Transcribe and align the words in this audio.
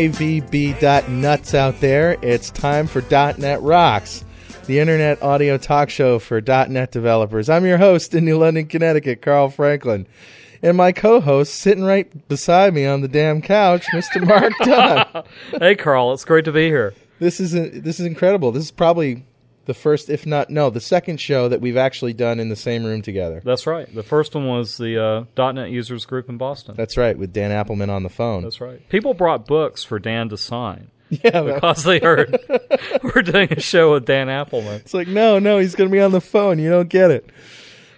Hey, 0.00 0.08
VB.nuts 0.08 1.52
out 1.52 1.78
there. 1.80 2.16
It's 2.22 2.50
time 2.50 2.86
for 2.86 3.02
.NET 3.10 3.60
Rocks, 3.60 4.24
the 4.64 4.78
internet 4.78 5.22
audio 5.22 5.58
talk 5.58 5.90
show 5.90 6.18
for 6.18 6.40
.NET 6.40 6.90
developers. 6.90 7.50
I'm 7.50 7.66
your 7.66 7.76
host 7.76 8.14
in 8.14 8.24
New 8.24 8.38
London, 8.38 8.64
Connecticut, 8.64 9.20
Carl 9.20 9.50
Franklin. 9.50 10.06
And 10.62 10.78
my 10.78 10.92
co-host, 10.92 11.52
sitting 11.56 11.84
right 11.84 12.26
beside 12.28 12.72
me 12.72 12.86
on 12.86 13.02
the 13.02 13.08
damn 13.08 13.42
couch, 13.42 13.84
Mr. 13.92 14.26
Mark 14.26 14.54
Dunn. 14.62 15.24
hey, 15.60 15.74
Carl, 15.76 16.14
it's 16.14 16.24
great 16.24 16.46
to 16.46 16.52
be 16.52 16.64
here. 16.68 16.94
This 17.18 17.38
is 17.38 17.52
this 17.52 18.00
is 18.00 18.06
incredible. 18.06 18.52
This 18.52 18.64
is 18.64 18.70
probably 18.70 19.22
the 19.66 19.74
first, 19.74 20.10
if 20.10 20.26
not 20.26 20.50
no, 20.50 20.70
the 20.70 20.80
second 20.80 21.20
show 21.20 21.48
that 21.48 21.60
we've 21.60 21.76
actually 21.76 22.12
done 22.12 22.40
in 22.40 22.48
the 22.48 22.56
same 22.56 22.84
room 22.84 23.02
together. 23.02 23.40
That's 23.44 23.66
right. 23.66 23.92
The 23.94 24.02
first 24.02 24.34
one 24.34 24.46
was 24.48 24.76
the 24.76 25.26
uh, 25.36 25.52
.NET 25.52 25.70
Users 25.70 26.06
Group 26.06 26.28
in 26.28 26.38
Boston. 26.38 26.74
That's 26.76 26.96
right, 26.96 27.16
with 27.16 27.32
Dan 27.32 27.50
Appleman 27.50 27.90
on 27.90 28.02
the 28.02 28.08
phone. 28.08 28.42
That's 28.42 28.60
right. 28.60 28.86
People 28.88 29.14
brought 29.14 29.46
books 29.46 29.84
for 29.84 29.98
Dan 29.98 30.28
to 30.30 30.36
sign 30.36 30.90
yeah, 31.10 31.42
because 31.42 31.82
they 31.84 31.98
heard 31.98 32.38
we're 33.02 33.22
doing 33.22 33.52
a 33.52 33.60
show 33.60 33.92
with 33.92 34.06
Dan 34.06 34.28
Appleman. 34.28 34.76
it's 34.76 34.94
like 34.94 35.08
no, 35.08 35.38
no, 35.38 35.58
he's 35.58 35.74
going 35.74 35.90
to 35.90 35.92
be 35.92 36.00
on 36.00 36.12
the 36.12 36.20
phone. 36.20 36.58
You 36.58 36.70
don't 36.70 36.88
get 36.88 37.10
it. 37.10 37.28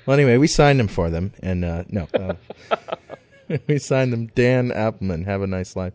Well, 0.07 0.15
anyway, 0.19 0.39
we 0.39 0.49
signed 0.49 0.81
him 0.81 0.89
for 0.89 1.11
them, 1.11 1.33
and 1.43 1.65
uh, 1.65 1.85
no, 1.89 2.09
uh, 2.15 2.35
we 3.69 3.79
signed 3.79 4.13
them. 4.13 4.27
Dan 4.35 4.71
Appleman, 4.71 5.25
have 5.27 5.43
a 5.43 5.47
nice 5.47 5.77
life. 5.77 5.93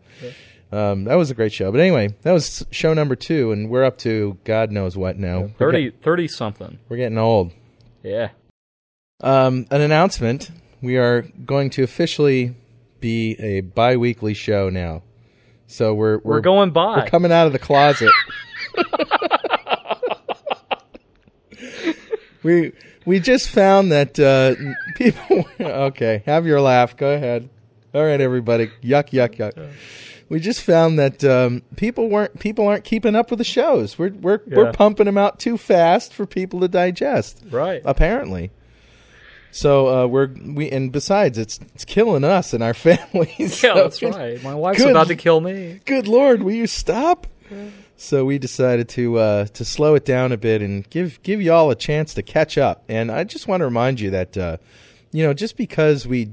Um, 0.70 1.04
that 1.04 1.14
was 1.14 1.30
a 1.30 1.34
great 1.34 1.52
show. 1.52 1.72
But 1.72 1.80
anyway, 1.80 2.14
that 2.22 2.32
was 2.32 2.64
show 2.70 2.92
number 2.92 3.16
two, 3.16 3.52
and 3.52 3.70
we're 3.70 3.84
up 3.84 3.98
to 3.98 4.36
God 4.44 4.70
knows 4.70 4.96
what 4.96 5.18
now. 5.18 5.40
We're 5.40 5.48
30, 5.72 5.84
get- 5.84 6.02
30 6.02 6.28
something. 6.28 6.78
we're 6.88 6.98
getting 6.98 7.18
old. 7.18 7.52
Yeah. 8.02 8.28
Um, 9.20 9.66
an 9.70 9.80
announcement: 9.80 10.50
we 10.82 10.98
are 10.98 11.22
going 11.22 11.70
to 11.70 11.82
officially 11.82 12.54
be 13.00 13.32
a 13.40 13.62
bi-weekly 13.62 14.34
show 14.34 14.68
now. 14.68 15.02
So 15.66 15.94
we're 15.94 16.18
We're, 16.18 16.40
going 16.40 16.70
by. 16.70 16.98
We're 16.98 17.06
coming 17.06 17.32
out 17.32 17.46
of 17.46 17.52
the 17.52 17.58
closet. 17.58 18.10
we 22.42 22.72
we 23.04 23.20
just 23.20 23.50
found 23.50 23.92
that 23.92 24.18
uh, 24.18 24.54
people. 24.94 25.46
Okay, 25.60 26.22
have 26.24 26.46
your 26.46 26.60
laugh. 26.60 26.96
Go 26.96 27.12
ahead. 27.12 27.48
All 27.94 28.04
right, 28.04 28.20
everybody. 28.20 28.68
Yuck, 28.82 29.10
yuck, 29.10 29.36
yuck. 29.36 29.70
We 30.28 30.40
just 30.40 30.62
found 30.62 30.98
that 30.98 31.24
um, 31.24 31.62
people 31.76 32.08
weren't 32.10 32.38
people 32.38 32.68
aren't 32.68 32.84
keeping 32.84 33.16
up 33.16 33.30
with 33.30 33.38
the 33.38 33.44
shows. 33.44 33.98
We're 33.98 34.10
we're 34.10 34.40
we're 34.46 34.72
pumping 34.72 35.06
them 35.06 35.16
out 35.16 35.38
too 35.38 35.56
fast 35.56 36.12
for 36.12 36.26
people 36.26 36.60
to 36.60 36.68
digest. 36.68 37.42
right. 37.50 37.80
Apparently. 37.84 38.50
So 39.50 39.88
uh, 39.88 40.06
we're 40.06 40.28
we 40.28 40.70
and 40.70 40.92
besides, 40.92 41.38
it's 41.38 41.58
it's 41.74 41.84
killing 41.86 42.24
us 42.24 42.52
and 42.52 42.62
our 42.62 42.74
families. 42.74 43.62
yeah, 43.62 43.72
So 43.72 43.74
that's 43.74 44.02
right. 44.02 44.42
My 44.42 44.54
wife's 44.54 44.80
Good. 44.80 44.90
about 44.90 45.08
to 45.08 45.16
kill 45.16 45.40
me. 45.40 45.80
good 45.84 46.06
lord, 46.06 46.42
will 46.42 46.52
you 46.52 46.66
stop? 46.66 47.26
So 47.96 48.26
we 48.26 48.38
decided 48.38 48.90
to 48.90 49.16
uh, 49.18 49.44
to 49.46 49.64
slow 49.64 49.94
it 49.94 50.04
down 50.04 50.32
a 50.32 50.36
bit 50.36 50.60
and 50.60 50.88
give 50.90 51.22
give 51.22 51.40
y'all 51.40 51.70
a 51.70 51.74
chance 51.74 52.14
to 52.14 52.22
catch 52.22 52.58
up. 52.58 52.84
And 52.88 53.10
I 53.10 53.24
just 53.24 53.48
want 53.48 53.62
to 53.62 53.64
remind 53.64 54.00
you 54.00 54.10
that 54.10 54.36
uh, 54.36 54.58
you 55.12 55.24
know 55.24 55.32
just 55.32 55.56
because 55.56 56.06
we 56.06 56.30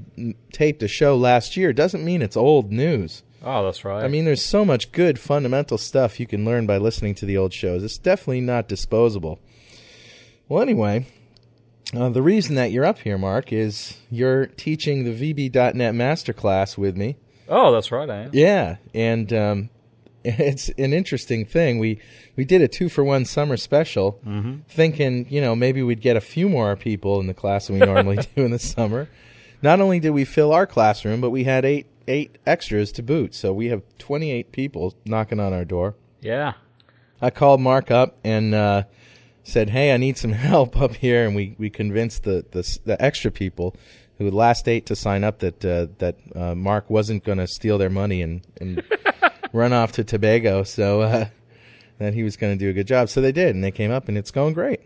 taped 0.52 0.82
a 0.82 0.88
show 0.88 1.16
last 1.16 1.56
year 1.56 1.72
doesn't 1.72 2.04
mean 2.04 2.20
it's 2.20 2.36
old 2.36 2.70
news. 2.70 3.22
Oh, 3.42 3.64
that's 3.64 3.84
right. 3.84 4.04
I 4.04 4.08
mean, 4.08 4.24
there's 4.24 4.44
so 4.44 4.64
much 4.64 4.92
good 4.92 5.18
fundamental 5.18 5.78
stuff 5.78 6.18
you 6.18 6.26
can 6.26 6.44
learn 6.44 6.66
by 6.66 6.78
listening 6.78 7.14
to 7.16 7.26
the 7.26 7.36
old 7.36 7.52
shows. 7.52 7.84
It's 7.84 7.98
definitely 7.98 8.40
not 8.40 8.68
disposable. 8.68 9.38
Well, 10.48 10.62
anyway, 10.62 11.06
uh, 11.94 12.08
the 12.08 12.22
reason 12.22 12.54
that 12.56 12.72
you're 12.72 12.84
up 12.84 12.98
here, 12.98 13.18
Mark, 13.18 13.52
is 13.52 13.96
you're 14.10 14.46
teaching 14.46 15.04
the 15.04 15.34
VB.NET 15.50 15.94
Masterclass 15.94 16.76
with 16.78 16.96
me. 16.96 17.16
oh, 17.48 17.72
that's 17.72 17.92
right. 17.92 18.08
I 18.08 18.16
am. 18.22 18.30
Yeah, 18.32 18.76
and 18.94 19.32
um, 19.32 19.70
it's 20.24 20.68
an 20.70 20.92
interesting 20.92 21.44
thing. 21.44 21.78
We 21.78 22.00
we 22.36 22.44
did 22.44 22.62
a 22.62 22.68
two 22.68 22.88
for 22.88 23.04
one 23.04 23.24
summer 23.24 23.56
special, 23.56 24.20
thinking 24.68 25.26
you 25.28 25.40
know 25.40 25.54
maybe 25.54 25.82
we'd 25.82 26.00
get 26.00 26.16
a 26.16 26.20
few 26.20 26.48
more 26.48 26.74
people 26.76 27.20
in 27.20 27.26
the 27.26 27.34
class 27.34 27.66
than 27.68 27.78
we 27.78 27.86
normally 27.86 28.16
do 28.36 28.44
in 28.44 28.50
the 28.50 28.58
summer. 28.58 29.08
Not 29.62 29.80
only 29.80 30.00
did 30.00 30.10
we 30.10 30.24
fill 30.24 30.52
our 30.52 30.66
classroom, 30.66 31.20
but 31.20 31.30
we 31.30 31.44
had 31.44 31.64
eight 31.64 31.86
eight 32.08 32.38
extras 32.46 32.92
to 32.92 33.02
boot. 33.02 33.34
So 33.34 33.52
we 33.52 33.66
have 33.68 33.82
twenty 33.98 34.30
eight 34.30 34.52
people 34.52 34.94
knocking 35.04 35.40
on 35.40 35.52
our 35.52 35.64
door. 35.64 35.94
Yeah. 36.20 36.54
I 37.20 37.30
called 37.30 37.60
Mark 37.60 37.90
up 37.90 38.18
and 38.24 38.54
uh, 38.54 38.84
said, 39.42 39.70
"Hey, 39.70 39.92
I 39.92 39.96
need 39.96 40.18
some 40.18 40.32
help 40.50 40.76
up 40.80 40.94
here," 40.94 41.26
and 41.26 41.34
we, 41.34 41.54
we 41.58 41.70
convinced 41.70 42.24
the, 42.24 42.44
the 42.50 42.78
the 42.84 43.02
extra 43.02 43.30
people 43.30 43.76
who 44.18 44.30
last 44.30 44.68
eight 44.68 44.86
to 44.86 44.96
sign 44.96 45.24
up 45.24 45.40
that 45.40 45.64
uh, 45.64 45.86
that 45.98 46.16
uh, 46.34 46.54
Mark 46.54 46.88
wasn't 46.90 47.24
going 47.24 47.38
to 47.38 47.46
steal 47.46 47.78
their 47.78 47.90
money 47.90 48.22
and, 48.22 48.46
and 48.60 48.82
run 49.52 49.72
off 49.72 49.92
to 49.92 50.04
Tobago, 50.04 50.62
so 50.62 51.02
uh, 51.02 51.26
that 51.98 52.14
he 52.14 52.22
was 52.22 52.36
going 52.36 52.56
to 52.56 52.64
do 52.64 52.70
a 52.70 52.72
good 52.72 52.86
job. 52.86 53.08
So 53.08 53.20
they 53.20 53.32
did, 53.32 53.54
and 53.54 53.62
they 53.62 53.70
came 53.70 53.90
up, 53.90 54.08
and 54.08 54.16
it's 54.16 54.30
going 54.30 54.54
great. 54.54 54.80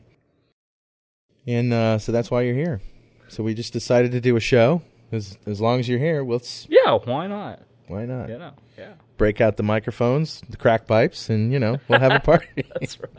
And 1.46 1.72
uh, 1.72 1.98
so 1.98 2.12
that's 2.12 2.30
why 2.30 2.42
you're 2.42 2.54
here. 2.54 2.80
So 3.28 3.42
we 3.42 3.54
just 3.54 3.72
decided 3.72 4.12
to 4.12 4.20
do 4.20 4.36
a 4.36 4.40
show. 4.40 4.82
As 5.12 5.36
as 5.46 5.60
long 5.60 5.80
as 5.80 5.88
you're 5.88 5.98
here, 5.98 6.22
we'll 6.24 6.38
s- 6.40 6.66
Yeah, 6.70 6.98
why 7.04 7.26
not? 7.26 7.60
why 7.88 8.04
not 8.06 8.28
You 8.28 8.38
know. 8.38 8.52
Yeah. 8.78 8.92
break 9.16 9.40
out 9.40 9.56
the 9.56 9.62
microphones, 9.64 10.40
the 10.48 10.56
crack 10.56 10.86
pipes, 10.86 11.28
and 11.28 11.52
you 11.52 11.58
know 11.58 11.78
we'll 11.88 11.98
have 12.00 12.12
a 12.12 12.20
party. 12.20 12.46
That's 12.80 12.98
right. 13.00 13.10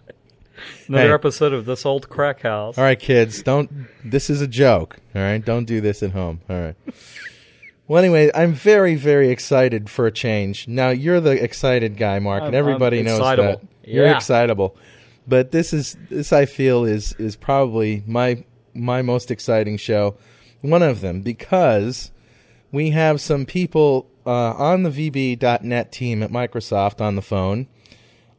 Another 0.88 1.08
Hey. 1.10 1.14
episode 1.14 1.54
of 1.54 1.66
this 1.66 1.86
old 1.86 2.08
crack 2.08 2.42
house. 2.42 2.78
All 2.78 2.84
right, 2.84 3.00
kids, 3.00 3.42
don't. 3.44 3.70
This 4.06 4.30
is 4.30 4.42
a 4.42 4.48
joke. 4.48 4.98
All 5.16 5.22
right, 5.22 5.44
don't 5.44 5.66
do 5.66 5.82
this 5.82 6.04
at 6.04 6.12
home. 6.12 6.40
All 6.50 6.60
right. 6.60 6.76
Well, 7.88 8.02
anyway, 8.02 8.32
I'm 8.34 8.54
very, 8.54 8.96
very 8.96 9.30
excited 9.30 9.90
for 9.90 10.08
a 10.08 10.12
change. 10.12 10.68
Now 10.68 10.90
you're 10.90 11.20
the 11.20 11.32
excited 11.44 11.98
guy, 11.98 12.20
Mark, 12.20 12.44
and 12.44 12.56
I'm- 12.56 12.60
everybody 12.60 13.00
I'm 13.00 13.06
knows 13.06 13.20
excitable. 13.20 13.62
that 13.84 13.90
you're 13.92 14.06
Yeah. 14.06 14.16
excitable. 14.16 14.78
But 15.28 15.52
this 15.52 15.74
is 15.74 15.98
this 16.10 16.32
I 16.32 16.46
feel 16.46 16.86
is 16.86 17.14
is 17.20 17.36
probably 17.36 18.02
my 18.08 18.44
my 18.74 19.02
most 19.02 19.30
exciting 19.32 19.76
show, 19.78 20.16
one 20.62 20.84
of 20.84 21.02
them 21.02 21.22
because 21.22 22.12
we 22.72 22.92
have 22.92 23.20
some 23.22 23.46
people 23.46 24.08
uh, 24.26 24.30
on 24.54 24.84
the 24.84 24.90
VB.net 24.90 25.92
team 25.92 26.24
at 26.24 26.32
Microsoft 26.32 27.02
on 27.02 27.16
the 27.16 27.22
phone. 27.22 27.68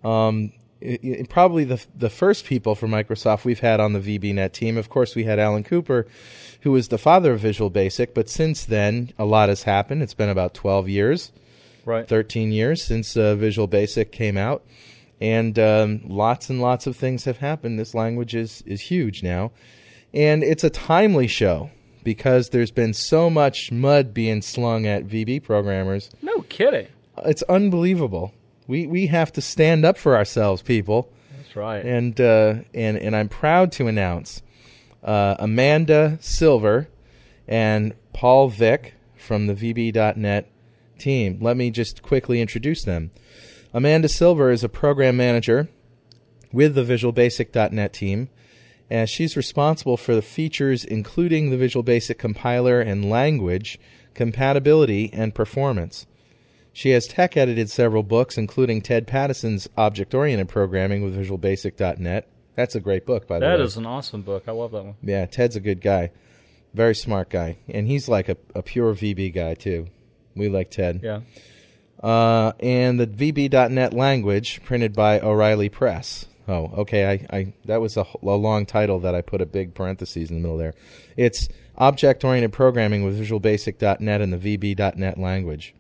Um, 0.04 0.52
i- 0.82 0.98
i- 1.04 1.26
probably 1.28 1.64
the 1.64 1.84
the 1.96 2.10
first 2.10 2.44
people 2.44 2.74
from 2.74 2.90
Microsoft 2.90 3.44
we've 3.44 3.60
had 3.60 3.80
on 3.80 3.92
the 3.92 4.00
VBNet 4.00 4.52
team. 4.52 4.76
Of 4.76 4.88
course, 4.88 5.14
we 5.14 5.24
had 5.24 5.38
Alan 5.38 5.64
Cooper, 5.64 6.06
who 6.60 6.72
was 6.72 6.88
the 6.88 6.98
father 6.98 7.32
of 7.32 7.40
Visual 7.40 7.70
Basic. 7.70 8.14
But 8.14 8.28
since 8.28 8.64
then, 8.64 9.10
a 9.18 9.24
lot 9.24 9.48
has 9.48 9.62
happened. 9.64 10.02
It's 10.02 10.14
been 10.14 10.28
about 10.28 10.54
twelve 10.54 10.88
years, 10.88 11.32
Right. 11.84 12.06
thirteen 12.08 12.52
years 12.52 12.82
since 12.82 13.16
uh, 13.16 13.34
Visual 13.36 13.66
Basic 13.66 14.12
came 14.12 14.36
out, 14.36 14.64
and 15.20 15.58
um, 15.58 16.00
lots 16.06 16.48
and 16.50 16.60
lots 16.60 16.86
of 16.86 16.96
things 16.96 17.24
have 17.24 17.38
happened. 17.38 17.78
This 17.78 17.94
language 17.94 18.34
is 18.34 18.62
is 18.66 18.80
huge 18.80 19.22
now, 19.22 19.50
and 20.14 20.42
it's 20.44 20.64
a 20.64 20.70
timely 20.70 21.26
show 21.26 21.70
because 22.04 22.48
there's 22.50 22.70
been 22.70 22.92
so 22.94 23.28
much 23.30 23.70
mud 23.72 24.12
being 24.14 24.42
slung 24.42 24.86
at 24.86 25.06
VB 25.06 25.42
programmers 25.42 26.10
No 26.22 26.42
kidding. 26.42 26.86
it's 27.24 27.42
unbelievable. 27.44 28.32
We 28.68 28.86
we 28.86 29.06
have 29.08 29.32
to 29.32 29.40
stand 29.40 29.84
up 29.84 29.98
for 29.98 30.16
ourselves, 30.16 30.62
people, 30.62 31.10
That's 31.36 31.56
right. 31.56 31.84
and 31.84 32.18
uh, 32.20 32.54
and 32.74 32.96
and 32.96 33.14
I'm 33.16 33.28
proud 33.28 33.72
to 33.72 33.86
announce 33.88 34.40
uh, 35.02 35.34
Amanda 35.38 36.18
Silver 36.20 36.88
and 37.48 37.92
Paul 38.12 38.48
Vick 38.48 38.94
from 39.16 39.46
the 39.48 39.54
VB.net 39.54 40.48
team. 40.98 41.38
Let 41.40 41.56
me 41.56 41.70
just 41.70 42.02
quickly 42.02 42.40
introduce 42.40 42.84
them. 42.84 43.10
Amanda 43.74 44.08
Silver 44.08 44.50
is 44.50 44.62
a 44.62 44.68
program 44.68 45.16
manager 45.16 45.68
with 46.52 46.74
the 46.74 46.84
Visual 46.84 47.12
Basic.net 47.12 47.92
team, 47.92 48.28
and 48.92 49.08
she's 49.08 49.38
responsible 49.38 49.96
for 49.96 50.14
the 50.14 50.20
features 50.20 50.84
including 50.84 51.48
the 51.48 51.56
Visual 51.56 51.82
Basic 51.82 52.18
compiler 52.18 52.78
and 52.78 53.08
language, 53.08 53.80
compatibility, 54.12 55.10
and 55.14 55.34
performance. 55.34 56.06
She 56.74 56.90
has 56.90 57.06
tech 57.06 57.34
edited 57.34 57.70
several 57.70 58.02
books, 58.02 58.36
including 58.36 58.82
Ted 58.82 59.06
Pattison's 59.06 59.66
Object 59.78 60.14
Oriented 60.14 60.50
Programming 60.50 61.02
with 61.02 61.14
Visual 61.14 61.38
Basic.net. 61.38 62.28
That's 62.54 62.74
a 62.74 62.80
great 62.80 63.06
book, 63.06 63.26
by 63.26 63.38
the 63.38 63.46
way. 63.46 63.52
That 63.52 63.62
is 63.62 63.78
an 63.78 63.86
awesome 63.86 64.20
book. 64.20 64.44
I 64.46 64.52
love 64.52 64.72
that 64.72 64.84
one. 64.84 64.96
Yeah, 65.02 65.24
Ted's 65.24 65.56
a 65.56 65.60
good 65.60 65.80
guy. 65.80 66.10
Very 66.74 66.94
smart 66.94 67.30
guy. 67.30 67.56
And 67.70 67.86
he's 67.86 68.10
like 68.10 68.28
a, 68.28 68.36
a 68.54 68.62
pure 68.62 68.94
VB 68.94 69.32
guy, 69.34 69.54
too. 69.54 69.86
We 70.36 70.50
like 70.50 70.70
Ted. 70.70 71.00
Yeah. 71.02 71.20
Uh, 72.02 72.52
and 72.60 73.00
the 73.00 73.06
VB.NET 73.06 73.94
language, 73.94 74.62
printed 74.64 74.92
by 74.92 75.18
O'Reilly 75.20 75.70
Press. 75.70 76.26
Oh, 76.48 76.70
okay. 76.78 77.06
I, 77.06 77.36
I 77.36 77.52
that 77.66 77.80
was 77.80 77.96
a 77.96 78.06
long 78.22 78.66
title 78.66 79.00
that 79.00 79.14
I 79.14 79.20
put 79.20 79.40
a 79.40 79.46
big 79.46 79.74
parentheses 79.74 80.30
in 80.30 80.36
the 80.36 80.42
middle 80.42 80.58
there. 80.58 80.74
It's 81.16 81.48
Object 81.76 82.24
Oriented 82.24 82.52
Programming 82.52 83.04
with 83.04 83.16
Visual 83.16 83.40
Basic.NET 83.40 84.20
and 84.20 84.32
the 84.32 84.58
VB.NET 84.58 85.18
language. 85.18 85.74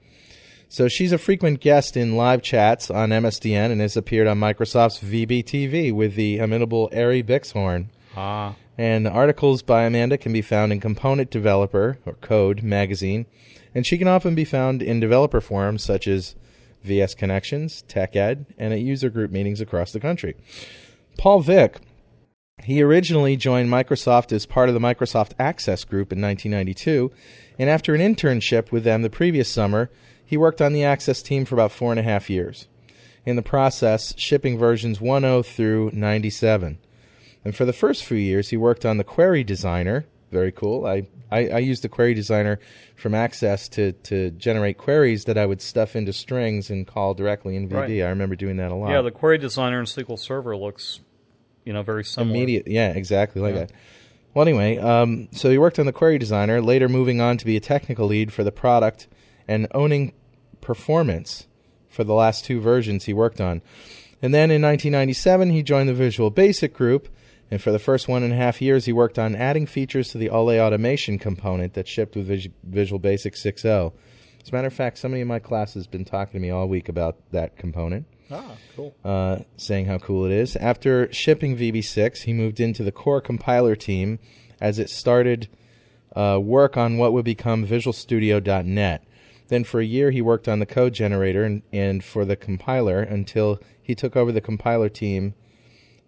So 0.68 0.88
she's 0.88 1.12
a 1.12 1.18
frequent 1.18 1.60
guest 1.60 1.98
in 1.98 2.16
live 2.16 2.40
chats 2.40 2.90
on 2.90 3.10
MSDN 3.10 3.72
and 3.72 3.80
has 3.82 3.96
appeared 3.96 4.26
on 4.26 4.40
Microsoft's 4.40 5.00
VBTV 5.00 5.92
with 5.92 6.14
the 6.14 6.38
imitable 6.38 6.88
Ari 6.94 7.22
Bixhorn. 7.22 7.88
Ah. 8.16 8.54
And 8.78 9.06
articles 9.06 9.60
by 9.60 9.82
Amanda 9.84 10.16
can 10.16 10.32
be 10.32 10.40
found 10.40 10.72
in 10.72 10.80
Component 10.80 11.30
Developer 11.30 11.98
or 12.06 12.14
Code 12.14 12.62
magazine, 12.62 13.26
and 13.74 13.86
she 13.86 13.98
can 13.98 14.08
often 14.08 14.34
be 14.34 14.46
found 14.46 14.80
in 14.80 14.98
developer 14.98 15.42
forums 15.42 15.82
such 15.82 16.08
as 16.08 16.34
VS 16.82 17.14
Connections, 17.14 17.82
Tech 17.82 18.16
Ed, 18.16 18.46
and 18.58 18.72
at 18.72 18.80
user 18.80 19.10
group 19.10 19.30
meetings 19.30 19.60
across 19.60 19.92
the 19.92 20.00
country. 20.00 20.36
Paul 21.18 21.40
Vick, 21.40 21.78
he 22.62 22.82
originally 22.82 23.36
joined 23.36 23.68
Microsoft 23.68 24.32
as 24.32 24.46
part 24.46 24.68
of 24.68 24.74
the 24.74 24.80
Microsoft 24.80 25.32
Access 25.38 25.84
Group 25.84 26.12
in 26.12 26.20
1992, 26.20 27.10
and 27.58 27.68
after 27.68 27.94
an 27.94 28.00
internship 28.00 28.70
with 28.70 28.84
them 28.84 29.02
the 29.02 29.10
previous 29.10 29.48
summer, 29.48 29.90
he 30.24 30.36
worked 30.36 30.62
on 30.62 30.72
the 30.72 30.84
Access 30.84 31.22
team 31.22 31.44
for 31.44 31.54
about 31.54 31.72
four 31.72 31.90
and 31.90 32.00
a 32.00 32.04
half 32.04 32.30
years. 32.30 32.68
In 33.24 33.36
the 33.36 33.42
process, 33.42 34.14
shipping 34.16 34.58
versions 34.58 34.98
10 34.98 35.42
through 35.42 35.90
97. 35.92 36.78
And 37.44 37.56
for 37.56 37.64
the 37.64 37.72
first 37.72 38.04
few 38.04 38.16
years, 38.16 38.50
he 38.50 38.56
worked 38.56 38.84
on 38.84 38.96
the 38.96 39.04
Query 39.04 39.44
Designer. 39.44 40.06
Very 40.32 40.50
cool. 40.50 40.86
I, 40.86 41.06
I, 41.30 41.48
I 41.48 41.58
used 41.58 41.84
the 41.84 41.90
Query 41.90 42.14
Designer 42.14 42.58
from 42.96 43.14
Access 43.14 43.68
to, 43.68 43.92
to 43.92 44.30
generate 44.30 44.78
queries 44.78 45.26
that 45.26 45.36
I 45.36 45.44
would 45.44 45.60
stuff 45.60 45.94
into 45.94 46.12
strings 46.14 46.70
and 46.70 46.86
call 46.86 47.12
directly 47.12 47.54
in 47.54 47.68
VB. 47.68 47.74
Right. 47.74 48.02
I 48.02 48.08
remember 48.08 48.34
doing 48.34 48.56
that 48.56 48.70
a 48.70 48.74
lot. 48.74 48.90
Yeah, 48.90 49.02
the 49.02 49.10
query 49.10 49.36
designer 49.36 49.78
in 49.78 49.84
SQL 49.84 50.18
Server 50.18 50.56
looks, 50.56 51.00
you 51.66 51.74
know, 51.74 51.82
very 51.82 52.02
similar. 52.02 52.34
Immediate, 52.34 52.66
yeah, 52.66 52.92
exactly 52.92 53.42
like 53.42 53.54
Yeah. 53.54 53.60
that. 53.66 53.72
Well, 54.32 54.48
anyway, 54.48 54.78
um, 54.78 55.28
so 55.32 55.50
he 55.50 55.58
worked 55.58 55.78
on 55.78 55.84
the 55.84 55.92
Query 55.92 56.16
Designer, 56.16 56.62
later 56.62 56.88
moving 56.88 57.20
on 57.20 57.36
to 57.36 57.44
be 57.44 57.56
a 57.58 57.60
technical 57.60 58.06
lead 58.06 58.32
for 58.32 58.42
the 58.42 58.52
product 58.52 59.06
and 59.46 59.68
owning 59.74 60.14
performance 60.62 61.46
for 61.90 62.04
the 62.04 62.14
last 62.14 62.46
two 62.46 62.58
versions 62.58 63.04
he 63.04 63.12
worked 63.12 63.42
on. 63.42 63.60
And 64.22 64.32
then 64.32 64.50
in 64.50 64.62
1997, 64.62 65.50
he 65.50 65.62
joined 65.62 65.90
the 65.90 65.94
Visual 65.94 66.30
Basic 66.30 66.72
group, 66.72 67.08
and 67.52 67.60
for 67.60 67.70
the 67.70 67.78
first 67.78 68.08
one 68.08 68.22
and 68.22 68.32
a 68.32 68.36
half 68.36 68.62
years, 68.62 68.86
he 68.86 68.92
worked 68.94 69.18
on 69.18 69.36
adding 69.36 69.66
features 69.66 70.08
to 70.08 70.18
the 70.18 70.30
OLE 70.30 70.58
automation 70.58 71.18
component 71.18 71.74
that 71.74 71.86
shipped 71.86 72.16
with 72.16 72.26
Vis- 72.26 72.48
Visual 72.64 72.98
Basic 72.98 73.34
6.0. 73.34 73.92
As 74.42 74.48
a 74.48 74.52
matter 74.52 74.66
of 74.68 74.72
fact, 74.72 74.96
somebody 74.96 75.20
in 75.20 75.28
my 75.28 75.38
class 75.38 75.74
has 75.74 75.86
been 75.86 76.06
talking 76.06 76.32
to 76.32 76.38
me 76.40 76.48
all 76.50 76.66
week 76.66 76.88
about 76.88 77.16
that 77.30 77.56
component 77.58 78.06
Ah, 78.30 78.56
cool. 78.74 78.94
uh, 79.04 79.40
saying 79.58 79.84
how 79.84 79.98
cool 79.98 80.24
it 80.24 80.32
is. 80.32 80.56
After 80.56 81.12
shipping 81.12 81.54
VB6, 81.56 82.22
he 82.22 82.32
moved 82.32 82.58
into 82.58 82.82
the 82.82 82.90
core 82.90 83.20
compiler 83.20 83.76
team 83.76 84.18
as 84.58 84.78
it 84.78 84.88
started 84.88 85.48
uh, 86.16 86.38
work 86.42 86.76
on 86.78 86.96
what 86.96 87.12
would 87.12 87.24
become 87.26 87.66
VisualStudio.net. 87.66 89.04
Then 89.48 89.64
for 89.64 89.80
a 89.80 89.84
year, 89.84 90.10
he 90.10 90.22
worked 90.22 90.48
on 90.48 90.58
the 90.58 90.66
code 90.66 90.94
generator 90.94 91.44
and, 91.44 91.60
and 91.72 92.02
for 92.02 92.24
the 92.24 92.36
compiler 92.36 93.00
until 93.02 93.60
he 93.82 93.94
took 93.94 94.16
over 94.16 94.32
the 94.32 94.40
compiler 94.40 94.88
team 94.88 95.34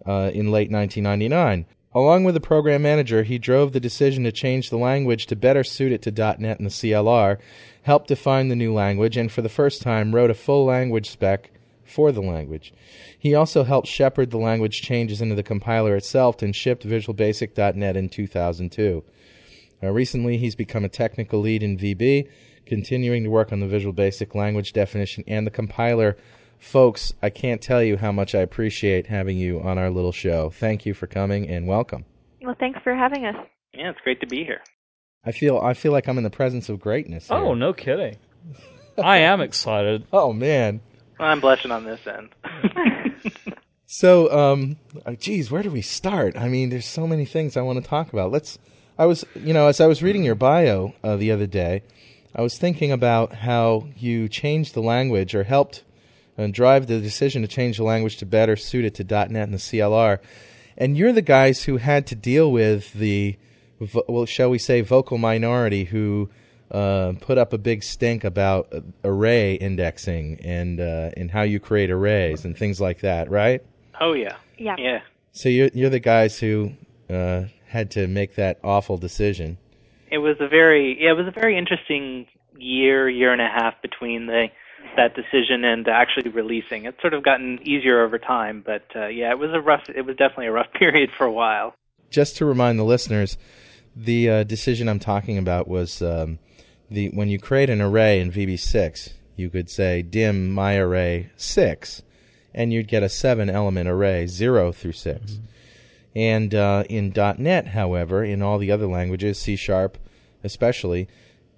uh, 0.06 0.30
in 0.32 0.50
late 0.50 0.70
1999. 0.70 1.66
Along 1.94 2.24
with 2.24 2.34
the 2.34 2.40
program 2.40 2.82
manager, 2.82 3.22
he 3.22 3.38
drove 3.38 3.72
the 3.72 3.78
decision 3.78 4.24
to 4.24 4.32
change 4.32 4.68
the 4.68 4.78
language 4.78 5.26
to 5.26 5.36
better 5.36 5.62
suit 5.62 5.92
it 5.92 6.02
to 6.02 6.10
.NET 6.10 6.58
and 6.58 6.66
the 6.66 6.70
CLR, 6.70 7.38
helped 7.82 8.08
define 8.08 8.48
the 8.48 8.56
new 8.56 8.74
language, 8.74 9.16
and 9.16 9.30
for 9.30 9.42
the 9.42 9.48
first 9.48 9.80
time 9.80 10.14
wrote 10.14 10.30
a 10.30 10.34
full 10.34 10.64
language 10.64 11.08
spec 11.08 11.50
for 11.84 12.10
the 12.10 12.20
language. 12.20 12.72
He 13.16 13.34
also 13.34 13.62
helped 13.62 13.86
shepherd 13.86 14.30
the 14.30 14.38
language 14.38 14.82
changes 14.82 15.20
into 15.20 15.36
the 15.36 15.42
compiler 15.42 15.94
itself 15.94 16.42
and 16.42 16.54
shipped 16.54 16.82
Visual 16.82 17.14
Basic.NET 17.14 17.96
in 17.96 18.08
2002. 18.08 19.04
Uh, 19.82 19.90
recently, 19.90 20.36
he's 20.36 20.56
become 20.56 20.84
a 20.84 20.88
technical 20.88 21.40
lead 21.40 21.62
in 21.62 21.78
VB, 21.78 22.28
continuing 22.66 23.22
to 23.22 23.30
work 23.30 23.52
on 23.52 23.60
the 23.60 23.68
Visual 23.68 23.92
Basic 23.92 24.34
language 24.34 24.72
definition 24.72 25.22
and 25.28 25.46
the 25.46 25.50
compiler. 25.50 26.16
Folks, 26.58 27.12
I 27.22 27.30
can't 27.30 27.60
tell 27.60 27.82
you 27.82 27.96
how 27.96 28.12
much 28.12 28.34
I 28.34 28.40
appreciate 28.40 29.06
having 29.06 29.36
you 29.36 29.60
on 29.60 29.78
our 29.78 29.90
little 29.90 30.12
show. 30.12 30.50
Thank 30.50 30.86
you 30.86 30.94
for 30.94 31.06
coming 31.06 31.48
and 31.48 31.66
welcome. 31.66 32.04
Well, 32.42 32.56
thanks 32.58 32.80
for 32.82 32.94
having 32.94 33.26
us. 33.26 33.36
Yeah, 33.72 33.90
it's 33.90 34.00
great 34.00 34.20
to 34.20 34.26
be 34.26 34.44
here. 34.44 34.60
I 35.24 35.32
feel 35.32 35.58
I 35.58 35.74
feel 35.74 35.92
like 35.92 36.08
I'm 36.08 36.18
in 36.18 36.24
the 36.24 36.30
presence 36.30 36.68
of 36.68 36.80
greatness. 36.80 37.28
Oh, 37.30 37.54
no 37.54 37.72
kidding. 37.72 38.16
I 39.02 39.18
am 39.18 39.40
excited. 39.40 40.06
Oh 40.12 40.32
man. 40.32 40.80
I'm 41.18 41.40
blushing 41.40 41.70
on 41.70 41.84
this 41.84 42.00
end. 42.06 42.30
So, 43.86 44.28
um, 44.32 44.76
uh, 45.06 45.12
geez, 45.12 45.52
where 45.52 45.62
do 45.62 45.70
we 45.70 45.80
start? 45.80 46.36
I 46.36 46.48
mean, 46.48 46.68
there's 46.68 46.84
so 46.84 47.06
many 47.06 47.24
things 47.24 47.56
I 47.56 47.62
want 47.62 47.80
to 47.80 47.88
talk 47.88 48.12
about. 48.12 48.32
Let's. 48.32 48.58
I 48.98 49.06
was, 49.06 49.24
you 49.36 49.52
know, 49.52 49.68
as 49.68 49.80
I 49.80 49.86
was 49.86 50.02
reading 50.02 50.24
your 50.24 50.34
bio 50.34 50.94
uh, 51.04 51.14
the 51.14 51.30
other 51.30 51.46
day, 51.46 51.82
I 52.34 52.42
was 52.42 52.58
thinking 52.58 52.90
about 52.90 53.32
how 53.32 53.86
you 53.96 54.28
changed 54.28 54.74
the 54.74 54.82
language 54.82 55.34
or 55.34 55.44
helped 55.44 55.84
uh, 56.38 56.48
drive 56.50 56.86
the 56.86 57.00
decision 57.00 57.42
to 57.42 57.48
change 57.48 57.76
the 57.76 57.84
language 57.84 58.18
to 58.18 58.26
better 58.26 58.56
suit 58.56 58.84
it 58.84 58.94
to 58.94 59.04
.NET 59.04 59.44
and 59.44 59.54
the 59.54 59.58
CLR. 59.58 60.18
And 60.76 60.96
you're 60.96 61.12
the 61.12 61.22
guys 61.22 61.62
who 61.62 61.76
had 61.76 62.06
to 62.08 62.14
deal 62.16 62.50
with 62.50 62.92
the, 62.94 63.36
well, 64.08 64.26
shall 64.26 64.50
we 64.50 64.58
say, 64.58 64.80
vocal 64.80 65.18
minority 65.18 65.84
who 65.84 66.28
uh, 66.70 67.12
put 67.20 67.38
up 67.38 67.52
a 67.52 67.58
big 67.58 67.84
stink 67.84 68.24
about 68.24 68.68
uh, 68.72 68.80
array 69.04 69.54
indexing 69.54 70.40
and 70.42 70.80
uh, 70.80 71.10
and 71.16 71.30
how 71.30 71.42
you 71.42 71.60
create 71.60 71.90
arrays 71.90 72.44
and 72.44 72.56
things 72.56 72.80
like 72.80 73.00
that, 73.00 73.30
right? 73.30 73.62
oh 74.00 74.12
yeah, 74.12 74.36
Yeah. 74.58 74.74
yeah. 74.78 75.00
So 75.32 75.48
you're 75.48 75.70
you're 75.74 75.90
the 75.90 76.00
guys 76.00 76.38
who 76.38 76.72
uh, 77.08 77.44
had 77.68 77.92
to 77.92 78.08
make 78.08 78.34
that 78.36 78.58
awful 78.64 78.96
decision. 78.96 79.58
It 80.10 80.18
was 80.18 80.36
a 80.40 80.48
very 80.48 80.96
yeah, 81.00 81.10
it 81.10 81.16
was 81.16 81.28
a 81.28 81.38
very 81.40 81.56
interesting 81.56 82.26
year, 82.56 83.08
year 83.08 83.32
and 83.32 83.42
a 83.42 83.48
half 83.48 83.80
between 83.82 84.26
the 84.26 84.46
that 84.96 85.14
decision 85.14 85.64
and 85.64 85.86
actually 85.88 86.30
releasing. 86.30 86.84
It's 86.84 87.00
sort 87.00 87.14
of 87.14 87.22
gotten 87.22 87.58
easier 87.62 88.04
over 88.04 88.18
time, 88.18 88.62
but 88.64 88.84
uh, 88.94 89.06
yeah, 89.06 89.30
it 89.30 89.38
was 89.38 89.50
a 89.52 89.60
rough. 89.60 89.88
It 89.88 90.02
was 90.02 90.16
definitely 90.16 90.46
a 90.46 90.52
rough 90.52 90.72
period 90.74 91.10
for 91.16 91.24
a 91.24 91.32
while. 91.32 91.74
Just 92.10 92.36
to 92.36 92.44
remind 92.44 92.78
the 92.78 92.84
listeners, 92.84 93.36
the 93.96 94.30
uh, 94.30 94.42
decision 94.44 94.88
I'm 94.88 94.98
talking 94.98 95.38
about 95.38 95.68
was 95.68 96.00
um, 96.02 96.38
the 96.90 97.10
when 97.10 97.28
you 97.28 97.38
create 97.38 97.70
an 97.70 97.80
array 97.80 98.20
in 98.20 98.30
VB6, 98.30 99.12
you 99.36 99.50
could 99.50 99.68
say 99.68 100.02
dim 100.02 100.50
my 100.50 100.76
array 100.76 101.30
six, 101.36 102.02
and 102.54 102.72
you'd 102.72 102.88
get 102.88 103.02
a 103.02 103.08
seven 103.08 103.50
element 103.50 103.88
array 103.88 104.26
zero 104.26 104.70
through 104.70 104.92
6 104.92 105.38
And 106.14 106.54
uh, 106.54 106.84
in 106.88 107.12
.NET, 107.16 107.66
however, 107.68 108.22
in 108.22 108.42
all 108.42 108.58
the 108.58 108.70
other 108.70 108.86
languages, 108.86 109.38
C 109.38 109.56
sharp 109.56 109.98
especially, 110.44 111.08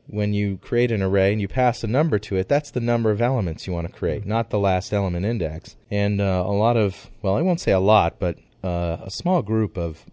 when 0.08 0.32
you 0.32 0.58
create 0.58 0.92
an 0.92 1.02
array 1.02 1.32
and 1.32 1.40
you 1.40 1.48
pass 1.48 1.82
a 1.82 1.86
number 1.86 2.18
to 2.18 2.36
it, 2.36 2.48
that's 2.48 2.70
the 2.70 2.80
number 2.80 3.10
of 3.10 3.20
elements 3.20 3.66
you 3.66 3.72
want 3.72 3.86
to 3.86 3.92
create, 3.92 4.24
not 4.24 4.50
the 4.50 4.58
last 4.58 4.92
element 4.92 5.26
index. 5.26 5.76
And 5.90 6.20
uh, 6.20 6.44
a 6.46 6.52
lot 6.52 6.76
of, 6.76 7.10
well, 7.22 7.34
I 7.34 7.42
won't 7.42 7.60
say 7.60 7.72
a 7.72 7.80
lot, 7.80 8.18
but 8.18 8.38
uh, 8.62 8.98
a 9.02 9.10
small 9.10 9.42
group 9.42 9.76
of, 9.76 10.04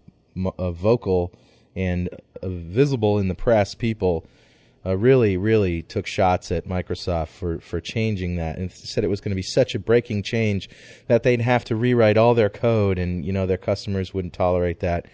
of 0.58 0.76
vocal 0.76 1.32
and 1.76 2.08
uh, 2.42 2.48
visible 2.48 3.18
in 3.18 3.28
the 3.28 3.34
press 3.34 3.74
people 3.74 4.26
uh, 4.86 4.96
really, 4.96 5.36
really 5.36 5.82
took 5.82 6.06
shots 6.06 6.52
at 6.52 6.66
Microsoft 6.66 7.28
for, 7.28 7.58
for 7.60 7.80
changing 7.80 8.36
that 8.36 8.58
and 8.58 8.70
said 8.70 9.04
it 9.04 9.08
was 9.08 9.20
going 9.20 9.30
to 9.30 9.36
be 9.36 9.42
such 9.42 9.74
a 9.74 9.78
breaking 9.78 10.22
change 10.22 10.68
that 11.06 11.22
they'd 11.22 11.40
have 11.40 11.64
to 11.64 11.76
rewrite 11.76 12.18
all 12.18 12.34
their 12.34 12.50
code 12.50 12.98
and, 12.98 13.24
you 13.24 13.32
know, 13.32 13.46
their 13.46 13.56
customers 13.56 14.12
wouldn't 14.12 14.34
tolerate 14.34 14.80
that. 14.80 15.06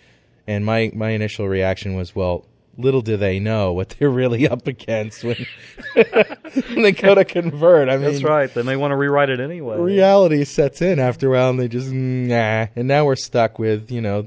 And 0.47 0.65
my, 0.65 0.91
my 0.95 1.11
initial 1.11 1.49
reaction 1.49 1.95
was, 1.95 2.17
well, 2.17 2.47
little 2.77 3.03
do 3.03 3.17
they 3.17 3.39
know 3.41 3.73
what 3.73 3.91
they're 3.91 4.11
really 4.11 4.49
up 4.51 4.67
against 4.67 5.25
when, 5.25 5.47
when 5.95 6.83
they 6.83 6.93
go 6.93 7.15
to 7.15 7.25
convert. 7.25 7.89
I 7.89 7.97
mean, 7.97 8.13
That's 8.13 8.23
right. 8.23 8.53
They 8.53 8.63
may 8.63 8.77
want 8.77 8.93
to 8.93 8.97
rewrite 8.97 9.31
it 9.31 9.41
anyway. 9.41 9.79
reality 9.79 10.45
sets 10.45 10.83
in 10.83 10.99
after 10.99 11.29
a 11.29 11.31
while 11.39 11.51
and 11.51 11.61
they 11.61 11.69
just, 11.69 11.91
nah. 11.91 12.67
And 12.77 12.89
now 12.89 13.05
we're 13.05 13.17
stuck 13.17 13.59
with, 13.59 13.91
you 13.91 14.01
know, 14.01 14.27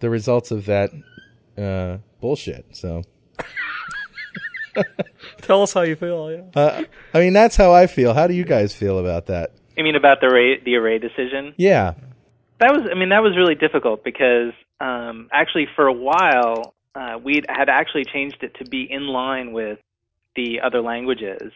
the 0.00 0.10
results 0.10 0.50
of 0.50 0.66
that 0.66 0.90
uh, 1.58 1.98
bullshit. 2.20 2.66
So. 2.76 3.02
Tell 5.42 5.62
us 5.62 5.72
how 5.72 5.82
you 5.82 5.96
feel. 5.96 6.32
Yeah. 6.32 6.60
Uh, 6.60 6.84
I 7.12 7.20
mean, 7.20 7.32
that's 7.32 7.56
how 7.56 7.72
I 7.72 7.86
feel. 7.86 8.14
How 8.14 8.26
do 8.26 8.34
you 8.34 8.44
guys 8.44 8.74
feel 8.74 8.98
about 8.98 9.26
that? 9.26 9.52
I 9.78 9.82
mean, 9.82 9.96
about 9.96 10.20
the 10.20 10.28
array, 10.28 10.60
the 10.64 10.76
array 10.76 10.98
decision. 10.98 11.54
Yeah. 11.56 11.94
That 12.58 12.72
was, 12.72 12.88
I 12.90 12.98
mean, 12.98 13.10
that 13.10 13.22
was 13.22 13.36
really 13.36 13.54
difficult 13.54 14.04
because 14.04 14.52
um, 14.80 15.28
actually 15.32 15.66
for 15.76 15.86
a 15.86 15.92
while 15.92 16.74
uh, 16.94 17.18
we 17.22 17.42
had 17.48 17.68
actually 17.68 18.04
changed 18.04 18.38
it 18.42 18.54
to 18.56 18.64
be 18.64 18.86
in 18.90 19.06
line 19.06 19.52
with 19.52 19.78
the 20.36 20.60
other 20.60 20.80
languages, 20.80 21.52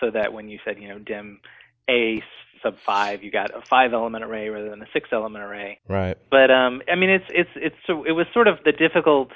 so 0.00 0.10
that 0.10 0.32
when 0.32 0.48
you 0.48 0.58
said, 0.64 0.80
you 0.80 0.88
know, 0.88 0.98
dim 0.98 1.40
a 1.88 2.22
sub 2.62 2.76
five, 2.84 3.22
you 3.22 3.30
got 3.30 3.50
a 3.54 3.62
five 3.68 3.92
element 3.92 4.24
array 4.24 4.48
rather 4.48 4.70
than 4.70 4.82
a 4.82 4.86
six 4.92 5.08
element 5.12 5.44
array. 5.44 5.80
Right. 5.88 6.16
But 6.30 6.50
um, 6.50 6.82
I 6.90 6.94
mean, 6.94 7.10
it's 7.10 7.26
it's 7.28 7.50
it's 7.56 7.76
so 7.86 8.04
it 8.04 8.12
was 8.12 8.26
sort 8.32 8.48
of 8.48 8.58
the 8.64 8.72
difficult. 8.72 9.30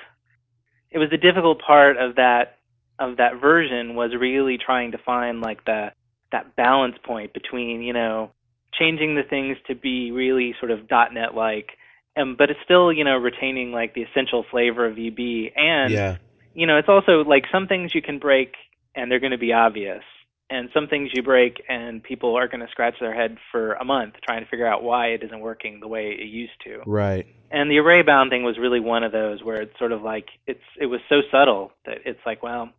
It 0.90 0.98
was 0.98 1.10
the 1.10 1.18
difficult 1.18 1.60
part 1.60 1.96
of 1.96 2.16
that 2.16 2.58
of 2.98 3.18
that 3.18 3.40
version 3.40 3.94
was 3.94 4.12
really 4.18 4.58
trying 4.58 4.92
to 4.92 4.98
find 4.98 5.40
like 5.40 5.64
the 5.64 5.92
that 6.32 6.56
balance 6.56 6.96
point 7.04 7.32
between 7.32 7.82
you 7.82 7.92
know 7.92 8.30
changing 8.78 9.14
the 9.14 9.22
things 9.22 9.56
to 9.66 9.74
be 9.74 10.10
really 10.10 10.54
sort 10.60 10.70
of 10.70 10.80
.NET 10.90 11.34
like, 11.34 11.70
um, 12.16 12.36
but 12.36 12.50
it's 12.50 12.60
still 12.64 12.92
you 12.92 13.04
know 13.04 13.16
retaining 13.16 13.72
like 13.72 13.94
the 13.94 14.02
essential 14.02 14.44
flavor 14.50 14.86
of 14.86 14.96
VB 14.96 15.52
and 15.56 15.92
yeah. 15.92 16.16
you 16.54 16.66
know, 16.66 16.78
it's 16.78 16.88
also 16.88 17.24
like 17.24 17.44
some 17.52 17.66
things 17.66 17.94
you 17.94 18.02
can 18.02 18.18
break 18.18 18.54
and 18.94 19.10
they're 19.10 19.20
going 19.20 19.32
to 19.32 19.38
be 19.38 19.52
obvious, 19.52 20.02
and 20.48 20.68
some 20.72 20.88
things 20.88 21.10
you 21.12 21.22
break 21.22 21.62
and 21.68 22.02
people 22.02 22.36
are 22.36 22.48
going 22.48 22.60
to 22.60 22.68
scratch 22.70 22.94
their 23.00 23.14
head 23.14 23.36
for 23.50 23.74
a 23.74 23.84
month 23.84 24.14
trying 24.26 24.42
to 24.42 24.48
figure 24.48 24.66
out 24.66 24.82
why 24.82 25.08
it 25.08 25.22
isn't 25.22 25.40
working 25.40 25.80
the 25.80 25.88
way 25.88 26.16
it 26.18 26.26
used 26.26 26.52
to. 26.64 26.80
Right. 26.86 27.26
And 27.50 27.70
the 27.70 27.78
array 27.78 28.02
bound 28.02 28.30
thing 28.30 28.42
was 28.42 28.56
really 28.58 28.80
one 28.80 29.04
of 29.04 29.12
those 29.12 29.42
where 29.42 29.60
it's 29.60 29.78
sort 29.78 29.92
of 29.92 30.02
like 30.02 30.28
it's 30.46 30.62
it 30.80 30.86
was 30.86 31.00
so 31.08 31.20
subtle 31.30 31.72
that 31.84 31.98
it's 32.04 32.20
like, 32.24 32.42
well, 32.42 32.70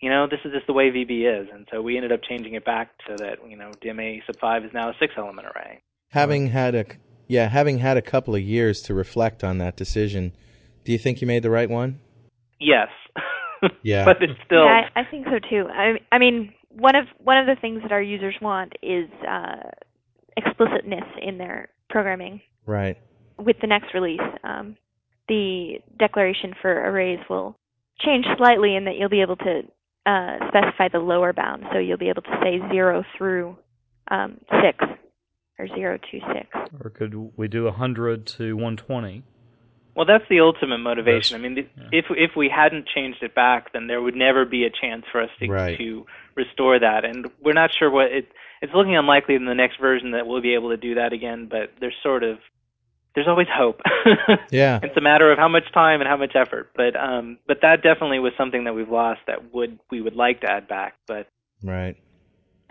you 0.00 0.10
know, 0.10 0.26
this 0.26 0.40
is 0.44 0.52
just 0.52 0.66
the 0.66 0.72
way 0.72 0.90
VB 0.90 1.42
is, 1.42 1.48
and 1.52 1.68
so 1.70 1.80
we 1.80 1.96
ended 1.96 2.10
up 2.10 2.20
changing 2.28 2.54
it 2.54 2.64
back 2.64 2.90
so 3.06 3.14
that 3.16 3.38
you 3.48 3.56
know 3.56 3.70
DMA 3.82 4.20
sub 4.26 4.38
five 4.40 4.64
is 4.64 4.72
now 4.74 4.90
a 4.90 4.94
six 4.98 5.14
element 5.16 5.46
array. 5.46 5.80
Having 6.08 6.48
had 6.48 6.74
a 6.74 6.84
yeah, 7.32 7.48
having 7.48 7.78
had 7.78 7.96
a 7.96 8.02
couple 8.02 8.34
of 8.34 8.42
years 8.42 8.82
to 8.82 8.92
reflect 8.92 9.42
on 9.42 9.56
that 9.56 9.74
decision, 9.74 10.32
do 10.84 10.92
you 10.92 10.98
think 10.98 11.22
you 11.22 11.26
made 11.26 11.42
the 11.42 11.48
right 11.48 11.70
one? 11.70 11.98
Yes. 12.60 12.88
Yeah. 13.84 14.04
but 14.04 14.20
it's 14.20 14.32
still 14.44 14.64
Yeah, 14.64 14.88
I, 14.96 15.02
I 15.02 15.04
think 15.08 15.24
so 15.26 15.38
too. 15.48 15.68
I, 15.70 15.92
I 16.10 16.18
mean, 16.18 16.52
one 16.70 16.96
of 16.96 17.06
one 17.18 17.38
of 17.38 17.46
the 17.46 17.54
things 17.60 17.80
that 17.82 17.92
our 17.92 18.02
users 18.02 18.34
want 18.42 18.72
is 18.82 19.08
uh, 19.26 19.70
explicitness 20.36 21.04
in 21.22 21.38
their 21.38 21.68
programming. 21.88 22.40
Right. 22.66 22.98
With 23.38 23.56
the 23.60 23.68
next 23.68 23.94
release, 23.94 24.20
um, 24.42 24.76
the 25.28 25.74
declaration 25.96 26.54
for 26.60 26.72
arrays 26.72 27.20
will 27.30 27.56
change 28.00 28.26
slightly 28.36 28.74
in 28.74 28.84
that 28.86 28.96
you'll 28.98 29.08
be 29.08 29.22
able 29.22 29.36
to 29.36 29.60
uh, 30.06 30.38
specify 30.48 30.88
the 30.92 30.98
lower 30.98 31.32
bound. 31.32 31.62
So 31.72 31.78
you'll 31.78 31.98
be 31.98 32.08
able 32.08 32.22
to 32.22 32.40
say 32.42 32.58
zero 32.72 33.04
through 33.16 33.56
um, 34.10 34.38
six 34.60 34.84
or 35.58 35.68
zero 35.68 35.98
to 35.98 36.20
six. 36.34 36.48
Or 36.82 36.90
could 36.90 37.14
we 37.36 37.48
do 37.48 37.64
100 37.64 38.26
to 38.38 38.54
120? 38.54 39.22
Well, 39.94 40.06
that's 40.06 40.24
the 40.30 40.40
ultimate 40.40 40.78
motivation. 40.78 41.42
That's- 41.42 41.52
I 41.52 41.62
mean, 41.62 41.70
yeah. 41.92 41.98
if 41.98 42.06
if 42.10 42.30
we 42.36 42.48
hadn't 42.48 42.86
changed 42.88 43.22
it 43.22 43.34
back, 43.34 43.72
then 43.74 43.86
there 43.88 44.00
would 44.00 44.14
never 44.16 44.46
be 44.46 44.64
a 44.64 44.70
chance 44.70 45.04
for 45.12 45.20
us 45.20 45.28
to 45.40 45.48
Right. 45.48 45.76
to 45.78 46.06
restore 46.34 46.78
that. 46.78 47.04
And 47.04 47.26
we're 47.42 47.52
not 47.52 47.70
sure 47.78 47.90
what 47.90 48.10
it. 48.10 48.26
It's 48.62 48.72
looking 48.72 48.96
unlikely 48.96 49.34
in 49.34 49.44
the 49.44 49.54
next 49.54 49.78
version 49.80 50.12
that 50.12 50.26
we'll 50.26 50.40
be 50.40 50.54
able 50.54 50.70
to 50.70 50.76
do 50.78 50.94
that 50.94 51.12
again. 51.12 51.46
But 51.50 51.72
there's 51.80 51.96
sort 52.02 52.22
of 52.22 52.38
there's 53.14 53.28
always 53.28 53.48
hope. 53.54 53.82
Yeah. 54.50 54.80
it's 54.82 54.96
a 54.96 55.00
matter 55.02 55.30
of 55.30 55.36
how 55.38 55.48
much 55.48 55.70
time 55.74 56.00
and 56.00 56.08
how 56.08 56.16
much 56.16 56.32
effort. 56.34 56.70
But 56.74 56.96
um, 56.96 57.36
but 57.46 57.58
that 57.60 57.82
definitely 57.82 58.18
was 58.20 58.32
something 58.38 58.64
that 58.64 58.74
we've 58.74 58.88
lost 58.88 59.20
that 59.26 59.52
would 59.52 59.78
we 59.90 60.00
would 60.00 60.16
like 60.16 60.40
to 60.40 60.50
add 60.50 60.68
back. 60.68 60.94
But 61.06 61.26
Right. 61.62 61.96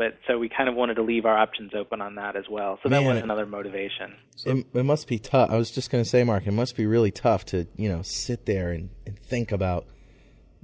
But 0.01 0.17
so 0.25 0.39
we 0.39 0.50
kind 0.50 0.67
of 0.67 0.74
wanted 0.74 0.96
to 0.96 1.03
leave 1.03 1.25
our 1.27 1.38
options 1.38 1.74
open 1.75 2.01
on 2.01 2.15
that 2.15 2.36
as 2.36 2.46
well. 2.50 2.79
So 2.81 2.89
that 2.89 3.03
was 3.03 3.22
another 3.22 3.46
motivation. 3.46 4.15
it, 4.43 4.65
it 4.74 4.84
must 4.84 5.08
be 5.08 5.20
tough. 5.20 5.51
I 5.51 5.58
was 5.58 5.70
just 5.70 5.91
going 5.91 6.03
to 6.03 6.10
say, 6.10 6.24
Mark, 6.24 6.48
it 6.48 6.53
must 6.53 6.75
be 6.75 6.88
really 6.88 7.12
tough 7.12 7.46
to 7.48 7.67
you 7.75 7.88
know 7.88 8.01
sit 8.01 8.48
there 8.48 8.72
and, 8.72 8.89
and 9.05 9.20
think 9.20 9.51
about 9.51 9.86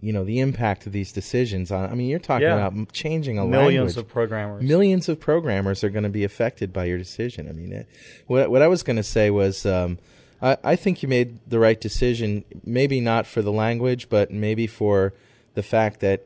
you 0.01 0.11
know 0.11 0.23
the 0.23 0.39
impact 0.39 0.87
of 0.87 0.91
these 0.91 1.11
decisions 1.11 1.71
on. 1.71 1.87
I 1.87 1.93
mean, 1.93 2.09
you're 2.09 2.17
talking 2.17 2.47
Yeah. 2.47 2.65
about 2.65 2.91
changing 2.93 3.37
a 3.37 3.45
Millions 3.45 3.95
language. 3.95 3.97
of 3.97 4.07
programmers. 4.07 4.63
Millions 4.63 5.07
of 5.07 5.19
programmers 5.19 5.83
are 5.83 5.89
going 5.91 6.03
to 6.05 6.09
be 6.09 6.23
affected 6.23 6.73
by 6.73 6.85
your 6.85 6.97
decision. 6.97 7.47
I 7.47 7.51
mean, 7.51 7.73
it, 7.73 7.87
what 8.25 8.49
what 8.49 8.63
I 8.63 8.67
was 8.67 8.81
going 8.81 8.97
to 8.97 9.03
say 9.03 9.29
was, 9.29 9.67
um, 9.67 9.99
I, 10.41 10.57
I 10.63 10.75
think 10.75 11.03
you 11.03 11.09
made 11.09 11.37
the 11.47 11.59
right 11.59 11.79
decision. 11.79 12.43
Maybe 12.65 13.01
not 13.01 13.27
for 13.27 13.43
the 13.43 13.51
language, 13.51 14.09
but 14.09 14.31
maybe 14.31 14.65
for 14.65 15.13
the 15.57 15.63
fact 15.63 16.01
that 16.01 16.23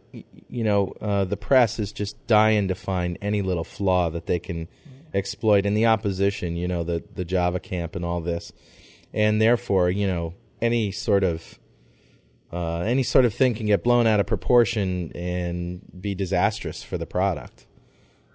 you 0.49 0.65
know 0.65 0.93
uh, 0.99 1.23
the 1.23 1.37
press 1.37 1.79
is 1.79 1.93
just 1.93 2.27
dying 2.27 2.67
to 2.67 2.75
find 2.75 3.17
any 3.21 3.41
little 3.41 3.63
flaw 3.63 4.09
that 4.09 4.25
they 4.25 4.39
can 4.39 4.67
exploit, 5.13 5.65
and 5.65 5.75
the 5.75 5.85
opposition, 5.85 6.57
you 6.57 6.67
know, 6.67 6.83
the 6.83 7.01
the 7.15 7.23
Java 7.23 7.61
camp 7.61 7.95
and 7.95 8.03
all 8.03 8.19
this, 8.19 8.51
and 9.13 9.41
therefore, 9.41 9.89
you 9.89 10.05
know, 10.05 10.33
any 10.61 10.91
sort 10.91 11.23
of 11.23 11.57
uh, 12.51 12.79
any 12.79 13.03
sort 13.03 13.23
of 13.23 13.33
thing 13.33 13.53
can 13.53 13.67
get 13.67 13.85
blown 13.85 14.05
out 14.05 14.19
of 14.19 14.27
proportion 14.27 15.13
and 15.15 15.79
be 16.01 16.13
disastrous 16.13 16.83
for 16.83 16.97
the 16.97 17.05
product. 17.05 17.65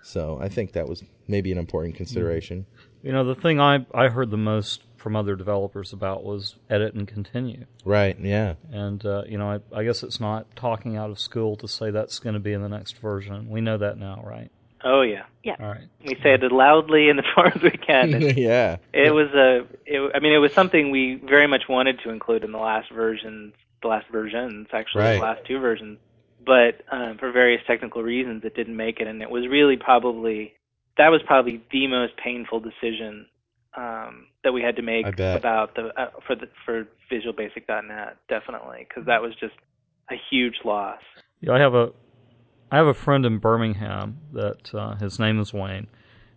So 0.02 0.38
I 0.40 0.48
think 0.48 0.72
that 0.72 0.88
was 0.88 1.04
maybe 1.28 1.52
an 1.52 1.58
important 1.58 1.96
consideration. 1.96 2.64
You 3.02 3.12
know, 3.12 3.24
the 3.24 3.34
thing 3.34 3.60
I, 3.60 3.84
I 3.92 4.08
heard 4.08 4.30
the 4.30 4.38
most 4.38 4.80
from 4.96 5.14
other 5.16 5.36
developers 5.36 5.92
about 5.92 6.24
was 6.24 6.56
edit 6.70 6.94
and 6.94 7.06
continue. 7.06 7.64
Right? 7.84 8.18
Yeah. 8.20 8.54
And, 8.72 9.04
uh, 9.04 9.22
you 9.28 9.38
know, 9.38 9.50
I, 9.50 9.60
I 9.78 9.84
guess 9.84 10.02
it's 10.02 10.20
not 10.20 10.54
talking 10.56 10.96
out 10.96 11.10
of 11.10 11.18
school 11.18 11.56
to 11.56 11.68
say 11.68 11.90
that's 11.90 12.18
going 12.18 12.34
to 12.34 12.40
be 12.40 12.52
in 12.52 12.62
the 12.62 12.68
next 12.68 12.98
version. 12.98 13.48
We 13.50 13.60
know 13.60 13.78
that 13.78 13.98
now, 13.98 14.22
right? 14.26 14.50
Oh 14.84 15.02
yeah, 15.02 15.24
Yeah. 15.42 15.56
All 15.58 15.66
right. 15.68 15.88
we 16.04 16.14
say 16.22 16.34
it 16.34 16.52
loudly 16.52 17.08
and 17.08 17.18
as 17.18 17.24
far 17.34 17.46
as 17.48 17.60
we 17.62 17.70
can. 17.70 18.14
It's- 18.22 18.36
yeah. 18.36 18.76
It 18.92 19.12
was 19.12 19.28
a, 19.34 19.66
it, 19.86 20.12
I 20.14 20.20
mean, 20.20 20.32
it 20.32 20.38
was 20.38 20.52
something 20.52 20.90
we 20.90 21.20
very 21.26 21.46
much 21.46 21.64
wanted 21.68 22.00
to 22.04 22.10
include 22.10 22.44
in 22.44 22.52
the 22.52 22.58
last 22.58 22.92
version, 22.92 23.52
the 23.82 23.88
last 23.88 24.06
versions, 24.12 24.68
actually, 24.72 25.02
Right. 25.02 25.14
the 25.14 25.20
last 25.22 25.40
two 25.46 25.58
versions. 25.58 25.98
But 26.44 26.82
um, 26.92 27.18
for 27.18 27.32
various 27.32 27.60
technical 27.66 28.02
reasons, 28.04 28.44
it 28.44 28.54
didn't 28.54 28.76
make 28.76 29.00
it, 29.00 29.08
and 29.08 29.20
it 29.22 29.30
was 29.30 29.48
really 29.48 29.76
probably 29.76 30.52
that 30.96 31.08
was 31.08 31.20
probably 31.26 31.60
the 31.72 31.88
most 31.88 32.16
painful 32.16 32.60
decision 32.60 33.26
um, 33.76 34.26
that 34.42 34.52
we 34.52 34.62
had 34.62 34.76
to 34.76 34.82
make 34.82 35.06
about 35.06 35.74
the 35.74 35.90
uh, 35.96 36.10
for 36.26 36.34
the 36.34 36.48
for 36.64 36.88
Visual 37.10 37.34
Basic 37.34 37.68
.NET, 37.68 38.16
definitely, 38.28 38.86
because 38.88 39.06
that 39.06 39.22
was 39.22 39.32
just 39.38 39.54
a 40.10 40.14
huge 40.30 40.56
loss. 40.64 41.00
Yeah, 41.40 41.52
I 41.52 41.60
have 41.60 41.74
a 41.74 41.92
I 42.70 42.76
have 42.76 42.86
a 42.86 42.94
friend 42.94 43.26
in 43.26 43.38
Birmingham 43.38 44.18
that 44.32 44.74
uh, 44.74 44.96
his 44.96 45.18
name 45.18 45.40
is 45.40 45.52
Wayne, 45.52 45.88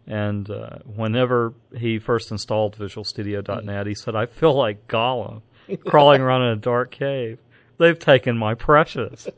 and 0.06 0.50
uh, 0.50 0.80
whenever 0.86 1.54
he 1.76 2.00
first 2.00 2.32
installed 2.32 2.76
Visual 2.76 3.06
Studio.net, 3.06 3.88
he 3.88 3.96
said, 3.96 4.16
"I 4.16 4.26
feel 4.26 4.54
like 4.54 4.88
Gollum 4.88 5.42
crawling 5.86 6.22
around 6.22 6.44
in 6.44 6.50
a 6.50 6.58
dark 6.58 6.92
cave. 6.92 7.40
They've 7.78 7.98
taken 7.98 8.38
my 8.38 8.54
precious." 8.54 9.28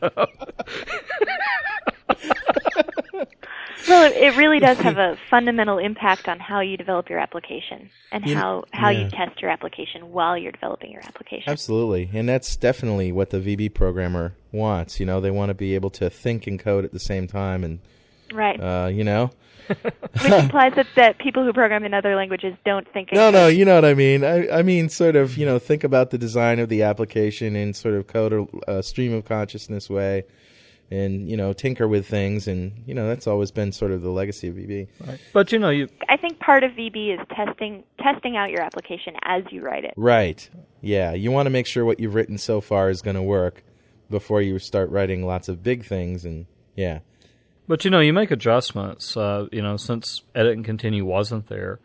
Well, 3.86 4.10
it, 4.10 4.16
it 4.16 4.36
really 4.36 4.58
does 4.58 4.78
have 4.78 4.98
a 4.98 5.16
fundamental 5.30 5.78
impact 5.78 6.28
on 6.28 6.40
how 6.40 6.60
you 6.60 6.76
develop 6.76 7.08
your 7.08 7.18
application 7.18 7.90
and 8.10 8.26
You- 8.26 8.34
how 8.36 8.64
how 8.72 8.88
yeah. 8.90 9.04
you 9.04 9.10
test 9.10 9.40
your 9.40 9.50
application 9.50 10.10
while 10.12 10.36
you're 10.36 10.52
developing 10.52 10.90
your 10.90 11.02
application. 11.04 11.44
Absolutely, 11.50 12.10
and 12.12 12.28
that's 12.28 12.56
definitely 12.56 13.12
what 13.12 13.30
the 13.30 13.38
VB 13.38 13.72
programmer 13.74 14.34
wants. 14.52 14.98
You 14.98 15.06
know, 15.06 15.20
they 15.20 15.30
want 15.30 15.50
to 15.50 15.54
be 15.54 15.74
able 15.74 15.90
to 15.90 16.10
think 16.10 16.46
and 16.46 16.58
code 16.58 16.84
at 16.84 16.92
the 16.92 16.98
same 16.98 17.26
time, 17.26 17.64
and 17.64 17.78
Right. 18.32 18.60
uh, 18.60 18.88
you 18.88 19.04
know, 19.04 19.30
Which 19.68 20.32
implies 20.32 20.74
that, 20.76 20.86
that 20.96 21.18
people 21.18 21.44
who 21.44 21.52
program 21.52 21.84
in 21.84 21.92
other 21.94 22.16
languages 22.16 22.54
don't 22.64 22.86
think. 22.92 23.12
no, 23.12 23.30
no, 23.30 23.48
you 23.48 23.64
know 23.66 23.74
what 23.74 23.84
I 23.84 23.92
mean. 23.94 24.24
I, 24.24 24.48
I 24.48 24.62
mean, 24.62 24.88
sort 24.88 25.14
of, 25.16 25.36
you 25.36 25.44
know, 25.46 25.58
think 25.58 25.84
about 25.84 26.10
the 26.10 26.16
design 26.18 26.58
of 26.58 26.68
the 26.70 26.82
application 26.84 27.54
in 27.54 27.74
sort 27.74 27.94
of 27.94 28.06
code 28.06 28.32
a 28.66 28.70
uh, 28.70 28.82
stream 28.82 29.12
of 29.12 29.26
consciousness 29.26 29.88
way, 29.90 30.24
and 30.90 31.28
you 31.28 31.36
know, 31.36 31.52
tinker 31.52 31.86
with 31.86 32.06
things, 32.06 32.48
and 32.48 32.72
you 32.86 32.94
know, 32.94 33.06
that's 33.06 33.26
always 33.26 33.50
been 33.50 33.72
sort 33.72 33.92
of 33.92 34.02
the 34.02 34.10
legacy 34.10 34.48
of 34.48 34.54
VB. 34.54 34.88
Right. 35.06 35.20
But 35.32 35.52
you 35.52 35.58
know, 35.58 35.70
you 35.70 35.88
I 36.08 36.16
think 36.16 36.38
part 36.40 36.64
of 36.64 36.72
VB 36.72 37.14
is 37.14 37.26
testing 37.34 37.84
testing 38.02 38.36
out 38.36 38.50
your 38.50 38.62
application 38.62 39.14
as 39.24 39.42
you 39.50 39.62
write 39.62 39.84
it. 39.84 39.94
Right. 39.96 40.48
Yeah. 40.80 41.12
You 41.12 41.30
want 41.30 41.46
to 41.46 41.50
make 41.50 41.66
sure 41.66 41.84
what 41.84 42.00
you've 42.00 42.14
written 42.14 42.38
so 42.38 42.60
far 42.60 42.90
is 42.90 43.02
going 43.02 43.16
to 43.16 43.22
work 43.22 43.62
before 44.10 44.40
you 44.40 44.58
start 44.58 44.90
writing 44.90 45.26
lots 45.26 45.48
of 45.48 45.62
big 45.62 45.84
things. 45.84 46.24
And 46.24 46.46
yeah. 46.74 47.00
But 47.66 47.84
you 47.84 47.90
know, 47.90 48.00
you 48.00 48.12
make 48.12 48.30
adjustments. 48.30 49.16
Uh, 49.16 49.46
you 49.52 49.60
know, 49.60 49.76
since 49.76 50.22
edit 50.34 50.54
and 50.54 50.64
continue 50.64 51.04
wasn't 51.04 51.48
there, 51.48 51.80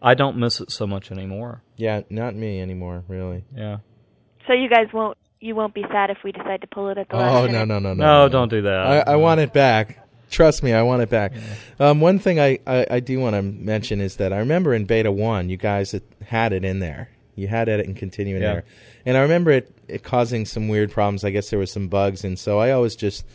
I 0.00 0.14
don't 0.14 0.36
miss 0.36 0.60
it 0.60 0.70
so 0.70 0.86
much 0.86 1.10
anymore. 1.10 1.62
Yeah. 1.76 2.02
Not 2.08 2.36
me 2.36 2.60
anymore, 2.60 3.02
really. 3.08 3.44
Yeah. 3.54 3.78
So 4.46 4.52
you 4.52 4.68
guys 4.68 4.88
won't 4.92 5.18
you 5.44 5.54
won't 5.54 5.74
be 5.74 5.82
sad 5.92 6.10
if 6.10 6.18
we 6.24 6.32
decide 6.32 6.60
to 6.62 6.66
pull 6.66 6.88
it 6.88 6.96
at 6.98 7.08
the 7.08 7.16
last 7.16 7.34
Oh, 7.36 7.46
minute. 7.46 7.66
no, 7.66 7.78
no, 7.78 7.78
no, 7.78 7.94
no. 7.94 8.22
No, 8.24 8.28
don't 8.28 8.48
do 8.48 8.62
that. 8.62 9.08
I, 9.08 9.12
I 9.12 9.16
want 9.16 9.40
it 9.40 9.52
back. 9.52 9.98
Trust 10.30 10.62
me, 10.62 10.72
I 10.72 10.82
want 10.82 11.02
it 11.02 11.10
back. 11.10 11.32
Um, 11.78 12.00
one 12.00 12.18
thing 12.18 12.40
I, 12.40 12.58
I, 12.66 12.86
I 12.90 13.00
do 13.00 13.20
want 13.20 13.36
to 13.36 13.42
mention 13.42 14.00
is 14.00 14.16
that 14.16 14.32
I 14.32 14.38
remember 14.38 14.72
in 14.74 14.84
Beta 14.86 15.12
1, 15.12 15.50
you 15.50 15.56
guys 15.56 15.92
had, 15.92 16.02
had 16.26 16.52
it 16.52 16.64
in 16.64 16.80
there. 16.80 17.10
You 17.36 17.46
had 17.46 17.68
edit 17.68 17.86
and 17.86 17.94
continue 17.96 18.36
in 18.36 18.42
Yeah. 18.42 18.52
there. 18.54 18.64
And 19.06 19.16
I 19.16 19.20
remember 19.20 19.50
it, 19.50 19.70
it 19.86 20.02
causing 20.02 20.46
some 20.46 20.68
weird 20.68 20.90
problems. 20.90 21.24
I 21.24 21.30
guess 21.30 21.50
there 21.50 21.58
was 21.58 21.70
some 21.70 21.88
bugs. 21.88 22.24
And 22.24 22.38
so 22.38 22.58
I 22.58 22.70
always 22.70 22.96
just 22.96 23.26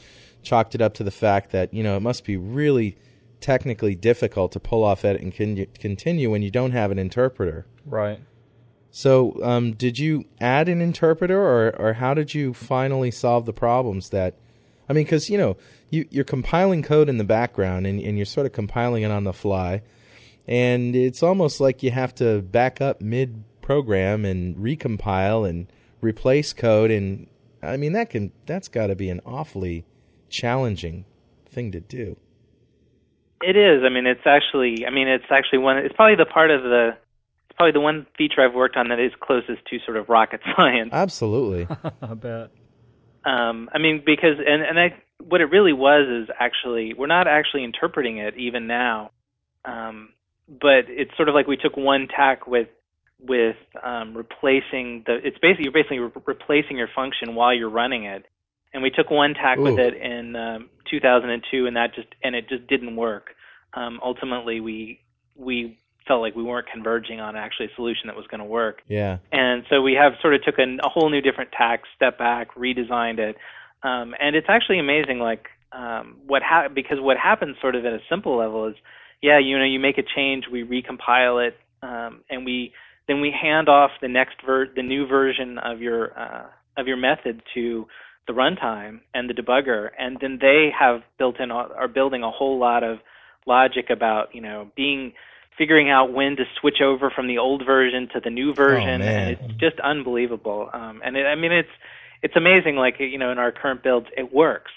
chalked 0.41 0.73
it 0.73 0.81
up 0.81 0.95
to 0.95 1.03
the 1.03 1.11
fact 1.11 1.51
that, 1.51 1.73
you 1.73 1.83
know, 1.83 1.95
it 1.95 1.99
must 2.01 2.25
be 2.25 2.37
really 2.37 2.97
technically 3.39 3.93
difficult 3.95 4.51
to 4.53 4.59
pull 4.59 4.83
off 4.83 5.05
edit 5.05 5.21
and 5.21 5.33
con- 5.35 5.67
continue 5.77 6.31
when 6.31 6.41
you 6.41 6.49
don't 6.51 6.71
have 6.71 6.91
an 6.91 6.99
interpreter. 6.99 7.65
Right. 7.85 8.19
So, 8.91 9.43
um, 9.43 9.73
did 9.73 9.99
you 9.99 10.25
add 10.41 10.67
an 10.67 10.81
interpreter, 10.81 11.39
or 11.39 11.75
or 11.79 11.93
how 11.93 12.13
did 12.13 12.33
you 12.33 12.53
finally 12.53 13.11
solve 13.11 13.45
the 13.45 13.53
problems 13.53 14.09
that? 14.09 14.35
I 14.89 14.93
mean, 14.93 15.03
because 15.03 15.29
you 15.29 15.37
know 15.37 15.57
you 15.89 16.07
you're 16.09 16.23
compiling 16.23 16.81
code 16.81 17.09
in 17.09 17.17
the 17.17 17.23
background, 17.23 17.85
and 17.85 17.99
and 17.99 18.17
you're 18.17 18.25
sort 18.25 18.45
of 18.45 18.53
compiling 18.53 19.03
it 19.03 19.11
on 19.11 19.23
the 19.23 19.33
fly, 19.33 19.83
and 20.47 20.95
it's 20.95 21.21
almost 21.21 21.59
like 21.59 21.83
you 21.83 21.91
have 21.91 22.15
to 22.15 22.41
back 22.41 22.81
up 22.81 23.01
mid 23.01 23.43
program 23.61 24.25
and 24.25 24.55
recompile 24.55 25.47
and 25.47 25.71
replace 26.01 26.53
code, 26.53 26.89
and 26.89 27.27
I 27.61 27.77
mean 27.77 27.93
that 27.93 28.09
can 28.09 28.31
that's 28.47 28.67
got 28.67 28.87
to 28.87 28.95
be 28.95 29.09
an 29.09 29.21
awfully 29.25 29.85
challenging 30.29 31.05
thing 31.45 31.71
to 31.73 31.79
do. 31.79 32.17
It 33.41 33.55
is. 33.55 33.83
I 33.85 33.89
mean, 33.89 34.05
it's 34.05 34.25
actually. 34.25 34.85
I 34.85 34.89
mean, 34.89 35.07
it's 35.07 35.31
actually 35.31 35.59
one. 35.59 35.77
It's 35.77 35.95
probably 35.95 36.15
the 36.15 36.25
part 36.25 36.51
of 36.51 36.63
the. 36.63 36.97
It's 37.59 37.63
probably 37.65 37.77
the 37.77 37.83
one 37.83 38.07
feature 38.17 38.39
I've 38.39 38.55
worked 38.55 38.77
on 38.77 38.87
that 38.87 39.01
is 39.01 39.11
closest 39.19 39.65
to 39.65 39.79
sort 39.83 39.97
of 39.97 40.07
rocket 40.07 40.39
science. 40.55 40.91
Absolutely, 40.93 41.67
I 42.01 42.13
bet. 42.13 42.51
Um, 43.25 43.69
I 43.73 43.79
mean, 43.79 44.01
because 44.05 44.37
and 44.39 44.63
and 44.63 44.79
I 44.79 44.95
what 45.21 45.41
it 45.41 45.51
really 45.51 45.73
was 45.73 46.07
is 46.07 46.33
actually 46.39 46.93
we're 46.93 47.07
not 47.07 47.27
actually 47.27 47.65
interpreting 47.65 48.19
it 48.19 48.37
even 48.37 48.67
now, 48.67 49.11
um, 49.65 50.13
but 50.47 50.85
it's 50.87 51.11
sort 51.17 51.27
of 51.27 51.35
like 51.35 51.47
we 51.47 51.57
took 51.57 51.75
one 51.75 52.07
tack 52.07 52.47
with 52.47 52.69
with 53.19 53.57
um, 53.83 54.15
replacing 54.15 55.03
the. 55.05 55.17
It's 55.21 55.37
basically 55.39 55.65
you're 55.65 55.73
basically 55.73 55.99
re- 55.99 56.11
replacing 56.27 56.77
your 56.77 56.89
function 56.95 57.35
while 57.35 57.53
you're 57.53 57.69
running 57.69 58.05
it, 58.05 58.25
and 58.73 58.81
we 58.81 58.89
took 58.89 59.11
one 59.11 59.33
tack 59.33 59.57
with 59.57 59.77
it 59.77 59.95
in 59.95 60.37
um, 60.37 60.69
2002, 60.89 61.67
and 61.67 61.75
that 61.75 61.93
just 61.93 62.07
and 62.23 62.35
it 62.35 62.47
just 62.47 62.67
didn't 62.67 62.95
work. 62.95 63.35
Um, 63.73 63.99
ultimately, 64.01 64.61
we 64.61 65.01
we 65.35 65.77
felt 66.09 66.21
like 66.21 66.35
we 66.35 66.43
weren't 66.43 66.67
converging 66.67 67.19
on 67.19 67.35
actually 67.35 67.67
a 67.67 67.75
solution 67.75 68.07
that 68.07 68.15
was 68.15 68.25
going 68.27 68.39
to 68.39 68.45
work. 68.45 68.81
Yeah. 68.87 69.19
And 69.31 69.63
so 69.69 69.81
we 69.83 69.93
have 69.93 70.13
sort 70.21 70.33
of 70.33 70.43
took 70.43 70.57
a, 70.57 70.63
a 70.83 70.89
whole 70.89 71.09
new 71.11 71.21
different 71.21 71.51
tack, 71.51 71.83
step 71.95 72.17
back, 72.17 72.55
redesigned 72.55 73.19
it, 73.19 73.37
um, 73.83 74.15
and 74.19 74.35
it's 74.35 74.47
actually 74.49 74.79
amazing. 74.79 75.19
Like 75.19 75.45
um, 75.71 76.17
what 76.25 76.41
ha- 76.41 76.67
because 76.73 76.97
what 76.99 77.17
happens 77.17 77.57
sort 77.61 77.75
of 77.75 77.85
at 77.85 77.93
a 77.93 77.99
simple 78.09 78.35
level 78.35 78.67
is, 78.67 78.75
yeah, 79.21 79.39
you 79.39 79.57
know, 79.57 79.63
you 79.63 79.79
make 79.79 79.99
a 79.99 80.03
change, 80.15 80.45
we 80.51 80.63
recompile 80.63 81.47
it, 81.47 81.55
um, 81.83 82.21
and 82.29 82.43
we 82.43 82.73
then 83.07 83.21
we 83.21 83.31
hand 83.31 83.69
off 83.69 83.91
the 84.01 84.07
next 84.07 84.37
ver- 84.43 84.73
the 84.75 84.83
new 84.83 85.05
version 85.05 85.59
of 85.59 85.79
your 85.79 86.19
uh, 86.19 86.47
of 86.75 86.87
your 86.87 86.97
method 86.97 87.43
to 87.53 87.85
the 88.27 88.33
runtime 88.33 89.01
and 89.13 89.29
the 89.29 89.33
debugger, 89.33 89.89
and 89.97 90.17
then 90.21 90.39
they 90.41 90.69
have 90.77 91.01
built 91.19 91.39
in 91.39 91.51
are 91.51 91.87
building 91.87 92.23
a 92.23 92.31
whole 92.31 92.59
lot 92.59 92.83
of 92.83 92.97
logic 93.45 93.91
about 93.91 94.33
you 94.33 94.41
know 94.41 94.71
being 94.75 95.13
figuring 95.59 95.91
out 95.91 96.11
when 96.11 96.35
to 96.37 96.45
switch 96.59 96.81
over 96.83 97.11
from 97.11 97.27
the 97.27 97.37
old 97.37 97.63
version 97.63 98.09
to 98.13 98.19
the 98.19 98.31
new 98.31 98.55
version, 98.55 99.03
Oh, 99.03 99.05
and 99.05 99.29
it's 99.31 99.53
just 99.59 99.79
unbelievable. 99.79 100.67
Um, 100.73 101.01
and 101.05 101.15
it, 101.15 101.27
I 101.27 101.35
mean, 101.35 101.51
it's 101.51 101.69
it's 102.23 102.35
amazing. 102.35 102.75
Like 102.77 102.95
you 102.99 103.19
know, 103.19 103.31
in 103.31 103.37
our 103.37 103.51
current 103.51 103.83
builds, 103.83 104.07
it 104.17 104.33
works. 104.33 104.71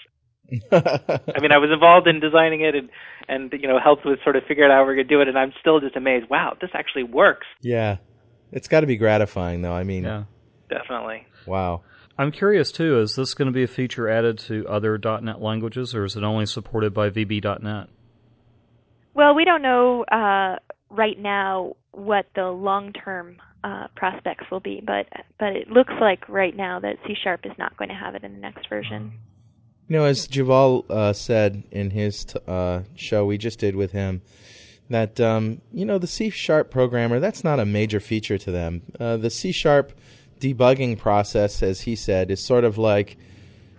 I 0.71 1.39
mean, 1.41 1.51
I 1.51 1.57
was 1.57 1.71
involved 1.73 2.07
in 2.07 2.19
designing 2.19 2.61
it 2.61 2.75
and 2.75 2.89
and 3.27 3.51
you 3.59 3.67
know 3.67 3.79
helped 3.79 4.05
with 4.05 4.19
sort 4.23 4.35
of 4.35 4.43
figuring 4.47 4.69
out 4.71 4.75
how 4.75 4.83
we're 4.85 4.93
gonna 4.95 5.05
do 5.07 5.21
it, 5.21 5.27
and 5.27 5.39
I'm 5.39 5.53
still 5.59 5.79
just 5.79 5.95
amazed. 5.95 6.29
Wow, 6.29 6.55
this 6.61 6.69
actually 6.75 7.03
works. 7.03 7.47
yeah. 7.61 7.97
It's 8.51 8.67
got 8.67 8.81
to 8.81 8.85
be 8.87 8.97
gratifying, 8.97 9.63
though. 9.63 9.73
I 9.73 9.81
mean, 9.83 10.03
Yeah. 10.03 10.25
Definitely. 10.69 11.25
wow. 11.47 11.81
I'm 12.19 12.31
curious 12.31 12.71
too. 12.71 12.99
Is 12.99 13.15
this 13.15 13.33
going 13.33 13.47
to 13.47 13.51
be 13.51 13.63
a 13.63 13.67
feature 13.67 14.07
added 14.07 14.37
to 14.39 14.67
other 14.67 14.99
.NET 14.99 15.41
languages, 15.41 15.95
or 15.95 16.05
is 16.05 16.15
it 16.15 16.23
only 16.23 16.45
supported 16.45 16.93
by 16.93 17.09
VB.NET? 17.09 17.87
Well, 19.13 19.35
we 19.35 19.45
don't 19.45 19.61
know 19.61 20.03
uh, 20.05 20.57
right 20.89 21.19
now 21.19 21.75
what 21.91 22.25
the 22.35 22.47
long-term 22.47 23.37
uh, 23.63 23.87
prospects 23.95 24.45
will 24.51 24.59
be, 24.59 24.81
but 24.85 25.07
but 25.39 25.55
it 25.55 25.69
looks 25.69 25.93
like 26.01 26.27
right 26.27 26.55
now 26.55 26.79
that 26.79 26.97
C 27.05 27.15
Sharp 27.21 27.45
is 27.45 27.53
not 27.57 27.77
going 27.77 27.89
to 27.89 27.95
have 27.95 28.15
it 28.15 28.23
in 28.23 28.33
the 28.33 28.39
next 28.39 28.67
version. 28.67 29.13
You 29.87 29.97
know, 29.97 30.05
as 30.05 30.27
Juval 30.27 30.89
uh, 30.89 31.13
said 31.13 31.63
in 31.71 31.89
his 31.89 32.25
t- 32.25 32.39
uh, 32.47 32.81
show 32.95 33.25
we 33.25 33.37
just 33.37 33.59
did 33.59 33.75
with 33.75 33.91
him, 33.91 34.21
that 34.89 35.19
um, 35.19 35.61
you 35.71 35.85
know 35.85 35.97
the 35.97 36.07
C 36.07 36.29
sharp 36.29 36.71
programmer 36.71 37.19
that's 37.19 37.43
not 37.43 37.59
a 37.59 37.65
major 37.65 37.99
feature 37.99 38.37
to 38.37 38.51
them. 38.51 38.81
Uh, 38.99 39.17
the 39.17 39.29
C 39.29 39.51
sharp 39.51 39.93
debugging 40.39 40.97
process, 40.97 41.63
as 41.63 41.81
he 41.81 41.95
said, 41.95 42.31
is 42.31 42.43
sort 42.43 42.63
of 42.63 42.77
like, 42.77 43.17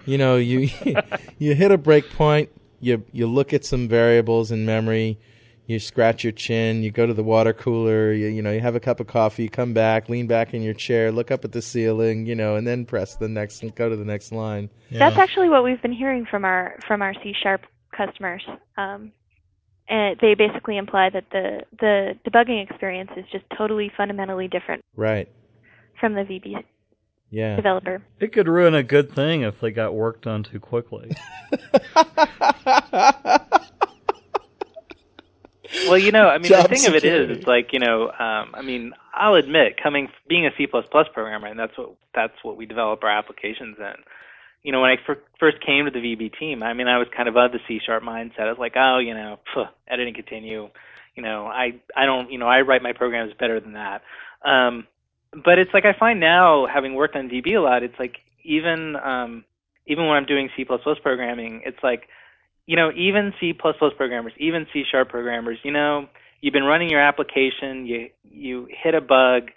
you 0.06 0.18
know, 0.18 0.36
you 0.36 0.70
you 1.38 1.54
hit 1.54 1.72
a 1.72 1.78
breakpoint, 1.78 2.48
you 2.84 3.04
you 3.12 3.26
look 3.26 3.52
at 3.52 3.64
some 3.64 3.88
variables 3.88 4.50
in 4.50 4.64
memory, 4.66 5.18
you 5.66 5.78
scratch 5.78 6.22
your 6.22 6.32
chin, 6.32 6.82
you 6.82 6.90
go 6.90 7.06
to 7.06 7.14
the 7.14 7.22
water 7.22 7.52
cooler, 7.52 8.12
you 8.12 8.26
you 8.26 8.42
know, 8.42 8.52
you 8.52 8.60
have 8.60 8.74
a 8.76 8.80
cup 8.80 9.00
of 9.00 9.06
coffee, 9.06 9.44
you 9.44 9.48
come 9.48 9.72
back, 9.72 10.08
lean 10.08 10.26
back 10.26 10.54
in 10.54 10.62
your 10.62 10.74
chair, 10.74 11.10
look 11.10 11.30
up 11.30 11.44
at 11.44 11.52
the 11.52 11.62
ceiling, 11.62 12.26
you 12.26 12.34
know, 12.34 12.56
and 12.56 12.66
then 12.66 12.84
press 12.84 13.16
the 13.16 13.28
next, 13.28 13.62
and 13.62 13.74
go 13.74 13.88
to 13.88 13.96
the 13.96 14.04
next 14.04 14.32
line. 14.32 14.68
That's 14.90 15.16
actually 15.16 15.48
what 15.48 15.64
we've 15.64 15.80
been 15.80 15.92
hearing 15.92 16.26
from 16.26 16.44
our 16.44 16.78
from 16.86 17.00
our 17.02 17.14
C 17.22 17.34
Sharp 17.42 17.62
customers. 17.96 18.42
Um, 18.76 19.12
and 19.88 20.18
they 20.20 20.34
basically 20.34 20.76
imply 20.76 21.10
that 21.10 21.24
the 21.30 21.62
the 21.78 22.18
debugging 22.26 22.68
experience 22.68 23.10
is 23.16 23.24
just 23.32 23.44
totally 23.56 23.90
fundamentally 23.96 24.48
different 24.48 24.82
Right. 24.96 25.28
from 26.00 26.14
the 26.14 26.22
VB 26.22 26.64
Yeah. 27.34 27.56
developer. 27.56 28.00
It 28.20 28.32
could 28.32 28.46
ruin 28.48 28.74
a 28.74 28.82
good 28.84 29.12
thing 29.12 29.42
if 29.42 29.60
they 29.60 29.72
got 29.72 29.94
work 29.94 30.22
done 30.22 30.44
too 30.44 30.60
quickly. 30.60 31.10
Well, 35.88 35.98
you 35.98 36.12
know, 36.12 36.28
I 36.28 36.38
mean, 36.38 36.48
Job 36.48 36.68
the 36.68 36.76
thing 36.76 36.86
of 36.86 36.94
it 36.94 37.02
security. 37.02 37.32
is, 37.32 37.38
it's 37.38 37.46
like 37.46 37.72
you 37.72 37.80
know, 37.80 38.04
um, 38.10 38.54
I 38.54 38.62
mean, 38.62 38.92
I'll 39.12 39.34
admit, 39.34 39.80
coming 39.82 40.08
being 40.28 40.46
a 40.46 40.50
C 40.56 40.66
C++ 40.66 40.82
programmer, 41.12 41.48
and 41.48 41.58
that's 41.58 41.76
what 41.76 41.94
that's 42.14 42.34
what 42.42 42.56
we 42.56 42.66
develop 42.66 43.02
our 43.02 43.10
applications 43.10 43.76
in. 43.78 43.94
You 44.62 44.72
know, 44.72 44.80
when 44.80 44.90
I 44.90 44.96
fir- 45.04 45.22
first 45.40 45.58
came 45.64 45.84
to 45.84 45.90
the 45.90 45.98
VB 45.98 46.38
team, 46.38 46.62
I 46.62 46.74
mean, 46.74 46.86
I 46.86 46.98
was 46.98 47.08
kind 47.14 47.28
of 47.28 47.36
of 47.36 47.52
the 47.52 47.58
C 47.66 47.80
sharp 47.84 48.02
mindset. 48.02 48.40
I 48.40 48.50
was 48.50 48.58
like, 48.58 48.74
oh, 48.76 48.98
you 48.98 49.14
know, 49.14 49.40
phew, 49.52 49.64
editing 49.88 50.14
continue. 50.14 50.68
You 51.16 51.22
know, 51.22 51.46
I 51.46 51.80
I 51.96 52.06
don't, 52.06 52.30
you 52.30 52.38
know, 52.38 52.46
I 52.46 52.60
write 52.60 52.82
my 52.82 52.92
programs 52.92 53.32
better 53.38 53.58
than 53.60 53.72
that. 53.72 54.02
Um, 54.44 54.86
but 55.44 55.58
it's 55.58 55.72
like 55.72 55.84
I 55.84 55.92
find 55.98 56.20
now, 56.20 56.66
having 56.66 56.94
worked 56.94 57.16
on 57.16 57.28
VB 57.28 57.56
a 57.56 57.60
lot, 57.60 57.82
it's 57.82 57.98
like 57.98 58.16
even 58.44 58.96
um, 58.96 59.44
even 59.86 60.06
when 60.06 60.16
I'm 60.16 60.26
doing 60.26 60.48
C++ 60.56 60.64
programming, 60.64 61.62
it's 61.64 61.82
like 61.82 62.08
you 62.66 62.76
know, 62.76 62.90
even 62.96 63.34
C++ 63.40 63.52
programmers, 63.52 64.32
even 64.38 64.66
C 64.72 64.84
sharp 64.90 65.10
programmers, 65.10 65.58
you 65.62 65.70
know, 65.70 66.08
you've 66.40 66.54
been 66.54 66.64
running 66.64 66.88
your 66.88 67.00
application, 67.00 67.86
you 67.86 68.08
you 68.22 68.68
hit 68.70 68.94
a 68.94 69.00
bug, 69.00 69.50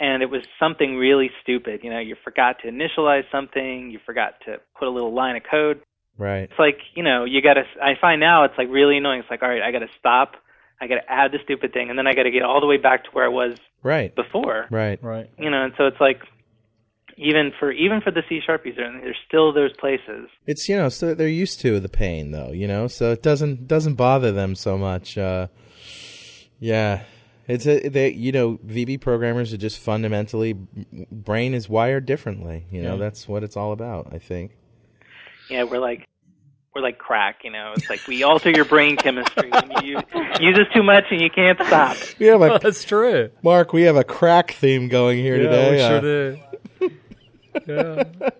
and 0.00 0.22
it 0.22 0.30
was 0.30 0.42
something 0.58 0.96
really 0.96 1.30
stupid. 1.42 1.80
You 1.82 1.90
know, 1.90 1.98
you 1.98 2.16
forgot 2.22 2.60
to 2.60 2.68
initialize 2.70 3.24
something, 3.30 3.90
you 3.90 3.98
forgot 4.04 4.34
to 4.46 4.60
put 4.78 4.88
a 4.88 4.90
little 4.90 5.12
line 5.12 5.36
of 5.36 5.42
code. 5.50 5.80
Right. 6.16 6.44
It's 6.44 6.58
like, 6.58 6.78
you 6.94 7.02
know, 7.02 7.24
you 7.24 7.42
gotta. 7.42 7.64
I 7.82 7.94
find 8.00 8.20
now 8.20 8.44
it's 8.44 8.56
like 8.56 8.68
really 8.70 8.96
annoying. 8.96 9.20
It's 9.20 9.30
like, 9.30 9.42
all 9.42 9.48
right, 9.48 9.62
I 9.62 9.72
gotta 9.72 9.88
stop, 9.98 10.36
I 10.80 10.86
gotta 10.86 11.10
add 11.10 11.32
the 11.32 11.38
stupid 11.44 11.72
thing, 11.72 11.90
and 11.90 11.98
then 11.98 12.06
I 12.06 12.14
gotta 12.14 12.30
get 12.30 12.42
all 12.42 12.60
the 12.60 12.66
way 12.66 12.76
back 12.76 13.04
to 13.04 13.10
where 13.10 13.24
I 13.24 13.28
was 13.28 13.56
Right. 13.84 14.12
before. 14.16 14.66
Right. 14.70 14.98
right. 15.04 15.30
You 15.38 15.50
know, 15.50 15.62
and 15.64 15.72
so 15.78 15.86
it's 15.86 16.00
like, 16.00 16.20
even 17.16 17.52
for 17.60 17.70
even 17.70 18.00
for 18.00 18.10
the 18.10 18.22
C 18.28 18.40
sharp 18.44 18.66
user, 18.66 18.90
there's 19.00 19.16
still 19.28 19.52
those 19.52 19.72
places. 19.76 20.28
It's 20.46 20.68
you 20.68 20.76
know, 20.76 20.88
so 20.88 21.14
they're 21.14 21.28
used 21.28 21.60
to 21.60 21.78
the 21.78 21.88
pain 21.88 22.32
though, 22.32 22.50
you 22.50 22.66
know, 22.66 22.88
so 22.88 23.12
it 23.12 23.22
doesn't 23.22 23.68
doesn't 23.68 23.94
bother 23.94 24.32
them 24.32 24.56
so 24.56 24.76
much. 24.76 25.16
Uh, 25.16 25.46
yeah, 26.58 27.04
it's 27.46 27.66
a 27.68 27.88
they 27.88 28.10
you 28.10 28.32
know 28.32 28.58
VB 28.66 29.00
programmers 29.00 29.52
are 29.52 29.58
just 29.58 29.78
fundamentally 29.78 30.54
brain 31.12 31.54
is 31.54 31.68
wired 31.68 32.04
differently. 32.06 32.66
You 32.72 32.82
know, 32.82 32.94
Yeah. 32.94 32.98
that's 32.98 33.28
what 33.28 33.44
it's 33.44 33.56
all 33.56 33.70
about. 33.70 34.08
I 34.12 34.18
think. 34.18 34.50
Yeah, 35.48 35.62
we're 35.64 35.78
like 35.78 36.08
we're 36.74 36.82
like 36.82 36.98
crack, 36.98 37.44
you 37.44 37.50
know. 37.50 37.72
It's 37.76 37.88
like 37.88 38.06
we 38.06 38.22
alter 38.22 38.50
your 38.50 38.64
brain 38.64 38.96
chemistry 38.96 39.50
and 39.52 39.72
you 39.86 40.00
use 40.40 40.56
this 40.56 40.66
too 40.74 40.82
much 40.82 41.04
and 41.10 41.20
you 41.20 41.30
can't 41.30 41.58
stop. 41.66 41.96
Yeah, 42.18 42.32
have 42.32 42.42
a 42.42 42.58
That's 42.62 42.84
true. 42.84 43.30
Mark. 43.42 43.72
We 43.72 43.82
have 43.82 43.96
a 43.96 44.04
crack 44.04 44.52
theme 44.52 44.88
going 44.88 45.18
here 45.18 45.36
yeah, 45.36 45.42
today. 45.42 45.70
we 45.70 45.80
Uh, 45.80 45.88
sure 46.00 46.00
do. 46.00 46.90
yeah. 47.66 48.30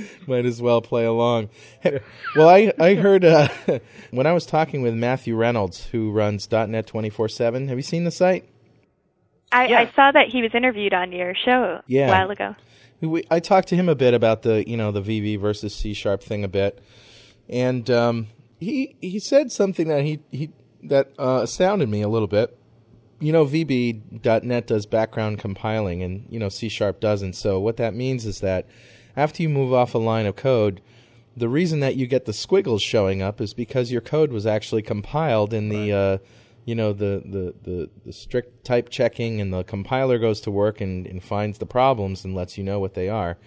Might 0.28 0.44
as 0.46 0.62
well 0.62 0.80
play 0.80 1.06
along. 1.06 1.48
Hey, 1.80 2.00
well, 2.36 2.48
I 2.48 2.72
I 2.78 2.94
heard 2.94 3.24
uh, 3.24 3.48
when 4.12 4.26
I 4.26 4.32
was 4.32 4.46
talking 4.46 4.82
with 4.82 4.94
Matthew 4.94 5.34
Reynolds, 5.34 5.84
who 5.84 6.12
runs 6.12 6.48
.NET 6.52 6.86
twenty 6.86 7.10
four 7.10 7.28
seven. 7.28 7.66
Have 7.68 7.78
you 7.78 7.82
seen 7.82 8.04
the 8.04 8.10
site? 8.12 8.48
I, 9.50 9.66
Yeah. 9.68 9.78
I 9.80 9.90
saw 9.96 10.12
that 10.12 10.28
he 10.28 10.42
was 10.42 10.54
interviewed 10.54 10.92
on 10.94 11.10
your 11.10 11.34
show 11.34 11.80
Yeah. 11.86 12.06
a 12.08 12.10
while 12.10 12.30
ago. 12.30 12.54
we, 13.00 13.24
I 13.30 13.40
talked 13.40 13.68
to 13.68 13.76
him 13.76 13.88
a 13.88 13.94
bit 13.94 14.12
about 14.14 14.42
the 14.42 14.68
you 14.68 14.76
know 14.76 14.92
the 14.92 15.00
VB 15.02 15.40
versus 15.40 15.74
C 15.74 15.94
sharp 15.94 16.22
thing 16.22 16.44
a 16.44 16.48
bit, 16.48 16.78
and 17.48 17.88
um, 17.90 18.26
he 18.58 18.96
he 19.00 19.18
said 19.18 19.50
something 19.52 19.88
that 19.88 20.02
he 20.02 20.20
he 20.30 20.50
that 20.84 21.12
uh, 21.18 21.40
astounded 21.42 21.88
me 21.88 22.02
a 22.02 22.08
little 22.08 22.28
bit. 22.28 22.56
You 23.20 23.32
know, 23.32 23.44
VB.NET 23.44 24.68
does 24.68 24.86
background 24.86 25.40
compiling, 25.40 26.02
and 26.02 26.26
you 26.28 26.38
know 26.38 26.48
C 26.48 26.68
sharp 26.68 27.00
doesn't. 27.00 27.34
So 27.34 27.58
what 27.58 27.78
that 27.78 27.94
means 27.94 28.26
is 28.26 28.40
that 28.40 28.66
after 29.16 29.42
you 29.42 29.48
move 29.48 29.72
off 29.72 29.94
a 29.94 29.98
line 29.98 30.26
of 30.26 30.36
code, 30.36 30.80
the 31.36 31.48
reason 31.48 31.80
that 31.80 31.96
you 31.96 32.06
get 32.06 32.26
the 32.26 32.32
squiggles 32.32 32.82
showing 32.82 33.22
up 33.22 33.40
is 33.40 33.54
because 33.54 33.90
your 33.90 34.00
code 34.00 34.30
was 34.30 34.46
actually 34.46 34.82
compiled 34.82 35.52
in 35.52 35.68
the 35.68 35.92
uh, 35.92 36.18
you 36.64 36.74
know 36.74 36.92
the, 36.92 37.22
the, 37.24 37.54
the, 37.62 37.90
the 38.04 38.12
strict 38.12 38.64
type 38.64 38.90
checking 38.90 39.40
and 39.40 39.52
the 39.52 39.64
compiler 39.64 40.18
goes 40.18 40.42
to 40.42 40.50
work 40.50 40.80
and, 40.80 41.06
and 41.06 41.22
finds 41.24 41.58
the 41.58 41.66
problems 41.66 42.24
and 42.24 42.34
lets 42.34 42.58
you 42.58 42.62
know 42.62 42.78
what 42.78 42.92
they 42.92 43.08
are 43.08 43.38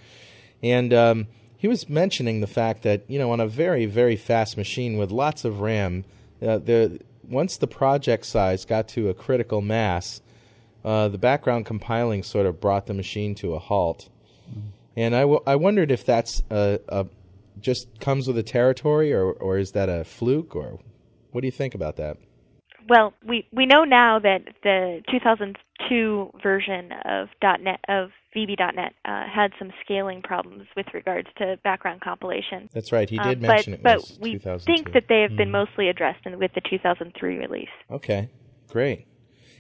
and 0.64 0.92
um, 0.92 1.28
he 1.62 1.68
was 1.68 1.88
mentioning 1.88 2.42
the 2.42 2.48
fact 2.48 2.82
that 2.82 3.04
you 3.08 3.20
know 3.20 3.32
on 3.32 3.40
a 3.40 3.48
very 3.48 3.86
very 3.86 4.16
fast 4.16 4.58
machine 4.58 4.98
with 4.98 5.12
lots 5.12 5.46
of 5.46 5.62
ram 5.62 6.04
uh, 6.42 6.58
the 6.58 7.00
once 7.30 7.58
the 7.58 7.68
project 7.68 8.26
size 8.26 8.66
got 8.66 8.88
to 8.88 9.10
a 9.10 9.14
critical 9.14 9.62
mass 9.62 10.22
uh, 10.84 11.08
the 11.08 11.18
background 11.18 11.66
compiling 11.66 12.24
sort 12.24 12.46
of 12.46 12.60
brought 12.60 12.88
the 12.88 12.94
machine 12.94 13.36
to 13.36 13.54
a 13.54 13.60
halt. 13.60 14.10
And 14.98 15.16
I, 15.16 15.22
w- 15.22 15.42
I 15.46 15.56
wondered 15.56 15.92
if 15.92 16.06
that's 16.06 16.42
a, 16.50 16.80
a 16.90 17.06
just 17.60 18.00
comes 18.00 18.28
with 18.28 18.36
the 18.36 18.44
territory 18.44 19.14
or, 19.14 19.32
or 19.32 19.58
is 19.58 19.72
that 19.74 19.90
a 19.90 20.04
fluke 20.04 20.56
or 20.56 20.80
what 21.32 21.42
do 21.42 21.48
you 21.48 21.52
think 21.52 21.76
about 21.76 21.98
that? 21.98 22.18
Well, 22.90 23.14
we 23.26 23.48
we 23.54 23.66
know 23.66 23.84
now 23.84 24.20
that 24.20 24.42
the 24.64 25.02
2002 25.12 26.32
version 26.42 26.92
of 27.06 27.30
.NET 27.42 27.80
of 27.88 28.10
VB.NET 28.36 28.94
uh, 29.06 29.24
had 29.28 29.52
some 29.60 29.72
scaling 29.84 30.22
problems 30.22 30.68
with 30.76 30.86
regards 30.94 31.28
to 31.38 31.58
background 31.64 32.02
compilation. 32.02 32.70
That's 32.74 32.92
right. 32.92 33.10
He 33.10 33.18
Um, 33.20 33.28
did 33.28 33.42
but, 33.42 33.48
mention 33.48 33.74
it 33.74 33.84
but 33.84 33.98
was 33.98 34.18
we 34.22 34.38
think 34.38 34.94
that 34.94 35.06
they 35.10 35.22
have 35.22 35.36
been 35.36 35.52
mostly 35.52 35.90
addressed 35.90 36.26
in, 36.26 36.38
with 36.40 36.54
the 36.54 36.62
2003 36.70 37.38
release. 37.38 37.68
Okay, 37.90 38.30
great. 38.70 39.08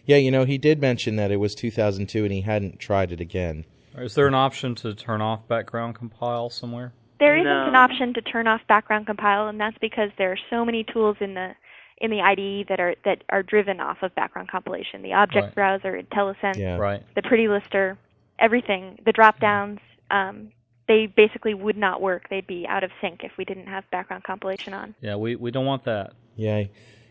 Yeah, 0.05 0.17
you 0.17 0.31
know, 0.31 0.45
he 0.45 0.57
did 0.57 0.79
mention 0.81 1.15
that 1.17 1.31
it 1.31 1.37
was 1.37 1.53
2002 1.55 2.23
and 2.23 2.33
he 2.33 2.41
hadn't 2.41 2.79
tried 2.79 3.11
it 3.11 3.19
again. 3.21 3.65
Is 3.97 4.15
there 4.15 4.27
an 4.27 4.33
option 4.33 4.73
to 4.75 4.93
turn 4.95 5.21
off 5.21 5.47
background 5.47 5.95
compile 5.95 6.49
somewhere? 6.49 6.93
There 7.19 7.35
isn't 7.35 7.45
No. 7.45 7.67
an 7.67 7.75
option 7.75 8.13
to 8.15 8.21
turn 8.21 8.47
off 8.47 8.61
background 8.67 9.05
compile, 9.05 9.47
and 9.47 9.59
that's 9.59 9.77
because 9.79 10.09
there 10.17 10.31
are 10.31 10.39
so 10.49 10.65
many 10.65 10.83
tools 10.83 11.17
in 11.19 11.33
the 11.35 11.51
in 11.99 12.09
the 12.09 12.19
IDE 12.19 12.65
that 12.67 12.79
are 12.79 12.95
that 13.05 13.23
are 13.29 13.43
driven 13.43 13.79
off 13.79 14.01
of 14.01 14.15
background 14.15 14.49
compilation. 14.49 15.03
The 15.03 15.13
object 15.13 15.45
Right. 15.47 15.55
browser, 15.55 16.01
IntelliSense, 16.01 16.57
Yeah. 16.57 16.77
Right. 16.77 17.03
the 17.13 17.21
Pretty 17.21 17.47
Lister, 17.47 17.95
everything, 18.41 18.99
the 19.05 19.11
drop 19.11 19.39
downs, 19.39 19.79
um, 20.09 20.51
they 20.87 21.05
basically 21.05 21.53
would 21.53 21.77
not 21.77 22.01
work. 22.01 22.27
They'd 22.29 22.47
be 22.47 22.65
out 22.67 22.83
of 22.83 22.91
sync 22.99 23.23
if 23.23 23.31
we 23.37 23.45
didn't 23.45 23.67
have 23.67 23.89
background 23.91 24.23
compilation 24.23 24.73
on. 24.73 24.95
Yeah, 25.01 25.15
we, 25.15 25.35
we 25.35 25.51
don't 25.51 25.65
want 25.65 25.85
that. 25.85 26.13
Yeah. 26.35 26.63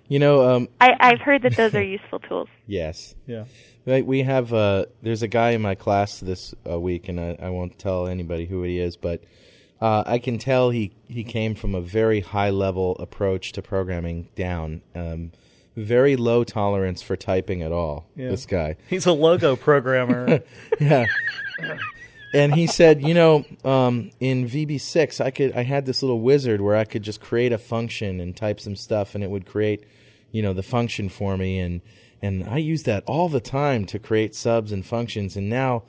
You 0.08 0.18
know, 0.18 0.56
um, 0.56 0.68
I, 0.80 0.90
I've 0.98 1.20
heard 1.20 1.42
that 1.42 1.56
those 1.56 1.74
are 1.74 1.82
useful 1.98 2.18
tools. 2.18 2.48
yes. 2.66 3.14
Yeah. 3.26 3.44
Right, 3.86 4.04
we 4.04 4.22
have 4.22 4.52
uh, 4.52 4.84
there's 5.02 5.22
a 5.22 5.28
guy 5.28 5.52
in 5.52 5.62
my 5.62 5.74
class 5.74 6.20
this 6.20 6.54
uh, 6.68 6.78
week, 6.78 7.08
and 7.08 7.18
I, 7.18 7.38
I 7.40 7.48
won't 7.48 7.78
tell 7.78 8.06
anybody 8.06 8.44
who 8.44 8.62
he 8.62 8.78
is, 8.78 8.96
but 8.96 9.24
uh, 9.80 10.04
I 10.06 10.18
can 10.18 10.38
tell 10.38 10.68
he 10.68 10.92
he 11.08 11.24
came 11.24 11.54
from 11.54 11.74
a 11.74 11.80
very 11.80 12.20
high 12.20 12.50
level 12.50 12.96
approach 12.98 13.52
to 13.52 13.62
programming 13.62 14.28
down, 14.36 14.82
um, 14.94 15.32
very 15.76 16.16
low 16.16 16.44
tolerance 16.44 17.02
for 17.02 17.16
typing 17.16 17.62
at 17.62 17.72
all. 17.72 18.06
Yeah. 18.16 18.30
This 18.30 18.46
guy, 18.46 18.76
He's 18.88 19.06
a 19.06 19.12
logo 19.12 19.56
programmer. 19.56 20.40
yeah. 20.80 21.06
And 22.32 22.54
he 22.54 22.66
said, 22.66 23.02
you 23.02 23.12
know, 23.12 23.44
um, 23.64 24.10
in 24.20 24.48
VB6, 24.48 25.20
I 25.24 25.30
could 25.30 25.52
I 25.56 25.62
had 25.62 25.84
this 25.84 26.02
little 26.02 26.20
wizard 26.20 26.60
where 26.60 26.76
I 26.76 26.84
could 26.84 27.02
just 27.02 27.20
create 27.20 27.52
a 27.52 27.58
function 27.58 28.20
and 28.20 28.36
type 28.36 28.60
some 28.60 28.76
stuff, 28.76 29.14
and 29.14 29.24
it 29.24 29.30
would 29.30 29.46
create, 29.46 29.84
you 30.30 30.42
know, 30.42 30.52
the 30.52 30.62
function 30.62 31.08
for 31.08 31.36
me, 31.36 31.58
and 31.58 31.80
and 32.22 32.48
I 32.48 32.58
use 32.58 32.84
that 32.84 33.02
all 33.06 33.28
the 33.28 33.40
time 33.40 33.84
to 33.86 33.98
create 33.98 34.34
subs 34.34 34.70
and 34.70 34.86
functions, 34.86 35.36
and 35.36 35.48
now, 35.48 35.82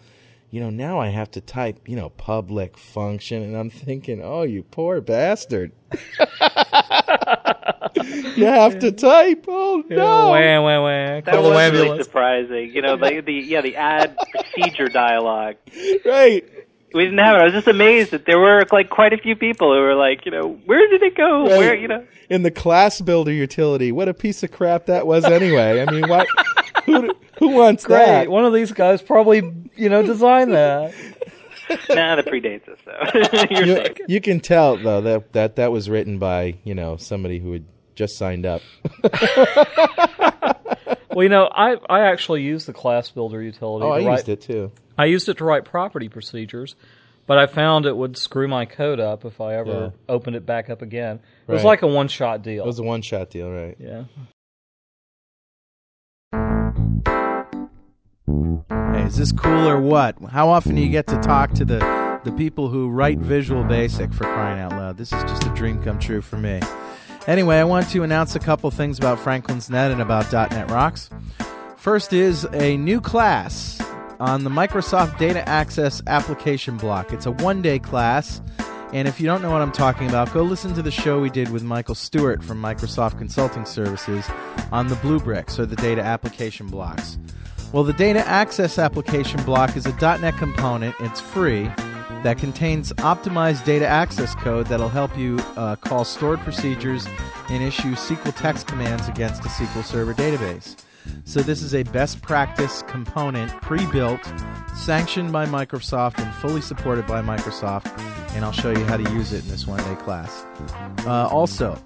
you 0.49 0.59
know, 0.61 0.71
now 0.71 0.99
I 0.99 1.09
have 1.09 1.29
to 1.31 1.41
type, 1.41 1.87
you 1.87 1.95
know, 1.95 2.09
public 2.09 2.75
function, 2.75 3.43
and 3.43 3.55
I'm 3.55 3.69
thinking, 3.69 4.21
oh, 4.23 4.41
you 4.41 4.63
poor 4.63 4.99
bastard. 4.99 5.73
you 8.03 8.45
have 8.45 8.79
to 8.79 8.91
type. 8.91 9.45
Oh 9.47 9.83
no. 9.89 9.97
Wah, 9.97 10.61
wah, 10.61 10.81
wah. 10.81 11.21
That 11.21 11.25
Call 11.25 11.43
the 11.43 11.49
was 11.49 11.71
really 11.71 11.79
ambulance. 11.81 12.05
surprising. 12.05 12.71
You 12.73 12.81
know, 12.81 12.95
like 12.95 13.25
the 13.25 13.33
yeah, 13.33 13.61
the 13.61 13.75
add 13.75 14.17
procedure 14.31 14.87
dialogue. 14.87 15.55
Right. 16.05 16.43
We 16.93 17.05
didn't 17.05 17.19
have 17.19 17.37
it. 17.37 17.39
I 17.39 17.43
was 17.45 17.53
just 17.53 17.67
amazed 17.69 18.11
that 18.11 18.25
there 18.25 18.37
were 18.37 18.65
like 18.71 18.89
quite 18.89 19.13
a 19.13 19.17
few 19.17 19.35
people 19.37 19.73
who 19.73 19.79
were 19.79 19.95
like, 19.95 20.25
you 20.25 20.31
know, 20.31 20.59
where 20.65 20.89
did 20.89 21.01
it 21.01 21.15
go? 21.15 21.43
Right. 21.43 21.57
Where 21.57 21.75
you 21.75 21.87
know? 21.87 22.05
in 22.29 22.43
the 22.43 22.51
class 22.51 22.99
builder 22.99 23.31
utility. 23.31 23.91
What 23.93 24.09
a 24.09 24.13
piece 24.13 24.43
of 24.43 24.51
crap 24.51 24.87
that 24.87 25.07
was 25.07 25.23
anyway. 25.25 25.81
I 25.81 25.89
mean, 25.91 26.07
what? 26.09 26.27
Who, 26.85 27.13
who 27.37 27.49
wants 27.49 27.85
Great. 27.85 27.97
that? 27.99 28.29
One 28.29 28.43
of 28.43 28.53
these 28.53 28.71
guys 28.71 29.03
probably, 29.03 29.43
you 29.75 29.87
know, 29.87 30.01
designed 30.01 30.53
that. 30.53 30.93
nah, 31.89 32.15
that 32.15 32.25
predates 32.25 32.67
us. 32.67 32.79
So 32.83 33.45
you're 33.51 33.65
You, 33.83 33.93
you 34.07 34.19
can 34.21 34.39
tell 34.39 34.77
though 34.77 34.99
that, 35.01 35.33
that 35.33 35.55
that 35.57 35.71
was 35.71 35.89
written 35.91 36.17
by 36.17 36.55
you 36.63 36.73
know 36.73 36.97
somebody 36.97 37.37
who 37.37 37.53
had 37.53 37.65
just 37.95 38.17
signed 38.17 38.45
up. 38.45 38.61
Well, 41.13 41.23
you 41.23 41.29
know, 41.29 41.49
I 41.53 41.75
I 41.89 42.09
actually 42.09 42.41
used 42.41 42.67
the 42.67 42.73
class 42.73 43.09
builder 43.09 43.41
utility. 43.41 43.85
oh, 43.85 43.89
I 43.91 43.97
write, 44.05 44.11
used 44.19 44.29
it 44.29 44.39
too. 44.39 44.71
I 44.97 45.05
used 45.05 45.27
it 45.27 45.37
to 45.39 45.43
write 45.43 45.65
property 45.65 46.07
procedures, 46.07 46.77
but 47.27 47.37
I 47.37 47.47
found 47.47 47.85
it 47.85 47.97
would 47.97 48.15
screw 48.15 48.47
my 48.47 48.63
code 48.63 49.01
up 49.01 49.25
if 49.25 49.41
I 49.41 49.55
ever 49.55 49.69
Yeah. 49.69 49.89
opened 50.07 50.37
it 50.37 50.45
back 50.45 50.69
up 50.69 50.81
again. 50.81 51.19
It 51.49 51.51
was 51.51 51.65
like 51.65 51.81
a 51.81 51.87
one 51.87 52.07
shot 52.07 52.43
deal. 52.43 52.63
It 52.63 52.67
was 52.67 52.79
a 52.79 52.83
one 52.83 53.01
shot 53.01 53.29
deal, 53.29 53.51
right? 53.51 53.75
yeah. 53.77 54.03
Hey, 58.93 59.03
is 59.05 59.17
this 59.17 59.31
cool 59.31 59.67
or 59.67 59.79
what? 59.81 60.17
How 60.31 60.49
often 60.49 60.75
do 60.75 60.81
you 60.81 60.89
get 60.89 61.07
to 61.07 61.17
talk 61.19 61.51
to 61.53 61.65
the 61.65 61.79
the 62.23 62.31
people 62.33 62.69
who 62.69 62.89
write 62.89 63.17
Visual 63.19 63.63
Basic 63.63 64.13
for 64.13 64.23
crying 64.25 64.59
out 64.59 64.71
loud? 64.71 64.97
This 64.97 65.11
is 65.11 65.21
just 65.23 65.43
a 65.43 65.49
dream 65.55 65.81
come 65.83 65.99
true 65.99 66.21
for 66.21 66.37
me. 66.37 66.59
Anyway, 67.27 67.57
I 67.57 67.63
want 67.63 67.87
to 67.89 68.01
announce 68.01 68.35
a 68.35 68.39
couple 68.39 68.71
things 68.71 68.97
about 68.97 69.19
Franklin's 69.19 69.69
Net 69.69 69.91
and 69.91 70.01
about 70.01 70.31
.NET 70.31 70.71
Rocks. 70.71 71.09
First 71.77 72.13
is 72.13 72.47
a 72.53 72.77
new 72.77 72.99
class 72.99 73.79
on 74.19 74.43
the 74.43 74.49
Microsoft 74.49 75.19
Data 75.19 75.47
Access 75.47 76.01
application 76.07 76.77
block. 76.77 77.13
It's 77.13 77.27
a 77.27 77.31
one-day 77.31 77.79
class, 77.79 78.41
and 78.91 79.07
if 79.07 79.19
you 79.19 79.27
don't 79.27 79.41
know 79.43 79.51
what 79.51 79.61
I'm 79.61 79.71
talking 79.71 80.09
about, 80.09 80.33
go 80.33 80.41
listen 80.41 80.73
to 80.73 80.81
the 80.81 80.91
show 80.91 81.19
we 81.19 81.29
did 81.29 81.49
with 81.49 81.61
Michael 81.61 81.95
Stewart 81.95 82.43
from 82.43 82.59
Microsoft 82.59 83.19
Consulting 83.19 83.65
Services 83.65 84.27
on 84.71 84.87
the 84.87 84.95
Blue 84.95 85.19
Bricks 85.19 85.59
or 85.59 85.67
the 85.67 85.75
data 85.75 86.01
application 86.01 86.67
blocks. 86.67 87.19
Well, 87.71 87.83
the 87.83 87.93
data 87.93 88.27
access 88.27 88.79
application 88.79 89.41
block 89.43 89.77
is 89.77 89.85
a 89.85 89.93
.NET 90.01 90.37
component. 90.37 90.95
It's 90.99 91.21
free 91.21 91.69
that 92.23 92.37
contains 92.37 92.93
optimized 92.93 93.65
data 93.65 93.87
access 93.87 94.35
code 94.35 94.67
that'll 94.67 94.89
help 94.89 95.17
you 95.17 95.37
uh, 95.55 95.75
call 95.75 96.05
stored 96.05 96.39
procedures 96.41 97.07
and 97.49 97.63
issue 97.63 97.93
SQL 97.93 98.35
text 98.35 98.67
commands 98.67 99.07
against 99.07 99.43
a 99.45 99.49
SQL 99.49 99.83
Server 99.83 100.13
database. 100.13 100.75
So 101.23 101.41
this 101.41 101.61
is 101.61 101.73
a 101.73 101.83
best 101.83 102.21
practice 102.21 102.83
component, 102.83 103.49
pre-built, 103.61 104.19
sanctioned 104.75 105.31
by 105.31 105.45
Microsoft, 105.45 106.19
and 106.19 106.33
fully 106.35 106.61
supported 106.61 107.07
by 107.07 107.21
Microsoft. 107.21 107.87
And 108.35 108.45
I'll 108.45 108.51
show 108.51 108.69
you 108.69 108.83
how 108.85 108.97
to 108.97 109.11
use 109.11 109.33
it 109.33 109.43
in 109.43 109.49
this 109.49 109.65
one-day 109.65 109.95
class. 109.95 110.45
Uh, 111.05 111.27
also, 111.27 111.77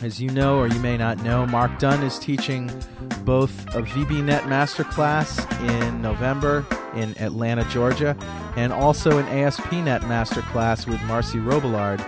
as 0.00 0.20
you 0.20 0.28
know 0.30 0.58
or 0.58 0.66
you 0.66 0.78
may 0.80 0.96
not 0.96 1.22
know, 1.22 1.46
Mark 1.46 1.78
Dunn 1.78 2.02
is 2.02 2.18
teaching 2.18 2.70
both 3.24 3.52
a 3.74 3.82
VBNet 3.82 4.42
Masterclass 4.42 5.40
in 5.68 6.02
November 6.02 6.66
in 6.94 7.16
Atlanta, 7.18 7.64
Georgia, 7.70 8.16
and 8.56 8.72
also 8.72 9.18
an 9.18 9.26
ASP.NET 9.26 10.02
Masterclass 10.02 10.86
with 10.86 10.98
Marcie 11.00 11.44
Robillard 11.44 12.00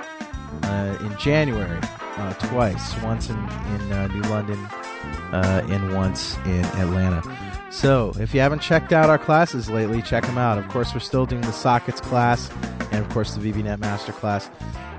uh, 0.65 1.05
in 1.05 1.17
January, 1.19 1.81
uh, 1.83 2.33
twice, 2.35 3.01
once 3.03 3.31
in, 3.31 3.37
in 3.37 3.93
uh, 3.93 4.09
New 4.09 4.23
London 4.23 4.59
uh, 5.33 5.67
and 5.69 5.95
once 5.95 6.37
in 6.45 6.65
Atlanta. 6.77 7.23
So, 7.71 8.13
if 8.19 8.33
you 8.33 8.41
haven't 8.41 8.63
checked 8.63 8.93
out 8.93 9.11
our 9.11 9.19
classes 9.19 9.69
lately, 9.69 10.01
check 10.01 10.25
them 10.25 10.39
out. 10.39 10.57
Of 10.57 10.69
course, 10.69 10.95
we're 10.95 11.01
still 11.01 11.27
doing 11.27 11.43
the 11.43 11.53
sockets 11.53 12.01
class 12.01 12.51
and, 12.93 13.05
of 13.05 13.09
course, 13.11 13.35
the 13.35 13.53
VBNet 13.53 13.79
Masterclass. 13.79 14.49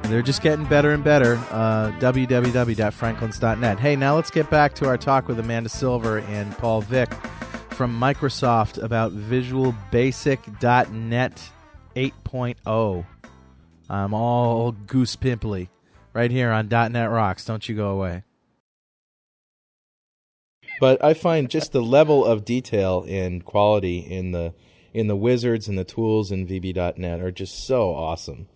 They're 0.04 0.22
just 0.22 0.42
getting 0.42 0.66
better 0.66 0.92
and 0.92 1.04
better. 1.04 1.36
Uh, 1.52 1.92
www.franklins.net. 2.00 3.80
Hey, 3.80 3.96
now 3.96 4.16
let's 4.16 4.32
get 4.32 4.50
back 4.50 4.74
to 4.76 4.88
our 4.88 4.98
talk 4.98 5.28
with 5.28 5.40
Amanda 5.40 5.70
Silver 5.70 6.20
and 6.20 6.58
Paul 6.58 6.82
Vick 6.82 7.14
from 7.72 8.00
Microsoft 8.00 8.82
about 8.82 9.12
Visual 9.12 9.76
Basic.net 9.92 11.52
8.0. 11.96 13.06
I'm 13.90 14.14
all 14.14 14.72
goose 14.72 15.16
pimply 15.16 15.70
right 16.14 16.32
here 16.32 16.52
on 16.52 16.68
.NET 16.68 17.10
Rocks. 17.10 17.46
Don't 17.46 17.68
you 17.68 17.76
go 17.76 17.90
away. 17.90 18.24
But 20.80 21.04
I 21.04 21.14
find 21.14 21.50
just 21.50 21.72
the 21.72 21.82
level 21.82 22.26
of 22.26 22.46
detail 22.46 23.06
and 23.08 23.44
quality 23.44 24.00
in 24.00 24.32
the 24.32 24.54
in 24.94 25.08
the 25.08 25.16
wizards 25.16 25.68
and 25.68 25.78
the 25.78 25.84
tools 25.84 26.32
in 26.32 26.48
VB.net 26.48 27.20
are 27.20 27.32
just 27.32 27.66
so 27.66 27.94
awesome, 27.94 28.48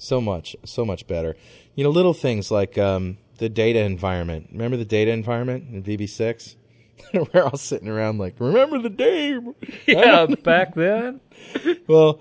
so 0.00 0.20
much, 0.20 0.56
so 0.64 0.84
much 0.84 1.06
better. 1.06 1.36
You 1.74 1.84
know, 1.84 1.90
little 1.90 2.14
things 2.14 2.50
like 2.50 2.78
um, 2.78 3.18
the 3.38 3.48
data 3.48 3.80
environment. 3.80 4.48
Remember 4.50 4.76
the 4.76 4.84
data 4.84 5.10
environment 5.10 5.66
in 5.70 5.82
VB6? 5.82 6.56
We're 7.34 7.42
all 7.42 7.56
sitting 7.56 7.88
around 7.88 8.18
like, 8.18 8.34
remember 8.38 8.80
the 8.80 8.90
day? 8.90 9.38
Yeah, 9.86 10.26
back 10.42 10.74
then. 10.74 11.20
well, 11.86 12.20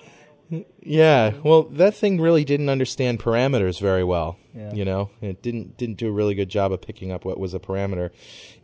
yeah. 0.81 1.33
Well, 1.43 1.63
that 1.63 1.95
thing 1.95 2.19
really 2.19 2.43
didn't 2.43 2.69
understand 2.69 3.19
parameters 3.19 3.79
very 3.79 4.03
well. 4.03 4.37
Yeah. 4.55 4.73
You 4.73 4.85
know, 4.85 5.09
it 5.21 5.41
didn't 5.41 5.77
didn't 5.77 5.97
do 5.97 6.07
a 6.07 6.11
really 6.11 6.33
good 6.33 6.49
job 6.49 6.71
of 6.71 6.81
picking 6.81 7.11
up 7.11 7.23
what 7.23 7.39
was 7.39 7.53
a 7.53 7.59
parameter. 7.59 8.09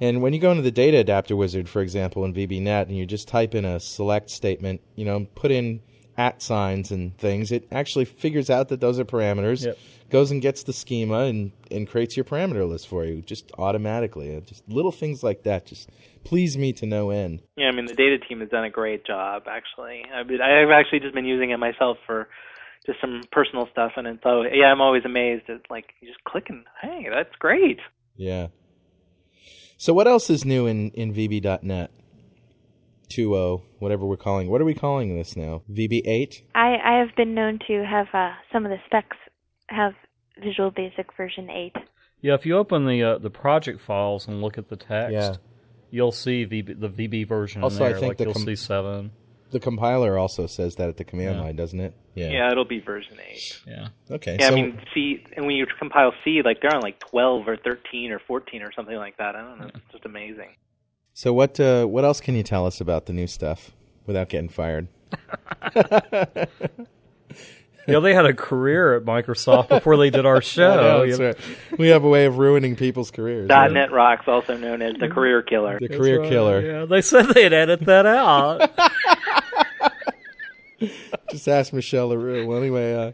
And 0.01 0.21
when 0.21 0.33
you 0.33 0.39
go 0.39 0.49
into 0.49 0.63
the 0.63 0.71
data 0.71 0.97
adapter 0.97 1.35
wizard, 1.35 1.69
for 1.69 1.81
example, 1.81 2.25
in 2.25 2.33
VBNet, 2.33 2.83
and 2.83 2.97
you 2.97 3.05
just 3.05 3.27
type 3.27 3.53
in 3.53 3.65
a 3.65 3.79
select 3.79 4.31
statement, 4.31 4.81
you 4.95 5.05
know, 5.05 5.27
put 5.35 5.51
in 5.51 5.81
at 6.17 6.41
signs 6.41 6.91
and 6.91 7.17
things, 7.17 7.51
it 7.51 7.67
actually 7.71 8.05
figures 8.05 8.49
out 8.49 8.69
that 8.69 8.79
those 8.79 8.99
are 8.99 9.05
parameters, 9.05 9.65
Yep. 9.65 9.77
goes 10.09 10.31
and 10.31 10.41
gets 10.41 10.63
the 10.63 10.73
schema 10.73 11.19
and 11.25 11.51
and 11.71 11.87
creates 11.87 12.15
your 12.15 12.23
parameter 12.23 12.67
list 12.67 12.87
for 12.87 13.03
you 13.05 13.21
just 13.21 13.51
automatically. 13.57 14.35
Uh, 14.35 14.39
Just 14.41 14.67
little 14.69 14.91
things 14.91 15.23
like 15.23 15.43
that 15.43 15.65
just 15.65 15.89
please 16.23 16.57
me 16.57 16.71
to 16.73 16.85
no 16.85 17.09
end. 17.09 17.41
Yeah, 17.57 17.67
I 17.67 17.71
mean 17.71 17.85
the 17.85 17.93
data 17.95 18.17
team 18.19 18.39
has 18.39 18.49
done 18.49 18.63
a 18.63 18.69
great 18.69 19.05
job 19.05 19.43
actually. 19.47 20.03
I 20.13 20.23
mean, 20.23 20.41
I've 20.41 20.69
actually 20.71 20.99
just 21.01 21.13
been 21.15 21.25
using 21.25 21.49
it 21.51 21.57
myself 21.57 21.97
for 22.05 22.29
just 22.85 23.01
some 23.01 23.23
personal 23.31 23.67
stuff, 23.71 23.93
and 23.97 24.05
it's 24.07 24.23
so 24.23 24.43
yeah, 24.43 24.65
I'm 24.71 24.79
always 24.81 25.03
amazed 25.05 25.49
at 25.49 25.61
like 25.69 25.93
you 26.01 26.07
just 26.07 26.23
clicking. 26.23 26.63
hey, 26.81 27.07
that's 27.09 27.35
great. 27.39 27.79
Yeah. 28.15 28.47
So 29.77 29.93
what 29.93 30.07
else 30.07 30.29
is 30.29 30.45
new 30.45 30.67
in 30.67 30.91
in 30.91 31.13
VB.net? 31.13 31.91
2.0, 33.09 33.61
whatever 33.79 34.05
we're 34.05 34.17
calling. 34.17 34.49
What 34.49 34.61
are 34.61 34.65
we 34.65 34.73
calling 34.73 35.15
this 35.15 35.35
now? 35.35 35.61
VB8? 35.71 36.41
I, 36.55 36.75
I 36.83 36.99
have 36.99 37.15
been 37.15 37.33
known 37.33 37.59
to 37.67 37.85
have 37.85 38.07
uh, 38.13 38.31
some 38.51 38.65
of 38.65 38.71
the 38.71 38.77
specs 38.85 39.17
have 39.69 39.93
Visual 40.43 40.71
Basic 40.71 41.07
version 41.15 41.49
8. 41.49 41.73
Yeah, 42.21 42.33
if 42.33 42.45
you 42.45 42.57
open 42.57 42.85
the 42.87 43.03
uh, 43.03 43.17
the 43.19 43.29
project 43.29 43.81
files 43.81 44.27
and 44.27 44.41
look 44.41 44.57
at 44.57 44.67
the 44.69 44.75
text, 44.77 45.13
Yeah. 45.13 45.35
you'll 45.91 46.11
see 46.11 46.45
VB, 46.45 46.79
the 46.79 46.89
VB 46.89 47.27
version 47.27 47.63
Also, 47.63 47.85
I 47.85 47.89
there. 47.89 47.99
think 47.99 48.07
like 48.09 48.17
the 48.17 48.23
you'll 48.25 48.33
com- 48.33 48.45
see 48.45 48.55
seven. 48.55 49.11
The 49.51 49.59
compiler 49.59 50.17
also 50.17 50.47
says 50.47 50.75
that 50.77 50.89
at 50.89 50.97
the 50.97 51.03
command 51.03 51.35
Yeah. 51.37 51.41
line, 51.43 51.55
doesn't 51.55 51.79
it? 51.79 51.93
Yeah, 52.15 52.29
Yeah, 52.31 52.51
it'll 52.51 52.65
be 52.65 52.79
version 52.79 53.17
eight. 53.29 53.61
Yeah. 53.67 53.89
Okay. 54.09 54.37
Yeah, 54.39 54.47
so 54.49 54.53
I 54.53 54.55
mean 54.55 54.81
C, 54.93 55.23
and 55.37 55.45
when 55.45 55.55
you 55.55 55.67
compile 55.77 56.13
C, 56.23 56.41
like 56.43 56.61
they're 56.61 56.73
on 56.75 56.81
like 56.81 56.99
twelve 56.99 57.47
or 57.47 57.57
thirteen 57.57 58.11
or 58.11 58.19
fourteen 58.19 58.63
or 58.63 58.71
something 58.75 58.95
like 58.95 59.17
that. 59.17 59.35
I 59.35 59.41
don't 59.41 59.59
know. 59.59 59.67
It's 59.67 59.91
just 59.91 60.05
amazing. 60.05 60.55
So 61.15 61.33
what 61.33 61.59
uh, 61.59 61.85
what 61.85 62.05
else 62.05 62.21
can 62.21 62.35
you 62.35 62.43
tell 62.43 62.67
us 62.67 62.79
about 62.79 63.07
the 63.07 63.13
new 63.13 63.25
stuff 63.25 63.71
without 64.05 64.29
getting 64.29 64.49
fired? 64.49 64.87
Yeah, 67.87 67.99
they 67.99 68.13
had 68.15 68.25
a 68.25 68.33
career 68.33 68.95
at 68.95 69.03
Microsoft 69.03 69.69
before 69.69 69.95
they 69.97 70.09
did 70.09 70.25
our 70.25 70.41
show. 70.55 70.75
Know, 70.75 71.05
that's 71.07 71.19
right. 71.19 71.77
We 71.77 71.89
have 71.89 72.03
a 72.03 72.09
way 72.09 72.25
of 72.25 72.37
ruining 72.37 72.75
people's 72.75 73.11
careers. 73.11 73.47
Dot 73.47 73.71
.NET 73.71 73.91
Rocks, 73.91 74.27
also 74.27 74.57
known 74.57 74.81
as 74.81 74.95
the 74.97 75.07
career 75.07 75.43
killer. 75.43 75.79
The 75.79 75.87
That's 75.87 75.99
career 75.99 76.21
right, 76.21 76.29
killer. 76.29 76.61
Yeah, 76.61 76.85
they 76.85 77.01
said 77.01 77.27
they'd 77.27 77.53
edit 77.53 77.81
that 77.81 78.05
out. 78.07 78.71
Just 81.29 81.47
ask 81.47 81.73
Michelle 81.73 82.09
LaRue. 82.09 82.47
Well, 82.47 82.57
anyway, 82.57 83.13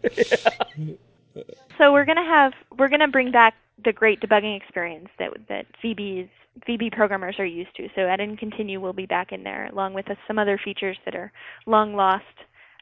uh, 1.36 1.42
So 1.78 1.92
we're 1.92 2.06
gonna 2.06 2.24
have 2.26 2.54
we're 2.78 2.90
gonna 2.90 3.08
bring 3.08 3.32
back 3.32 3.56
the 3.84 3.92
great 3.92 4.22
debugging 4.22 4.56
experience 4.56 5.10
that 5.20 5.32
that 5.50 5.66
VB's 5.84 6.30
VB 6.68 6.92
programmers 6.92 7.36
are 7.40 7.46
used 7.46 7.76
to. 7.78 7.88
So 7.96 8.02
add 8.02 8.20
and 8.20 8.38
continue 8.38 8.80
will 8.80 8.94
be 8.94 9.06
back 9.06 9.32
in 9.32 9.44
there 9.44 9.68
along 9.68 9.94
with 9.94 10.06
some 10.28 10.38
other 10.38 10.60
features 10.64 10.98
that 11.06 11.16
are 11.16 11.32
long 11.66 11.96
lost. 11.96 12.26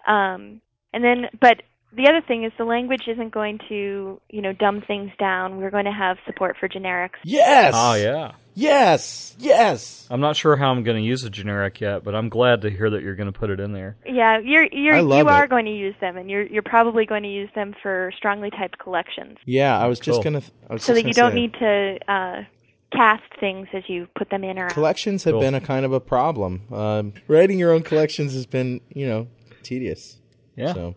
Um, 0.07 0.61
and 0.93 1.03
then, 1.03 1.25
but 1.39 1.61
the 1.93 2.07
other 2.07 2.21
thing 2.21 2.43
is 2.43 2.51
the 2.57 2.65
language 2.65 3.03
isn't 3.07 3.31
going 3.31 3.59
to 3.69 4.21
you 4.29 4.41
know 4.41 4.53
dumb 4.53 4.81
things 4.85 5.11
down. 5.19 5.57
We're 5.57 5.71
going 5.71 5.85
to 5.85 5.91
have 5.91 6.17
support 6.25 6.57
for 6.59 6.67
generics. 6.67 7.17
yes. 7.23 7.73
oh 7.75 7.93
yeah. 7.95 8.33
Yes. 8.55 9.35
Yes. 9.39 10.05
I'm 10.11 10.19
not 10.19 10.35
sure 10.35 10.57
how 10.57 10.71
I'm 10.71 10.83
going 10.83 10.97
to 10.97 11.03
use 11.03 11.23
a 11.23 11.29
generic 11.29 11.79
yet, 11.79 12.03
but 12.03 12.13
I'm 12.13 12.27
glad 12.27 12.63
to 12.63 12.69
hear 12.69 12.89
that 12.89 13.01
you're 13.01 13.15
going 13.15 13.31
to 13.31 13.39
put 13.39 13.49
it 13.51 13.59
in 13.61 13.71
there. 13.71 13.95
Yeah, 14.05 14.39
you're 14.39 14.65
you're 14.65 14.97
you 14.97 15.27
are 15.27 15.45
it. 15.45 15.49
going 15.49 15.65
to 15.65 15.71
use 15.71 15.95
them, 16.01 16.17
and 16.17 16.29
you're 16.29 16.45
you're 16.45 16.61
probably 16.61 17.05
going 17.05 17.23
to 17.23 17.29
use 17.29 17.49
them 17.55 17.73
for 17.81 18.11
strongly 18.17 18.49
typed 18.49 18.77
collections, 18.77 19.37
Yeah, 19.45 19.79
I 19.79 19.87
was 19.87 19.99
just 19.99 20.23
gonna. 20.23 20.41
I 20.69 20.73
was 20.73 20.83
so 20.83 20.93
just 20.93 21.03
that 21.03 21.07
you 21.07 21.13
don't 21.13 21.31
say, 21.31 21.35
need 21.35 21.53
to 21.53 22.11
uh, 22.11 22.41
cast 22.91 23.23
things 23.39 23.67
as 23.73 23.83
you 23.87 24.07
put 24.15 24.29
them 24.29 24.43
in 24.43 24.57
or 24.57 24.65
out. 24.65 24.71
Collections 24.73 25.23
have 25.23 25.33
Cool. 25.33 25.41
been 25.41 25.55
a 25.55 25.61
kind 25.61 25.85
of 25.85 25.93
a 25.93 25.99
problem. 25.99 26.61
Um, 26.71 27.13
writing 27.27 27.59
your 27.59 27.71
own 27.71 27.83
collections 27.83 28.33
has 28.33 28.45
been, 28.45 28.81
you 28.93 29.07
know, 29.07 29.27
tedious. 29.63 30.17
Yeah. 30.55 30.73
So, 30.73 30.95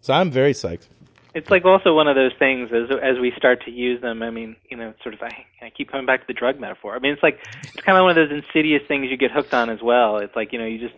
so 0.00 0.12
I'm 0.12 0.30
very 0.30 0.52
psyched. 0.52 0.88
It's 1.34 1.50
like 1.50 1.64
also 1.64 1.94
one 1.94 2.06
of 2.06 2.14
those 2.14 2.32
things 2.38 2.70
as 2.72 2.96
as 3.02 3.18
we 3.20 3.32
start 3.36 3.64
to 3.64 3.70
use 3.72 4.00
them. 4.00 4.22
I 4.22 4.30
mean, 4.30 4.54
you 4.70 4.76
know, 4.76 4.94
sort 5.02 5.14
of. 5.16 5.22
I, 5.22 5.44
I 5.62 5.70
keep 5.70 5.90
coming 5.90 6.06
back 6.06 6.20
to 6.20 6.26
the 6.28 6.32
drug 6.32 6.60
metaphor. 6.60 6.94
I 6.94 7.00
mean, 7.00 7.12
it's 7.12 7.22
like 7.24 7.40
it's 7.62 7.80
kind 7.82 7.98
of 7.98 8.02
one 8.04 8.16
of 8.16 8.28
those 8.28 8.30
insidious 8.44 8.82
things 8.86 9.08
you 9.10 9.16
get 9.16 9.32
hooked 9.32 9.52
on 9.52 9.68
as 9.68 9.82
well. 9.82 10.18
It's 10.18 10.36
like 10.36 10.52
you 10.52 10.60
know, 10.60 10.64
you 10.66 10.78
just 10.78 10.94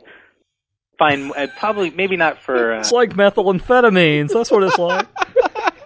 find 0.98 1.32
uh, 1.34 1.46
probably 1.58 1.88
maybe 1.90 2.16
not 2.18 2.38
for. 2.42 2.74
Uh, 2.74 2.80
It's 2.80 2.92
like 2.92 3.10
methamphetamines. 3.14 4.30
That's 4.32 4.50
what 4.50 4.62
it's 4.64 4.76
like. 4.78 5.06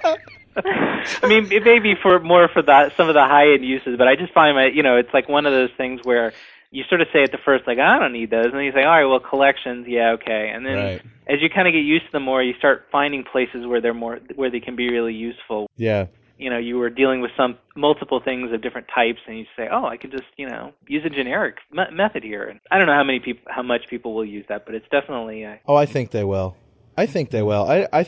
I 0.56 1.26
mean, 1.26 1.50
it 1.52 1.64
may 1.64 1.78
be 1.78 1.94
for 2.00 2.18
more 2.20 2.48
for 2.48 2.62
that 2.62 2.96
some 2.96 3.08
of 3.08 3.14
the 3.14 3.24
high 3.24 3.52
end 3.52 3.64
uses, 3.64 3.96
but 3.96 4.08
I 4.08 4.16
just 4.16 4.32
find 4.32 4.56
my 4.56 4.66
you 4.66 4.82
know, 4.82 4.96
it's 4.96 5.12
like 5.14 5.28
one 5.28 5.46
of 5.46 5.52
those 5.52 5.70
things 5.76 6.00
where 6.02 6.32
you 6.72 6.84
sort 6.88 7.00
of 7.00 7.08
say 7.12 7.22
at 7.22 7.32
the 7.32 7.38
first 7.44 7.66
like 7.66 7.78
I 7.78 7.98
don't 7.98 8.12
need 8.12 8.30
those, 8.30 8.46
and 8.46 8.54
then 8.54 8.64
you 8.64 8.72
say, 8.72 8.82
all 8.84 8.90
right, 8.90 9.04
well, 9.04 9.20
collections, 9.20 9.86
yeah, 9.88 10.12
okay, 10.12 10.50
and 10.54 10.64
then 10.64 10.76
Right. 10.76 11.02
as 11.26 11.40
you 11.40 11.48
kind 11.50 11.66
of 11.68 11.72
get 11.72 11.80
used 11.80 12.06
to 12.06 12.12
them 12.12 12.22
more, 12.24 12.42
you 12.42 12.54
start 12.54 12.86
finding 12.90 13.24
places 13.24 13.66
where 13.66 13.80
they're 13.80 13.94
more 13.94 14.18
where 14.34 14.50
they 14.50 14.60
can 14.60 14.76
be 14.76 14.90
really 14.90 15.14
useful. 15.14 15.68
Yeah. 15.76 16.06
You 16.38 16.48
know, 16.48 16.56
you 16.58 16.78
were 16.78 16.88
dealing 16.88 17.20
with 17.20 17.32
some 17.36 17.58
multiple 17.76 18.18
things 18.24 18.50
of 18.50 18.62
different 18.62 18.86
types, 18.94 19.18
and 19.26 19.38
you 19.38 19.44
say, 19.56 19.68
oh, 19.70 19.84
I 19.84 19.96
could 19.98 20.10
just 20.10 20.24
you 20.36 20.48
know 20.48 20.72
use 20.88 21.04
a 21.04 21.10
generic 21.10 21.56
me- 21.72 21.90
method 21.92 22.22
here. 22.24 22.44
And 22.44 22.60
I 22.70 22.78
don't 22.78 22.86
know 22.86 22.94
how 22.94 23.04
many 23.04 23.20
people, 23.20 23.42
how 23.48 23.62
much 23.62 23.82
people 23.88 24.14
will 24.14 24.24
use 24.24 24.46
that, 24.48 24.64
but 24.66 24.74
it's 24.74 24.88
definitely 24.90 25.44
uh, 25.44 25.56
Oh, 25.66 25.76
I 25.76 25.86
think 25.86 26.10
they 26.10 26.24
will. 26.24 26.56
I 26.96 27.06
think 27.06 27.30
they 27.30 27.42
will. 27.42 27.64
I, 27.64 27.88
I, 27.92 28.06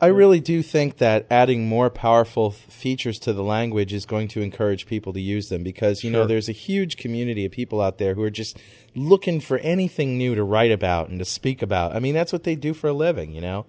I 0.00 0.06
really 0.06 0.40
do 0.40 0.62
think 0.62 0.98
that 0.98 1.26
adding 1.30 1.68
more 1.68 1.90
powerful 1.90 2.50
features 2.50 3.18
to 3.20 3.32
the 3.32 3.42
language 3.42 3.92
is 3.92 4.06
going 4.06 4.28
to 4.28 4.40
encourage 4.40 4.86
people 4.86 5.12
to 5.12 5.20
use 5.20 5.48
them 5.48 5.62
because 5.62 6.02
you 6.02 6.10
know 6.10 6.26
there's 6.26 6.48
a 6.48 6.52
huge 6.52 6.96
community 6.96 7.44
of 7.44 7.52
people 7.52 7.80
out 7.80 7.98
there 7.98 8.14
who 8.14 8.22
are 8.22 8.30
just 8.30 8.58
looking 8.94 9.40
for 9.40 9.58
anything 9.58 10.16
new 10.16 10.34
to 10.34 10.42
write 10.42 10.72
about 10.72 11.08
and 11.10 11.18
to 11.18 11.24
speak 11.24 11.62
about. 11.62 11.94
I 11.94 12.00
mean, 12.00 12.14
that's 12.14 12.32
what 12.32 12.44
they 12.44 12.54
do 12.56 12.72
for 12.74 12.88
a 12.88 12.92
living, 12.92 13.32
you 13.32 13.40
know. 13.40 13.66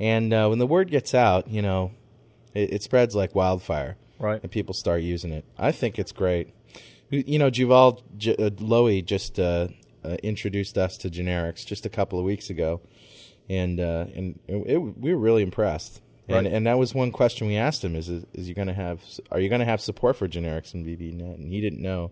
And 0.00 0.32
uh, 0.32 0.48
when 0.48 0.58
the 0.58 0.66
word 0.66 0.90
gets 0.90 1.14
out, 1.14 1.48
you 1.48 1.60
know, 1.60 1.92
it, 2.54 2.72
it 2.74 2.82
spreads 2.82 3.14
like 3.14 3.34
wildfire. 3.34 3.96
Right. 4.18 4.42
and 4.42 4.50
people 4.50 4.74
start 4.74 5.02
using 5.02 5.32
it. 5.32 5.44
I 5.56 5.70
think 5.70 5.98
it's 5.98 6.12
great. 6.12 6.52
You 7.08 7.22
you 7.26 7.38
know, 7.38 7.50
Juval 7.50 8.02
J- 8.16 8.34
uh, 8.36 8.50
Lowy 8.50 9.04
just 9.04 9.38
uh, 9.38 9.68
uh, 10.04 10.16
introduced 10.22 10.76
us 10.76 10.98
to 10.98 11.10
generics 11.10 11.64
just 11.64 11.86
a 11.86 11.88
couple 11.88 12.18
of 12.18 12.24
weeks 12.24 12.50
ago, 12.50 12.80
and 13.48 13.80
uh, 13.80 14.06
and 14.14 14.38
it, 14.48 14.56
it, 14.74 14.78
we 14.78 15.12
were 15.14 15.20
really 15.20 15.42
impressed. 15.42 16.00
And 16.28 16.44
Right. 16.44 16.46
and 16.46 16.66
that 16.66 16.78
was 16.78 16.94
one 16.94 17.10
question 17.10 17.46
we 17.46 17.56
asked 17.56 17.82
him: 17.82 17.96
is 17.96 18.08
is, 18.08 18.24
is 18.34 18.48
you 18.48 18.54
going 18.54 18.68
to 18.68 18.74
have 18.74 19.00
are 19.30 19.40
you 19.40 19.48
going 19.48 19.60
to 19.60 19.64
have 19.66 19.80
support 19.80 20.16
for 20.16 20.28
generics 20.28 20.74
in 20.74 20.84
VBNet? 20.84 21.34
And 21.36 21.52
he 21.52 21.60
didn't 21.60 21.80
know. 21.80 22.10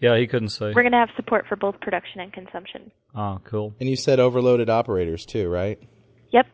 Yeah, 0.00 0.18
he 0.18 0.26
couldn't 0.26 0.50
say. 0.50 0.72
We're 0.74 0.82
going 0.82 0.92
to 0.92 0.98
have 0.98 1.10
support 1.16 1.46
for 1.48 1.56
both 1.56 1.80
production 1.80 2.20
and 2.20 2.32
consumption. 2.32 2.90
Ah, 3.14 3.38
cool. 3.44 3.74
And 3.80 3.88
you 3.88 3.96
said 3.96 4.18
overloaded 4.20 4.68
operators 4.68 5.24
too, 5.24 5.48
right? 5.48 5.78
Yep. 6.32 6.46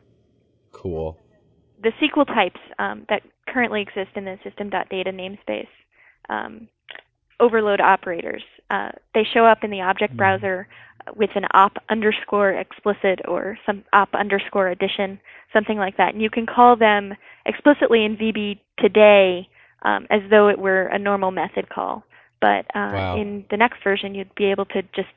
Cool. 0.73 1.19
the 1.83 1.91
SQL 2.01 2.27
types 2.27 2.61
um, 2.79 3.05
that 3.09 3.23
currently 3.49 3.81
exist 3.83 4.11
in 4.17 4.25
the 4.25 4.39
system.data 4.45 5.11
namespace, 5.11 5.67
um, 6.29 6.69
overload 7.41 7.81
operators, 7.81 8.43
uh, 8.71 8.91
they 9.15 9.25
show 9.35 9.45
up 9.45 9.65
in 9.65 9.71
the 9.71 9.81
object 9.81 10.17
browser 10.17 10.69
with 11.17 11.31
an 11.35 11.45
op 11.55 11.77
underscore 11.91 12.53
explicit 12.53 13.21
or 13.27 13.59
some 13.67 13.85
op 13.93 14.15
underscore 14.15 14.69
addition, 14.69 15.19
something 15.53 15.79
like 15.79 15.97
that. 15.97 16.12
And 16.15 16.23
you 16.23 16.31
can 16.31 16.47
call 16.47 16.77
them 16.77 17.15
explicitly 17.47 18.05
in 18.05 18.17
VB 18.17 18.59
today 18.79 19.49
um, 19.83 20.07
as 20.11 20.21
though 20.31 20.49
it 20.49 20.59
were 20.59 20.87
a 20.87 20.99
normal 20.99 21.31
method 21.31 21.69
call. 21.69 22.05
But 22.41 22.67
uh, 22.75 22.93
Wow. 22.93 23.17
in 23.17 23.45
the 23.51 23.57
next 23.57 23.83
version, 23.85 24.15
you'd 24.15 24.35
be 24.35 24.47
able 24.47 24.65
to 24.67 24.83
just, 24.95 25.09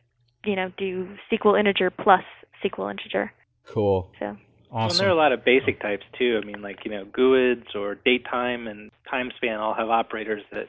you 0.46 0.56
know, 0.56 0.72
do 0.78 1.08
SQL 1.32 1.60
integer 1.60 1.90
plus 1.90 2.24
SQL 2.64 2.92
integer. 2.92 3.32
Cool. 3.68 4.12
So 4.20 4.38
Well, 4.72 4.90
and 4.90 5.00
there 5.00 5.08
are 5.08 5.12
a 5.12 5.16
lot 5.16 5.32
of 5.32 5.44
basic 5.44 5.82
types 5.82 6.04
too. 6.18 6.40
I 6.42 6.46
mean, 6.46 6.62
like 6.62 6.86
you 6.86 6.92
know, 6.92 7.06
GUIDs 7.06 7.76
or 7.76 7.96
datetime 7.96 8.70
and 8.70 8.92
time 9.10 9.32
span 9.38 9.60
all 9.60 9.74
have 9.74 9.90
operators 9.90 10.44
that 10.52 10.68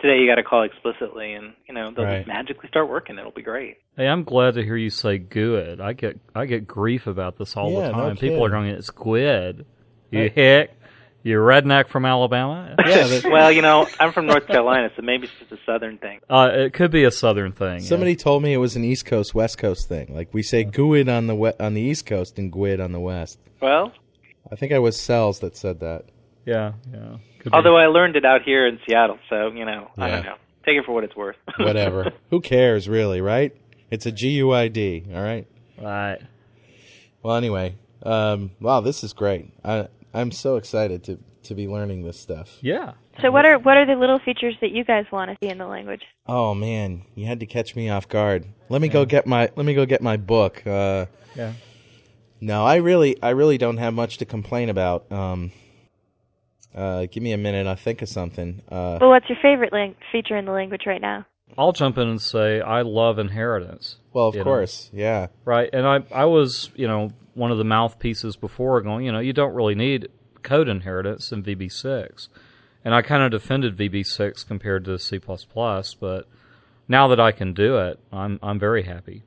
today 0.00 0.18
you 0.18 0.28
got 0.28 0.36
to 0.36 0.42
call 0.42 0.62
explicitly, 0.62 1.32
and 1.34 1.52
you 1.68 1.74
know 1.74 1.90
they'll 1.94 2.04
Right. 2.04 2.18
just 2.18 2.28
magically 2.28 2.68
start 2.68 2.88
working. 2.88 3.18
It'll 3.18 3.30
be 3.30 3.42
great. 3.42 3.76
Hey, 3.96 4.06
I'm 4.08 4.24
glad 4.24 4.54
to 4.54 4.62
hear 4.64 4.76
you 4.76 4.90
say 4.90 5.18
good. 5.18 5.80
I 5.80 5.92
get 5.92 6.18
I 6.34 6.46
get 6.46 6.66
grief 6.66 7.06
about 7.06 7.36
this 7.38 7.56
all 7.56 7.72
Yeah, 7.72 7.88
the 7.88 7.92
no 7.92 7.92
time. 8.08 8.16
People 8.16 8.44
are 8.44 8.48
kidding. 8.50 8.62
going, 8.64 8.66
"It's 8.76 8.86
squid." 8.88 9.66
You 10.10 10.20
Right. 10.22 10.32
hick. 10.32 10.70
You 11.24 11.38
redneck 11.38 11.88
from 11.88 12.04
Alabama. 12.04 12.76
Yeah. 12.86 13.20
well, 13.28 13.50
you 13.50 13.60
know, 13.60 13.88
I'm 13.98 14.12
from 14.12 14.26
North 14.26 14.46
Carolina, 14.46 14.90
so 14.94 15.02
maybe 15.02 15.24
it's 15.24 15.32
just 15.40 15.50
a 15.50 15.58
southern 15.66 15.98
thing. 15.98 16.20
Uh, 16.30 16.50
it 16.52 16.72
could 16.72 16.92
be 16.92 17.02
a 17.02 17.10
southern 17.10 17.50
thing. 17.50 17.80
Somebody 17.80 18.14
told 18.14 18.44
me 18.44 18.52
it 18.52 18.58
was 18.58 18.76
an 18.76 18.84
East 18.84 19.06
Coast 19.06 19.34
West 19.34 19.58
Coast 19.58 19.88
thing. 19.88 20.14
Like 20.14 20.32
we 20.32 20.44
say 20.44 20.62
GUID 20.62 21.08
on 21.08 21.26
the 21.26 21.34
we- 21.34 21.50
on 21.58 21.74
the 21.74 21.80
East 21.80 22.06
Coast 22.06 22.38
and 22.38 22.52
GUID 22.52 22.80
on 22.80 22.92
the 22.92 23.00
West. 23.00 23.40
Well, 23.60 23.92
I 24.52 24.54
think 24.54 24.70
I 24.72 24.78
was 24.78 24.96
Sells 25.00 25.40
that 25.40 25.56
said 25.56 25.80
that. 25.80 26.04
Yeah, 26.44 26.74
yeah. 26.94 27.16
Could 27.46 27.52
be. 27.52 27.56
although 27.56 27.76
I 27.76 27.86
learned 27.86 28.16
it 28.16 28.24
out 28.24 28.42
here 28.42 28.66
in 28.66 28.80
Seattle, 28.88 29.18
so 29.30 29.52
you 29.52 29.64
know, 29.64 29.88
I 29.96 30.10
don't 30.10 30.24
know. 30.24 30.34
Take 30.64 30.78
it 30.78 30.84
for 30.84 30.90
what 30.92 31.04
it's 31.04 31.14
worth. 31.14 31.36
Whatever. 31.58 32.12
Who 32.30 32.40
cares, 32.40 32.88
really, 32.88 33.20
right? 33.20 33.54
It's 33.88 34.04
a 34.04 34.10
GUID, 34.10 35.14
all 35.14 35.22
right? 35.22 35.46
right. 35.80 36.18
Well, 37.22 37.36
anyway, 37.36 37.76
um, 38.02 38.50
wow, 38.60 38.80
this 38.80 39.04
is 39.04 39.12
great. 39.12 39.52
I, 39.64 39.86
I'm 40.12 40.32
so 40.32 40.56
excited 40.56 41.04
to, 41.04 41.20
to 41.44 41.54
be 41.54 41.68
learning 41.68 42.02
this 42.02 42.18
stuff. 42.18 42.58
Yeah. 42.62 42.94
So 43.22 43.30
what 43.30 43.46
are 43.46 43.58
what 43.60 43.76
are 43.76 43.86
the 43.86 43.94
little 43.94 44.18
features 44.18 44.56
that 44.60 44.72
you 44.72 44.82
guys 44.84 45.04
want 45.12 45.30
to 45.30 45.36
see 45.40 45.48
in 45.50 45.58
the 45.58 45.66
language? 45.68 46.02
Oh 46.26 46.52
man, 46.52 47.02
you 47.14 47.26
had 47.26 47.38
to 47.40 47.46
catch 47.46 47.76
me 47.76 47.88
off 47.88 48.08
guard. 48.08 48.44
Let 48.68 48.82
me 48.82 48.88
go 48.88 49.04
get 49.04 49.24
my 49.26 49.50
let 49.54 49.64
me 49.64 49.72
go 49.74 49.86
get 49.86 50.02
my 50.02 50.16
book. 50.16 50.66
Uh, 50.66 51.06
Yeah. 51.36 51.52
no, 52.40 52.64
I 52.66 52.76
really 52.76 53.22
I 53.22 53.30
really 53.30 53.56
don't 53.56 53.76
have 53.76 53.94
much 53.94 54.18
to 54.18 54.24
complain 54.24 54.68
about. 54.68 55.10
Um, 55.12 55.52
uh, 56.76 57.06
give 57.10 57.22
me 57.22 57.32
a 57.32 57.38
minute. 57.38 57.66
I'll 57.66 57.74
think 57.76 58.02
of 58.02 58.08
something. 58.08 58.62
Uh, 58.70 58.98
Well, 59.00 59.10
what's 59.10 59.28
your 59.28 59.38
favorite 59.42 59.72
lang- 59.72 59.96
feature 60.12 60.36
in 60.36 60.44
the 60.44 60.52
language 60.52 60.82
right 60.86 61.00
now? 61.00 61.26
I'll 61.56 61.72
jump 61.72 61.96
in 61.96 62.08
and 62.08 62.20
say 62.20 62.60
I 62.60 62.82
love 62.82 63.18
inheritance. 63.18 63.96
well, 64.12 64.28
of 64.28 64.34
you 64.34 64.40
know. 64.40 64.44
course, 64.44 64.90
yeah. 64.92 65.28
Right. 65.44 65.70
And 65.72 65.86
I 65.86 66.00
I 66.12 66.24
was, 66.26 66.70
you 66.74 66.86
know, 66.88 67.10
one 67.34 67.50
of 67.52 67.58
the 67.58 67.64
mouthpieces 67.64 68.36
before 68.36 68.80
going, 68.82 69.04
you 69.06 69.12
know, 69.12 69.20
you 69.20 69.32
don't 69.32 69.54
really 69.54 69.74
need 69.74 70.08
code 70.42 70.68
inheritance 70.68 71.32
in 71.32 71.42
VB6. 71.42 72.28
And 72.84 72.94
I 72.94 73.02
kind 73.02 73.22
of 73.22 73.30
defended 73.32 73.76
VB6 73.76 74.46
compared 74.46 74.84
to 74.84 74.98
C++, 74.98 75.18
but 76.00 76.28
now 76.88 77.08
that 77.08 77.18
I 77.20 77.32
can 77.32 77.52
do 77.52 77.78
it, 77.78 77.98
I'm 78.12 78.38
I'm 78.42 78.58
very 78.58 78.82
happy. 78.84 79.22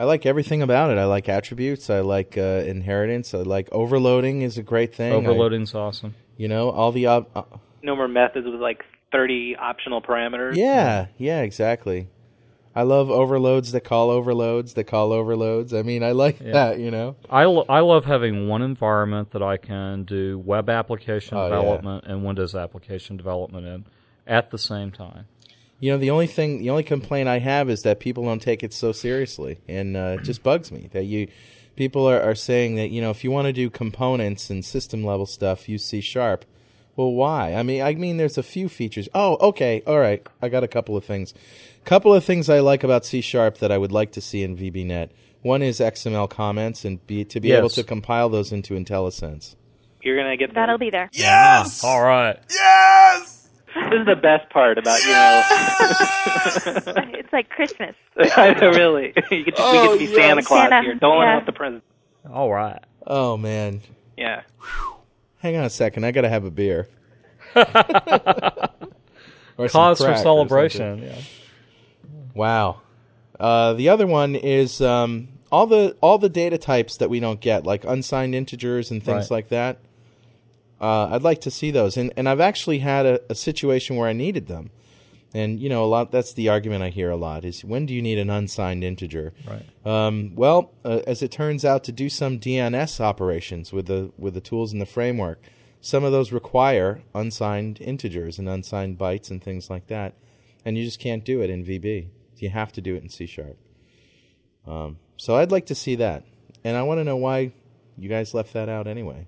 I 0.00 0.04
like 0.04 0.24
everything 0.24 0.62
about 0.62 0.90
it. 0.90 0.96
I 0.96 1.04
like 1.04 1.28
attributes. 1.28 1.90
I 1.90 2.00
like 2.00 2.38
uh, 2.38 2.62
inheritance. 2.66 3.34
I 3.34 3.38
like 3.42 3.68
overloading 3.70 4.40
is 4.40 4.56
a 4.56 4.62
great 4.62 4.94
thing. 4.94 5.12
I- 5.12 5.16
Overloading's 5.16 5.74
awesome. 5.74 6.14
you 6.38 6.48
know, 6.48 6.70
all 6.70 6.90
the 6.90 7.06
ob- 7.06 7.28
uh, 7.34 7.42
no 7.82 7.94
more 7.94 8.08
methods 8.08 8.46
with 8.46 8.62
like 8.62 8.82
30 9.12 9.56
optional 9.56 10.00
parameters. 10.00 10.56
Yeah, 10.56 11.08
yeah, 11.18 11.42
exactly. 11.42 12.08
I 12.74 12.80
I 12.80 12.82
love 12.84 13.10
overloads 13.10 13.72
that 13.72 13.82
call 13.82 14.08
overloads 14.10 14.72
that 14.74 14.84
call 14.84 15.12
overloads. 15.12 15.74
I 15.74 15.82
mean, 15.82 16.02
I 16.02 16.12
like 16.12 16.38
that, 16.38 16.78
you 16.78 16.90
know. 16.90 17.16
I, 17.28 17.44
lo- 17.44 17.66
I 17.68 17.80
love 17.80 18.06
having 18.06 18.48
one 18.48 18.62
environment 18.62 19.32
that 19.32 19.42
I 19.42 19.58
can 19.58 20.04
do 20.04 20.38
web 20.38 20.70
application 20.70 21.36
Oh, 21.36 21.42
yeah. 21.48 21.56
development 21.56 22.04
and 22.06 22.24
Windows 22.24 22.54
application 22.54 23.18
development 23.18 23.66
in 23.66 23.84
at 24.26 24.50
the 24.50 24.56
same 24.56 24.92
time. 24.92 25.26
You 25.80 25.90
know, 25.92 25.98
the 25.98 26.10
only 26.10 26.26
thing, 26.26 26.58
the 26.58 26.70
only 26.70 26.82
complaint 26.82 27.28
I 27.28 27.38
have 27.38 27.70
is 27.70 27.82
that 27.82 28.00
people 28.00 28.24
don't 28.24 28.40
take 28.40 28.62
it 28.62 28.72
so 28.74 28.92
seriously, 28.92 29.58
and 29.66 29.96
uh, 29.96 30.16
it 30.18 30.22
just 30.22 30.42
bugs 30.42 30.70
me 30.70 30.88
that 30.92 31.04
you 31.04 31.28
people 31.74 32.06
are, 32.06 32.20
are 32.20 32.34
saying 32.34 32.76
that 32.76 32.90
you 32.90 33.00
know 33.00 33.10
if 33.10 33.24
you 33.24 33.30
want 33.30 33.46
to 33.46 33.52
do 33.52 33.70
components 33.70 34.50
and 34.50 34.62
system 34.64 35.04
level 35.04 35.26
stuff, 35.26 35.68
use 35.68 35.84
C 35.84 36.00
sharp. 36.02 36.44
Well, 36.96 37.12
why? 37.12 37.54
I 37.54 37.62
mean, 37.62 37.80
I 37.82 37.94
mean, 37.94 38.18
there's 38.18 38.36
a 38.36 38.42
few 38.42 38.68
features. 38.68 39.08
Oh, 39.14 39.38
okay, 39.48 39.82
all 39.86 39.98
right. 39.98 40.26
I 40.42 40.50
got 40.50 40.64
a 40.64 40.68
couple 40.68 40.96
of 40.98 41.04
things. 41.04 41.32
Couple 41.86 42.14
of 42.14 42.24
things 42.24 42.50
I 42.50 42.58
like 42.60 42.84
about 42.84 43.06
C 43.06 43.22
sharp 43.22 43.58
that 43.58 43.72
I 43.72 43.78
would 43.78 43.92
like 43.92 44.12
to 44.12 44.20
see 44.20 44.42
in 44.42 44.56
VBNet. 44.56 45.08
One 45.40 45.62
is 45.62 45.80
XML 45.80 46.28
comments 46.28 46.84
and 46.84 47.04
be 47.06 47.24
to 47.24 47.40
be 47.40 47.48
Yes. 47.48 47.58
able 47.58 47.70
to 47.70 47.84
compile 47.84 48.28
those 48.28 48.52
into 48.52 48.74
IntelliSense. 48.74 49.54
You're 50.02 50.18
gonna 50.18 50.36
get 50.36 50.54
That'll 50.54 50.76
be 50.76 50.90
there. 50.90 51.08
Yes. 51.14 51.82
All 51.82 52.02
right. 52.02 52.38
Yes. 52.50 53.39
This 53.74 54.00
is 54.00 54.06
the 54.06 54.16
best 54.16 54.50
part 54.50 54.78
about 54.78 55.00
you 55.04 55.10
know. 55.12 55.42
it's 57.18 57.32
like 57.32 57.48
Christmas. 57.50 57.94
I 58.36 58.52
know, 58.60 58.70
really. 58.70 59.12
You 59.30 59.44
get 59.44 59.56
to, 59.56 59.62
we 59.62 59.72
get 59.72 59.92
to 59.92 59.98
be 59.98 60.08
Oh, 60.12 60.16
Santa. 60.16 60.42
Claus 60.42 60.68
Santa, 60.68 60.82
here, 60.82 60.94
doling 60.94 61.28
yeah. 61.28 61.36
out 61.36 61.46
the 61.46 61.52
presents. 61.52 61.86
All 62.32 62.50
right. 62.52 62.80
Oh 63.06 63.36
man, 63.36 63.80
Yeah. 64.16 64.42
hang 65.38 65.56
on 65.56 65.64
a 65.64 65.70
second. 65.70 66.04
I 66.04 66.10
got 66.10 66.22
to 66.22 66.28
have 66.28 66.44
a 66.44 66.50
beer. 66.50 66.88
Or 69.58 69.68
some 69.68 69.94
Cause 69.94 69.98
for 69.98 70.16
celebration. 70.16 71.02
Yeah. 71.02 71.14
Wow. 72.34 72.80
Uh, 73.38 73.74
the 73.74 73.90
other 73.90 74.06
one 74.06 74.34
is 74.34 74.80
um, 74.80 75.28
all 75.52 75.66
the 75.66 75.96
all 76.00 76.16
the 76.16 76.30
data 76.30 76.56
types 76.56 76.96
that 76.98 77.10
we 77.10 77.20
don't 77.20 77.40
get, 77.40 77.66
like 77.66 77.84
unsigned 77.84 78.34
integers 78.34 78.90
and 78.90 79.02
things 79.02 79.24
Right. 79.30 79.36
like 79.36 79.48
that. 79.50 79.76
Uh, 80.80 81.08
I'd 81.12 81.22
like 81.22 81.42
to 81.42 81.50
see 81.50 81.70
those, 81.70 81.96
and 81.96 82.12
and 82.16 82.28
I've 82.28 82.40
actually 82.40 82.78
had 82.78 83.04
a, 83.04 83.20
a 83.28 83.34
situation 83.34 83.96
where 83.96 84.08
I 84.08 84.14
needed 84.14 84.46
them, 84.46 84.70
and 85.34 85.60
you 85.60 85.68
know 85.68 85.84
a 85.84 85.86
lot. 85.86 86.10
That's 86.10 86.32
the 86.32 86.48
argument 86.48 86.82
I 86.82 86.88
hear 86.88 87.10
a 87.10 87.16
lot: 87.16 87.44
is 87.44 87.62
when 87.64 87.84
do 87.84 87.92
you 87.92 88.00
need 88.00 88.18
an 88.18 88.30
unsigned 88.30 88.82
integer? 88.82 89.34
Right. 89.46 89.66
Um, 89.84 90.34
well, 90.34 90.72
uh, 90.84 91.00
as 91.06 91.22
it 91.22 91.30
turns 91.30 91.64
out, 91.64 91.84
to 91.84 91.92
do 91.92 92.08
some 92.08 92.38
DNS 92.38 93.00
operations 93.00 93.72
with 93.72 93.86
the 93.86 94.10
with 94.16 94.32
the 94.32 94.40
tools 94.40 94.72
in 94.72 94.78
the 94.78 94.86
framework, 94.86 95.42
some 95.82 96.02
of 96.02 96.12
those 96.12 96.32
require 96.32 97.02
unsigned 97.14 97.80
integers 97.82 98.38
and 98.38 98.48
unsigned 98.48 98.98
bytes 98.98 99.30
and 99.30 99.42
things 99.44 99.68
like 99.68 99.86
that, 99.88 100.14
and 100.64 100.78
you 100.78 100.84
just 100.84 100.98
can't 100.98 101.24
do 101.24 101.42
it 101.42 101.50
in 101.50 101.64
VB. 101.64 102.08
You 102.38 102.48
have 102.48 102.72
to 102.72 102.80
do 102.80 102.94
it 102.94 103.02
in 103.02 103.10
C 103.10 103.26
sharp. 103.26 103.58
Um, 104.66 104.96
so 105.18 105.36
I'd 105.36 105.52
like 105.52 105.66
to 105.66 105.74
see 105.74 105.96
that, 105.96 106.24
and 106.64 106.74
I 106.74 106.84
want 106.84 107.00
to 107.00 107.04
know 107.04 107.18
why 107.18 107.52
you 107.98 108.08
guys 108.08 108.32
left 108.32 108.54
that 108.54 108.70
out 108.70 108.86
anyway. 108.86 109.26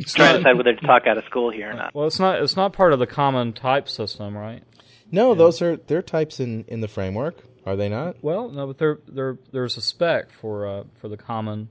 Trying 0.00 0.32
to 0.32 0.38
decide 0.38 0.56
whether 0.56 0.74
to 0.74 0.86
talk 0.86 1.06
out 1.06 1.18
of 1.18 1.24
school 1.24 1.50
here 1.50 1.70
or 1.70 1.74
not. 1.74 1.94
Well, 1.94 2.06
it's 2.06 2.18
not 2.18 2.42
it's 2.42 2.56
not 2.56 2.72
part 2.72 2.92
of 2.92 2.98
the 2.98 3.06
common 3.06 3.52
type 3.52 3.88
system, 3.88 4.36
right? 4.36 4.62
No, 5.10 5.34
those 5.34 5.60
are 5.62 5.76
they're 5.76 6.02
types 6.02 6.40
in, 6.40 6.64
in 6.68 6.80
the 6.80 6.88
framework, 6.88 7.36
are 7.66 7.76
they 7.76 7.88
not? 7.88 8.16
Well, 8.22 8.48
no, 8.48 8.66
but 8.66 8.78
there 8.78 8.98
there 9.06 9.38
there's 9.52 9.76
a 9.76 9.82
spec 9.82 10.32
for 10.32 10.66
uh, 10.66 10.84
for 11.00 11.08
the 11.08 11.18
common 11.18 11.68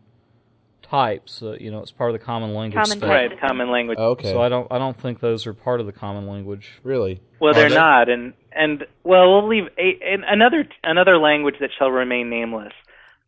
types. 0.83 1.41
Uh, 1.41 1.53
you 1.59 1.71
know, 1.71 1.79
it's 1.79 1.91
part 1.91 2.11
of 2.13 2.19
the 2.19 2.23
common 2.23 2.53
language 2.53 2.83
Common 2.83 2.97
spec. 2.99 3.09
Right, 3.09 3.39
common 3.39 3.71
language. 3.71 3.97
Okay, 3.97 4.31
So 4.31 4.41
I 4.41 4.49
don't 4.49 4.67
I 4.71 4.77
don't 4.77 4.99
think 4.99 5.19
those 5.19 5.47
are 5.47 5.53
part 5.53 5.79
of 5.79 5.85
the 5.85 5.91
common 5.91 6.27
language. 6.27 6.79
really. 6.83 7.21
Well, 7.39 7.51
Are 7.51 7.53
they're 7.55 7.69
they? 7.69 7.75
not, 7.75 8.09
and 8.09 8.33
and 8.51 8.85
well, 9.03 9.31
we'll 9.31 9.47
leave 9.47 9.63
a, 9.79 9.99
another 10.27 10.67
another 10.83 11.17
language 11.17 11.55
that 11.61 11.69
shall 11.77 11.89
remain 11.89 12.29
nameless. 12.29 12.73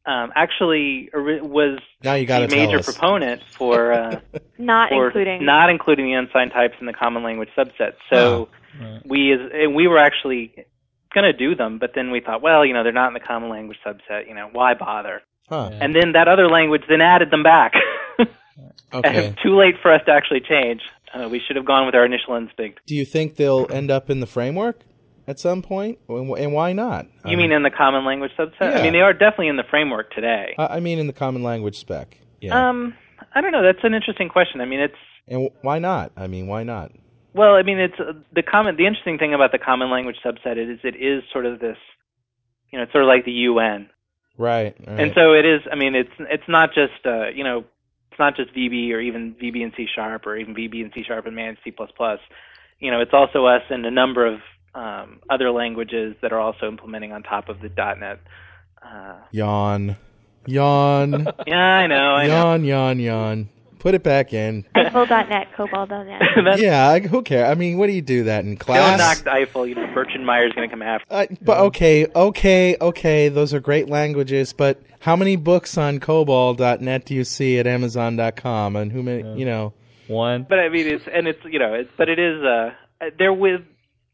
Um, 0.06 0.32
actually, 0.36 1.10
was 1.14 1.80
Now 2.04 2.16
you 2.16 2.26
got 2.26 2.40
to 2.40 2.48
the 2.48 2.56
tell 2.56 2.66
major 2.66 2.84
proponent 2.84 3.42
for 3.58 3.94
uh, 3.94 4.20
Not 4.58 4.90
for 4.90 5.08
including. 5.08 5.46
not 5.46 5.70
including 5.70 6.06
the 6.06 6.14
unsigned 6.14 6.52
types 6.52 6.76
in 6.82 6.86
the 6.88 6.94
common 6.94 7.24
language 7.24 7.50
subset. 7.58 7.94
So 8.12 8.50
Right. 8.82 9.02
we 9.06 9.32
as 9.32 9.40
and 9.54 9.76
we 9.76 9.88
were 9.88 10.00
actually 10.00 10.52
going 11.14 11.26
to 11.32 11.34
do 11.34 11.54
them, 11.56 11.78
but 11.78 11.92
then 11.94 12.10
we 12.10 12.20
thought, 12.22 12.42
well, 12.42 12.66
you 12.66 12.74
know, 12.74 12.82
they're 12.84 12.92
not 12.92 13.08
in 13.10 13.14
the 13.14 13.20
common 13.20 13.50
language 13.50 13.78
subset. 13.86 14.28
You 14.28 14.34
know, 14.34 14.50
why 14.52 14.74
bother? 14.74 15.22
Huh. 15.48 15.70
Yeah. 15.72 15.80
And 15.82 15.96
then 15.96 16.14
that 16.14 16.28
other 16.28 16.48
language 16.50 16.82
then 16.90 17.00
added 17.02 17.30
them 17.32 17.44
back. 17.44 17.74
Okay. 18.94 19.34
Too 19.42 19.58
late 19.58 19.74
for 19.82 19.92
us 19.92 20.02
to 20.06 20.12
actually 20.12 20.42
change. 20.42 20.82
Uh, 21.14 21.28
we 21.28 21.40
should 21.48 21.56
have 21.56 21.66
gone 21.66 21.88
with 21.88 21.96
our 21.96 22.06
initial 22.06 22.36
instinct. 22.36 22.80
Do 22.86 22.96
you 22.96 23.06
think 23.06 23.36
they'll 23.36 23.66
end 23.72 23.90
up 23.90 24.12
in 24.12 24.20
the 24.20 24.28
framework 24.28 24.82
at 25.28 25.40
some 25.40 25.62
point, 25.62 26.00
and 26.10 26.54
why 26.54 26.74
not? 26.74 27.08
You 27.26 27.38
mean 27.38 27.52
in 27.52 27.64
the 27.64 27.72
common 27.72 28.06
language 28.06 28.32
subset? 28.38 28.54
Yeah. 28.62 28.80
I 28.80 28.82
mean, 28.84 28.94
they 28.94 29.02
are 29.02 29.14
definitely 29.14 29.48
in 29.48 29.58
the 29.58 29.64
framework 29.70 30.12
today. 30.14 30.56
I 30.58 30.78
I 30.78 30.80
mean 30.80 31.00
in 31.00 31.08
the 31.08 31.14
common 31.14 31.44
language 31.44 31.80
spec. 31.80 32.18
Yeah. 32.42 32.70
Um, 32.70 32.96
I 33.34 33.42
don't 33.42 33.52
know. 33.52 33.64
That's 33.64 33.84
an 33.84 33.94
interesting 33.94 34.30
question. 34.30 34.60
I 34.62 34.66
mean, 34.66 34.80
it's 34.82 34.96
and 35.28 35.50
why 35.62 35.80
not? 35.80 36.12
I 36.18 36.28
mean, 36.28 36.48
why 36.48 36.64
not? 36.64 36.92
well, 37.34 37.56
I 37.56 37.64
mean, 37.64 37.80
it's 37.80 38.00
uh, 38.00 38.14
the 38.34 38.44
common. 38.44 38.76
The 38.76 38.86
interesting 38.86 39.18
thing 39.18 39.34
about 39.34 39.52
the 39.52 39.60
common 39.60 39.90
language 39.90 40.18
subset 40.24 40.58
is 40.58 40.80
it 40.84 40.96
is 40.96 41.24
sort 41.32 41.46
of 41.46 41.60
this, 41.60 41.78
you 42.72 42.78
know, 42.78 42.84
it's 42.84 42.92
sort 42.92 43.04
of 43.04 43.08
like 43.08 43.26
the 43.26 43.32
UN, 43.32 43.90
Right. 44.38 44.76
all 44.88 44.96
and 45.00 45.12
so 45.16 45.34
it 45.34 45.46
is. 45.46 45.62
I 45.72 45.76
mean, 45.76 45.96
it's 45.96 46.12
it's 46.20 46.48
not 46.48 46.74
just 46.74 47.06
uh, 47.06 47.30
you 47.30 47.44
know, 47.44 47.64
it's 48.12 48.20
not 48.20 48.36
just 48.36 48.54
VB 48.54 48.92
or 48.92 49.00
even 49.00 49.36
VB 49.36 49.64
and 49.64 49.74
C 49.78 49.88
sharp 49.96 50.28
or 50.28 50.36
even 50.36 50.54
VB 50.54 50.82
and 50.84 50.92
C 50.94 51.04
sharp 51.08 51.26
and 51.26 51.36
managed 51.36 51.62
C 51.64 51.72
plus 51.72 51.90
plus. 51.96 52.20
You 52.80 52.92
know, 52.92 53.00
it's 53.00 53.14
also 53.14 53.46
us 53.46 53.62
and 53.70 53.86
a 53.86 53.92
number 53.92 54.26
of 54.26 54.40
um, 54.76 55.20
other 55.30 55.52
languages 55.52 56.16
that 56.22 56.32
are 56.32 56.40
also 56.40 56.68
implementing 56.68 57.12
on 57.12 57.24
top 57.24 57.50
of 57.50 57.62
the 57.62 57.70
.NET. 57.70 58.20
Uh, 58.82 59.16
yawn, 59.32 59.96
yawn, 60.46 61.28
yeah, 61.48 61.58
I 61.58 61.88
know. 61.88 61.96
I 61.96 62.28
know. 62.28 62.34
yawn, 62.34 62.66
yawn, 62.66 63.00
yawn. 63.00 63.50
Put 63.80 63.96
it 63.96 64.04
back 64.04 64.34
in. 64.34 64.64
Eiffel.net, 64.76 65.50
Cobol.net. 65.58 66.22
That's, 66.46 66.62
yeah. 66.62 66.88
I, 66.88 67.02
who 67.02 67.22
cares? 67.22 67.52
I 67.52 67.56
mean, 67.56 67.78
what 67.78 67.88
do 67.88 67.94
you 67.94 68.02
do 68.02 68.24
that 68.24 68.46
in 68.46 68.52
Don't 68.52 68.60
class? 68.60 68.98
knock 68.98 69.28
Eiffel. 69.28 69.68
You 69.68 69.76
know, 69.76 69.88
Bertrand 69.94 70.26
Meyer's 70.26 70.54
going 70.54 70.70
to 70.70 70.74
come 70.74 70.82
after. 70.82 71.06
Uh, 71.10 71.26
but 71.42 71.58
okay, 71.58 72.08
okay, 72.16 72.78
okay. 72.80 73.28
Those 73.28 73.54
are 73.54 73.60
great 73.60 73.90
languages, 73.90 74.54
but 74.54 74.82
how 75.00 75.18
many 75.18 75.36
books 75.36 75.78
on 75.78 76.00
COBOL.net 76.00 77.04
do 77.04 77.14
you 77.14 77.26
see 77.26 77.60
at 77.60 77.68
Amazon.com? 77.68 78.78
And 78.78 78.90
who 78.90 79.04
many? 79.04 79.38
You 79.38 79.46
know. 79.46 79.74
One. 80.08 80.46
But 80.48 80.60
I 80.60 80.70
mean, 80.70 80.88
it's 80.88 81.04
and 81.14 81.28
it's 81.28 81.44
you 81.44 81.60
know, 81.60 81.74
it's 81.74 81.90
but 81.98 82.08
it 82.08 82.20
is 82.20 82.42
uh, 82.42 82.70
there 83.18 83.34
with 83.34 83.64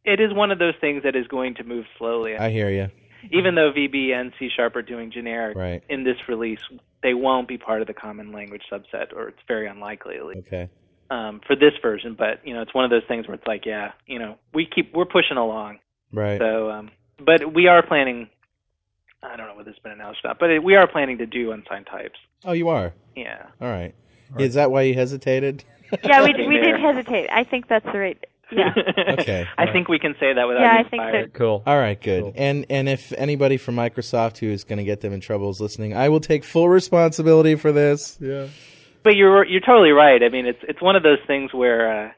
it 0.10 0.19
is 0.19 0.34
one 0.34 0.52
of 0.52 0.60
those 0.60 0.74
things 0.82 1.04
that 1.04 1.15
is 1.15 1.28
going 1.28 1.56
to 1.56 1.63
move 1.63 1.86
slowly. 1.98 2.36
I 2.38 2.50
hear 2.50 2.69
you. 2.69 2.89
Even 3.32 3.56
though 3.56 3.72
VB 3.72 4.12
and 4.13 4.32
C 4.39 4.50
sharp 4.56 4.76
are 4.76 4.82
doing 4.82 5.12
generic 5.12 5.58
Right. 5.58 5.84
in 5.89 6.04
this 6.04 6.15
release, 6.28 6.60
they 7.04 7.13
won't 7.13 7.48
be 7.48 7.58
part 7.58 7.82
of 7.82 7.88
the 7.88 7.93
common 7.93 8.32
language 8.32 8.63
subset, 8.72 9.13
or 9.13 9.28
it's 9.30 9.39
very 9.48 9.67
unlikely 9.67 10.15
at 10.17 10.26
least 10.26 10.48
Okay. 10.48 10.69
um, 11.10 11.41
for 11.45 11.56
this 11.56 11.74
version. 11.82 12.15
But 12.17 12.39
you 12.48 12.54
know, 12.54 12.62
it's 12.62 12.74
one 12.74 12.86
of 12.86 12.89
those 12.91 13.04
things 13.08 13.28
where 13.28 13.36
it's 13.36 13.45
like, 13.48 13.65
yeah, 13.65 13.91
you 14.08 14.19
know, 14.19 14.36
we 14.54 14.65
keep 14.65 14.93
we're 14.95 15.06
pushing 15.06 15.38
along. 15.38 15.80
Right. 16.13 16.39
So, 16.39 16.72
um, 16.72 16.91
but 17.19 17.54
we 17.54 17.67
are 17.67 17.86
planning. 17.86 18.30
I 19.22 19.36
don't 19.36 19.48
know 19.48 19.56
whether 19.56 19.69
it's 19.69 19.80
been 19.80 19.91
announced 19.91 20.22
or 20.24 20.30
not, 20.30 20.39
but 20.39 20.50
it, 20.50 20.63
we 20.63 20.76
are 20.76 20.88
planning 20.88 21.17
to 21.17 21.26
do 21.26 21.52
unsigned 21.52 21.88
types. 21.88 22.17
oh, 22.45 22.54
you 22.54 22.69
are. 22.69 22.93
Yeah. 23.17 23.48
All 23.60 23.67
right. 23.69 23.93
Is 24.38 24.54
that 24.54 24.72
why 24.72 24.84
you 24.84 24.93
hesitated? 24.93 25.65
yeah, 26.06 26.23
we, 26.23 26.31
Nothing 26.31 26.48
we 26.48 26.56
did 26.56 26.63
there. 26.75 26.77
hesitate. 26.77 27.29
I 27.31 27.44
think 27.44 27.67
that's 27.67 27.86
the 27.92 28.00
right. 28.00 28.25
Yeah. 28.52 28.73
Okay. 29.19 29.47
I 29.58 29.71
think 29.71 29.87
we 29.89 30.00
can 30.00 30.15
say 30.19 30.33
that 30.33 30.47
without 30.47 30.62
Yeah, 30.62 30.77
I 30.79 30.83
think 30.89 31.02
fired. 31.04 31.33
Cool. 31.33 31.62
All 31.65 31.77
right, 31.77 32.00
good. 32.02 32.23
Cool. 32.23 32.33
And 32.35 32.65
and 32.69 32.87
if 32.89 33.12
anybody 33.13 33.58
from 33.58 33.75
Microsoft 33.75 34.37
who 34.37 34.47
is 34.47 34.63
going 34.63 34.77
to 34.77 34.83
get 34.83 35.02
them 35.02 35.13
in 35.13 35.19
trouble 35.19 35.50
is 35.50 35.60
listening, 35.60 35.95
I 35.95 36.10
will 36.10 36.19
take 36.19 36.43
full 36.43 36.69
responsibility 36.69 37.56
for 37.56 37.71
this. 37.71 38.17
Yeah. 38.21 38.47
But 39.04 39.15
you're 39.15 39.45
you're 39.45 39.62
totally 39.62 39.91
right. 39.91 40.21
I 40.23 40.29
mean, 40.29 40.45
it's 40.45 40.60
it's 40.67 40.81
one 40.81 40.95
of 40.95 41.04
those 41.04 41.19
things 41.27 41.54
where 41.54 42.08
uh, 42.08 42.12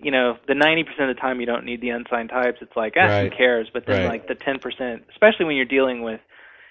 you 0.00 0.10
know 0.10 0.36
the 0.46 0.54
ninety 0.54 0.84
percent 0.84 1.10
of 1.10 1.16
the 1.16 1.20
time 1.20 1.40
you 1.40 1.46
don't 1.46 1.64
need 1.64 1.80
the 1.80 1.90
unsigned 1.90 2.30
types. 2.30 2.58
It's 2.60 2.76
like 2.76 2.94
ah, 2.96 3.06
Right. 3.06 3.30
who 3.32 3.36
cares? 3.36 3.68
But 3.72 3.86
then 3.86 4.02
Right. 4.04 4.08
like 4.08 4.28
the 4.28 4.34
ten 4.34 4.58
percent, 4.58 5.04
especially 5.10 5.46
when 5.46 5.56
you're 5.56 5.64
dealing 5.64 6.02
with 6.02 6.20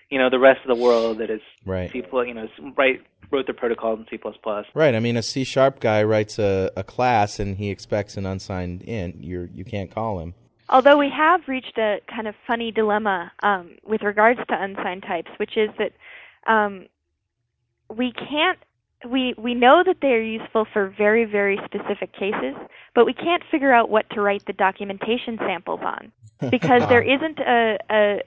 you 0.09 0.17
know 0.17 0.29
the 0.29 0.39
rest 0.39 0.59
of 0.63 0.75
the 0.75 0.81
world 0.81 1.19
that 1.19 1.29
is 1.29 1.41
Right. 1.65 1.91
C 1.91 2.01
plus, 2.01 2.27
you 2.27 2.33
know, 2.33 2.43
s- 2.43 2.73
right 2.77 3.01
wrote 3.29 3.45
the 3.47 3.53
protocols 3.53 3.99
in 3.99 4.05
C 4.09 4.17
plus 4.17 4.35
plus. 4.41 4.65
Right. 4.73 4.95
I 4.95 4.99
mean, 4.99 5.17
a 5.17 5.23
C 5.23 5.43
sharp 5.43 5.79
guy 5.81 6.03
writes 6.03 6.39
a, 6.39 6.71
a 6.77 6.83
class 6.83 7.39
and 7.39 7.57
he 7.57 7.69
expects 7.69 8.15
an 8.15 8.25
unsigned 8.25 8.83
int. 8.83 9.23
You're 9.23 9.45
you 9.45 9.65
can't 9.65 9.91
call 9.91 10.19
him. 10.19 10.33
Although 10.69 10.97
we 10.97 11.09
have 11.09 11.41
reached 11.47 11.77
a 11.77 11.99
kind 12.13 12.27
of 12.27 12.35
funny 12.45 12.71
dilemma 12.71 13.31
um, 13.41 13.77
with 13.85 14.01
regards 14.01 14.39
to 14.49 14.61
unsigned 14.63 15.03
types, 15.03 15.31
which 15.37 15.55
is 15.57 15.69
that 15.77 15.93
um, 16.51 16.87
we 17.93 18.11
can't. 18.13 18.59
We 19.07 19.35
we 19.37 19.53
know 19.53 19.83
that 19.85 19.97
they 20.01 20.13
are 20.13 20.21
useful 20.21 20.65
for 20.71 20.93
very 20.97 21.23
very 21.25 21.59
specific 21.65 22.13
cases, 22.13 22.55
but 22.95 23.05
we 23.05 23.13
can't 23.13 23.43
figure 23.51 23.71
out 23.71 23.89
what 23.89 24.09
to 24.11 24.21
write 24.21 24.45
the 24.47 24.53
documentation 24.53 25.37
samples 25.37 25.81
on 25.83 26.11
because 26.49 26.81
there 26.89 27.01
isn't 27.15 27.39
a, 27.39 27.77
a 27.91 28.21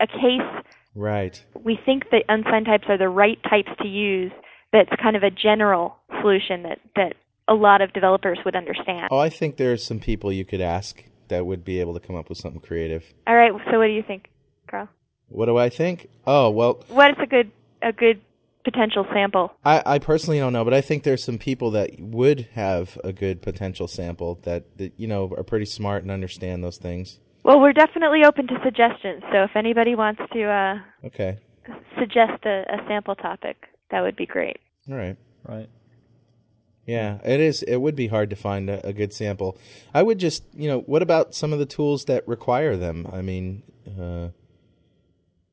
a 0.00 0.06
case 0.06 0.64
Right. 0.94 1.42
we 1.62 1.78
think 1.84 2.04
that 2.10 2.22
unsigned 2.28 2.66
types 2.66 2.84
are 2.88 2.98
the 2.98 3.08
right 3.08 3.38
types 3.42 3.70
to 3.82 3.88
use 3.88 4.32
that's 4.72 4.90
kind 5.02 5.16
of 5.16 5.22
a 5.22 5.30
general 5.30 5.96
solution 6.20 6.62
that, 6.64 6.78
that 6.96 7.14
a 7.48 7.54
lot 7.54 7.80
of 7.80 7.92
developers 7.92 8.38
would 8.44 8.56
understand. 8.56 9.08
Oh, 9.10 9.18
I 9.18 9.28
think 9.28 9.56
there 9.56 9.72
are 9.72 9.76
some 9.76 10.00
people 10.00 10.32
you 10.32 10.44
could 10.44 10.60
ask 10.60 11.02
that 11.28 11.46
would 11.46 11.64
be 11.64 11.80
able 11.80 11.94
to 11.94 12.00
come 12.00 12.16
up 12.16 12.28
with 12.28 12.38
something 12.38 12.60
creative. 12.60 13.04
All 13.26 13.36
right, 13.36 13.52
so 13.70 13.78
what 13.78 13.86
do 13.86 13.92
you 13.92 14.02
think, 14.02 14.30
Carl? 14.68 14.88
What 15.28 15.46
do 15.46 15.56
I 15.56 15.68
think? 15.68 16.08
Oh 16.26 16.50
well, 16.50 16.84
What 16.88 17.10
is 17.10 17.16
a 17.20 17.26
good 17.26 17.50
a 17.82 17.92
good 17.92 18.20
potential 18.64 19.06
sample? 19.12 19.52
I, 19.64 19.82
I 19.84 19.98
personally 19.98 20.38
don't 20.38 20.52
know, 20.52 20.64
but 20.64 20.74
I 20.74 20.80
think 20.80 21.02
there's 21.02 21.22
some 21.22 21.38
people 21.38 21.72
that 21.72 21.98
would 22.00 22.48
have 22.54 22.98
a 23.04 23.12
good 23.12 23.42
potential 23.42 23.88
sample 23.88 24.40
that, 24.42 24.76
that 24.78 24.92
you 24.96 25.06
know 25.06 25.32
are 25.36 25.42
pretty 25.44 25.66
smart 25.66 26.02
and 26.02 26.10
understand 26.10 26.64
those 26.64 26.78
things. 26.78 27.20
Well, 27.44 27.60
we're 27.60 27.72
definitely 27.74 28.24
open 28.24 28.46
to 28.48 28.54
suggestions. 28.64 29.22
So 29.32 29.44
if 29.44 29.50
anybody 29.54 29.94
wants 29.94 30.20
to 30.32 30.42
uh, 30.44 30.78
Okay, 31.06 31.38
suggest 31.98 32.44
a, 32.44 32.64
a 32.68 32.78
sample 32.88 33.14
topic, 33.14 33.68
that 33.90 34.00
would 34.00 34.16
be 34.16 34.26
great. 34.26 34.56
all 34.90 34.96
right. 34.96 35.16
Right. 35.46 35.68
Yeah, 36.86 37.18
it 37.24 37.40
is. 37.40 37.62
It 37.62 37.76
would 37.76 37.96
be 37.96 38.08
hard 38.08 38.30
to 38.30 38.36
find 38.36 38.68
a, 38.68 38.86
a 38.88 38.92
good 38.92 39.12
sample. 39.12 39.58
I 39.94 40.02
would 40.02 40.18
just, 40.18 40.42
you 40.54 40.68
know, 40.68 40.80
what 40.80 41.02
about 41.02 41.34
some 41.34 41.52
of 41.52 41.58
the 41.58 41.66
tools 41.66 42.06
that 42.06 42.26
require 42.28 42.76
them? 42.76 43.06
I 43.12 43.20
mean, 43.22 43.62
uh, 43.86 44.28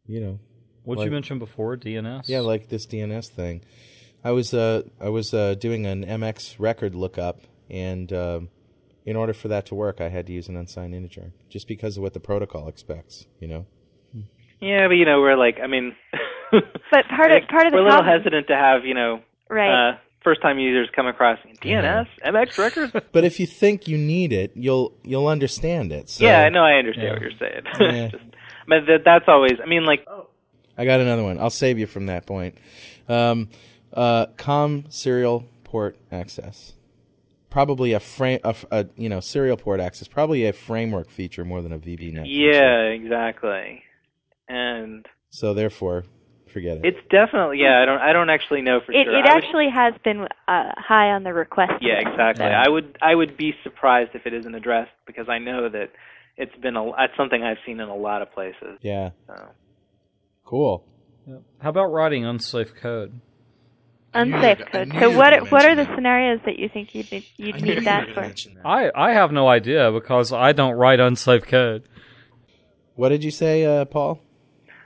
you 0.06 0.20
know, 0.22 0.40
What 0.84 0.98
Like- 0.98 1.06
you 1.06 1.12
mentioned 1.12 1.40
before, 1.40 1.78
DNS. 1.78 2.28
yeah, 2.28 2.40
like 2.40 2.68
this 2.70 2.86
DNS 2.86 3.30
thing. 3.30 3.62
I 4.24 4.32
was 4.32 4.54
uh, 4.54 4.84
I 5.00 5.10
was 5.10 5.34
uh, 5.34 5.56
doing 5.56 5.86
an 5.86 6.04
MX 6.06 6.56
record 6.60 6.96
lookup, 6.96 7.40
and 7.70 8.12
um 8.14 8.50
in 9.06 9.16
order 9.16 9.34
for 9.34 9.48
that 9.48 9.66
to 9.68 9.76
work, 9.76 10.00
I 10.02 10.10
had 10.10 10.28
to 10.28 10.34
use 10.34 10.48
an 10.48 10.58
unsigned 10.58 10.94
integer, 10.94 11.32
just 11.50 11.68
because 11.68 11.98
of 11.98 12.04
what 12.04 12.14
the 12.14 12.20
protocol 12.20 12.68
expects. 12.68 13.26
You 13.40 13.48
know. 13.48 13.66
Yeah, 14.60 14.88
but 14.88 14.94
you 14.94 15.06
know, 15.06 15.22
we're 15.22 15.38
like, 15.38 15.60
I 15.62 15.66
mean, 15.68 15.96
But 16.52 17.08
part 17.08 17.32
of 17.32 17.48
part 17.48 17.66
of 17.68 17.72
the 17.72 17.78
we're 17.78 17.82
a 17.82 17.86
little 17.86 18.00
problem, 18.02 18.20
hesitant 18.20 18.48
to 18.48 18.56
have 18.56 18.86
you 18.86 18.94
know 18.94 19.22
right? 19.50 19.92
uh, 19.92 19.98
first 20.24 20.42
time 20.42 20.60
users 20.60 20.90
come 20.96 21.08
across 21.08 21.40
DNS 21.64 22.08
MX 22.26 22.58
records. 22.58 22.94
But 23.12 23.24
if 23.24 23.40
you 23.40 23.48
think 23.48 23.88
you 23.88 23.98
need 23.98 24.34
it, 24.34 24.52
you'll 24.56 24.94
you'll 25.04 25.28
understand 25.28 25.92
it. 25.92 26.10
So 26.10 26.26
yeah, 26.26 26.42
I 26.42 26.50
know, 26.50 26.64
I 26.64 26.74
understand 26.74 27.08
Yeah. 27.08 27.14
what 27.14 27.22
you're 27.22 27.40
saying. 27.40 27.64
Yeah. 27.80 28.08
Just, 28.10 28.24
but 28.68 28.86
that, 28.88 29.02
that's 29.04 29.26
always, 29.28 29.54
I 29.62 29.68
mean, 29.68 29.86
like, 29.86 30.06
I 30.78 30.86
got 30.86 31.00
another 31.00 31.24
one. 31.24 31.40
I'll 31.40 31.50
save 31.50 31.80
you 31.80 31.88
from 31.88 32.06
that 32.06 32.26
point. 32.26 32.56
Um, 33.10 33.50
uh, 33.94 34.28
COM 34.38 34.86
serial 34.90 35.46
port 35.64 35.98
access. 36.12 36.74
Probably 37.52 37.94
a 37.94 38.00
frame, 38.00 38.40
a, 38.44 38.48
f- 38.48 38.66
a, 38.72 38.88
you 38.96 39.10
know, 39.10 39.20
serial 39.20 39.58
port 39.58 39.80
access. 39.80 40.08
Probably 40.08 40.48
a 40.48 40.54
framework 40.54 41.10
feature 41.12 41.46
more 41.46 41.62
than 41.62 41.72
a 41.74 41.78
VBNet. 41.78 42.24
feature. 42.24 42.52
yeah, 42.52 42.80
exactly. 42.86 43.84
And 44.50 45.06
So 45.30 45.54
therefore, 45.54 46.06
forget 46.52 46.78
it. 46.78 46.86
it's 46.86 47.08
definitely, 47.10 47.60
yeah, 47.60 47.82
I 47.82 47.86
don't, 47.86 48.00
I 48.02 48.14
don't 48.14 48.30
actually 48.30 48.62
know 48.62 48.80
for 48.86 48.92
it 48.94 49.04
sure. 49.06 49.14
it 49.20 49.26
I 49.26 49.36
would- 49.36 49.44
actually 49.44 49.70
has 49.70 49.94
been 50.04 50.22
uh, 50.48 50.72
high 50.78 51.12
on 51.12 51.24
the 51.24 51.34
request. 51.34 51.74
Yeah, 51.82 51.96
list. 51.96 52.08
exactly. 52.08 52.46
Yeah. 52.46 52.64
I 52.66 52.70
would 52.70 52.98
I 53.02 53.14
would 53.16 53.36
be 53.38 53.54
surprised 53.64 54.12
if 54.16 54.26
it 54.26 54.34
isn't 54.34 54.56
addressed 54.56 54.92
because 55.06 55.28
I 55.30 55.38
know 55.38 55.70
that 55.70 55.92
it's 56.38 56.56
been 56.62 56.76
a 56.78 56.92
that's 56.98 57.16
something 57.18 57.44
I've 57.44 57.58
seen 57.66 57.80
in 57.82 57.88
a 57.90 57.96
lot 57.96 58.22
of 58.22 58.32
places. 58.34 58.80
yeah. 58.82 59.12
So. 59.28 59.50
Cool. 60.46 60.86
Yep. 61.28 61.42
How 61.60 61.70
about 61.70 61.92
writing 61.92 62.26
unsafe 62.26 62.74
code? 62.82 63.20
Unsafe 64.14 64.60
code. 64.72 64.92
So 65.00 65.16
what 65.16 65.52
what 65.52 65.66
are 65.66 65.76
the 65.76 65.86
that. 65.86 65.96
scenarios 65.96 66.42
that 66.46 66.60
you 66.60 66.68
think 66.68 66.94
you'd 66.94 67.12
need, 67.12 67.26
you'd 67.38 67.56
I 67.56 67.58
you 67.60 67.66
need 67.76 67.86
that 67.86 68.10
for? 68.10 68.22
that. 68.22 68.66
I, 68.66 68.92
I 68.94 69.12
have 69.14 69.32
no 69.32 69.48
idea 69.48 69.92
because 69.92 70.34
I 70.34 70.52
don't 70.52 70.74
write 70.74 71.00
unsafe 71.00 71.46
code. 71.46 71.84
What 72.96 73.10
did 73.10 73.24
you 73.24 73.32
say, 73.32 73.64
uh, 73.64 73.86
Paul? 73.86 74.20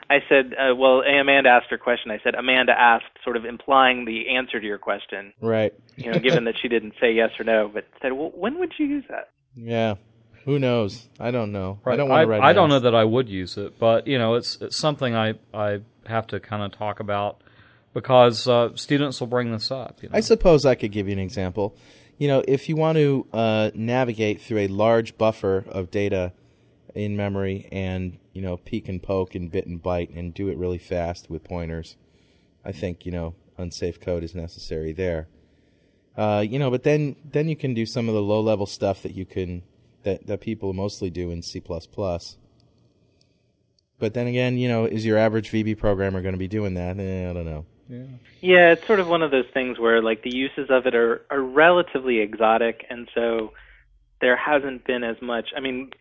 I 0.10 0.20
said, 0.30 0.54
uh, 0.54 0.76
well, 0.76 1.02
Amanda 1.02 1.50
asked 1.50 1.72
her 1.72 1.80
question. 1.80 2.12
I 2.12 2.20
said, 2.24 2.36
Amanda 2.36 2.74
asked, 2.78 3.06
sort 3.24 3.38
of 3.38 3.46
implying 3.46 4.06
the 4.06 4.36
answer 4.36 4.60
to 4.60 4.66
your 4.66 4.78
question. 4.78 5.34
Right. 5.42 5.74
You 5.96 6.12
know, 6.12 6.20
given 6.20 6.44
that 6.46 6.56
she 6.62 6.68
didn't 6.68 6.94
say 7.02 7.12
yes 7.12 7.32
or 7.40 7.44
no, 7.44 7.72
but 7.74 7.86
said, 8.04 8.14
well, 8.14 8.32
when 8.36 8.60
would 8.60 8.74
you 8.78 8.86
use 8.86 9.06
that? 9.10 9.32
Yeah. 9.56 9.96
Who 10.46 10.60
knows? 10.60 11.10
I 11.20 11.32
don't 11.32 11.52
know. 11.52 11.80
I 11.84 11.96
don't 11.96 12.08
want 12.08 12.22
to 12.22 12.28
write. 12.28 12.42
I 12.42 12.52
an 12.52 12.56
don't 12.56 12.70
know 12.70 12.80
that 12.82 12.94
I 12.94 13.04
would 13.04 13.28
use 13.28 13.58
it, 13.58 13.80
but 13.80 14.06
you 14.06 14.20
know, 14.20 14.36
it's 14.36 14.60
it's 14.62 14.78
something 14.78 15.16
I 15.16 15.34
I 15.52 15.80
have 16.06 16.28
to 16.28 16.40
kind 16.40 16.62
of 16.62 16.78
talk 16.78 17.00
about 17.00 17.42
because 17.96 18.46
uh, 18.46 18.76
students 18.76 19.22
will 19.22 19.28
bring 19.28 19.54
this 19.54 19.72
up. 19.72 20.04
You 20.04 20.10
know? 20.10 20.18
I 20.18 20.20
suppose 20.20 20.66
I 20.66 20.76
could 20.76 20.92
give 20.92 21.08
you 21.08 21.14
an 21.14 21.20
example. 21.20 21.78
You 22.18 22.28
know, 22.28 22.44
if 22.46 22.68
you 22.68 22.76
want 22.76 22.98
to 22.98 23.26
uh, 23.32 23.72
navigate 23.74 24.42
through 24.42 24.60
a 24.60 24.68
large 24.68 25.18
buffer 25.18 25.64
of 25.70 25.92
data 25.92 26.34
in 26.94 27.16
memory 27.16 27.70
and, 27.72 28.18
you 28.34 28.42
know, 28.42 28.58
peek 28.58 28.90
and 28.90 29.02
poke 29.02 29.34
and 29.34 29.50
bit 29.50 29.66
and 29.66 29.82
byte 29.82 30.16
and 30.16 30.34
do 30.34 30.50
it 30.50 30.58
really 30.58 30.78
fast 30.78 31.30
with 31.30 31.46
pointers, 31.46 31.96
I 32.66 32.74
think, 32.74 33.06
you 33.06 33.14
know, 33.14 33.34
unsafe 33.58 34.02
code 34.02 34.26
is 34.26 34.36
necessary 34.36 34.92
there. 34.92 35.30
Uh, 36.18 36.44
you 36.46 36.60
know, 36.60 36.70
but 36.70 36.84
then 36.84 37.16
then 37.24 37.48
you 37.48 37.56
can 37.56 37.74
do 37.74 37.86
some 37.86 38.10
of 38.10 38.16
the 38.16 38.22
low 38.22 38.42
level 38.42 38.66
stuff 38.66 39.04
that 39.04 39.14
you 39.14 39.26
can 39.26 39.64
that, 40.04 40.28
that 40.28 40.42
people 40.42 40.74
mostly 40.74 41.10
do 41.10 41.32
in 41.32 41.42
C 41.42 41.62
But 44.00 44.14
then 44.14 44.28
again, 44.28 44.58
you 44.58 44.68
know, 44.68 44.84
is 44.84 45.06
your 45.06 45.18
average 45.18 45.50
VB 45.52 45.78
programmer 45.78 46.22
going 46.22 46.34
to 46.34 46.40
be 46.40 46.50
doing 46.50 46.74
that? 46.74 47.00
Eh, 47.00 47.30
I 47.30 47.34
don't 47.34 47.46
know. 47.46 47.66
Yeah, 48.42 48.72
it's 48.72 48.86
sort 48.88 49.00
of 49.00 49.08
one 49.08 49.22
of 49.22 49.32
those 49.32 49.46
things 49.54 49.80
where 49.80 50.02
like 50.02 50.24
the 50.24 50.36
uses 50.36 50.70
of 50.70 50.86
it 50.86 50.96
are 50.96 51.22
are 51.30 51.42
relatively 51.42 52.20
exotic, 52.20 52.86
and 52.90 53.08
so 53.14 53.54
there 54.22 54.36
hasn't 54.36 54.86
been 54.86 55.04
as 55.04 55.18
much. 55.22 55.50
I 55.56 55.60
mean, 55.60 55.92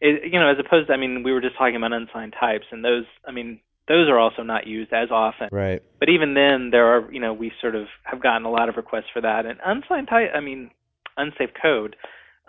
it, 0.00 0.32
you 0.32 0.38
know, 0.38 0.48
as 0.48 0.58
opposed, 0.58 0.88
to, 0.88 0.92
I 0.92 0.96
mean, 0.96 1.22
we 1.22 1.32
were 1.32 1.40
just 1.40 1.56
talking 1.56 1.76
about 1.76 1.92
unsigned 1.92 2.34
types, 2.38 2.66
and 2.70 2.84
those, 2.84 3.04
I 3.26 3.32
mean, 3.32 3.60
those 3.88 4.08
are 4.08 4.18
also 4.18 4.42
not 4.42 4.66
used 4.66 4.92
as 4.92 5.10
often. 5.10 5.48
Right. 5.50 5.82
But 5.98 6.08
even 6.08 6.34
then, 6.34 6.70
there 6.70 6.86
are, 6.86 7.12
you 7.12 7.20
know, 7.20 7.32
we 7.32 7.52
sort 7.60 7.74
of 7.74 7.86
have 8.04 8.22
gotten 8.22 8.44
a 8.44 8.50
lot 8.50 8.68
of 8.68 8.76
requests 8.76 9.10
for 9.12 9.20
that, 9.22 9.46
and 9.46 9.58
unsigned 9.64 10.08
type, 10.08 10.30
I 10.34 10.40
mean, 10.40 10.70
unsafe 11.16 11.50
code, 11.60 11.96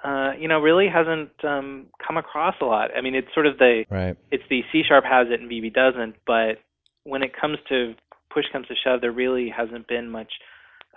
uh, 0.03 0.31
you 0.39 0.47
know, 0.47 0.59
really 0.59 0.87
hasn't 0.87 1.31
um, 1.43 1.87
come 2.05 2.17
across 2.17 2.55
a 2.61 2.65
lot. 2.65 2.91
I 2.95 3.01
mean, 3.01 3.15
it's 3.15 3.33
sort 3.33 3.47
of 3.47 3.57
the 3.57 3.85
Right. 3.89 4.15
it's 4.31 4.43
the 4.49 4.63
C 4.71 4.83
sharp 4.87 5.03
has 5.03 5.27
it 5.29 5.41
and 5.41 5.49
VB 5.49 5.73
doesn't, 5.73 6.15
but 6.25 6.59
when 7.03 7.23
it 7.23 7.31
comes 7.35 7.57
to 7.69 7.95
push 8.33 8.45
comes 8.51 8.67
to 8.67 8.75
shove, 8.83 9.01
there 9.01 9.11
really 9.11 9.49
hasn't 9.55 9.87
been 9.87 10.09
much 10.09 10.31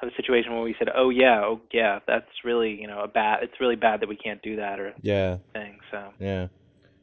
of 0.00 0.08
a 0.08 0.14
situation 0.16 0.52
where 0.52 0.62
we 0.62 0.74
said, 0.78 0.88
"Oh 0.94 1.10
yeah, 1.10 1.40
oh 1.44 1.60
yeah, 1.72 2.00
that's 2.06 2.26
really 2.44 2.80
you 2.80 2.86
know 2.88 3.00
a 3.02 3.08
bad. 3.08 3.42
It's 3.42 3.60
really 3.60 3.76
bad 3.76 4.00
that 4.00 4.08
we 4.08 4.16
can't 4.16 4.42
do 4.42 4.56
that 4.56 4.80
or 4.80 4.94
Yeah. 5.02 5.36
thing." 5.52 5.78
So 5.90 6.12
Yeah. 6.18 6.48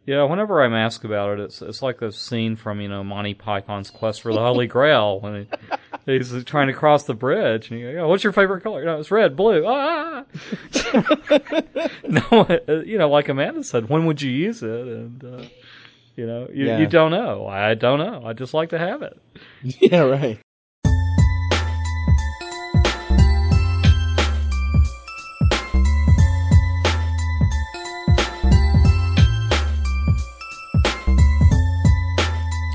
Yeah, 0.05 0.23
whenever 0.23 0.63
I'm 0.63 0.73
asked 0.73 1.05
about 1.05 1.37
it, 1.37 1.39
it's 1.43 1.61
it's 1.61 1.81
like 1.83 1.99
the 1.99 2.11
scene 2.11 2.55
from 2.55 2.81
you 2.81 2.89
know 2.89 3.03
Monty 3.03 3.35
Python's 3.35 3.91
Quest 3.91 4.21
for 4.21 4.33
the 4.33 4.39
Holy 4.39 4.65
Grail 4.75 5.19
when 5.19 5.47
he, 6.07 6.17
he's 6.17 6.43
trying 6.45 6.67
to 6.67 6.73
cross 6.73 7.03
the 7.03 7.13
bridge, 7.13 7.69
and 7.69 7.79
you 7.79 7.93
go, 7.93 7.99
oh, 8.05 8.07
"What's 8.07 8.23
your 8.23 8.33
favorite 8.33 8.61
color?" 8.63 8.83
No, 8.83 8.99
it's 8.99 9.11
red, 9.11 9.35
blue. 9.35 9.65
Ah! 9.67 10.25
no, 12.07 12.21
uh, 12.67 12.81
you 12.85 12.97
know, 12.97 13.09
like 13.09 13.29
Amanda 13.29 13.63
said, 13.63 13.89
when 13.89 14.05
would 14.05 14.21
you 14.21 14.31
use 14.31 14.63
it? 14.63 14.69
And 14.69 15.23
uh, 15.23 15.43
you 16.19 16.27
know, 16.27 16.49
you, 16.53 16.65
Yeah. 16.65 16.77
you 16.79 16.85
don't 16.85 17.11
know. 17.11 17.47
I 17.47 17.73
don't 17.75 17.97
know. 17.97 18.21
I 18.25 18.33
just 18.33 18.53
like 18.53 18.69
to 18.71 18.77
have 18.77 19.01
it. 19.01 19.17
Yeah, 19.81 20.01
right. 20.01 20.37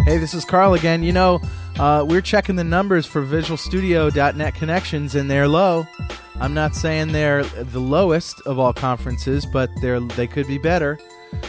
Hey, 0.05 0.19
this 0.19 0.35
is 0.35 0.45
Carl 0.45 0.75
again. 0.75 1.03
You 1.03 1.13
know, 1.13 1.41
uh, 1.79 2.05
we're 2.07 2.21
checking 2.21 2.57
the 2.57 2.65
numbers 2.65 3.07
for 3.07 3.23
VisualStudio.net 3.25 4.55
connections, 4.55 5.15
and 5.15 5.31
they're 5.31 5.49
low. 5.49 5.87
I'm 6.41 6.53
not 6.53 6.75
saying 6.75 7.13
they're 7.13 7.43
the 7.45 7.81
lowest 7.81 8.41
of 8.43 8.59
all 8.59 8.75
conferences, 8.75 9.47
but 9.47 9.71
they're 9.81 10.01
they 10.01 10.27
could 10.27 10.47
be 10.47 10.59
better. 10.59 10.99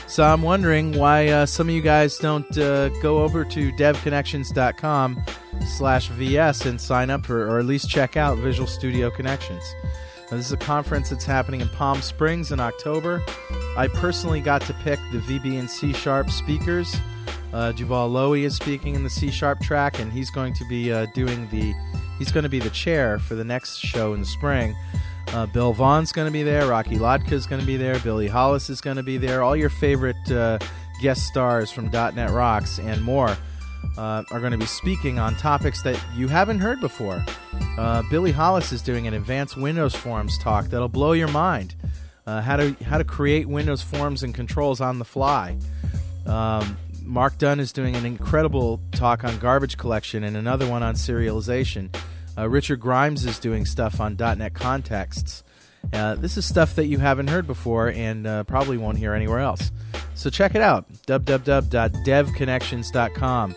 So 0.08 0.24
I'm 0.24 0.42
wondering 0.42 0.98
why 0.98 1.28
uh, 1.28 1.46
some 1.46 1.68
of 1.68 1.76
you 1.76 1.82
guys 1.82 2.18
don't 2.18 2.58
uh, 2.58 2.90
go 3.02 3.24
over 3.24 3.44
to 3.46 3.72
devconnections.com 3.74 5.24
slash 5.66 6.10
VS 6.10 6.66
and 6.66 6.80
sign 6.80 7.10
up 7.10 7.26
for, 7.26 7.48
or 7.48 7.60
at 7.60 7.66
least 7.66 7.90
check 7.90 8.16
out 8.16 8.38
Visual 8.38 8.68
Studio 8.68 9.10
Connections. 9.10 9.64
Now, 10.32 10.38
this 10.38 10.48
is 10.48 10.52
a 10.52 10.58
conference 10.58 11.10
that's 11.10 11.26
happening 11.26 11.62
in 11.62 11.70
Palm 11.70 12.02
Springs 12.02 12.52
in 12.52 12.60
October. 12.60 13.22
I 13.78 13.88
personally 13.88 14.42
got 14.42 14.62
to 14.64 14.74
pick 14.74 15.00
the 15.12 15.20
VB 15.20 15.60
and 15.60 15.70
C 15.70 15.94
Sharp 15.94 16.32
speakers. 16.32 16.96
Uh, 17.54 17.72
Juval 17.72 18.12
Lowy 18.12 18.44
is 18.44 18.56
speaking 18.56 18.96
in 18.96 19.04
the 19.04 19.10
C 19.10 19.30
Sharp 19.30 19.60
track, 19.62 20.00
and 20.00 20.12
he's 20.12 20.32
going 20.32 20.54
to 20.54 20.66
be 20.66 20.92
uh, 20.92 21.06
doing 21.14 21.48
the. 21.50 21.74
He's 22.18 22.32
going 22.32 22.44
to 22.44 22.50
be 22.50 22.60
the 22.60 22.70
chair 22.70 23.20
for 23.20 23.36
the 23.36 23.44
next 23.44 23.78
show 23.78 24.14
in 24.14 24.22
the 24.22 24.26
spring. 24.26 24.76
Uh, 25.28 25.45
Bill 25.47 25.73
Vaughn's 25.73 26.11
going 26.11 26.28
to 26.28 26.32
be 26.32 26.43
there. 26.43 26.67
Rocky 26.67 26.95
Lhotka 26.95 27.34
is 27.34 27.45
going 27.45 27.59
to 27.59 27.67
be 27.67 27.78
there. 27.78 27.99
Billy 27.99 28.28
Hollis 28.28 28.69
is 28.69 28.82
going 28.82 28.97
to 28.97 29.03
be 29.03 29.17
there. 29.17 29.43
All 29.43 29.55
your 29.55 29.69
favorite 29.69 30.32
uh, 30.32 30.59
guest 31.01 31.26
stars 31.26 31.71
from 31.71 31.89
.NET 31.91 32.30
Rocks 32.32 32.80
and 32.80 33.01
more 33.03 33.36
uh, 33.97 34.23
are 34.32 34.39
going 34.39 34.51
to 34.51 34.57
be 34.57 34.65
speaking 34.65 35.19
on 35.19 35.36
topics 35.36 35.82
that 35.84 35.99
you 36.15 36.28
haven't 36.28 36.59
heard 36.59 36.80
before. 36.80 37.23
Uh, 37.78 38.03
Billy 38.09 38.32
Hollis 38.32 38.71
is 38.71 38.82
doing 38.82 39.07
an 39.07 39.13
advanced 39.13 39.57
Windows 39.57 39.95
Forms 39.95 40.38
talk 40.38 40.67
that'll 40.67 40.88
blow 40.88 41.13
your 41.13 41.28
mind. 41.28 41.76
Uh, 42.26 42.41
how 42.41 42.55
to 42.55 42.76
how 42.84 42.97
to 42.97 43.03
create 43.03 43.47
Windows 43.47 43.84
forms 43.84 44.23
and 44.23 44.34
controls 44.34 44.82
on 44.82 44.97
the 44.97 45.05
fly. 45.05 45.55
Um, 46.26 46.76
Mark 47.03 47.38
Dunn 47.38 47.59
is 47.59 47.71
doing 47.71 47.95
an 47.95 48.03
incredible 48.03 48.82
talk 48.91 49.23
on 49.23 49.38
garbage 49.38 49.78
collection 49.78 50.23
and 50.23 50.36
another 50.36 50.67
one 50.67 50.82
on 50.82 50.95
serialization. 50.95 51.95
Uh, 52.38 52.50
Richard 52.50 52.80
Grimes 52.80 53.26
is 53.26 53.40
doing 53.40 53.66
stuff 53.66 54.00
on 54.00 54.16
.NET 54.18 54.54
contexts. 54.54 55.44
Uh, 55.94 56.16
this 56.16 56.38
is 56.38 56.46
stuff 56.46 56.76
that 56.76 56.88
you 56.88 56.98
haven't 56.98 57.30
heard 57.30 57.48
before 57.48 57.90
and 57.90 58.26
uh, 58.26 58.44
probably 58.44 58.78
won't 58.78 58.98
hear 58.98 59.14
anywhere 59.14 59.40
else. 59.40 59.72
So 60.16 60.30
check 60.30 60.56
it 60.56 60.62
out 60.62 60.86
www.devconnections.com. 61.08 63.56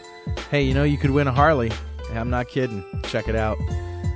Hey, 0.50 0.62
you 0.62 0.74
know, 0.74 0.84
you 0.84 0.98
could 0.98 1.10
win 1.10 1.26
a 1.26 1.32
Harley. 1.32 1.72
I'm 2.12 2.30
not 2.30 2.48
kidding. 2.48 2.84
Check 3.04 3.28
it 3.28 3.36
out. 3.36 3.58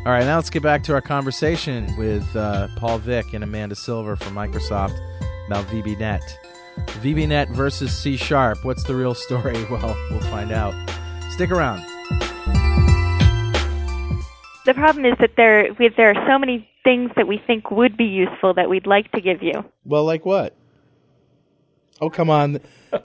All 0.05 0.11
right, 0.11 0.25
now 0.25 0.35
let's 0.37 0.51
get 0.51 0.65
back 0.65 0.83
to 0.85 0.95
our 0.95 1.01
conversation 1.01 1.97
with 1.97 2.25
uh, 2.35 2.67
Paul 2.77 2.99
Vick 2.99 3.35
and 3.35 3.45
Amanda 3.45 3.77
Silver 3.77 4.17
from 4.17 4.35
Microsoft 4.35 4.99
about 5.47 5.65
VBNet. 5.67 6.23
VBNet 7.01 7.51
versus 7.51 7.97
C 7.97 8.17
Sharp. 8.17 8.65
What's 8.65 8.83
the 8.85 8.97
real 8.97 9.15
story? 9.15 9.65
Well, 9.71 9.97
we'll 10.11 10.21
find 10.23 10.51
out. 10.51 10.75
Stick 11.31 11.51
around. 11.51 11.85
The 14.65 14.75
problem 14.75 15.05
is 15.05 15.15
that 15.19 15.33
there 15.37 15.73
we, 15.79 15.89
there 15.97 16.11
are 16.11 16.27
so 16.27 16.39
many 16.39 16.69
things 16.85 17.11
that 17.17 17.27
we 17.27 17.39
think 17.47 17.71
would 17.71 17.97
be 17.97 18.05
useful 18.05 18.55
that 18.55 18.69
we'd 18.71 18.87
like 18.87 19.11
to 19.13 19.21
give 19.21 19.43
you. 19.43 19.65
Well, 19.85 20.05
like 20.05 20.25
what? 20.25 20.57
Oh, 22.01 22.11
come 22.11 22.31
on, 22.31 22.61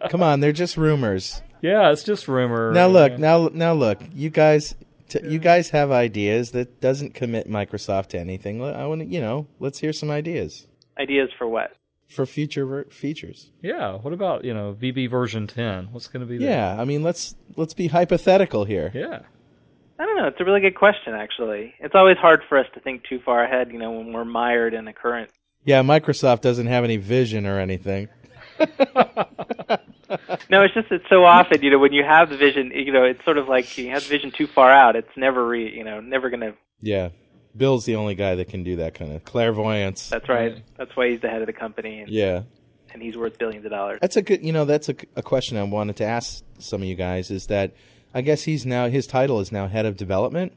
come 0.09 0.21
on! 0.23 0.39
They're 0.39 0.51
just 0.51 0.77
rumors. 0.77 1.41
Yeah, 1.61 1.91
it's 1.91 2.03
just 2.03 2.27
rumor. 2.27 2.71
Now 2.73 2.87
look, 2.87 3.11
Yeah. 3.13 3.17
now 3.17 3.49
now 3.53 3.73
look. 3.73 3.99
You 4.13 4.29
guys, 4.29 4.75
t- 5.09 5.19
you 5.27 5.39
guys 5.39 5.69
have 5.71 5.91
ideas 5.91 6.51
that 6.51 6.79
doesn't 6.81 7.13
commit 7.15 7.49
Microsoft 7.49 8.07
to 8.09 8.19
anything. 8.19 8.63
I 8.63 8.85
want 8.87 9.01
to, 9.01 9.07
you 9.07 9.19
know, 9.21 9.47
let's 9.59 9.79
hear 9.79 9.93
some 9.93 10.09
ideas 10.11 10.67
Ideas 10.99 11.29
for 11.37 11.47
what? 11.47 11.71
for 12.07 12.25
future 12.25 12.65
ver- 12.65 12.85
features. 12.85 13.51
Yeah. 13.61 13.97
What 13.97 14.13
about 14.13 14.45
you 14.45 14.53
know 14.53 14.75
VB 14.79 15.09
version 15.09 15.47
10? 15.47 15.89
What's 15.91 16.07
going 16.07 16.21
to 16.21 16.27
be 16.27 16.37
there? 16.37 16.49
Yeah, 16.49 16.79
I 16.79 16.85
mean, 16.85 17.01
let's 17.03 17.35
let's 17.55 17.73
be 17.73 17.87
hypothetical 17.87 18.63
here. 18.65 18.91
Yeah. 18.93 19.19
I 19.99 20.05
don't 20.05 20.17
know. 20.17 20.27
It's 20.27 20.39
a 20.39 20.45
really 20.45 20.61
good 20.61 20.75
question, 20.75 21.13
actually. 21.13 21.73
It's 21.79 21.95
always 21.95 22.17
hard 22.17 22.41
for 22.47 22.57
us 22.57 22.67
to 22.75 22.79
think 22.79 23.03
too 23.03 23.19
far 23.25 23.43
ahead, 23.43 23.71
you 23.71 23.79
know, 23.79 23.91
when 23.91 24.13
we're 24.13 24.25
mired 24.25 24.73
in 24.73 24.85
the 24.85 24.93
current. 24.93 25.31
Yeah, 25.65 25.81
Microsoft 25.81 26.41
doesn't 26.41 26.67
have 26.67 26.83
any 26.83 26.97
vision 26.97 27.45
or 27.45 27.59
anything. 27.59 28.07
No, 30.49 30.63
it's 30.63 30.73
just 30.73 30.89
it's 30.89 31.03
so 31.09 31.25
often, 31.25 31.61
you 31.61 31.69
know, 31.69 31.79
when 31.79 31.91
you 31.91 32.01
have 32.03 32.29
the 32.29 32.37
vision, 32.37 32.71
you 32.73 32.93
know, 32.93 33.03
it's 33.03 33.23
sort 33.25 33.37
of 33.37 33.49
like 33.49 33.77
you 33.77 33.89
have 33.89 34.03
the 34.03 34.07
vision 34.09 34.31
too 34.31 34.47
far 34.47 34.71
out. 34.71 34.95
It's 34.95 35.09
never, 35.17 35.45
re, 35.45 35.69
you 35.75 35.83
know, 35.83 35.99
never 35.99 36.29
gonna. 36.29 36.53
Yeah, 36.81 37.09
Bill's 37.57 37.83
the 37.83 37.95
only 37.97 38.15
guy 38.15 38.35
that 38.35 38.47
can 38.47 38.63
do 38.63 38.77
that 38.77 38.93
kind 38.93 39.11
of 39.11 39.25
clairvoyance. 39.25 40.07
That's 40.09 40.29
right. 40.29 40.63
That's 40.77 40.95
why 40.95 41.09
he's 41.09 41.19
the 41.19 41.27
head 41.27 41.41
of 41.41 41.47
the 41.47 41.53
company, 41.53 41.99
and, 41.99 42.09
Yeah, 42.09 42.43
and 42.93 43.01
he's 43.01 43.17
worth 43.17 43.37
billions 43.37 43.65
of 43.65 43.71
dollars. 43.71 43.99
that's 43.99 44.15
a 44.15 44.21
good. 44.21 44.45
You 44.45 44.53
know, 44.53 44.63
that's 44.63 44.87
a, 44.87 44.95
a 45.17 45.21
question 45.21 45.57
I 45.57 45.63
wanted 45.63 45.97
to 45.97 46.05
ask 46.05 46.41
some 46.59 46.81
of 46.81 46.87
you 46.87 46.95
guys. 46.95 47.29
Is 47.29 47.47
that 47.47 47.73
I 48.17 48.21
guess 48.21 48.41
he's 48.41 48.65
now 48.65 48.87
his 48.89 49.05
title 49.05 49.39
is 49.41 49.51
now 49.51 49.67
head 49.67 49.85
of 49.85 49.95
development. 49.95 50.53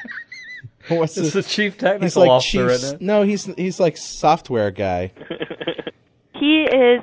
What's 0.88 1.16
It's 1.16 1.32
this? 1.32 1.46
the 1.46 1.50
chief 1.50 1.78
technical 1.78 2.04
He's 2.04 2.16
like 2.18 2.28
officer, 2.30 2.50
chief. 2.68 2.70
isn't 2.70 2.96
it? 2.96 3.00
No, 3.02 3.22
he's 3.22 3.46
he's 3.56 3.80
like 3.80 3.96
software 3.96 4.70
guy. 4.70 5.12
He 6.38 6.64
is 6.64 7.00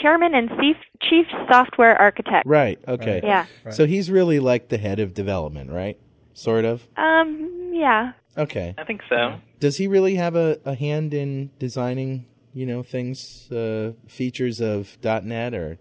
chairman 0.00 0.34
and 0.34 0.48
chief 0.58 0.76
chief 1.02 1.26
software 1.52 1.94
architect. 2.00 2.46
Right. 2.46 2.78
Okay. 2.88 3.20
Yeah. 3.22 3.44
Right. 3.64 3.74
So 3.74 3.86
he's 3.86 4.10
really 4.10 4.40
like 4.40 4.70
the 4.70 4.78
head 4.78 4.98
of 4.98 5.12
development, 5.12 5.70
right? 5.70 5.98
Sort 6.32 6.64
of. 6.64 6.82
Um. 6.96 7.70
Yeah. 7.74 8.12
Okay. 8.38 8.74
I 8.78 8.84
think 8.84 9.02
so. 9.10 9.34
Does 9.58 9.76
he 9.76 9.88
really 9.88 10.14
have 10.14 10.36
a, 10.36 10.58
a 10.64 10.74
hand 10.74 11.12
in 11.12 11.50
designing, 11.58 12.24
you 12.54 12.64
know, 12.64 12.82
things, 12.82 13.52
uh, 13.52 13.92
features 14.08 14.62
of 14.62 14.96
.NET 15.04 15.52
or 15.52 15.76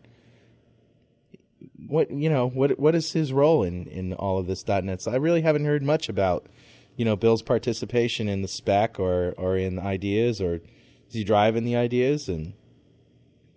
what, 1.88 2.12
you 2.12 2.30
know, 2.30 2.48
what 2.48 2.80
what 2.80 2.96
is 2.96 3.12
his 3.12 3.32
role 3.34 3.64
in, 3.64 3.86
in 3.88 4.14
all 4.14 4.40
of 4.40 4.48
this 4.48 4.68
.NET? 4.68 5.02
So 5.02 5.12
I 5.12 5.16
really 5.16 5.42
haven't 5.42 5.66
heard 5.66 5.84
much 5.84 6.10
about, 6.10 6.48
you 6.96 7.06
know, 7.06 7.16
Bill's 7.16 7.42
participation 7.42 8.28
in 8.28 8.42
the 8.42 8.48
spec 8.48 9.00
or, 9.00 9.34
or 9.38 9.58
in 9.58 9.80
ideas 9.80 10.42
or 10.42 10.56
is 10.56 11.14
he 11.14 11.24
driving 11.24 11.64
the 11.64 11.76
ideas 11.76 12.30
and 12.30 12.54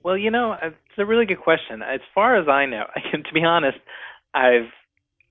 Well, 0.03 0.17
you 0.17 0.31
know, 0.31 0.53
uh, 0.53 0.69
it's 0.69 0.99
a 0.99 1.07
really 1.07 1.27
good 1.27 1.41
question. 1.41 1.83
As 1.83 2.01
far 2.15 2.37
as 2.37 2.49
I 2.49 2.67
know, 2.67 2.85
to 3.13 3.35
be 3.35 3.45
honest, 3.45 3.79
I've, 4.35 4.71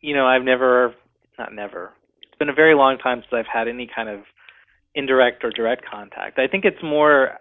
you 0.02 0.16
know, 0.16 0.26
I've 0.26 0.44
never, 0.44 0.96
not 1.38 1.54
never. 1.54 1.94
It's 2.24 2.38
been 2.38 2.50
a 2.50 2.54
very 2.54 2.76
long 2.76 2.98
time 2.98 3.22
since 3.22 3.34
I've 3.34 3.52
had 3.52 3.68
any 3.68 3.90
kind 3.94 4.10
of 4.10 4.22
indirect 4.96 5.44
or 5.44 5.52
direct 5.52 5.84
contact. 5.90 6.40
I 6.40 6.48
think 6.48 6.66
it's 6.66 6.82
more. 6.84 7.38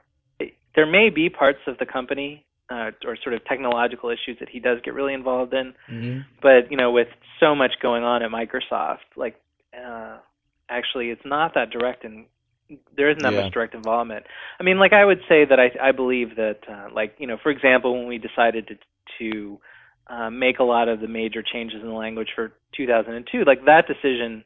There 0.76 0.86
may 0.86 1.10
be 1.10 1.28
parts 1.28 1.58
of 1.66 1.78
the 1.78 1.86
company 1.86 2.46
uh, 2.70 2.90
or 3.04 3.16
sort 3.22 3.34
of 3.34 3.44
technological 3.44 4.10
issues 4.10 4.38
that 4.40 4.48
he 4.48 4.60
does 4.60 4.78
get 4.84 4.94
really 4.94 5.14
involved 5.14 5.52
in, 5.54 5.74
but 6.42 6.70
you 6.70 6.76
know, 6.76 6.90
with 6.90 7.08
so 7.40 7.54
much 7.54 7.72
going 7.82 8.04
on 8.04 8.22
at 8.22 8.30
Microsoft, 8.30 8.98
like, 9.16 9.36
uh, 9.76 10.18
actually, 10.68 11.10
it's 11.10 11.24
not 11.24 11.54
that 11.54 11.70
direct 11.70 12.04
and 12.04 12.26
there 12.96 13.10
isn't 13.10 13.22
that 13.22 13.32
Yeah. 13.32 13.42
much 13.42 13.52
direct 13.52 13.74
involvement. 13.74 14.26
I 14.58 14.62
mean, 14.62 14.78
like 14.78 14.92
I 14.92 15.04
would 15.04 15.20
say 15.28 15.44
that 15.44 15.58
I 15.58 15.72
I 15.82 15.92
believe 15.92 16.36
that 16.36 16.60
uh, 16.68 16.88
like 16.94 17.14
you 17.18 17.26
know, 17.26 17.36
for 17.42 17.50
example, 17.50 17.94
when 17.98 18.06
we 18.06 18.18
decided 18.18 18.68
to 18.68 18.76
to 19.18 19.60
uh, 20.06 20.30
make 20.30 20.58
a 20.58 20.64
lot 20.64 20.88
of 20.88 21.00
the 21.00 21.08
major 21.08 21.42
changes 21.42 21.80
in 21.82 21.88
the 21.88 21.94
language 21.94 22.28
for 22.34 22.52
2002, 22.76 23.44
like 23.44 23.64
that 23.66 23.86
decision 23.86 24.44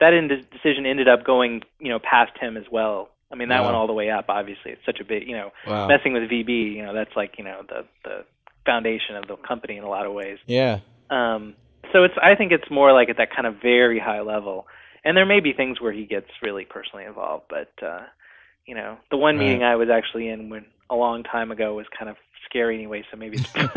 that 0.00 0.12
in- 0.14 0.28
decision 0.28 0.86
ended 0.86 1.08
up 1.08 1.24
going 1.24 1.62
you 1.78 1.90
know 1.90 1.98
past 1.98 2.32
him 2.40 2.56
as 2.56 2.64
well. 2.70 3.10
I 3.30 3.34
mean, 3.36 3.48
that 3.50 3.60
Wow. 3.60 3.66
went 3.66 3.76
all 3.76 3.86
the 3.86 3.92
way 3.92 4.10
up. 4.10 4.26
Obviously, 4.28 4.72
it's 4.72 4.84
such 4.86 5.00
a 5.00 5.04
big 5.04 5.28
you 5.28 5.36
know 5.36 5.52
wow. 5.66 5.86
messing 5.86 6.12
with 6.12 6.24
VB. 6.30 6.74
You 6.74 6.82
know, 6.82 6.94
that's 6.94 7.14
like 7.16 7.38
you 7.38 7.44
know 7.44 7.62
the 7.68 7.84
the 8.04 8.24
foundation 8.64 9.16
of 9.16 9.26
the 9.28 9.36
company 9.36 9.76
in 9.76 9.84
a 9.84 9.88
lot 9.88 10.06
of 10.06 10.12
ways. 10.12 10.38
Yeah. 10.46 10.80
Um, 11.10 11.54
so 11.92 12.04
it's 12.04 12.14
I 12.22 12.34
think 12.34 12.52
it's 12.52 12.70
more 12.70 12.92
like 12.92 13.08
at 13.08 13.16
that 13.18 13.34
kind 13.34 13.46
of 13.46 13.56
very 13.62 13.98
high 13.98 14.20
level. 14.20 14.66
And 15.04 15.16
there 15.16 15.26
may 15.26 15.40
be 15.40 15.52
things 15.52 15.80
where 15.80 15.92
he 15.92 16.04
gets 16.04 16.28
really 16.42 16.64
personally 16.64 17.04
involved, 17.04 17.44
but 17.48 17.72
uh, 17.82 18.00
you 18.68 18.74
know, 18.74 18.98
the 19.10 19.16
one 19.16 19.36
Right. 19.36 19.46
meeting 19.46 19.62
I 19.64 19.74
was 19.76 19.88
actually 19.88 20.28
in 20.28 20.50
when 20.50 20.66
a 20.90 20.94
long 20.94 21.24
time 21.24 21.50
ago 21.50 21.74
was 21.74 21.86
kind 21.98 22.10
of 22.10 22.16
scary 22.48 22.76
anyway, 22.76 23.02
so 23.10 23.16
maybe 23.16 23.38
I 23.54 23.64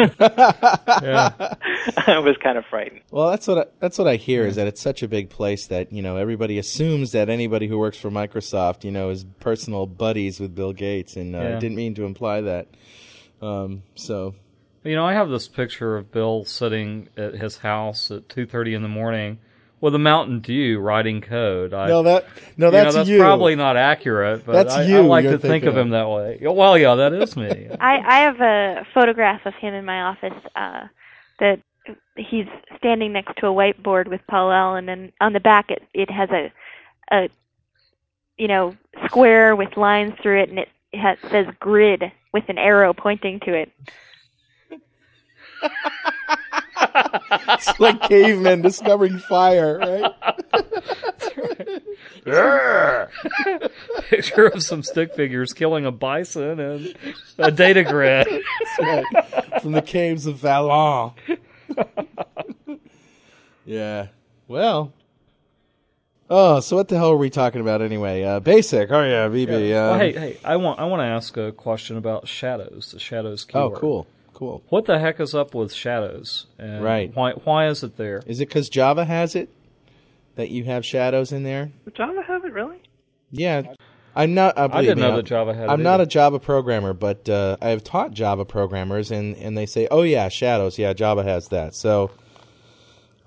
was 2.20 2.36
kind 2.44 2.58
of 2.58 2.66
frightened. 2.70 3.02
Well, 3.10 3.30
that's 3.30 3.48
what 3.48 3.58
I, 3.58 3.66
that's 3.80 3.98
what 3.98 4.08
I 4.08 4.18
hear 4.18 4.46
is 4.46 4.58
that 4.58 4.68
it's 4.68 4.82
such 4.82 5.02
a 5.02 5.08
big 5.08 5.30
place 5.30 5.68
that 5.68 5.92
you 5.92 6.02
know 6.02 6.18
everybody 6.18 6.58
assumes 6.58 7.14
that 7.14 7.30
anybody 7.30 7.68
who 7.68 7.78
works 7.78 7.98
for 7.98 8.12
Microsoft, 8.12 8.84
you 8.84 8.92
know, 8.92 9.10
is 9.10 9.26
personal 9.40 9.88
buddies 9.88 10.40
with 10.40 10.56
Bill 10.56 10.74
Gates, 10.74 11.16
and 11.16 11.36
uh, 11.36 11.40
I 11.40 11.60
didn't 11.60 11.76
mean 11.76 11.96
to 11.96 12.04
imply 12.04 12.42
that. 12.42 12.68
Um, 13.42 13.84
so 13.96 14.36
You 14.84 14.96
know, 14.96 15.06
I 15.06 15.14
have 15.14 15.30
this 15.30 15.48
picture 15.48 15.98
of 15.98 16.12
Bill 16.12 16.46
sitting 16.46 17.08
at 17.18 17.34
his 17.34 17.58
house 17.58 18.12
at 18.12 18.28
2:30 18.28 18.76
in 18.76 18.82
the 18.84 18.90
morning 18.90 19.40
with 19.82 19.96
a 19.96 20.00
Mountain 20.00 20.40
Dew 20.40 20.80
writing 20.80 21.22
code. 21.22 21.74
I, 21.74 21.88
no, 21.88 22.04
that 22.04 22.26
no, 22.26 22.30
that's 22.30 22.32
you 22.56 22.62
know, 22.66 22.72
that's 22.72 22.96
that's 22.96 23.10
you. 23.10 23.18
probably 23.20 23.56
not 23.56 23.76
accurate, 23.76 24.46
but 24.46 24.54
That's 24.54 24.76
I, 24.76 24.84
you 24.84 24.98
I 24.98 25.02
like 25.02 25.26
to 25.26 25.40
think 25.40 25.66
of 25.66 25.76
him 25.76 25.90
that 25.90 26.08
way. 26.08 26.38
Well, 26.42 26.78
yeah, 26.78 26.96
that 26.96 27.14
is 27.14 27.36
me. 27.36 27.68
I 27.80 27.98
I 27.98 28.20
have 28.20 28.40
a 28.40 28.86
photograph 28.94 29.46
of 29.46 29.56
him 29.56 29.74
in 29.74 29.84
my 29.84 30.02
office. 30.04 30.46
Uh, 30.56 30.88
that 31.40 31.60
he's 32.16 32.46
standing 32.78 33.12
next 33.12 33.36
to 33.38 33.48
a 33.48 33.50
whiteboard 33.50 34.08
with 34.08 34.22
Paul 34.28 34.52
Allen, 34.52 34.88
and 34.88 35.12
on 35.20 35.34
the 35.34 35.40
back 35.40 35.72
it 35.72 35.84
it 35.94 36.10
has 36.12 36.30
a 36.30 36.52
a 37.12 37.30
you 38.38 38.48
know 38.48 38.78
square 39.06 39.56
with 39.56 39.76
lines 39.76 40.14
through 40.22 40.44
it, 40.44 40.50
and 40.50 40.60
it, 40.60 40.70
it 40.94 41.00
has, 41.00 41.18
says 41.32 41.48
grid 41.60 42.04
with 42.32 42.48
an 42.48 42.60
arrow 42.60 42.94
pointing 42.94 43.40
to 43.42 43.54
it. 43.54 43.72
it's 46.96 47.80
like 47.80 48.02
cavemen 48.04 48.62
discovering 48.62 49.20
fire, 49.20 49.78
right? 49.80 50.14
picture 54.10 54.48
of 54.48 54.64
some 54.64 54.84
stick 54.84 55.16
figures 55.16 55.54
killing 55.54 55.86
a 55.86 55.92
bison 55.92 56.60
and 56.60 56.96
a 57.38 57.52
data 57.52 57.84
grid. 57.84 58.28
That's 58.28 58.80
right. 58.80 59.62
From 59.62 59.72
the 59.72 59.82
caves 59.82 60.26
of 60.26 60.38
Valon. 60.38 61.14
yeah. 63.66 64.08
Well. 64.48 64.94
Oh, 66.34 66.62
so 66.62 66.78
what 66.78 66.88
the 66.88 66.98
hell 66.98 67.12
are 67.12 67.18
we 67.18 67.30
talking 67.30 67.60
about 67.60 67.82
anyway? 67.82 68.24
Uh, 68.24 68.40
basic. 68.40 68.90
Oh 68.90 69.04
yeah, 69.04 69.28
VB. 69.28 69.72
Well, 69.72 69.94
um, 69.94 70.00
hey, 70.00 70.12
hey, 70.14 70.38
I 70.46 70.56
want 70.56 70.80
I 70.80 70.86
want 70.86 71.02
to 71.02 71.06
ask 71.06 71.36
a 71.36 71.52
question 71.52 71.98
about 71.98 72.28
shadows. 72.28 72.92
The 72.94 73.00
shadows 73.00 73.46
oh, 73.50 73.52
keyword. 73.52 73.82
cool, 73.82 74.08
cool. 74.42 74.64
What 74.70 74.86
the 74.86 74.98
heck 74.98 75.20
is 75.20 75.36
up 75.36 75.54
with 75.54 75.72
shadows? 75.72 76.48
And 76.58 76.84
Right. 76.84 77.16
Why 77.16 77.34
why 77.44 77.68
is 77.68 77.84
it 77.84 77.96
there? 77.96 78.24
Is 78.26 78.42
it 78.42 78.48
because 78.50 78.70
Java 78.70 79.06
has 79.06 79.36
it 79.36 79.50
that 80.36 80.50
you 80.50 80.64
have 80.64 80.84
shadows 80.84 81.32
in 81.32 81.44
there? 81.44 81.72
Does 81.86 81.94
Java 81.94 82.24
have 82.28 82.44
it 82.44 82.52
really? 82.52 82.78
Yeah, 83.30 83.62
I'm 84.16 84.34
not. 84.34 84.58
Uh, 84.58 84.68
I 84.72 84.82
didn't 84.82 84.98
me, 84.98 85.02
know 85.04 85.08
I'm- 85.10 85.16
that 85.18 85.24
Java 85.26 85.54
had. 85.54 85.66
It. 85.66 85.70
I'm 85.70 85.82
it 85.82 85.84
not 85.84 86.02
a 86.02 86.06
Java 86.08 86.40
programmer, 86.40 86.94
but 86.94 87.30
uh, 87.30 87.58
I 87.62 87.70
have 87.70 87.84
taught 87.84 88.12
Java 88.14 88.44
programmers, 88.44 89.12
and, 89.12 89.38
and 89.38 89.56
they 89.58 89.68
say, 89.68 89.88
"Oh 89.92 90.02
yeah, 90.02 90.28
shadows. 90.30 90.78
Yeah, 90.80 90.94
Java 90.94 91.24
has 91.24 91.48
that." 91.50 91.76
So, 91.76 92.10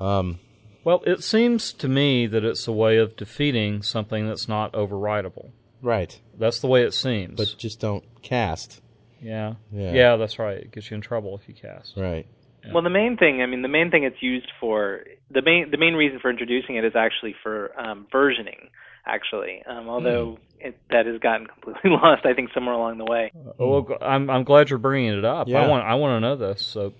um, 0.00 0.40
Well, 0.82 1.02
it 1.06 1.22
seems 1.22 1.72
to 1.74 1.88
me 1.88 2.26
that 2.26 2.44
it's 2.44 2.66
a 2.68 2.72
way 2.72 2.98
of 2.98 3.16
defeating 3.16 3.82
something 3.82 4.26
that's 4.26 4.48
not 4.48 4.74
overwritable. 4.74 5.52
right, 5.80 6.18
That's 6.38 6.58
the 6.58 6.66
way 6.66 6.82
it 6.82 6.92
seems. 6.92 7.36
but 7.36 7.54
just 7.56 7.80
don't 7.80 8.04
cast. 8.22 8.80
Yeah. 9.24 9.54
Yeah. 9.72 9.92
yeah, 9.92 10.16
that's 10.16 10.38
right. 10.38 10.58
It 10.58 10.72
gets 10.72 10.90
you 10.90 10.96
in 10.96 11.00
trouble 11.00 11.38
if 11.40 11.48
you 11.48 11.54
cast. 11.54 11.94
Right. 11.96 12.26
Well, 12.72 12.82
the 12.82 12.90
main 12.90 13.18
thing, 13.18 13.42
I 13.42 13.46
mean, 13.46 13.60
the 13.60 13.68
main 13.68 13.90
thing 13.90 14.04
it's 14.04 14.22
used 14.22 14.50
for, 14.58 15.04
the 15.30 15.42
main 15.42 15.70
the 15.70 15.76
main 15.76 15.94
reason 15.94 16.18
for 16.18 16.30
introducing 16.30 16.76
it 16.76 16.84
is 16.84 16.92
actually 16.96 17.34
for 17.42 17.78
um, 17.78 18.06
versioning. 18.12 18.68
actually. 19.06 19.62
Um, 19.66 19.88
although 19.88 20.38
it, 20.60 20.78
that 20.90 21.06
has 21.06 21.18
gotten 21.20 21.46
completely 21.52 21.90
lost, 21.90 22.24
I 22.24 22.32
think 22.34 22.50
somewhere 22.54 22.74
along 22.74 22.98
the 22.98 23.04
way. 23.04 23.32
Oh, 23.58 23.80
well, 23.80 23.98
I'm 24.00 24.30
I'm 24.30 24.44
glad 24.44 24.70
you're 24.70 24.78
bringing 24.78 25.18
it 25.18 25.24
up. 25.24 25.48
Yeah. 25.48 25.62
I 25.62 25.68
want 25.68 25.84
I 25.84 25.94
want 25.94 26.16
to 26.16 26.20
know 26.20 26.36
this. 26.36 26.64
So 26.64 26.94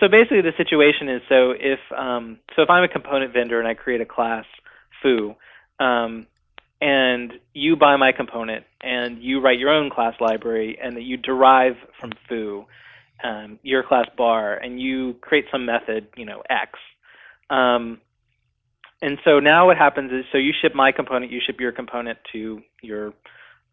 So 0.00 0.08
basically, 0.08 0.42
the 0.42 0.52
situation 0.56 1.08
is 1.08 1.22
so 1.28 1.52
if 1.52 1.80
um, 1.96 2.38
so 2.54 2.62
if 2.62 2.70
I'm 2.70 2.84
a 2.84 2.88
component 2.88 3.32
vendor 3.32 3.58
and 3.58 3.66
I 3.66 3.74
create 3.74 4.00
a 4.00 4.06
class 4.06 4.44
foo, 5.02 5.34
um, 5.80 6.26
and 6.80 7.32
you 7.54 7.76
buy 7.76 7.96
my 7.96 8.12
component 8.12 8.64
and 8.80 9.22
you 9.22 9.40
write 9.40 9.58
your 9.58 9.70
own 9.70 9.90
class 9.90 10.14
library 10.20 10.78
and 10.82 10.96
that 10.96 11.02
you 11.02 11.16
derive 11.16 11.74
from 12.00 12.12
foo 12.28 12.64
um, 13.24 13.58
your 13.62 13.82
class 13.82 14.06
bar 14.16 14.54
and 14.56 14.80
you 14.80 15.14
create 15.20 15.46
some 15.50 15.66
method, 15.66 16.06
you 16.16 16.24
know 16.24 16.42
X. 16.48 16.78
Um, 17.50 18.00
and 19.02 19.18
so 19.24 19.40
now 19.40 19.66
what 19.66 19.76
happens 19.76 20.12
is 20.12 20.24
so 20.32 20.38
you 20.38 20.52
ship 20.60 20.74
my 20.74 20.92
component, 20.92 21.30
you 21.32 21.40
ship 21.44 21.60
your 21.60 21.72
component 21.72 22.18
to 22.32 22.62
your 22.82 23.12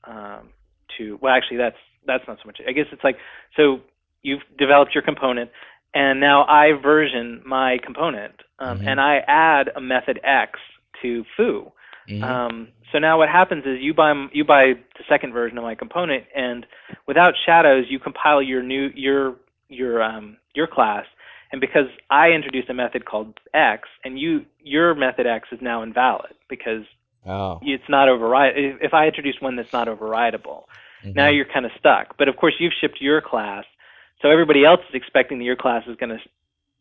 um, 0.06 0.49
to 0.97 1.20
well 1.22 1.34
actually 1.34 1.58
that's 1.58 1.78
that's 2.08 2.24
not 2.28 2.38
so 2.38 2.47
much. 2.47 2.60
I 2.68 2.72
guess 2.72 2.86
it's 2.91 3.03
like 3.03 3.18
so 3.56 3.82
you've 4.24 4.41
developed 4.58 4.93
your 4.95 5.03
component 5.03 5.51
and 5.93 6.20
now 6.20 6.45
I 6.45 6.74
version 6.74 7.41
my 7.45 7.78
component 7.84 8.34
um, 8.60 8.80
Mhm. 8.80 8.88
and 8.88 9.01
I 9.01 9.18
add 9.28 9.70
a 9.76 9.82
method 9.82 10.20
X 10.24 10.60
to 11.01 11.24
foo. 11.38 11.72
Mhm. 12.10 12.24
Um, 12.24 12.68
so 12.91 12.99
now 12.99 13.18
what 13.18 13.30
happens 13.30 13.66
is 13.66 13.82
you 13.82 13.93
buy 13.93 14.14
you 14.32 14.43
buy 14.43 14.74
the 14.97 15.03
second 15.10 15.34
version 15.34 15.58
of 15.58 15.64
my 15.64 15.76
component, 15.76 16.26
and 16.36 16.66
without 17.08 17.34
shadows, 17.45 17.86
you 17.89 17.99
compile 17.99 18.41
your 18.41 18.62
new 18.62 18.91
your 18.95 19.36
your 19.70 20.01
um, 20.03 20.38
your 20.53 20.68
class, 20.68 21.06
and 21.51 21.60
because 21.60 21.88
I 22.10 22.30
introduced 22.32 22.70
a 22.70 22.74
method 22.74 23.06
called 23.06 23.39
X, 23.53 23.88
and 24.03 24.20
you 24.20 24.45
your 24.60 24.95
method 24.95 25.26
X 25.26 25.49
is 25.51 25.60
now 25.62 25.82
invalid 25.82 26.36
because 26.47 26.84
oh. 27.26 27.60
it's 27.64 27.89
not 27.89 28.08
override. 28.08 28.53
If 28.56 28.82
if 28.82 28.93
I 28.93 29.08
introduce 29.08 29.41
one 29.41 29.56
that's 29.56 29.74
not 29.74 29.88
overridable, 29.88 30.66
now 31.03 31.28
Mhm. 31.28 31.36
you're 31.36 31.45
kind 31.45 31.66
of 31.66 31.72
stuck. 31.80 32.18
But 32.18 32.28
of 32.28 32.38
course, 32.38 32.53
you've 32.60 32.74
shipped 32.74 33.01
your 33.01 33.22
class, 33.22 33.66
so 34.22 34.30
everybody 34.30 34.64
else 34.64 34.82
is 34.89 34.95
expecting 34.95 35.39
that 35.39 35.45
your 35.45 35.56
class 35.56 35.84
is 35.88 35.95
going 35.97 36.18
to 36.18 36.20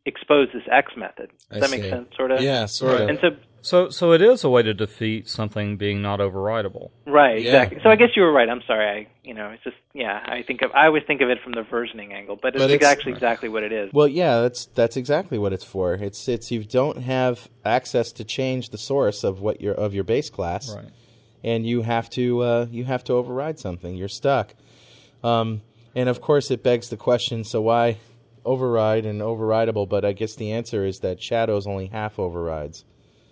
expose 0.06 0.48
this 0.52 0.62
X 0.70 0.92
method. 0.96 1.30
Does 1.50 1.56
I 1.62 1.66
that 1.66 1.70
make 1.70 1.82
sense? 1.90 2.08
Sort 2.16 2.30
of. 2.30 2.40
Yeah, 2.42 2.66
sort 2.66 3.00
of. 3.00 3.08
And 3.08 3.18
so 3.20 3.30
so 3.62 3.88
so 3.88 4.12
it 4.12 4.20
is 4.20 4.44
a 4.44 4.50
way 4.50 4.62
to 4.62 4.74
defeat 4.74 5.28
something 5.28 5.78
being 5.78 6.02
not 6.02 6.20
overridable. 6.20 6.90
Right, 7.06 7.40
Yeah. 7.40 7.46
exactly. 7.62 7.78
So 7.82 7.88
I 7.88 7.96
guess 7.96 8.10
you 8.14 8.22
were 8.22 8.32
right. 8.32 8.48
I'm 8.48 8.60
sorry. 8.66 8.86
I, 8.86 9.06
you 9.22 9.32
know, 9.32 9.48
it's 9.50 9.64
just 9.64 9.76
yeah. 9.94 10.22
I 10.26 10.42
think 10.42 10.60
of 10.60 10.70
I 10.72 10.86
always 10.86 11.04
think 11.06 11.22
of 11.22 11.30
it 11.30 11.38
from 11.42 11.52
the 11.52 11.62
versioning 11.62 12.12
angle, 12.12 12.36
but 12.40 12.54
it's, 12.54 12.62
But 12.62 12.70
it's- 12.70 12.86
actually 12.90 13.12
exactly 13.12 13.48
what 13.48 13.62
it 13.62 13.72
is. 13.72 13.90
Well, 13.94 14.08
yeah, 14.08 14.40
that's 14.42 14.66
that's 14.66 14.96
exactly 14.98 15.38
what 15.38 15.54
it's 15.54 15.64
for. 15.64 15.94
It's 15.94 16.28
it's 16.28 16.50
you 16.50 16.64
don't 16.64 16.98
have 16.98 17.48
access 17.64 18.12
to 18.12 18.24
change 18.24 18.68
the 18.68 18.78
source 18.78 19.24
of 19.24 19.40
what 19.40 19.62
your 19.62 19.74
of 19.74 19.94
your 19.94 20.04
base 20.04 20.28
class, 20.28 20.74
Right. 20.74 20.84
and 21.42 21.66
you 21.66 21.80
have 21.80 22.10
to 22.10 22.40
uh, 22.42 22.66
you 22.70 22.84
have 22.84 23.04
to 23.04 23.14
override 23.14 23.58
something. 23.58 23.94
You're 23.94 24.08
stuck, 24.08 24.52
um, 25.22 25.62
and 25.94 26.10
of 26.10 26.20
course 26.20 26.50
it 26.50 26.62
begs 26.62 26.90
the 26.90 26.98
question: 26.98 27.44
so 27.44 27.62
why 27.62 27.96
override 28.44 29.06
and 29.06 29.20
overridable? 29.20 29.88
But 29.88 30.04
I 30.04 30.12
guess 30.12 30.34
the 30.34 30.52
answer 30.52 30.84
is 30.84 31.00
that 31.00 31.22
shadows 31.22 31.66
only 31.66 31.86
half 31.86 32.18
overrides. 32.18 32.84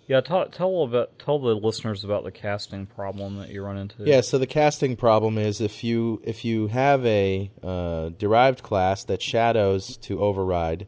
Yeah. 0.07 0.21
Tell 0.21 0.47
tell 0.47 0.67
a 0.67 0.69
little 0.69 0.87
bit. 0.87 1.19
Tell 1.19 1.39
the 1.39 1.55
listeners 1.55 2.03
about 2.03 2.23
the 2.23 2.31
casting 2.31 2.85
problem 2.85 3.37
that 3.37 3.49
you 3.49 3.63
run 3.63 3.77
into. 3.77 4.03
Yeah, 4.03 4.21
so 4.21 4.37
the 4.37 4.47
casting 4.47 4.95
problem 4.95 5.37
is 5.37 5.61
if 5.61 5.83
you 5.83 6.21
if 6.23 6.43
you 6.45 6.67
have 6.67 7.05
a 7.05 7.49
uh, 7.63 8.09
derived 8.17 8.63
class 8.63 9.05
that 9.05 9.21
shadows 9.21 9.97
to 9.97 10.21
override 10.21 10.87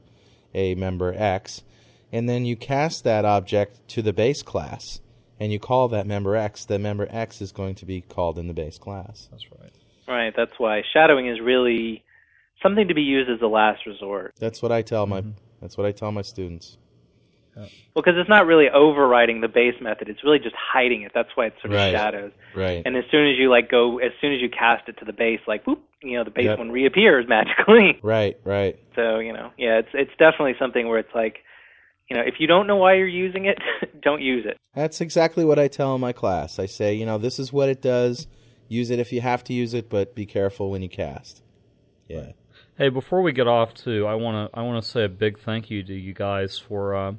a 0.54 0.76
member 0.76 1.14
X, 1.14 1.64
and 2.12 2.30
then 2.30 2.46
you 2.46 2.56
cast 2.56 3.04
that 3.04 3.26
object 3.26 3.88
to 3.90 4.02
the 4.02 4.14
base 4.14 4.42
class, 4.42 5.02
and 5.40 5.52
you 5.52 5.60
call 5.60 5.90
that 5.90 6.08
member 6.08 6.36
X, 6.36 6.66
the 6.66 6.80
member 6.80 7.08
X 7.10 7.42
is 7.42 7.52
going 7.52 7.76
to 7.76 7.86
be 7.86 8.02
called 8.02 8.38
in 8.38 8.48
the 8.48 8.54
base 8.54 8.78
class. 8.78 9.28
That's 9.32 9.46
right. 9.60 9.74
Right. 10.08 10.34
That's 10.36 10.58
why 10.58 10.84
shadowing 10.94 11.28
is 11.28 11.42
really 11.42 12.05
something 12.62 12.88
to 12.88 12.94
be 12.94 13.02
used 13.02 13.30
as 13.30 13.42
a 13.42 13.48
last 13.48 13.86
resort. 13.86 14.34
That's 14.40 14.62
what 14.62 14.72
I 14.72 14.82
tell 14.82 15.06
my 15.06 15.22
mm-hmm. 15.22 15.32
that's 15.62 15.78
what 15.78 15.86
I 15.86 15.92
tell 15.92 16.12
my 16.12 16.22
students. 16.22 16.78
Well, 17.56 17.70
because 18.04 18.16
it's 18.18 18.28
not 18.28 18.46
really 18.46 18.70
overriding 18.70 19.40
the 19.40 19.48
base 19.48 19.76
method; 19.80 20.10
it's 20.10 20.24
really 20.26 20.40
just 20.40 20.56
hiding 20.58 21.04
it. 21.04 21.14
That's 21.16 21.30
why 21.36 21.46
it's 21.48 21.56
sort 21.62 21.74
of 21.74 21.78
Right. 21.78 21.94
shadows. 21.94 22.32
Right. 22.54 22.82
And 22.86 22.98
as 22.98 23.06
soon 23.10 23.30
as 23.30 23.38
you 23.38 23.50
like 23.50 23.72
go, 23.72 23.98
as 24.00 24.12
soon 24.20 24.34
as 24.34 24.42
you 24.42 24.50
cast 24.50 24.90
it 24.90 24.98
to 24.98 25.06
the 25.06 25.14
base, 25.14 25.40
like 25.48 25.66
whoop, 25.66 25.82
you 26.04 26.18
know, 26.18 26.26
the 26.26 26.32
base 26.32 26.46
Yep. 26.46 26.60
one 26.60 26.72
reappears 26.72 27.26
magically. 27.30 27.98
right, 28.04 28.38
right. 28.44 28.78
So 28.96 29.20
you 29.20 29.32
know, 29.32 29.52
yeah, 29.58 29.80
it's 29.80 29.90
it's 29.94 30.12
definitely 30.20 30.56
something 30.60 30.86
where 30.88 31.00
it's 31.00 31.16
like, 31.16 31.38
you 32.10 32.18
know, 32.18 32.24
if 32.26 32.36
you 32.40 32.48
don't 32.48 32.68
know 32.68 32.76
why 32.76 32.96
you're 32.96 33.08
using 33.08 33.46
it, 33.46 33.58
don't 34.02 34.22
use 34.22 34.46
it. 34.46 34.58
That's 34.74 35.00
exactly 35.00 35.46
what 35.46 35.58
I 35.58 35.70
tell 35.70 35.96
in 35.96 36.02
my 36.02 36.12
class. 36.12 36.60
I 36.60 36.66
say, 36.66 36.96
you 36.96 37.06
know, 37.06 37.18
this 37.18 37.40
is 37.40 37.54
what 37.54 37.70
it 37.70 37.82
does. 37.82 38.28
Use 38.68 38.90
it 38.90 39.00
if 39.00 39.14
you 39.14 39.22
have 39.22 39.44
to 39.46 39.54
use 39.54 39.74
it, 39.74 39.90
but 39.90 40.14
be 40.16 40.26
careful 40.26 40.72
when 40.72 40.82
you 40.82 40.90
cast. 40.90 41.42
Yeah. 42.10 42.32
Hey, 42.78 42.90
before 42.90 43.22
we 43.22 43.32
get 43.32 43.48
off 43.48 43.74
too, 43.74 44.06
I 44.06 44.16
want 44.16 44.52
to 44.52 44.60
I 44.60 44.64
want 44.64 44.84
to 44.84 44.90
say 44.90 45.06
a 45.06 45.10
big 45.10 45.40
thank 45.40 45.70
you 45.70 45.82
to 45.84 45.94
you 45.94 46.14
guys 46.14 46.60
for 46.60 46.94
uh, 46.94 47.14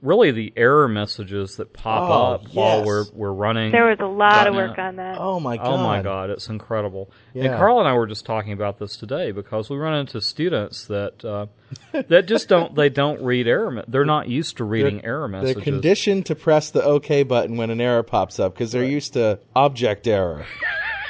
really 0.00 0.30
the 0.30 0.52
error 0.56 0.86
messages 0.86 1.56
that 1.56 1.72
pop 1.72 2.08
Oh, 2.08 2.32
up 2.34 2.54
while 2.54 2.84
we're 2.84 3.04
we're 3.12 3.32
running. 3.32 3.72
There 3.72 3.86
was 3.86 3.98
a 3.98 4.06
lot 4.06 4.46
of 4.46 4.54
work 4.54 4.78
on 4.78 4.96
that. 4.96 5.16
Oh 5.18 5.40
my 5.40 5.56
god. 5.56 5.66
Oh 5.66 5.76
my 5.78 6.00
god, 6.00 6.30
it's 6.30 6.48
incredible. 6.48 7.10
Yeah. 7.32 7.46
And 7.46 7.54
Carl 7.54 7.80
and 7.80 7.88
I 7.88 7.94
were 7.94 8.06
just 8.06 8.24
talking 8.24 8.52
about 8.52 8.78
this 8.78 8.96
today 8.96 9.32
because 9.32 9.68
we 9.68 9.76
run 9.76 9.94
into 9.98 10.20
students 10.20 10.86
that 10.86 11.24
uh, 11.24 11.46
that 12.08 12.26
just 12.26 12.48
don't 12.48 12.76
they 12.76 12.88
don't 12.88 13.20
read 13.20 13.48
error. 13.48 13.72
Me- 13.72 13.82
they're 13.88 14.04
not 14.04 14.28
used 14.28 14.58
to 14.58 14.64
reading 14.64 15.04
error 15.04 15.26
messages. 15.26 15.54
They're 15.56 15.62
conditioned 15.64 16.26
to 16.26 16.36
press 16.36 16.70
the 16.70 16.84
OK 16.84 17.24
button 17.24 17.56
when 17.56 17.70
an 17.70 17.80
error 17.80 18.04
pops 18.04 18.38
up 18.38 18.54
because 18.54 18.70
they're 18.70 18.84
used 18.84 19.14
to 19.14 19.40
object 19.56 20.06
error, 20.06 20.46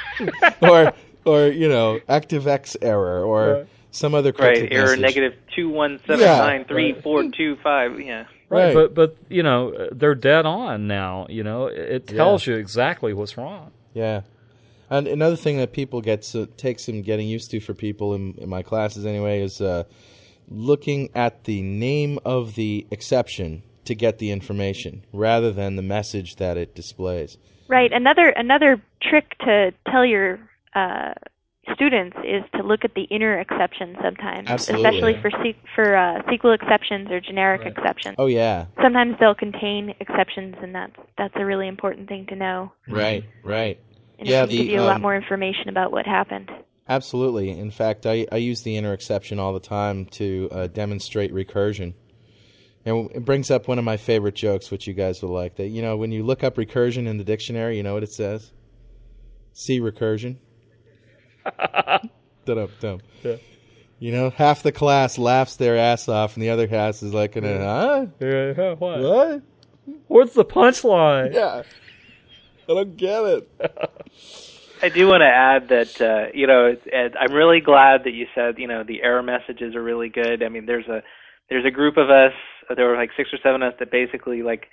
or 0.63 0.93
or 1.23 1.47
you 1.49 1.69
know 1.69 1.99
ActiveX 2.09 2.77
error 2.81 3.23
or 3.23 3.53
Right. 3.53 3.67
Some 3.95 4.13
other 4.13 4.29
Right. 4.31 4.53
cryptic 4.55 4.71
Error 4.73 4.83
message. 4.97 4.99
negative 5.01 5.33
two 5.55 5.69
one 5.69 5.99
seven 6.05 6.21
Yeah. 6.25 6.37
nine 6.37 6.65
three 6.65 6.93
four 7.01 7.23
two 7.35 7.55
five. 7.63 7.99
Yeah. 7.99 8.25
right, 8.49 8.65
Right. 8.65 8.73
but 8.73 8.93
but 8.93 9.15
you 9.29 9.41
know 9.43 9.87
they're 9.91 10.15
dead 10.15 10.45
on 10.45 10.87
now. 10.87 11.25
You 11.29 11.43
know 11.43 11.67
it, 11.67 11.77
it 11.79 12.11
Yeah. 12.11 12.17
tells 12.17 12.45
you 12.45 12.55
exactly 12.55 13.13
what's 13.13 13.37
wrong. 13.37 13.71
Yeah. 13.93 14.21
And 14.89 15.07
another 15.07 15.35
thing 15.35 15.57
that 15.57 15.71
people 15.73 15.99
get 16.01 16.23
so, 16.23 16.45
takes 16.45 16.85
some 16.85 17.01
getting 17.01 17.27
used 17.27 17.49
to 17.51 17.59
for 17.59 17.73
people 17.73 18.13
in, 18.13 18.35
in 18.37 18.47
my 18.49 18.61
classes 18.61 19.03
anyway 19.05 19.41
is 19.41 19.59
uh, 19.59 19.83
looking 20.47 21.09
at 21.15 21.45
the 21.45 21.61
name 21.63 22.19
of 22.23 22.53
the 22.55 22.85
exception 22.91 23.63
to 23.85 23.95
get 23.95 24.19
the 24.19 24.29
information 24.31 25.03
rather 25.11 25.51
than 25.51 25.75
the 25.75 25.81
message 25.81 26.35
that 26.35 26.57
it 26.57 26.75
displays. 26.75 27.37
Right. 27.67 27.91
Another 27.91 28.29
another 28.29 28.81
trick 29.01 29.35
to 29.39 29.71
tell 29.91 30.05
your 30.05 30.39
uh, 30.75 31.13
students 31.73 32.15
is 32.23 32.43
to 32.55 32.63
look 32.63 32.83
at 32.83 32.93
the 32.93 33.03
inner 33.03 33.39
exception 33.39 33.95
sometimes, 34.01 34.47
Absolutely. 34.49 34.85
especially 34.87 35.21
for 35.21 35.31
se- 35.43 35.57
for 35.73 35.95
uh, 35.95 36.21
SQL 36.23 36.53
exceptions 36.55 37.09
or 37.11 37.19
generic 37.19 37.61
Right. 37.61 37.73
exceptions. 37.75 38.15
Oh 38.17 38.27
yeah, 38.27 38.65
Sometimes 38.81 39.15
they'll 39.19 39.35
contain 39.35 39.93
exceptions, 39.99 40.55
and 40.61 40.73
that's 40.75 40.95
that's 41.17 41.33
a 41.37 41.45
really 41.45 41.67
important 41.67 42.07
thing 42.07 42.25
to 42.27 42.35
know. 42.35 42.71
right, 42.87 43.23
right. 43.43 43.79
And 44.19 44.27
Yeah, 44.27 44.43
it 44.43 44.49
the, 44.49 44.57
give 44.57 44.67
you 44.67 44.81
a 44.81 44.83
lot 44.83 44.97
um, 44.97 45.01
more 45.01 45.15
information 45.15 45.69
about 45.69 45.91
what 45.91 46.05
happened. 46.05 46.49
Absolutely. 46.87 47.49
In 47.49 47.71
fact, 47.71 48.05
I, 48.05 48.27
I 48.31 48.37
use 48.37 48.61
the 48.61 48.77
inner 48.77 48.93
exception 48.93 49.39
all 49.39 49.53
the 49.53 49.59
time 49.59 50.05
to 50.05 50.47
uh, 50.51 50.67
demonstrate 50.67 51.33
recursion. 51.33 51.93
And 52.85 53.09
it 53.15 53.25
brings 53.25 53.49
up 53.49 53.67
one 53.67 53.79
of 53.79 53.83
my 53.85 53.97
favorite 53.97 54.35
jokes, 54.35 54.69
which 54.69 54.85
you 54.85 54.93
guys 54.93 55.21
will 55.21 55.31
like. 55.31 55.55
That 55.55 55.69
you 55.69 55.81
know, 55.81 55.97
when 55.97 56.11
you 56.11 56.23
look 56.23 56.43
up 56.43 56.55
recursion 56.55 57.07
in 57.07 57.17
the 57.17 57.23
dictionary, 57.23 57.77
you 57.77 57.83
know 57.83 57.95
what 57.95 58.03
it 58.03 58.13
says? 58.13 58.51
See 59.53 59.79
recursion. 59.79 60.37
Dum 62.45 62.69
dum. 62.79 63.01
Yeah. 63.23 63.35
You 63.99 64.11
know, 64.11 64.29
half 64.29 64.61
the 64.61 64.71
class 64.71 65.17
laughs 65.17 65.55
their 65.55 65.77
ass 65.77 66.07
off, 66.07 66.35
and 66.35 66.43
the 66.43 66.49
other 66.49 66.67
half 66.67 67.01
is 67.01 67.13
like, 67.13 67.33
"Huh? 67.33 68.05
Yeah, 68.19 68.73
what? 68.73 68.99
What? 68.99 69.41
What's 70.07 70.33
the 70.33 70.45
punchline? 70.45 71.33
Yeah, 71.33 71.63
I 72.69 72.73
don't 72.73 72.97
get 72.97 73.23
it." 73.23 73.49
I 74.81 74.89
do 74.89 75.07
want 75.07 75.21
to 75.21 75.27
add 75.27 75.69
that 75.69 76.01
uh, 76.01 76.31
you 76.33 76.45
know 76.45 76.65
it's, 76.65 76.85
Ed, 76.91 77.15
I'm 77.19 77.33
really 77.33 77.61
glad 77.61 78.03
that 78.03 78.11
you 78.11 78.27
said 78.35 78.59
you 78.59 78.67
know 78.67 78.83
the 78.83 79.01
error 79.01 79.23
messages 79.23 79.75
are 79.75 79.83
really 79.83 80.09
good. 80.09 80.43
I 80.43 80.49
mean, 80.49 80.65
there's 80.65 80.87
a 80.87 81.01
there's 81.49 81.65
a 81.65 81.71
group 81.71 81.97
of 81.97 82.09
us. 82.09 82.33
There 82.75 82.87
were 82.87 82.97
like 82.97 83.11
six 83.15 83.29
or 83.33 83.37
seven 83.41 83.63
of 83.63 83.73
us 83.73 83.79
that 83.79 83.91
basically 83.91 84.43
like 84.43 84.67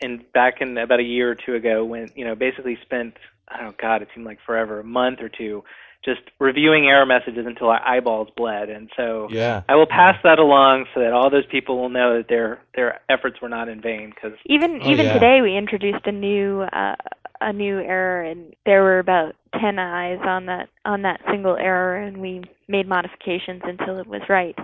in 0.00 0.24
back 0.34 0.60
in 0.60 0.76
about 0.76 1.00
a 1.00 1.04
year 1.04 1.30
or 1.30 1.34
two 1.34 1.54
ago 1.54 1.84
when 1.84 2.10
you 2.14 2.24
know 2.24 2.34
basically 2.34 2.78
spent 2.82 3.14
I 3.48 3.62
don't 3.62 3.78
God 3.78 4.02
it 4.02 4.08
seemed 4.14 4.26
like 4.26 4.38
forever 4.44 4.80
a 4.80 4.84
month 4.84 5.20
or 5.20 5.28
two 5.28 5.62
just 6.04 6.20
reviewing 6.38 6.86
error 6.88 7.04
messages 7.04 7.46
until 7.46 7.68
our 7.68 7.82
eyeballs 7.86 8.28
bled. 8.36 8.70
And 8.70 8.90
so 8.96 9.28
Yeah. 9.30 9.62
I 9.68 9.76
will 9.76 9.86
pass 9.86 10.16
that 10.22 10.38
along 10.38 10.86
so 10.94 11.00
that 11.00 11.12
all 11.12 11.28
those 11.30 11.46
people 11.46 11.78
will 11.78 11.90
know 11.90 12.16
that 12.16 12.28
their 12.28 12.60
their 12.74 13.00
efforts 13.08 13.40
were 13.40 13.48
not 13.48 13.68
in 13.68 13.80
vain 13.80 14.10
because 14.14 14.32
Even 14.46 14.80
Oh, 14.82 14.90
even 14.90 15.06
yeah. 15.06 15.12
today, 15.14 15.40
we 15.42 15.56
introduced 15.56 16.06
a 16.06 16.12
new 16.12 16.62
uh, 16.62 16.96
a 17.42 17.52
new 17.52 17.80
error, 17.80 18.22
and 18.22 18.54
there 18.66 18.82
were 18.82 18.98
about 18.98 19.34
ten 19.60 19.78
eyes 19.78 20.18
on 20.24 20.46
that 20.46 20.68
on 20.84 21.02
that 21.02 21.20
single 21.30 21.56
error, 21.56 21.96
and 21.96 22.18
we 22.18 22.42
made 22.68 22.88
modifications 22.88 23.62
until 23.64 23.98
it 23.98 24.06
was 24.06 24.22
right. 24.28 24.58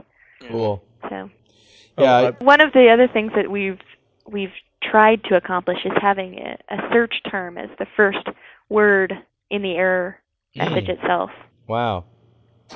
Cool. 0.49 0.83
So 1.09 1.31
Oh, 1.99 2.03
Yeah. 2.03 2.17
I- 2.17 2.27
I- 2.29 2.45
one 2.45 2.61
of 2.61 2.73
the 2.73 2.89
other 2.91 3.09
things 3.09 3.33
that 3.35 3.51
we've 3.51 3.81
we've 4.27 4.53
tried 4.83 5.23
to 5.25 5.37
accomplish 5.37 5.85
is 5.85 5.93
having 6.01 6.39
a, 6.39 6.57
a 6.71 6.89
search 6.93 7.23
term 7.31 7.59
as 7.59 7.69
the 7.79 7.87
first 7.97 8.27
word 8.69 9.13
in 9.51 9.63
the 9.63 9.77
error 9.77 10.19
message 10.57 10.87
Mm. 10.87 10.99
itself. 11.03 11.31
Wow. 11.67 12.05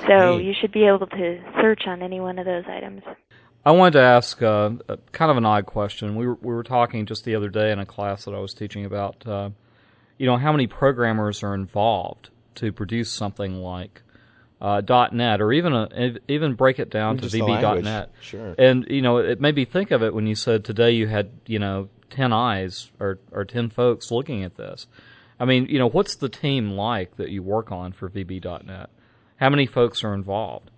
So 0.07 0.37
Neat. 0.37 0.45
you 0.45 0.53
should 0.59 0.71
be 0.71 0.85
able 0.85 1.07
to 1.07 1.39
search 1.61 1.81
on 1.87 2.01
any 2.01 2.19
one 2.19 2.39
of 2.39 2.45
those 2.45 2.63
items. 2.67 3.01
I 3.65 3.71
wanted 3.71 3.99
to 3.99 4.01
ask 4.01 4.41
uh, 4.41 4.71
a, 4.87 4.97
kind 5.11 5.29
of 5.29 5.37
an 5.37 5.45
odd 5.45 5.65
question. 5.65 6.15
We 6.15 6.25
were, 6.27 6.35
we 6.41 6.53
were 6.53 6.63
talking 6.63 7.05
just 7.05 7.25
the 7.25 7.35
other 7.35 7.49
day 7.49 7.71
in 7.71 7.79
a 7.79 7.85
class 7.85 8.25
that 8.25 8.33
I 8.33 8.39
was 8.39 8.53
teaching 8.53 8.85
about, 8.85 9.25
uh, 9.27 9.49
you 10.17 10.25
know, 10.25 10.37
how 10.37 10.51
many 10.51 10.65
programmers 10.67 11.43
are 11.43 11.53
involved 11.53 12.29
to 12.55 12.71
produce 12.71 13.11
something 13.11 13.55
like 13.61 14.01
uh, 14.61 14.81
.NET, 15.11 15.41
or 15.41 15.51
even 15.53 15.73
a, 15.73 16.15
even 16.27 16.53
break 16.53 16.79
it 16.79 16.89
down 16.89 17.17
to 17.17 17.23
Just 17.23 17.33
the. 17.33 17.39
VB.NET. 17.41 18.11
Sure. 18.21 18.55
And 18.57 18.85
you 18.89 19.01
know, 19.01 19.17
it 19.17 19.41
made 19.41 19.55
me 19.55 19.65
think 19.65 19.91
of 19.91 20.03
it 20.03 20.13
when 20.13 20.27
you 20.27 20.35
said 20.35 20.63
today 20.63 20.91
you 20.91 21.07
had 21.07 21.31
you 21.47 21.57
know 21.57 21.89
ten 22.11 22.31
eyes 22.31 22.91
or 22.99 23.19
or 23.31 23.43
ten 23.43 23.69
folks 23.71 24.11
looking 24.11 24.43
at 24.43 24.57
this. 24.57 24.85
I 25.41 25.45
mean, 25.45 25.65
you 25.69 25.79
know, 25.79 25.89
what's 25.89 26.15
the 26.17 26.29
team 26.29 26.69
like 26.69 27.17
that 27.17 27.31
you 27.31 27.41
work 27.41 27.71
on 27.71 27.93
for 27.93 28.07
VB.NET? 28.07 28.91
How 29.37 29.49
many 29.49 29.65
folks 29.65 30.03
are 30.03 30.13
involved? 30.13 30.69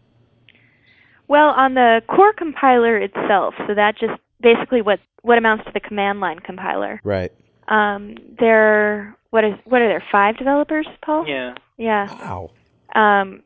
Well, 1.27 1.49
on 1.49 1.73
the 1.73 2.01
core 2.07 2.31
compiler 2.31 2.97
itself, 2.97 3.55
so 3.67 3.75
that 3.75 3.97
just 3.99 4.13
basically 4.41 4.81
what 4.81 4.99
what 5.21 5.37
amounts 5.37 5.65
to 5.65 5.71
the 5.73 5.81
command 5.81 6.21
line 6.21 6.39
compiler. 6.39 7.01
Right. 7.03 7.33
Um, 7.67 8.15
there, 8.39 9.17
what 9.31 9.43
is 9.43 9.53
what 9.65 9.81
are 9.81 9.89
there? 9.89 10.03
Five 10.09 10.37
developers, 10.37 10.87
Paul? 11.03 11.27
Yeah. 11.27 11.55
Yeah. 11.77 12.05
Wow. 12.13 12.51
Um, 12.95 13.43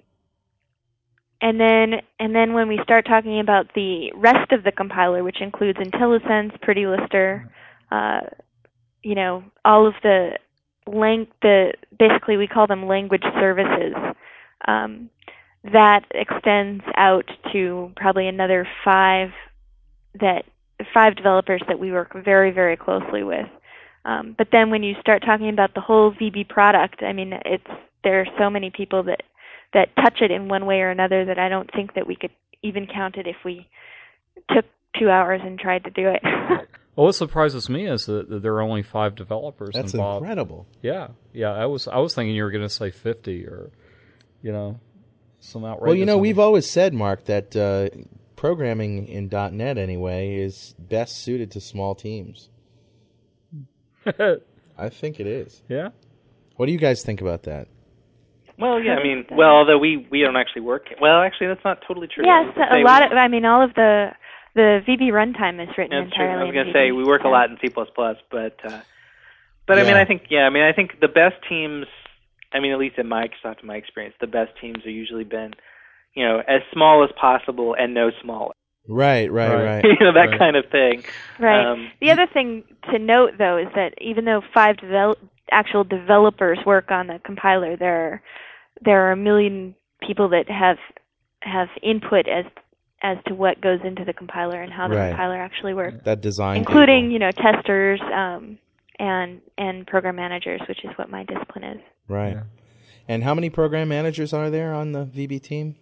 and 1.41 1.59
then 1.59 2.01
and 2.19 2.35
then 2.35 2.53
when 2.53 2.67
we 2.67 2.79
start 2.83 3.07
talking 3.07 3.39
about 3.39 3.73
the 3.73 4.11
rest 4.15 4.51
of 4.51 4.63
the 4.63 4.71
compiler, 4.71 5.23
which 5.23 5.41
includes 5.41 5.79
IntelliSense, 5.79 6.59
PrettyLister, 6.59 7.47
uh, 7.91 8.19
you 9.01 9.15
know, 9.15 9.43
all 9.65 9.87
of 9.87 9.95
the 10.03 10.37
lang- 10.87 11.27
the 11.41 11.73
basically 11.97 12.37
we 12.37 12.47
call 12.47 12.67
them 12.67 12.87
language 12.87 13.23
services. 13.39 13.93
Um, 14.67 15.09
that 15.71 16.05
extends 16.11 16.83
out 16.95 17.25
to 17.51 17.91
probably 17.95 18.27
another 18.27 18.67
five 18.83 19.29
that 20.19 20.45
five 20.93 21.15
developers 21.15 21.61
that 21.67 21.79
we 21.79 21.91
work 21.91 22.13
very 22.23 22.51
very 22.51 22.77
closely 22.77 23.23
with. 23.23 23.47
Um, 24.05 24.35
but 24.37 24.47
then 24.51 24.69
when 24.69 24.83
you 24.83 24.95
start 25.01 25.23
talking 25.25 25.49
about 25.49 25.73
the 25.73 25.81
whole 25.81 26.13
VB 26.13 26.47
product, 26.47 27.03
I 27.03 27.11
mean, 27.11 27.33
it's 27.45 27.67
there 28.03 28.21
are 28.21 28.27
so 28.37 28.49
many 28.49 28.69
people 28.69 29.03
that 29.03 29.21
that 29.73 29.89
touch 29.97 30.21
it 30.21 30.31
in 30.31 30.47
one 30.47 30.65
way 30.65 30.79
or 30.79 30.89
another 30.89 31.25
that 31.25 31.37
I 31.37 31.49
don't 31.49 31.69
think 31.73 31.93
that 31.95 32.07
we 32.07 32.15
could 32.15 32.31
even 32.63 32.87
count 32.87 33.17
it 33.17 33.27
if 33.27 33.35
we 33.43 33.67
took 34.49 34.65
two 34.97 35.09
hours 35.09 35.41
and 35.43 35.59
tried 35.59 35.83
to 35.83 35.89
do 35.89 36.07
it. 36.07 36.21
Well, 36.97 37.05
what 37.05 37.15
surprises 37.15 37.69
me 37.69 37.85
is 37.85 38.07
that, 38.07 38.27
that 38.27 38.41
there 38.41 38.55
are 38.55 38.61
only 38.63 38.81
five 38.81 39.13
developers 39.13 39.69
That's 39.75 39.93
involved. 39.93 40.23
incredible. 40.23 40.65
Yeah, 40.81 41.09
yeah. 41.31 41.51
I 41.51 41.67
was 41.67 41.87
I 41.87 41.99
was 41.99 42.15
thinking 42.15 42.35
you 42.35 42.43
were 42.43 42.49
going 42.49 42.63
to 42.63 42.69
say 42.69 42.89
fifty 42.89 43.45
or, 43.45 43.69
you 44.41 44.51
know, 44.51 44.79
some 45.39 45.63
outrageous. 45.63 45.85
Well, 45.85 45.95
you 45.95 46.05
know, 46.05 46.13
number. 46.13 46.23
we've 46.23 46.39
always 46.39 46.67
said, 46.67 46.95
Mark, 46.95 47.25
that 47.25 47.55
uh, 47.55 47.89
programming 48.35 49.07
in 49.07 49.29
.NET 49.31 49.77
anyway 49.77 50.37
is 50.37 50.73
best 50.79 51.17
suited 51.19 51.51
to 51.51 51.61
small 51.61 51.93
teams. 51.93 52.49
I 54.77 54.89
think 54.89 55.19
it 55.19 55.27
is. 55.27 55.61
yeah. 55.69 55.89
What 56.55 56.65
do 56.65 56.71
you 56.71 56.79
guys 56.79 57.03
think 57.03 57.21
about 57.21 57.43
that? 57.43 57.67
Well, 58.57 58.79
yeah, 58.81 58.95
I 58.95 59.03
mean, 59.03 59.23
well, 59.31 59.51
although 59.51 59.77
we 59.77 60.07
we 60.09 60.21
don't 60.21 60.35
actually 60.35 60.63
work. 60.63 60.87
Well, 60.99 61.21
actually, 61.21 61.47
that's 61.47 61.63
not 61.63 61.83
totally 61.87 62.07
true. 62.07 62.25
Yes, 62.25 62.47
was 62.47 62.55
gonna 62.55 62.81
a 62.81 62.83
lot 62.83 63.03
of 63.03 63.15
I 63.15 63.27
mean, 63.27 63.45
all 63.45 63.63
of 63.63 63.75
the 63.75 64.07
the 64.57 64.81
VB 64.85 65.11
runtime 65.11 65.61
is 65.63 65.69
written 65.77 65.97
That's 66.03 66.13
true. 66.13 66.25
entirely. 66.25 66.41
I 66.41 66.43
was 66.45 66.53
going 66.53 66.67
to 66.67 66.73
say 66.73 66.91
we 66.91 67.05
work 67.05 67.23
a 67.23 67.29
lot 67.29 67.49
in 67.49 67.57
C++, 67.61 67.69
but 67.69 67.85
uh, 68.65 68.81
but 69.67 69.79
I 69.79 69.83
mean, 69.83 69.95
I 69.95 70.03
think 70.05 70.23
yeah, 70.29 70.41
I 70.45 70.49
mean, 70.49 70.63
I 70.63 70.73
think 70.73 70.99
the 70.99 71.07
best 71.07 71.35
teams. 71.47 71.85
I 72.53 72.59
mean, 72.61 72.71
at 72.71 72.79
least 72.79 72.97
in 72.97 73.07
Microsoft, 73.07 73.61
in 73.61 73.67
my 73.67 73.75
experience, 73.75 74.15
the 74.21 74.27
best 74.27 74.51
teams 74.61 74.77
have 74.77 74.93
usually 74.93 75.25
been, 75.25 75.53
you 76.13 76.25
know, 76.25 76.41
as 76.47 76.61
small 76.73 77.03
as 77.03 77.09
possible 77.19 77.75
and 77.77 77.93
no 77.93 78.09
smaller. 78.23 78.53
Right, 78.87 79.29
right, 79.29 79.53
Right. 79.53 79.65
right. 79.65 79.83
you 79.99 80.05
know, 80.05 80.13
that 80.13 80.29
Right. 80.29 80.39
kind 80.39 80.55
of 80.55 80.65
thing. 80.71 81.03
Right. 81.39 81.65
Um, 81.65 81.91
the 81.99 82.09
other 82.11 82.25
thing 82.25 82.63
to 82.89 82.97
note, 82.99 83.33
though, 83.37 83.57
is 83.57 83.67
that 83.75 83.93
even 84.01 84.23
though 84.23 84.41
five 84.53 84.77
devel- 84.77 85.17
actual 85.51 85.83
developers 85.83 86.57
work 86.65 86.89
on 86.89 87.07
the 87.07 87.19
compiler, 87.25 87.75
there 87.75 87.97
are, 88.13 88.21
there 88.81 89.07
are 89.07 89.11
a 89.11 89.17
million 89.17 89.75
people 90.01 90.29
that 90.29 90.49
have 90.49 90.77
have 91.41 91.67
input 91.83 92.27
as 92.29 92.45
as 93.03 93.17
to 93.27 93.35
what 93.35 93.61
goes 93.61 93.79
into 93.83 94.03
the 94.03 94.13
compiler 94.13 94.61
and 94.61 94.71
how 94.73 94.87
the 94.87 94.95
Right. 94.95 95.09
compiler 95.09 95.35
actually 95.35 95.73
works, 95.73 95.97
That 96.03 96.21
design, 96.21 96.57
including 96.57 97.05
people. 97.05 97.13
you 97.13 97.19
know 97.19 97.31
testers 97.31 98.01
um, 98.13 98.57
and 98.99 99.41
and 99.57 99.85
program 99.87 100.15
managers, 100.15 100.61
which 100.67 100.83
is 100.83 100.91
what 100.97 101.09
my 101.09 101.23
discipline 101.23 101.63
is. 101.63 101.81
right. 102.07 102.33
Yeah. 102.33 102.43
And 103.09 103.23
how 103.23 103.33
many 103.33 103.49
program 103.49 103.87
managers 103.87 104.33
are 104.33 104.49
there 104.49 104.73
on 104.73 104.91
the 104.91 105.05
VB 105.05 105.41
team? 105.41 105.75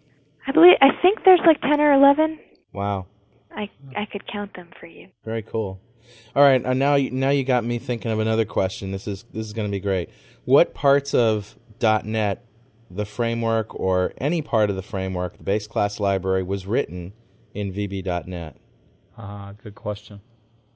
I 0.45 0.51
believe 0.51 0.76
I 0.82 0.89
think 1.01 1.24
there's 1.26 1.39
like 1.45 1.59
ten 1.61 1.80
or 1.82 1.91
eleven. 1.93 2.38
Wow, 2.74 3.07
I 3.55 3.70
I 3.95 4.05
could 4.05 4.28
count 4.28 4.53
them 4.53 4.70
for 4.80 4.86
you. 4.86 5.07
very 5.24 5.41
cool. 5.41 5.80
All 6.36 6.43
right, 6.43 6.63
uh, 6.63 6.74
now 6.74 6.93
you, 6.95 7.09
now 7.09 7.30
you 7.32 7.43
got 7.43 7.63
me 7.63 7.80
thinking 7.80 8.11
of 8.11 8.20
another 8.20 8.45
question. 8.45 8.91
This 8.91 9.07
is 9.07 9.24
this 9.34 9.47
is 9.47 9.53
going 9.53 9.68
to 9.68 9.72
be 9.72 9.80
great. 9.80 10.09
What 10.43 10.76
parts 10.76 11.16
of 11.16 11.55
.NET, 11.82 12.44
the 12.89 13.05
framework, 13.05 13.73
or 13.79 14.13
any 14.17 14.41
part 14.41 14.69
of 14.69 14.75
the 14.75 14.81
framework, 14.81 15.38
the 15.38 15.43
base 15.43 15.67
class 15.67 15.99
library, 15.99 16.43
was 16.43 16.65
written 16.65 17.13
in 17.53 17.71
VB.NET? 17.73 18.57
Ah, 19.17 19.53
good 19.63 19.75
question. 19.75 20.21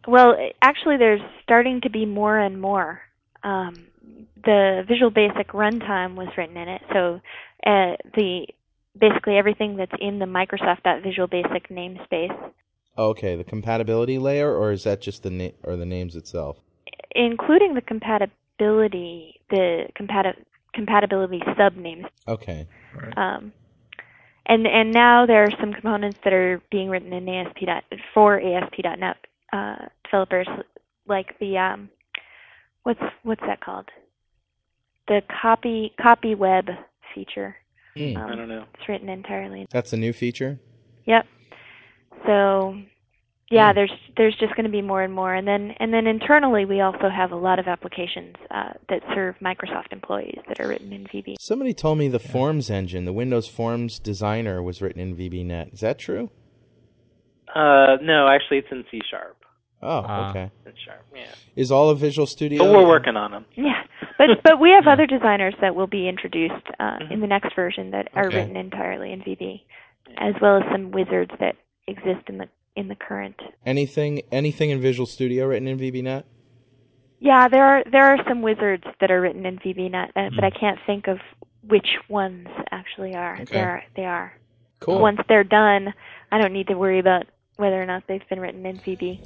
Well, 0.07 0.35
actually, 0.61 0.97
there's 0.97 1.21
starting 1.43 1.81
to 1.81 1.89
be 1.89 2.05
more 2.05 2.37
and 2.39 2.59
more. 2.61 3.01
Um, 3.43 3.87
the 4.43 4.83
Visual 4.87 5.11
Basic 5.11 5.49
runtime 5.49 6.15
was 6.15 6.29
written 6.37 6.57
in 6.57 6.67
it, 6.67 6.81
so 6.91 7.19
uh, 7.65 7.95
the 8.15 8.47
basically 8.97 9.37
everything 9.37 9.75
that's 9.77 9.91
in 9.99 10.19
the 10.19 10.25
Microsoft.Visual 10.25 11.27
Basic 11.27 11.69
namespace, 11.69 12.51
Okay, 12.97 13.35
the 13.37 13.43
compatibility 13.45 14.17
layer, 14.17 14.53
or 14.53 14.71
is 14.73 14.83
that 14.83 14.99
just 14.99 15.23
the 15.23 15.29
na- 15.29 15.49
or 15.63 15.77
the 15.77 15.85
names 15.85 16.15
itself? 16.15 16.57
including 17.15 17.73
the 17.73 17.81
compatibility, 17.81 19.39
the 19.49 19.85
compati- 19.99 20.35
compatibility 20.73 21.39
subnames. 21.57 22.05
Okay, 22.27 22.67
Um, 23.17 23.51
and 24.45 24.65
and 24.67 24.91
now 24.91 25.25
there 25.25 25.43
are 25.43 25.51
some 25.59 25.73
components 25.73 26.19
that 26.23 26.33
are 26.33 26.61
being 26.71 26.89
written 26.89 27.13
in 27.13 27.27
ASP. 27.29 27.59
Dot, 27.65 27.83
for 28.13 28.39
ASP.NET 28.39 29.17
uh, 29.53 29.75
developers, 30.03 30.47
like 31.07 31.37
the 31.39 31.57
um, 31.57 31.89
what's 32.83 33.01
what's 33.23 33.41
that 33.41 33.61
called? 33.61 33.89
The 35.07 35.21
copy 35.41 35.93
copy 36.01 36.35
web 36.35 36.69
feature. 37.13 37.55
Hmm, 37.97 38.15
Um, 38.17 38.31
I 38.31 38.35
don't 38.35 38.47
know. 38.49 38.65
It's 38.75 38.87
written 38.87 39.09
entirely. 39.09 39.65
that's 39.71 39.93
a 39.93 39.97
new 39.97 40.13
feature. 40.13 40.59
Yep. 41.05 41.25
So 42.25 42.77
yeah, 43.49 43.71
Hmm. 43.71 43.75
there's 43.75 43.91
there's 44.17 44.35
just 44.37 44.53
going 44.55 44.65
to 44.65 44.71
be 44.71 44.81
more 44.81 45.01
and 45.01 45.13
more, 45.13 45.33
and 45.33 45.47
then 45.47 45.73
and 45.79 45.93
then 45.93 46.07
internally 46.07 46.65
we 46.65 46.81
also 46.81 47.09
have 47.09 47.31
a 47.31 47.35
lot 47.35 47.57
of 47.59 47.67
applications 47.67 48.35
uh, 48.51 48.73
that 48.89 49.01
serve 49.13 49.35
Microsoft 49.39 49.91
employees 49.91 50.39
that 50.47 50.59
are 50.59 50.67
written 50.67 50.91
in 50.93 51.05
VB. 51.05 51.35
Somebody 51.39 51.73
told 51.73 51.97
me 51.97 52.07
the 52.07 52.19
Forms 52.19 52.69
engine, 52.69 53.05
the 53.05 53.13
Windows 53.13 53.47
Forms 53.47 53.99
designer, 53.99 54.61
was 54.61 54.81
written 54.81 55.01
in 55.01 55.15
VB.NET. 55.15 55.69
Is 55.73 55.79
that 55.79 55.97
true? 55.97 56.29
Uh, 57.55 57.97
no, 58.01 58.27
actually, 58.27 58.59
it's 58.59 58.67
in 58.71 58.85
C 58.91 59.01
sharp. 59.09 59.35
Oh, 59.81 60.03
Ah. 60.07 60.29
okay. 60.31 60.51
In 60.65 60.73
sharp, 60.85 61.01
yeah. 61.15 61.23
Is 61.55 61.71
all 61.71 61.89
of 61.89 61.97
Visual 61.99 62.27
Studio? 62.27 62.59
But 62.63 62.71
we're 62.73 62.87
working 62.87 63.15
on 63.15 63.31
them. 63.31 63.45
Yeah, 63.55 63.81
but 64.17 64.43
but 64.43 64.59
we 64.59 64.71
have 64.71 64.87
other 64.87 65.07
designers 65.07 65.55
that 65.61 65.73
will 65.75 65.87
be 65.87 66.07
introduced 66.07 66.53
uh, 66.79 66.99
Mhm. 66.99 67.11
in 67.11 67.19
the 67.21 67.27
next 67.27 67.55
version 67.55 67.91
that 67.91 68.09
are 68.13 68.27
Okay. 68.27 68.37
written 68.37 68.57
entirely 68.57 69.11
in 69.13 69.21
VB, 69.21 69.63
as 70.17 70.35
well 70.41 70.57
as 70.57 70.63
some 70.71 70.91
wizards 70.91 71.31
that 71.39 71.55
exist 71.87 72.27
in 72.27 72.37
the 72.37 72.47
in 72.79 72.87
the 72.87 72.95
current. 72.95 73.35
Anything 73.65 74.21
anything 74.31 74.69
in 74.69 74.79
Visual 74.81 75.05
Studio 75.05 75.45
written 75.47 75.67
in 75.67 75.77
VB.NET? 75.77 76.25
Yeah, 77.19 77.47
there 77.49 77.65
are 77.65 77.83
there 77.91 78.05
are 78.05 78.17
some 78.27 78.41
wizards 78.41 78.85
that 79.01 79.11
are 79.11 79.19
written 79.21 79.45
in 79.45 79.57
VB.NET, 79.59 80.11
uh, 80.15 80.29
Hmm. 80.29 80.35
but 80.35 80.43
I 80.45 80.49
can't 80.49 80.79
think 80.87 81.07
of 81.07 81.19
which 81.67 81.97
ones 82.07 82.47
actually 82.71 83.13
are. 83.15 83.33
Okay. 83.41 83.45
There 83.53 83.83
they 83.95 84.05
are. 84.05 84.33
Cool. 84.79 85.01
Once 85.01 85.19
they're 85.27 85.43
done, 85.43 85.93
I 86.31 86.37
don't 86.39 86.53
need 86.53 86.67
to 86.67 86.75
worry 86.75 86.99
about 86.99 87.25
whether 87.57 87.81
or 87.81 87.85
not 87.85 88.03
they've 88.07 88.27
been 88.29 88.39
written 88.39 88.65
in 88.65 88.77
VB. 88.77 89.19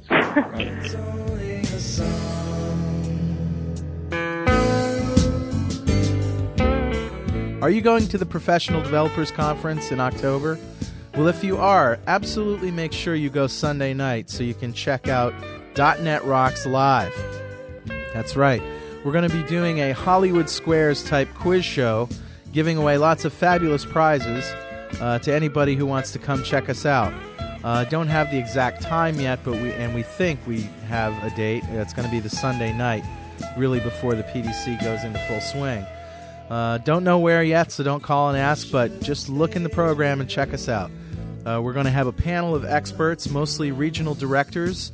Are 7.62 7.70
you 7.70 7.80
going 7.80 8.06
to 8.08 8.18
the 8.18 8.26
Professional 8.26 8.82
Developers 8.82 9.30
Conference 9.30 9.90
in 9.90 9.98
October? 9.98 10.58
Well, 11.16 11.28
if 11.28 11.44
you 11.44 11.58
are, 11.58 12.00
absolutely 12.08 12.72
make 12.72 12.92
sure 12.92 13.14
you 13.14 13.30
go 13.30 13.46
Sunday 13.46 13.94
night 13.94 14.28
so 14.28 14.42
you 14.42 14.52
can 14.52 14.72
check 14.72 15.06
out 15.06 15.32
.NET 15.76 16.24
Rocks 16.24 16.66
Live. 16.66 17.14
That's 18.12 18.34
right. 18.34 18.60
We're 19.04 19.12
going 19.12 19.28
to 19.28 19.36
be 19.36 19.44
doing 19.44 19.78
a 19.78 19.92
Hollywood 19.92 20.50
Squares 20.50 21.04
type 21.04 21.28
quiz 21.34 21.64
show, 21.64 22.08
giving 22.52 22.76
away 22.76 22.98
lots 22.98 23.24
of 23.24 23.32
fabulous 23.32 23.84
prizes 23.84 24.44
uh, 25.00 25.20
to 25.20 25.32
anybody 25.32 25.76
who 25.76 25.86
wants 25.86 26.10
to 26.12 26.18
come 26.18 26.42
check 26.42 26.68
us 26.68 26.84
out. 26.84 27.14
Uh, 27.62 27.84
don't 27.84 28.08
have 28.08 28.32
the 28.32 28.38
exact 28.38 28.82
time 28.82 29.20
yet, 29.20 29.38
but 29.44 29.52
we 29.52 29.70
and 29.74 29.94
we 29.94 30.02
think 30.02 30.40
we 30.48 30.62
have 30.88 31.12
a 31.22 31.30
date. 31.36 31.62
It's 31.68 31.92
going 31.92 32.08
to 32.08 32.12
be 32.12 32.18
the 32.18 32.28
Sunday 32.28 32.72
night, 32.72 33.04
really 33.56 33.78
before 33.78 34.16
the 34.16 34.24
PDC 34.24 34.82
goes 34.82 35.04
into 35.04 35.20
full 35.28 35.40
swing. 35.40 35.86
Uh, 36.50 36.78
don't 36.78 37.04
know 37.04 37.20
where 37.20 37.44
yet, 37.44 37.70
so 37.70 37.84
don't 37.84 38.02
call 38.02 38.30
and 38.30 38.36
ask, 38.36 38.72
but 38.72 39.00
just 39.00 39.28
look 39.28 39.54
in 39.54 39.62
the 39.62 39.68
program 39.68 40.20
and 40.20 40.28
check 40.28 40.52
us 40.52 40.68
out. 40.68 40.90
Uh, 41.46 41.60
we're 41.62 41.74
going 41.74 41.84
to 41.84 41.90
have 41.90 42.06
a 42.06 42.12
panel 42.12 42.54
of 42.54 42.64
experts, 42.64 43.28
mostly 43.28 43.70
regional 43.70 44.14
directors, 44.14 44.92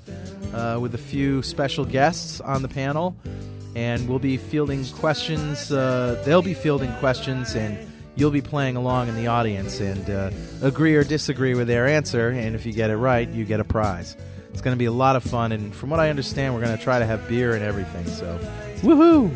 uh, 0.52 0.78
with 0.80 0.94
a 0.94 0.98
few 0.98 1.42
special 1.42 1.84
guests 1.84 2.40
on 2.40 2.62
the 2.62 2.68
panel, 2.68 3.14
and 3.76 4.08
we'll 4.08 4.18
be 4.18 4.36
fielding 4.36 4.84
questions. 4.86 5.70
Uh, 5.70 6.20
they'll 6.26 6.42
be 6.42 6.54
fielding 6.54 6.92
questions, 6.94 7.54
and 7.54 7.78
you'll 8.16 8.32
be 8.32 8.40
playing 8.40 8.74
along 8.74 9.08
in 9.08 9.14
the 9.14 9.28
audience 9.28 9.78
and 9.78 10.10
uh, 10.10 10.30
agree 10.60 10.96
or 10.96 11.04
disagree 11.04 11.54
with 11.54 11.68
their 11.68 11.86
answer. 11.86 12.30
And 12.30 12.56
if 12.56 12.66
you 12.66 12.72
get 12.72 12.90
it 12.90 12.96
right, 12.96 13.28
you 13.28 13.44
get 13.44 13.60
a 13.60 13.64
prize. 13.64 14.16
It's 14.52 14.60
going 14.60 14.74
to 14.74 14.78
be 14.78 14.86
a 14.86 14.92
lot 14.92 15.14
of 15.14 15.22
fun, 15.22 15.52
and 15.52 15.72
from 15.72 15.90
what 15.90 16.00
I 16.00 16.10
understand, 16.10 16.54
we're 16.54 16.64
going 16.64 16.76
to 16.76 16.82
try 16.82 16.98
to 16.98 17.06
have 17.06 17.28
beer 17.28 17.54
and 17.54 17.62
everything. 17.62 18.06
So, 18.06 18.40
woohoo! 18.82 19.30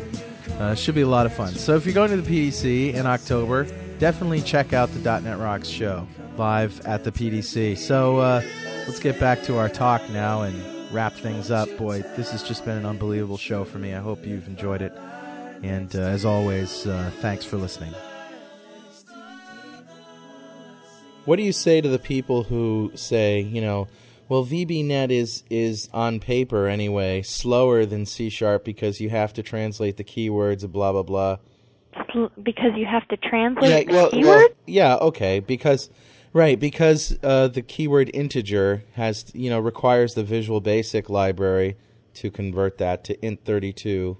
Uh, 0.59 0.75
should 0.75 0.95
be 0.95 1.01
a 1.01 1.07
lot 1.07 1.25
of 1.25 1.33
fun. 1.33 1.53
So 1.55 1.75
if 1.75 1.85
you're 1.85 1.93
going 1.93 2.11
to 2.11 2.17
the 2.21 2.49
PDC 2.49 2.93
in 2.93 3.05
October, 3.05 3.67
definitely 3.99 4.41
check 4.41 4.73
out 4.73 4.91
the 4.93 4.99
.NET 5.21 5.39
Rocks 5.39 5.67
show 5.67 6.07
live 6.37 6.85
at 6.85 7.03
the 7.03 7.11
PDC. 7.11 7.77
So 7.77 8.17
uh, 8.17 8.41
let's 8.87 8.99
get 8.99 9.19
back 9.19 9.43
to 9.43 9.57
our 9.57 9.69
talk 9.69 10.07
now 10.09 10.41
and 10.41 10.93
wrap 10.93 11.13
things 11.13 11.51
up. 11.51 11.69
Boy, 11.77 12.01
this 12.15 12.31
has 12.31 12.43
just 12.43 12.65
been 12.65 12.77
an 12.77 12.85
unbelievable 12.85 13.37
show 13.37 13.63
for 13.63 13.79
me. 13.79 13.93
I 13.93 13.99
hope 13.99 14.25
you've 14.25 14.47
enjoyed 14.47 14.81
it. 14.81 14.93
And 15.63 15.95
uh, 15.95 15.99
as 15.99 16.25
always, 16.25 16.85
uh, 16.85 17.11
thanks 17.21 17.45
for 17.45 17.57
listening. 17.57 17.93
What 21.25 21.37
do 21.37 21.43
you 21.43 21.53
say 21.53 21.81
to 21.81 21.89
the 21.89 21.97
people 21.97 22.43
who 22.43 22.91
say, 22.93 23.39
you 23.39 23.61
know, 23.61 23.87
well, 24.27 24.45
VBNet 24.45 25.11
is 25.11 25.43
is 25.49 25.87
on 25.93 26.19
paper 26.19 26.67
anyway 26.67 27.21
slower 27.21 27.85
than 27.85 28.05
C 28.05 28.29
sharp 28.29 28.63
because 28.65 28.99
you 28.99 29.09
have 29.09 29.33
to 29.33 29.43
translate 29.43 29.97
the 29.97 30.03
keywords, 30.03 30.69
blah 30.71 30.91
blah 30.91 31.03
blah. 31.03 31.37
Because 32.41 32.71
you 32.75 32.85
have 32.85 33.07
to 33.09 33.17
translate 33.17 33.87
yeah, 33.87 33.93
well, 33.93 34.09
the 34.09 34.17
keywords. 34.17 34.25
Well, 34.25 34.47
yeah, 34.65 34.95
okay, 34.95 35.39
because 35.39 35.89
right 36.33 36.59
because 36.59 37.17
uh, 37.23 37.47
the 37.47 37.61
keyword 37.61 38.11
integer 38.13 38.83
has 38.93 39.31
you 39.33 39.49
know 39.49 39.59
requires 39.59 40.13
the 40.13 40.23
Visual 40.23 40.61
Basic 40.61 41.09
library 41.09 41.77
to 42.15 42.31
convert 42.31 42.77
that 42.77 43.03
to 43.05 43.17
int32 43.17 44.17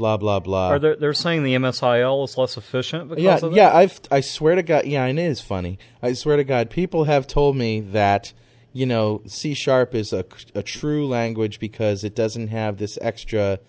blah 0.00 0.16
blah 0.16 0.40
blah. 0.40 0.70
Are 0.70 0.78
they, 0.78 0.94
they're 0.94 1.12
saying 1.12 1.42
the 1.42 1.54
MSIL 1.54 2.24
is 2.24 2.38
less 2.38 2.56
efficient 2.56 3.10
because 3.10 3.22
yeah, 3.22 3.34
of 3.34 3.40
that? 3.42 3.52
Yeah, 3.52 3.76
I've 3.76 4.00
I 4.10 4.20
swear 4.20 4.54
to 4.54 4.62
God, 4.62 4.86
yeah, 4.86 5.04
and 5.04 5.18
it 5.18 5.22
is 5.24 5.40
funny. 5.40 5.78
I 6.02 6.14
swear 6.14 6.38
to 6.38 6.44
God, 6.44 6.70
people 6.70 7.04
have 7.04 7.26
told 7.26 7.56
me 7.56 7.80
that 7.80 8.32
you 8.72 8.86
know 8.86 9.22
C 9.26 9.52
sharp 9.52 9.94
is 9.94 10.12
a, 10.12 10.24
a 10.54 10.62
true 10.62 11.06
language 11.06 11.60
because 11.60 12.02
it 12.02 12.14
doesn't 12.14 12.48
have 12.48 12.78
this 12.78 12.98
extra 13.02 13.60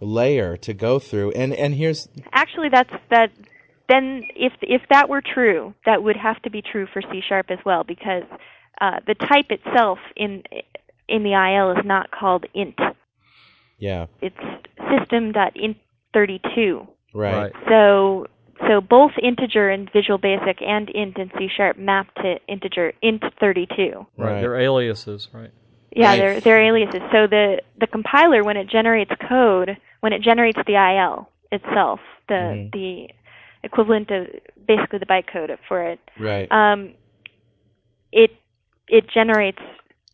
layer 0.00 0.56
to 0.58 0.74
go 0.74 0.98
through. 0.98 1.32
And 1.32 1.52
and 1.54 1.74
here's 1.74 2.08
actually 2.32 2.68
that's 2.70 2.92
that. 3.10 3.30
Then 3.88 4.24
if 4.36 4.52
if 4.60 4.82
that 4.90 5.08
were 5.08 5.22
true, 5.22 5.74
that 5.86 6.02
would 6.02 6.16
have 6.16 6.40
to 6.42 6.50
be 6.50 6.62
true 6.62 6.86
for 6.92 7.00
C 7.00 7.22
sharp 7.26 7.50
as 7.50 7.58
well 7.64 7.84
because 7.84 8.24
uh, 8.80 9.00
the 9.06 9.14
type 9.14 9.50
itself 9.50 9.98
in 10.16 10.42
in 11.08 11.22
the 11.22 11.32
IL 11.32 11.72
is 11.78 11.84
not 11.84 12.10
called 12.10 12.44
int. 12.54 12.78
Yeah. 13.78 14.06
It's 14.20 14.36
system.int32. 14.90 16.86
Right. 17.14 17.52
So 17.68 18.26
so 18.68 18.80
both 18.80 19.12
integer 19.22 19.70
in 19.70 19.88
Visual 19.92 20.18
Basic 20.18 20.60
and 20.60 20.90
int 20.90 21.16
in 21.16 21.30
C 21.38 21.48
sharp 21.54 21.78
map 21.78 22.12
to 22.16 22.38
integer 22.48 22.92
int32. 23.02 24.06
Right. 24.16 24.40
They're 24.40 24.60
aliases, 24.60 25.28
right? 25.32 25.50
Yeah, 25.90 26.16
they're 26.16 26.40
they're 26.40 26.62
aliases. 26.62 27.00
So 27.12 27.26
the 27.26 27.62
the 27.80 27.86
compiler 27.86 28.44
when 28.44 28.56
it 28.56 28.68
generates 28.68 29.10
code, 29.28 29.76
when 30.00 30.12
it 30.12 30.22
generates 30.22 30.58
the 30.66 30.76
IL 30.76 31.28
itself, 31.50 32.00
the 32.28 32.34
Mhm. 32.34 32.72
the 32.72 33.10
equivalent 33.64 34.10
of 34.10 34.28
basically 34.66 34.98
the 34.98 35.06
bytecode 35.06 35.56
for 35.66 35.82
it, 35.82 35.98
Right. 36.18 36.50
um, 36.52 36.94
it 38.12 38.30
it 38.88 39.08
generates 39.08 39.62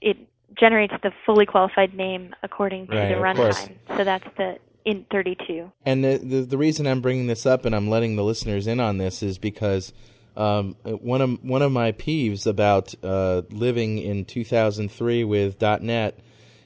it 0.01 0.17
generates 0.59 0.95
the 1.03 1.13
fully 1.25 1.47
qualified 1.47 1.95
name 1.95 2.35
according 2.43 2.87
to 2.87 2.95
Right, 2.95 3.09
the 3.09 3.15
runtime. 3.15 3.75
So 3.97 4.05
that's 4.05 4.27
the 4.37 4.59
int32. 4.87 5.71
And 5.85 6.05
the, 6.05 6.19
the 6.19 6.41
the 6.43 6.59
reason 6.59 6.87
I'm 6.87 7.01
bringing 7.01 7.27
this 7.27 7.47
up 7.47 7.65
and 7.65 7.75
I'm 7.75 7.89
letting 7.89 8.17
the 8.17 8.25
listeners 8.25 8.67
in 8.67 8.81
on 8.81 8.99
this 8.99 9.23
is 9.23 9.39
because 9.39 9.93
um, 10.37 10.77
one 10.85 11.21
of 11.21 11.45
one 11.45 11.63
of 11.63 11.73
my 11.73 11.93
peeves 11.93 12.47
about 12.47 12.95
uh, 13.03 13.43
living 13.51 13.99
in 13.99 14.25
2003 14.25 15.25
with 15.25 15.61
.NET 15.61 16.19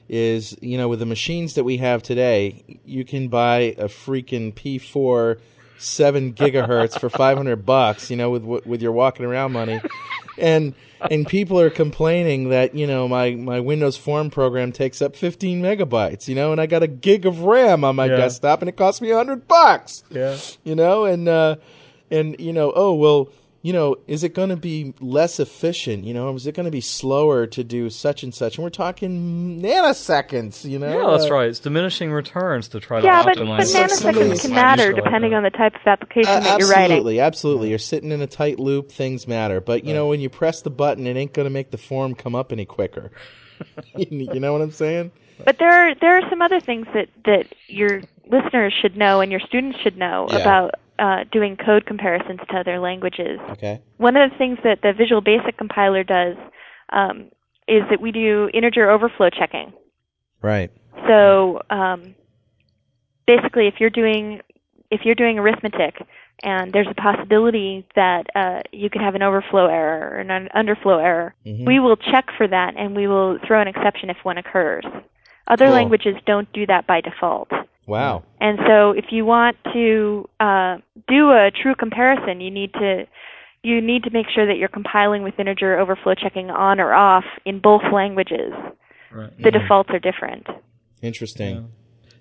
is 0.09 0.57
you 0.61 0.77
know 0.77 0.87
with 0.89 0.99
the 0.99 1.05
machines 1.05 1.53
that 1.53 1.63
we 1.63 1.77
have 1.77 2.01
today, 2.03 2.79
you 2.85 3.05
can 3.05 3.27
buy 3.27 3.75
a 3.77 3.85
freaking 3.85 4.53
P4 4.53 5.39
seven 5.77 6.33
gigahertz 6.33 6.99
for 6.99 7.09
500 7.09 7.65
bucks. 7.65 8.09
You 8.09 8.17
know 8.17 8.31
with 8.31 8.65
with 8.65 8.81
your 8.81 8.91
walking 8.91 9.25
around 9.25 9.51
money, 9.53 9.79
and 10.37 10.73
and 11.09 11.25
people 11.27 11.59
are 11.59 11.69
complaining 11.69 12.49
that 12.49 12.75
you 12.75 12.87
know 12.87 13.07
my 13.07 13.31
my 13.31 13.59
Windows 13.59 13.95
Form 13.97 14.29
program 14.29 14.71
takes 14.71 15.01
up 15.01 15.15
15 15.15 15.61
megabytes. 15.61 16.27
You 16.27 16.35
know, 16.35 16.51
and 16.51 16.59
I 16.59 16.65
got 16.65 16.83
a 16.83 16.87
gig 16.87 17.25
of 17.25 17.41
RAM 17.41 17.83
on 17.83 17.95
my 17.95 18.07
Yeah. 18.07 18.17
desktop, 18.17 18.61
and 18.61 18.67
it 18.69 18.75
cost 18.77 19.01
me 19.01 19.09
100 19.09 19.47
bucks 19.47 20.03
Yeah. 20.09 20.37
you 20.63 20.75
know 20.75 21.05
and 21.05 21.27
uh 21.27 21.55
and 22.11 22.35
you 22.39 22.51
know 22.51 22.73
oh 22.75 22.93
well 22.95 23.29
you 23.61 23.73
know 23.73 23.97
is 24.07 24.23
it 24.23 24.33
going 24.33 24.49
to 24.49 24.55
be 24.55 24.93
less 25.01 25.39
efficient 25.39 26.03
you 26.05 26.13
know? 26.13 26.33
Is 26.35 26.47
it 26.47 26.55
going 26.55 26.65
to 26.65 26.71
be 26.71 26.81
slower 26.81 27.45
to 27.47 27.63
do 27.63 27.89
such 27.89 28.23
and 28.23 28.33
such? 28.33 28.57
And 28.57 28.63
we're 28.63 28.69
talking 28.69 29.61
nanoseconds 29.61 30.63
you 30.69 30.79
know? 30.79 30.87
Yeah, 31.01 31.11
that's 31.17 31.29
Uh, 31.29 31.33
right. 31.33 31.49
It's 31.49 31.59
diminishing 31.59 32.11
returns 32.11 32.67
to 32.69 32.79
try 32.79 33.01
Yeah, 33.01 33.19
to 33.19 33.25
but, 33.25 33.35
but 33.37 33.43
optimize. 33.45 33.75
like 33.75 33.89
somebody- 33.89 34.19
nanoseconds 34.29 34.41
can 34.41 34.51
matter 34.51 34.93
depending 34.93 35.33
on 35.33 35.43
the 35.43 35.49
type 35.49 35.75
of 35.75 35.81
application 35.85 36.31
uh, 36.31 36.39
that 36.41 36.59
you're 36.59 36.69
writing. 36.69 36.83
absolutely 36.91 37.19
absolutely. 37.19 37.69
You're 37.69 37.79
sitting 37.79 38.11
in 38.11 38.21
a 38.21 38.27
tight 38.27 38.59
loop 38.59 38.91
things 38.91 39.27
matter. 39.27 39.59
But 39.61 39.83
you 39.83 39.93
know 39.93 40.07
when 40.07 40.19
you 40.19 40.29
press 40.29 40.61
the 40.61 40.69
button 40.69 41.05
it 41.07 41.17
ain't 41.17 41.33
going 41.33 41.45
to 41.45 41.49
make 41.53 41.71
the 41.71 41.77
form 41.77 42.15
come 42.15 42.35
up 42.35 42.51
any 42.51 42.65
quicker. 42.65 43.11
You 43.97 44.39
know 44.39 44.53
what 44.53 44.61
i'm 44.61 44.71
saying? 44.71 45.11
But 45.43 45.57
there 45.59 45.69
are 45.69 45.95
there 45.95 46.17
are 46.17 46.29
some 46.29 46.41
other 46.41 46.61
things 46.61 46.87
that 46.93 47.09
that 47.25 47.45
your 47.67 48.01
listeners 48.27 48.73
should 48.81 48.95
know 48.95 49.19
and 49.19 49.31
your 49.31 49.41
students 49.41 49.77
should 49.81 49.97
know 49.97 50.27
Yeah. 50.29 50.37
about 50.37 50.75
uh, 50.99 51.23
doing 51.31 51.55
code 51.57 51.85
comparisons 51.85 52.39
to 52.49 52.57
other 52.57 52.79
languages. 52.79 53.39
okay 53.51 53.81
One 53.97 54.15
of 54.15 54.29
the 54.31 54.37
things 54.37 54.57
that 54.63 54.81
the 54.81 54.93
Visual 54.93 55.21
Basic 55.21 55.57
compiler 55.57 56.03
does 56.03 56.35
um, 56.91 57.29
is 57.67 57.83
that 57.89 58.01
we 58.01 58.11
do 58.11 58.49
integer 58.53 58.89
overflow 58.89 59.29
checking. 59.29 59.71
right 60.41 60.71
So 61.07 61.61
um, 61.69 62.15
basically, 63.27 63.67
if 63.67 63.75
you're 63.79 63.89
doing 63.89 64.41
if 64.91 65.01
you're 65.05 65.15
doing 65.15 65.37
arithmetic 65.37 66.01
and 66.41 66.73
there's 66.73 66.87
a 66.89 66.95
possibility 66.95 67.85
that 67.95 68.25
uh, 68.35 68.61
you 68.71 68.89
could 68.89 69.01
have 69.01 69.13
an 69.13 69.21
overflow 69.21 69.67
error 69.67 70.15
or 70.15 70.19
an 70.19 70.49
underflow 70.55 70.97
error, 71.03 71.35
Mhm. 71.45 71.65
we 71.67 71.79
will 71.79 71.95
check 71.95 72.25
for 72.37 72.47
that 72.47 72.73
and 72.75 72.95
we 72.95 73.07
will 73.07 73.37
throw 73.45 73.61
an 73.61 73.67
exception 73.67 74.09
if 74.09 74.17
one 74.23 74.37
occurs. 74.39 74.85
Other 75.47 75.65
Cool. 75.65 75.75
languages 75.75 76.15
don't 76.25 76.51
do 76.53 76.65
that 76.65 76.87
by 76.87 77.01
default. 77.01 77.51
Wow 77.89 78.23
And 78.39 78.59
so 78.67 78.91
if 78.91 79.05
you 79.11 79.25
want 79.25 79.57
to 79.73 80.29
uh, 80.39 80.77
do 81.07 81.31
a 81.31 81.51
true 81.51 81.75
comparison, 81.75 82.39
you 82.39 82.51
need 82.51 82.71
to 82.73 83.05
you 83.61 83.81
need 83.81 84.03
to 84.03 84.09
make 84.11 84.27
sure 84.33 84.45
that 84.45 84.55
you're 84.57 84.69
compiling 84.69 85.21
with 85.21 85.37
integer 85.37 85.77
overflow 85.77 86.13
checking 86.15 86.49
on 86.49 86.79
or 86.79 86.93
off 86.93 87.25
in 87.43 87.59
both 87.59 87.81
languages. 87.91 88.53
Right. 89.11 89.37
The 89.41 89.51
defaults 89.51 89.89
are 89.91 89.99
different. 89.99 90.47
interesting 91.01 91.69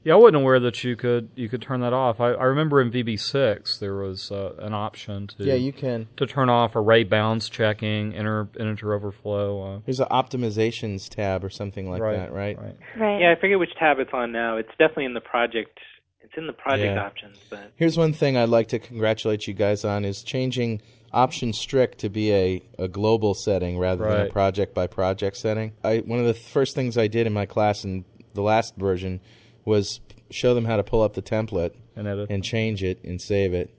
Yeah, 0.09 0.15
I 0.15 0.17
wasn't 0.17 0.37
aware 0.37 0.59
that 0.61 0.83
you 0.85 0.97
could 0.97 1.29
you 1.35 1.51
could 1.51 1.61
turn 1.61 1.83
that 1.83 1.93
off. 1.93 2.19
I, 2.19 2.31
I 2.31 2.45
remember 2.45 2.81
in 2.81 2.91
VB6 2.91 3.79
there 3.79 3.95
was 3.95 4.33
uh, 4.33 4.55
an 4.59 4.73
option 4.73 5.27
to 5.27 5.45
yeah 5.45 5.53
you 5.53 5.71
can 5.71 6.09
to 6.17 6.27
turn 6.27 6.49
off 6.49 6.77
array 6.77 7.05
bounds 7.05 7.51
checking, 7.51 8.15
inter, 8.15 8.49
integer 8.59 8.95
overflow. 8.95 9.75
Uh, 9.75 9.81
there's 9.85 10.01
an 10.01 10.07
optimizations 10.11 11.11
tab 11.11 11.45
or 11.45 11.51
something 11.51 11.91
like 11.91 12.01
right, 12.01 12.17
that 12.17 12.33
right 12.33 12.57
Right. 12.59 12.77
Right. 12.97 13.21
Yeah, 13.21 13.35
I 13.37 13.39
forget 13.39 13.59
which 13.59 13.75
tab 13.79 13.99
it's 13.99 14.15
on 14.15 14.33
now. 14.33 14.57
It's 14.57 14.71
definitely 14.79 15.05
in 15.05 15.13
the 15.13 15.21
project. 15.21 15.79
It's 16.23 16.33
in 16.39 16.47
the 16.47 16.55
project 16.55 16.95
Yeah. 16.95 17.05
options, 17.05 17.37
but 17.51 17.73
Here's 17.77 17.99
one 17.99 18.15
thing 18.15 18.39
I'd 18.39 18.49
like 18.49 18.69
to 18.69 18.79
congratulate 18.79 19.47
you 19.47 19.53
guys 19.53 19.85
on 19.85 20.07
is 20.07 20.23
changing 20.23 20.81
option 21.13 21.53
strict 21.53 21.99
to 21.99 22.09
be 22.09 22.33
a, 22.33 22.63
a 22.79 22.89
global 22.89 23.35
setting 23.35 23.79
rather 23.79 24.09
than 24.09 24.27
a 24.29 24.31
project 24.31 24.75
by 24.75 24.87
project 24.87 25.37
setting. 25.37 25.73
I 25.85 25.99
one 25.99 26.19
of 26.19 26.25
the 26.25 26.33
first 26.33 26.75
things 26.75 26.97
I 26.97 27.09
did 27.09 27.27
in 27.27 27.35
my 27.35 27.45
class 27.45 27.85
in 27.85 28.07
the 28.33 28.43
last 28.43 28.75
version 28.77 29.21
was 29.69 30.01
show 30.31 30.55
them 30.55 30.65
how 30.65 30.77
to 30.77 30.83
pull 30.83 31.03
up 31.03 31.15
the 31.15 31.23
template 31.23 31.75
And 31.97 32.07
edit. 32.09 32.29
and 32.31 32.43
change 32.43 32.83
it 32.83 33.03
and 33.05 33.21
save 33.21 33.55
it. 33.55 33.73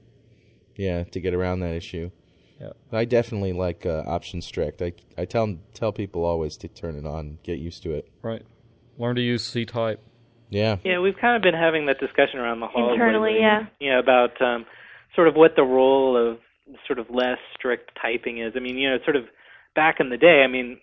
Yeah, 0.76 1.04
to 1.04 1.20
get 1.20 1.34
around 1.34 1.60
that 1.60 1.74
issue. 1.76 2.10
Yeah. 2.62 2.70
I 2.92 3.04
definitely 3.06 3.52
like 3.54 3.86
uh, 3.86 4.04
option 4.08 4.42
strict. 4.42 4.82
I 4.82 4.94
I 5.18 5.26
tell 5.26 5.58
tell 5.74 5.92
people 5.92 6.24
always 6.26 6.56
to 6.58 6.68
turn 6.70 6.96
it 6.96 7.06
on, 7.06 7.38
get 7.44 7.60
used 7.60 7.84
to 7.84 7.92
it. 7.94 8.08
right. 8.22 8.44
Learn 8.98 9.16
to 9.16 9.22
use 9.22 9.50
CType. 9.54 9.98
Yeah. 10.50 10.78
yeah, 10.84 11.00
we've 11.00 11.16
kind 11.16 11.36
of 11.38 11.42
been 11.44 11.54
having 11.54 11.86
that 11.86 12.00
discussion 12.00 12.40
around 12.40 12.60
the 12.60 12.68
hall 12.68 12.92
Internally, 12.92 13.34
lately. 13.34 13.42
yeah. 13.46 13.66
Yeah, 13.80 14.00
about 14.00 14.42
um, 14.42 14.66
sort 15.16 15.28
of 15.28 15.36
what 15.36 15.52
the 15.56 15.64
role 15.64 16.18
of 16.18 16.40
sort 16.88 16.98
of 17.00 17.06
less 17.10 17.38
strict 17.56 17.92
typing 18.02 18.40
is. 18.40 18.54
I 18.56 18.60
mean, 18.60 18.76
you 18.78 18.90
know, 18.90 18.98
sort 19.06 19.16
of 19.16 19.24
back 19.76 20.00
in 20.00 20.10
the 20.10 20.18
day. 20.18 20.42
I 20.44 20.48
mean, 20.48 20.80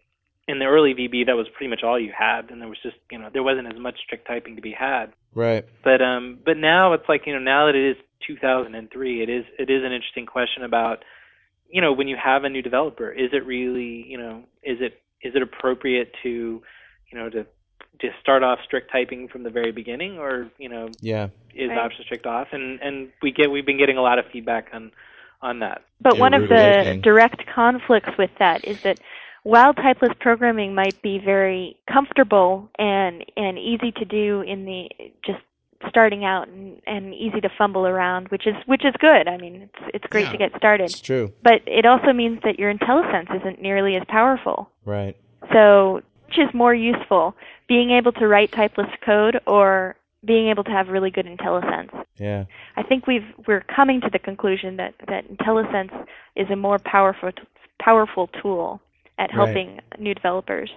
in 0.48 0.58
the 0.58 0.64
early 0.64 0.94
VB, 0.94 1.26
that 1.26 1.36
was 1.36 1.46
pretty 1.54 1.68
much 1.68 1.82
all 1.82 1.98
you 1.98 2.12
had, 2.16 2.50
and 2.50 2.60
there 2.60 2.68
was 2.68 2.78
just 2.82 2.96
you 3.10 3.18
know 3.18 3.28
there 3.32 3.42
wasn't 3.42 3.66
as 3.66 3.78
much 3.78 3.98
strict 4.04 4.26
typing 4.26 4.56
to 4.56 4.62
be 4.62 4.72
had. 4.72 5.06
Right. 5.34 5.64
But 5.82 6.00
um, 6.02 6.38
but 6.44 6.56
now 6.56 6.92
it's 6.92 7.08
like 7.08 7.22
you 7.26 7.32
know 7.32 7.40
now 7.40 7.66
that 7.66 7.74
it 7.74 7.90
is 7.90 7.96
2003, 8.26 9.22
it 9.22 9.28
is 9.28 9.44
it 9.58 9.70
is 9.70 9.82
an 9.84 9.92
interesting 9.92 10.26
question 10.26 10.62
about 10.62 11.04
you 11.68 11.80
know 11.80 11.92
when 11.92 12.08
you 12.08 12.16
have 12.22 12.44
a 12.44 12.48
new 12.48 12.62
developer, 12.62 13.10
is 13.10 13.30
it 13.32 13.44
really 13.46 14.04
you 14.08 14.18
know 14.18 14.44
is 14.62 14.78
it 14.80 15.00
is 15.22 15.34
it 15.34 15.42
appropriate 15.42 16.12
to 16.22 16.62
you 17.10 17.18
know 17.18 17.28
to 17.30 17.46
just 18.00 18.14
start 18.20 18.42
off 18.42 18.58
strict 18.64 18.92
typing 18.92 19.26
from 19.26 19.42
the 19.42 19.50
very 19.50 19.72
beginning, 19.72 20.18
or 20.18 20.48
you 20.58 20.68
know 20.68 20.90
Yeah. 21.00 21.28
is 21.54 21.70
Right. 21.70 21.78
option 21.78 22.04
strict 22.04 22.26
off? 22.26 22.48
And 22.52 22.80
and 22.80 23.10
we 23.20 23.32
get 23.32 23.50
we've 23.50 23.66
been 23.66 23.78
getting 23.78 23.96
a 23.96 24.02
lot 24.02 24.18
of 24.18 24.26
feedback 24.32 24.68
on 24.72 24.92
on 25.42 25.58
that. 25.58 25.82
But 26.00 26.14
Yeah, 26.14 26.20
one 26.20 26.34
of 26.34 26.48
the 26.48 27.00
direct 27.02 27.46
conflicts 27.46 28.16
with 28.16 28.30
that 28.38 28.64
is 28.64 28.78
that 28.84 28.98
while 29.46 29.72
typeless 29.72 30.18
programming 30.18 30.74
might 30.74 31.00
be 31.02 31.20
very 31.24 31.76
comfortable 31.88 32.68
and 32.80 33.24
and 33.36 33.56
easy 33.58 33.92
to 33.92 34.04
do 34.04 34.40
in 34.40 34.64
the 34.64 34.88
just 35.24 35.38
starting 35.88 36.24
out 36.24 36.48
and, 36.48 36.82
and 36.84 37.14
easy 37.14 37.40
to 37.40 37.48
fumble 37.56 37.86
around, 37.86 38.26
which 38.28 38.44
is 38.44 38.56
which 38.66 38.84
is 38.84 38.92
good. 38.98 39.28
I 39.28 39.36
mean, 39.36 39.62
it's 39.62 39.90
it's 39.94 40.06
great 40.08 40.24
Yeah. 40.24 40.32
to 40.32 40.38
get 40.38 40.56
started. 40.56 40.90
It's 40.90 41.00
true. 41.00 41.32
But 41.44 41.62
it 41.64 41.86
also 41.86 42.12
means 42.12 42.40
that 42.42 42.58
your 42.58 42.74
IntelliSense 42.74 43.32
isn't 43.40 43.62
nearly 43.62 43.94
as 43.94 44.02
powerful. 44.08 44.68
Right. 44.84 45.16
So, 45.52 46.02
which 46.26 46.38
is 46.38 46.52
more 46.52 46.74
useful, 46.74 47.36
being 47.68 47.92
able 47.92 48.10
to 48.12 48.26
write 48.26 48.50
typeless 48.50 48.92
code 49.00 49.38
or 49.46 49.94
being 50.24 50.48
able 50.48 50.64
to 50.64 50.72
have 50.72 50.88
really 50.88 51.10
good 51.10 51.26
IntelliSense? 51.26 52.04
Yeah. 52.18 52.46
I 52.76 52.82
think 52.82 53.06
we've 53.06 53.28
we're 53.46 53.60
coming 53.60 54.00
to 54.00 54.10
the 54.10 54.18
conclusion 54.18 54.76
that 54.78 54.94
that 55.06 55.28
IntelliSense 55.28 55.94
is 56.34 56.50
a 56.50 56.56
more 56.56 56.80
powerful 56.80 57.30
powerful 57.78 58.26
tool 58.42 58.80
at 59.18 59.30
Right. 59.34 59.46
helping 59.46 59.80
new 59.98 60.14
developers. 60.14 60.70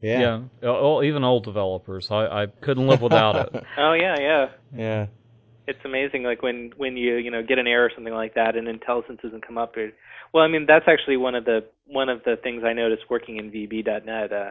Yeah. 0.00 0.40
Oh, 0.62 1.02
even 1.02 1.22
old 1.22 1.44
developers. 1.44 2.10
I, 2.10 2.26
I 2.42 2.46
couldn't 2.46 2.88
live 2.88 3.02
without 3.02 3.36
it. 3.54 3.64
Oh 3.78 3.92
yeah, 3.92 4.16
yeah. 4.18 4.46
Yeah. 4.74 5.06
It's 5.68 5.78
amazing, 5.84 6.24
like 6.24 6.42
when 6.42 6.72
when 6.76 6.96
you 6.96 7.16
you 7.16 7.30
know 7.30 7.42
get 7.42 7.58
an 7.58 7.68
error 7.68 7.86
or 7.86 7.90
something 7.94 8.12
like 8.12 8.34
that, 8.34 8.56
and 8.56 8.66
IntelliSense 8.66 9.22
doesn't 9.22 9.46
come 9.46 9.58
up. 9.58 9.76
It, 9.76 9.94
well, 10.32 10.42
I 10.42 10.48
mean 10.48 10.66
that's 10.66 10.86
actually 10.88 11.16
one 11.18 11.36
of 11.36 11.44
the 11.44 11.64
one 11.86 12.08
of 12.08 12.24
the 12.24 12.36
things 12.42 12.64
I 12.64 12.72
noticed 12.72 13.04
working 13.08 13.36
in 13.36 13.52
VB.net. 13.52 14.32
Uh, 14.32 14.50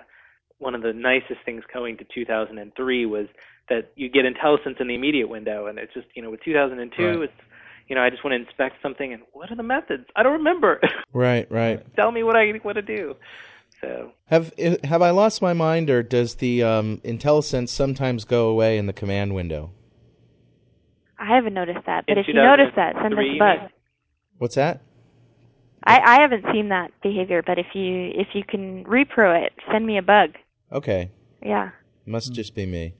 one 0.59 0.73
of 0.73 0.83
the 0.83 0.93
nicest 0.93 1.41
things 1.43 1.63
going 1.73 1.97
to 1.97 2.05
2003 2.13 3.05
was 3.07 3.27
that 3.67 3.91
you 3.95 4.07
get 4.09 4.23
IntelliSense 4.25 4.79
in 4.79 4.87
the 4.87 4.95
immediate 4.95 5.27
window, 5.27 5.65
and 5.67 5.77
it's 5.79 5.93
just 5.93 6.07
you 6.15 6.21
know 6.21 6.29
with 6.31 6.41
2002, 6.43 7.03
Right. 7.05 7.19
it's 7.23 7.33
you 7.87 7.95
know 7.95 8.01
I 8.01 8.09
just 8.09 8.23
want 8.23 8.33
to 8.33 8.45
inspect 8.45 8.75
something, 8.81 9.13
and 9.13 9.21
what 9.33 9.51
are 9.51 9.55
the 9.55 9.63
methods? 9.63 10.05
I 10.15 10.23
don't 10.23 10.33
remember. 10.33 10.79
Right. 11.13 11.45
Right. 11.51 11.83
Tell 11.97 12.09
me 12.09 12.23
what 12.23 12.37
I 12.37 12.53
what 12.63 12.73
to 12.73 12.81
do. 12.81 13.17
So 13.81 14.13
Have 14.27 14.53
have 14.85 15.01
I 15.01 15.09
lost 15.09 15.41
my 15.41 15.51
mind, 15.51 15.89
or 15.89 16.03
does 16.03 16.35
the 16.35 16.63
um, 16.63 17.01
IntelliSense 17.03 17.67
sometimes 17.67 18.23
go 18.23 18.47
away 18.47 18.77
in 18.77 18.85
the 18.85 18.93
command 18.93 19.35
window? 19.35 19.71
I 21.19 21.35
haven't 21.35 21.53
noticed 21.53 21.85
that, 21.85 22.05
but 22.07 22.13
In 22.13 22.19
if 22.19 22.27
you 22.27 22.33
notice 22.33 22.71
that, 22.75 22.95
send 23.01 23.13
us 23.13 23.19
a 23.19 23.37
bug. 23.37 23.69
What's 24.37 24.55
that? 24.55 24.81
I, 25.83 25.99
I 25.99 26.21
haven't 26.21 26.45
seen 26.51 26.69
that 26.69 26.91
behavior, 27.01 27.43
but 27.45 27.57
if 27.57 27.67
you 27.73 28.11
if 28.15 28.29
you 28.33 28.43
can 28.43 28.85
repro 28.85 29.45
it, 29.45 29.53
send 29.71 29.85
me 29.85 29.97
a 29.97 30.01
bug. 30.01 30.35
Okay. 30.71 31.11
Yeah. 31.43 31.71
Must 32.05 32.33
just 32.33 32.55
be 32.55 32.65
me. 32.65 32.93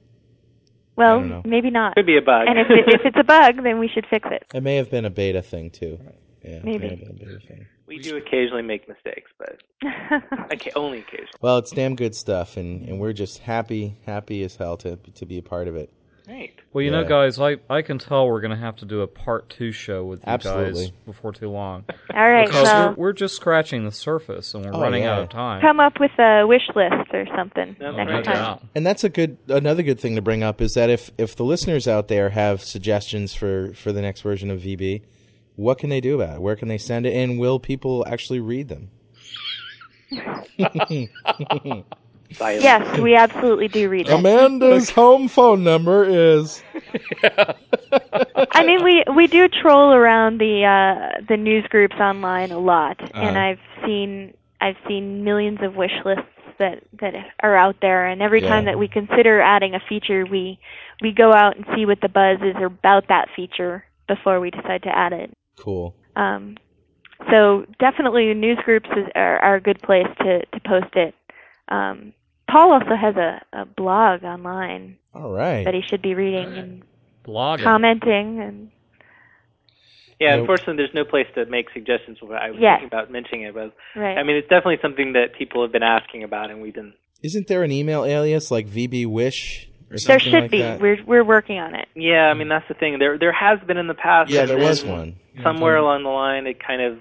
Well, 1.01 1.19
don't 1.19 1.29
know. 1.29 1.41
maybe 1.45 1.69
not. 1.69 1.95
could 1.95 2.05
be 2.05 2.17
a 2.17 2.21
bug. 2.21 2.47
And 2.47 2.59
if 2.59 2.67
it, 2.69 2.93
if 2.93 3.01
it's 3.05 3.17
a 3.19 3.23
bug, 3.23 3.63
then 3.63 3.79
we 3.79 3.87
should 3.87 4.05
fix 4.09 4.27
it. 4.31 4.45
It 4.53 4.63
may 4.63 4.75
have 4.75 4.89
been 4.89 5.05
a 5.05 5.09
beta 5.09 5.41
thing 5.41 5.69
too. 5.69 5.99
Yeah. 6.43 6.51
it 6.51 6.63
may 6.65 6.77
Maybe. 6.77 7.05
a 7.07 7.13
beta 7.13 7.39
thing. 7.47 7.67
we 7.87 7.99
do 7.99 8.17
occasionally 8.17 8.63
make 8.63 8.87
mistakes, 8.87 9.31
but 9.37 9.61
okay, 10.53 10.71
only 10.75 10.99
occasionally. 10.99 11.29
Well, 11.41 11.57
it's 11.57 11.71
damn 11.71 11.95
good 11.95 12.15
stuff, 12.15 12.57
and, 12.57 12.87
and 12.87 12.99
we're 12.99 13.13
just 13.13 13.39
happy, 13.39 13.97
happy 14.05 14.43
as 14.43 14.55
hell 14.55 14.77
to 14.77 14.95
to 14.95 15.25
be 15.25 15.37
a 15.37 15.43
part 15.43 15.67
of 15.67 15.75
it. 15.75 15.91
Right. 16.31 16.53
Well, 16.71 16.81
you 16.81 16.91
Yeah. 16.91 17.01
know, 17.01 17.07
guys, 17.09 17.39
I, 17.39 17.57
I 17.69 17.81
can 17.81 17.99
tell 17.99 18.25
we're 18.27 18.39
going 18.39 18.51
to 18.51 18.57
have 18.57 18.77
to 18.77 18.85
do 18.85 19.01
a 19.01 19.07
part 19.07 19.49
two 19.49 19.73
show 19.73 20.05
with 20.05 20.19
you 20.19 20.25
Absolutely. 20.27 20.85
guys 20.85 20.91
before 21.05 21.33
too 21.33 21.49
long. 21.49 21.83
All 22.15 22.29
right. 22.31 22.47
Because 22.47 22.63
Well, 22.63 22.89
we're, 22.91 22.95
we're 23.07 23.13
just 23.13 23.35
scratching 23.35 23.83
the 23.83 23.91
surface 23.91 24.53
and 24.53 24.63
we're 24.63 24.73
Oh, 24.73 24.79
running 24.81 25.03
yeah. 25.03 25.15
out 25.15 25.23
of 25.23 25.29
time. 25.29 25.59
come 25.61 25.81
up 25.81 25.99
with 25.99 26.11
a 26.19 26.45
wish 26.47 26.69
list 26.73 27.09
or 27.13 27.25
something 27.35 27.75
No, 27.81 27.91
next 27.97 28.09
no 28.09 28.21
time. 28.23 28.33
doubt. 28.33 28.63
And 28.75 28.85
that's 28.85 29.03
a 29.03 29.09
good 29.09 29.37
another 29.49 29.83
good 29.83 29.99
thing 29.99 30.15
to 30.15 30.21
bring 30.21 30.41
up 30.41 30.61
is 30.61 30.73
that 30.75 30.89
if 30.89 31.11
if 31.17 31.35
the 31.35 31.43
listeners 31.43 31.85
out 31.87 32.07
there 32.07 32.29
have 32.29 32.61
suggestions 32.63 33.33
for 33.33 33.73
for 33.73 33.91
the 33.91 34.01
next 34.01 34.21
version 34.21 34.49
of 34.49 34.61
VB, 34.61 35.01
what 35.57 35.79
can 35.79 35.89
they 35.89 35.99
do 35.99 36.15
about 36.21 36.35
it? 36.37 36.41
Where 36.41 36.55
can 36.55 36.69
they 36.69 36.77
send 36.77 37.05
it? 37.05 37.13
And 37.13 37.39
will 37.39 37.59
people 37.59 38.05
actually 38.07 38.39
read 38.39 38.69
them? 38.69 38.89
Silence. 42.33 42.63
Yes, 42.63 42.99
we 42.99 43.15
absolutely 43.15 43.67
do 43.67 43.89
read 43.89 44.07
it. 44.09 44.13
Amanda's 44.13 44.89
home 44.89 45.27
phone 45.27 45.63
number 45.63 46.03
is. 46.03 46.63
I 48.51 48.63
mean, 48.63 48.83
we 48.83 49.03
we 49.15 49.27
do 49.27 49.47
troll 49.47 49.93
around 49.93 50.39
the 50.39 50.63
uh, 50.65 51.21
the 51.27 51.37
news 51.37 51.65
groups 51.69 51.95
online 51.95 52.51
a 52.51 52.59
lot, 52.59 52.99
and 53.19 53.37
Uh-huh. 53.37 53.37
I've 53.37 53.59
seen 53.85 54.33
I've 54.59 54.77
seen 54.87 55.23
millions 55.23 55.59
of 55.61 55.75
wish 55.75 55.91
lists 56.05 56.23
that 56.59 56.83
that 56.99 57.13
are 57.41 57.55
out 57.55 57.77
there, 57.81 58.05
and 58.07 58.21
every 58.21 58.41
time 58.41 58.65
that 58.65 58.77
we 58.77 58.87
consider 58.87 59.41
adding 59.41 59.73
a 59.75 59.79
feature, 59.89 60.25
we 60.25 60.59
we 61.01 61.11
go 61.11 61.33
out 61.33 61.55
and 61.55 61.65
see 61.75 61.85
what 61.85 62.01
the 62.01 62.09
buzz 62.09 62.39
is 62.41 62.55
about 62.63 63.07
that 63.09 63.29
feature 63.35 63.83
before 64.07 64.39
we 64.39 64.49
decide 64.51 64.83
to 64.83 64.89
add 64.95 65.13
it. 65.13 65.31
Cool. 65.59 65.95
Um, 66.15 66.57
so 67.29 67.65
definitely, 67.79 68.33
news 68.33 68.59
groups 68.65 68.89
is, 68.95 69.07
are, 69.15 69.37
are 69.39 69.55
a 69.55 69.61
good 69.61 69.81
place 69.81 70.07
to 70.19 70.45
to 70.45 70.59
post 70.65 70.95
it. 70.95 71.13
Um, 71.69 72.13
Paul 72.51 72.73
also 72.73 72.95
has 72.95 73.15
a, 73.15 73.41
a 73.53 73.65
blog 73.65 74.23
online 74.23 74.97
All 75.13 75.31
right. 75.31 75.63
that 75.65 75.73
he 75.73 75.81
should 75.81 76.01
be 76.01 76.13
reading 76.15 76.57
and 76.57 76.83
Blogging. 77.25 77.63
commenting 77.63 78.39
and 78.41 78.71
Yeah, 80.19 80.31
Nope. 80.35 80.41
unfortunately, 80.41 80.75
there's 80.77 80.93
no 80.93 81.05
place 81.05 81.27
to 81.35 81.45
make 81.45 81.67
suggestions. 81.73 82.17
I 82.21 82.51
was 82.51 82.59
Yeah. 82.59 82.75
thinking 82.77 82.87
about 82.87 83.11
mentioning 83.11 83.43
it, 83.43 83.53
but 83.53 83.73
right. 83.95 84.17
I 84.17 84.23
mean, 84.23 84.35
it's 84.35 84.47
definitely 84.49 84.79
something 84.81 85.13
that 85.13 85.33
people 85.37 85.61
have 85.63 85.71
been 85.71 85.83
asking 85.83 86.23
about, 86.23 86.49
and 86.51 86.61
we've 86.61 86.73
been. 86.73 86.93
Isn't 87.23 87.47
there 87.47 87.63
an 87.63 87.71
email 87.71 88.03
alias 88.05 88.49
like 88.51 88.67
VB 88.67 89.05
Wish 89.07 89.67
or 89.91 89.97
There 89.97 90.19
should 90.19 90.33
like 90.33 90.51
be. 90.51 90.61
that? 90.61 90.79
We're 90.81 90.97
we're 91.05 91.23
working 91.23 91.59
on 91.59 91.75
it. 91.75 91.87
Yeah, 91.95 92.27
I 92.29 92.33
mean 92.33 92.49
that's 92.49 92.67
the 92.67 92.73
thing. 92.73 92.97
There, 92.99 93.17
there 93.17 93.31
has 93.33 93.59
been 93.67 93.77
in 93.77 93.87
the 93.87 93.93
past. 93.93 94.31
Yeah, 94.31 94.45
there 94.45 94.57
was 94.57 94.83
one. 94.83 95.15
Somewhere 95.43 95.77
along 95.77 96.03
the 96.03 96.09
line, 96.09 96.47
it 96.47 96.57
kind 96.65 96.81
of. 96.81 96.99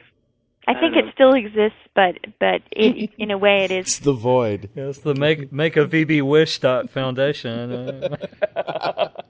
I, 0.71 0.77
I 0.77 0.81
think 0.81 0.95
don't 0.95 1.09
it 1.09 1.15
still 1.15 1.33
exists, 1.35 1.79
but 1.95 2.17
but 2.39 2.63
it, 2.71 3.11
in 3.19 3.31
a 3.31 3.39
way 3.39 3.65
it 3.65 3.71
It's 3.71 3.99
the 3.99 4.13
void. 4.13 4.69
Yes, 4.75 4.99
the 4.99 5.15
make 5.15 5.53
make 5.53 5.77
a 5.77 5.87
VB 5.87 6.23
wish 6.23 6.59
dot 6.59 6.91
foundation. 6.91 7.73
Uh, 7.73 9.09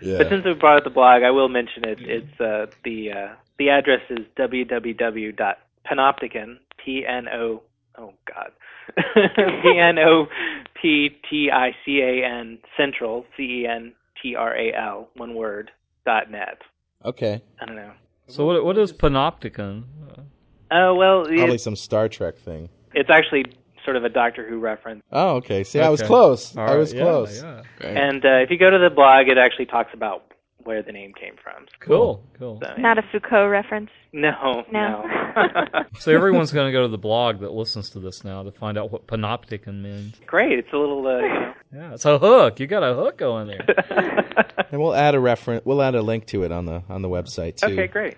Yeah. 0.00 0.18
But 0.18 0.28
since 0.28 0.44
we 0.44 0.54
brought 0.54 0.76
up 0.78 0.84
the 0.84 0.90
blog, 0.90 1.24
I 1.24 1.30
will 1.30 1.48
mention 1.48 1.84
it. 1.84 1.98
It's 2.00 2.40
uh, 2.40 2.66
the 2.84 3.10
uh, 3.12 3.34
the 3.58 3.70
address 3.70 4.02
is 4.10 4.20
www.panopticon 4.38 6.58
p 6.84 7.04
n 7.04 7.26
o 7.28 7.62
oh 7.98 8.14
god 8.24 8.52
p 9.62 9.76
n 9.76 9.98
o 9.98 10.28
p 10.80 11.10
t 11.28 11.50
i 11.50 11.72
c 11.84 12.00
a 12.00 12.24
n 12.24 12.58
central 12.76 13.26
c 13.36 13.42
e 13.42 13.66
n 13.66 13.92
t 14.22 14.36
r 14.36 14.56
a 14.56 14.72
l 14.72 15.08
one 15.16 15.34
word 15.34 15.72
dot 16.06 16.30
net. 16.30 16.62
okay. 17.04 17.42
I 17.60 17.66
don't 17.66 17.74
know. 17.76 17.92
So 18.28 18.46
what 18.46 18.64
what 18.64 18.78
is 18.78 18.92
Panopticon? 18.92 19.84
Oh 20.70 20.94
well, 20.94 21.24
Probably 21.24 21.54
it, 21.54 21.60
some 21.60 21.76
Star 21.76 22.08
Trek 22.08 22.36
thing. 22.36 22.68
it's 22.94 23.10
actually 23.10 23.44
sort 23.84 23.96
of 23.96 24.04
a 24.04 24.08
Doctor 24.10 24.46
Who 24.46 24.58
reference. 24.58 25.02
Oh, 25.12 25.36
okay. 25.36 25.64
See, 25.64 25.80
I 25.80 25.88
was 25.88 26.02
close. 26.02 26.54
All 26.56 26.68
I 26.68 26.76
was 26.76 26.92
yeah, 26.92 27.02
close. 27.02 27.42
yeah. 27.42 27.62
Right. 27.82 27.96
And 27.96 28.24
uh, 28.24 28.28
if 28.42 28.50
you 28.50 28.58
go 28.58 28.68
to 28.70 28.78
the 28.78 28.90
blog, 28.90 29.28
it 29.28 29.38
actually 29.38 29.64
talks 29.66 29.94
about 29.94 30.34
where 30.68 30.82
the 30.82 30.92
name 30.92 31.14
came 31.14 31.34
from. 31.42 31.64
Cool, 31.80 32.22
cool. 32.38 32.60
So, 32.62 32.74
Not 32.76 32.98
a 32.98 33.02
Foucault 33.10 33.48
reference. 33.48 33.88
no, 34.12 34.64
No. 34.70 35.02
no. 35.02 35.64
So 35.98 36.14
everyone's 36.14 36.52
going 36.52 36.66
to 36.68 36.72
go 36.72 36.82
to 36.82 36.88
the 36.88 36.98
blog 36.98 37.40
that 37.40 37.52
listens 37.52 37.88
to 37.90 38.00
this 38.00 38.22
now 38.22 38.42
to 38.42 38.52
find 38.52 38.76
out 38.76 38.92
what 38.92 39.06
Panopticon 39.06 39.80
means. 39.82 40.14
Great. 40.26 40.58
It's 40.58 40.72
a 40.74 40.76
little, 40.76 41.06
uh, 41.06 41.18
you 41.20 41.28
know. 41.28 41.54
Yeah, 41.74 41.92
it's 41.94 42.04
a 42.06 42.18
hook. 42.18 42.60
You 42.60 42.66
got 42.66 42.82
a 42.82 42.94
hook 42.94 43.16
going 43.18 43.48
there. 43.48 43.64
And 44.70 44.82
we'll 44.82 44.94
add 44.94 45.14
a 45.14 45.20
reference. 45.20 45.64
We'll 45.64 45.80
add 45.80 45.94
a 45.94 46.02
link 46.02 46.26
to 46.26 46.42
it 46.42 46.52
on 46.52 46.66
the 46.66 46.82
on 46.90 47.00
the 47.00 47.08
website 47.08 47.56
too. 47.56 47.66
okay, 47.72 47.86
great. 47.86 48.16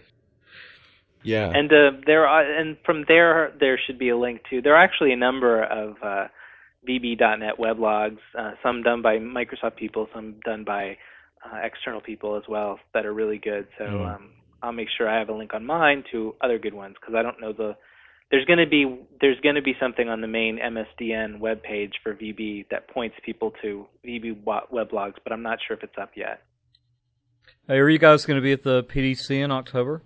Yeah. 1.23 1.49
And 1.55 1.73
uh, 1.73 1.93
there 2.07 2.27
are, 2.27 2.43
and 2.43 2.77
from 2.85 3.05
there, 3.07 3.53
there 3.61 3.79
should 3.87 3.99
be 4.01 4.09
a 4.09 4.17
link 4.17 4.41
to. 4.51 4.61
There 4.61 4.75
are 4.75 4.83
actually 4.83 5.13
a 5.13 5.17
number 5.17 5.63
of 5.63 5.97
uh, 6.03 6.27
VB.net 6.89 7.59
weblogs, 7.59 8.19
uh, 8.37 8.53
some 8.65 8.83
done 8.83 9.01
by 9.03 9.19
Microsoft 9.19 9.77
people, 9.77 10.09
some 10.15 10.37
done 10.45 10.65
by 10.65 10.97
uh, 11.45 11.57
external 11.63 12.01
people 12.01 12.37
as 12.37 12.43
well, 12.49 12.79
that 12.95 13.07
are 13.07 13.13
really 13.15 13.39
good. 13.39 13.67
So 13.79 13.85
Mm. 13.85 14.15
um, 14.15 14.31
I'll 14.63 14.73
make 14.73 14.89
sure 14.97 15.09
I 15.09 15.19
have 15.19 15.29
a 15.29 15.35
link 15.35 15.55
on 15.55 15.65
mine 15.65 16.05
to 16.13 16.35
other 16.41 16.59
good 16.59 16.75
ones 16.75 16.97
because 17.01 17.15
I 17.15 17.23
don't 17.23 17.41
know 17.41 17.53
the. 17.53 17.77
There's 18.31 18.45
going 18.45 18.59
to 18.61 18.67
be 18.67 18.85
there's 19.21 19.41
going 19.41 19.57
to 19.57 19.63
be 19.63 19.75
something 19.81 20.09
on 20.09 20.21
the 20.21 20.29
main 20.29 20.59
MSDN 20.59 21.41
webpage 21.41 21.93
for 22.03 22.15
VB 22.15 22.67
that 22.71 22.87
points 22.89 23.17
people 23.25 23.53
to 23.63 23.87
VB 24.07 24.45
wa- 24.45 24.67
weblogs, 24.73 25.15
but 25.25 25.33
I'm 25.33 25.43
not 25.43 25.59
sure 25.67 25.77
if 25.77 25.83
it's 25.83 25.99
up 26.01 26.11
yet. 26.15 26.43
Hey, 27.67 27.79
are 27.79 27.89
you 27.89 27.99
guys 27.99 28.25
going 28.27 28.37
to 28.37 28.43
be 28.43 28.53
at 28.53 28.63
the 28.63 28.85
PDC 28.85 29.31
in 29.43 29.51
October? 29.51 30.03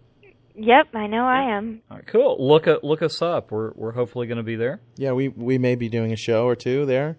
Yep, 0.55 0.95
I 0.95 1.07
know 1.09 1.25
I 1.27 1.57
am. 1.57 1.83
All 1.91 1.97
right, 1.97 2.07
cool. 2.07 2.37
Look 2.39 2.67
at 2.69 2.85
look 2.85 3.03
us 3.03 3.21
up. 3.21 3.51
We're 3.51 3.73
we're 3.75 3.93
hopefully 3.93 4.27
going 4.27 4.37
to 4.39 4.43
be 4.45 4.57
there. 4.57 4.81
Yeah, 4.97 5.13
we 5.13 5.29
we 5.29 5.59
may 5.59 5.75
be 5.75 5.89
doing 5.89 6.13
a 6.13 6.17
show 6.17 6.47
or 6.47 6.55
two 6.57 6.87
there. 6.87 7.19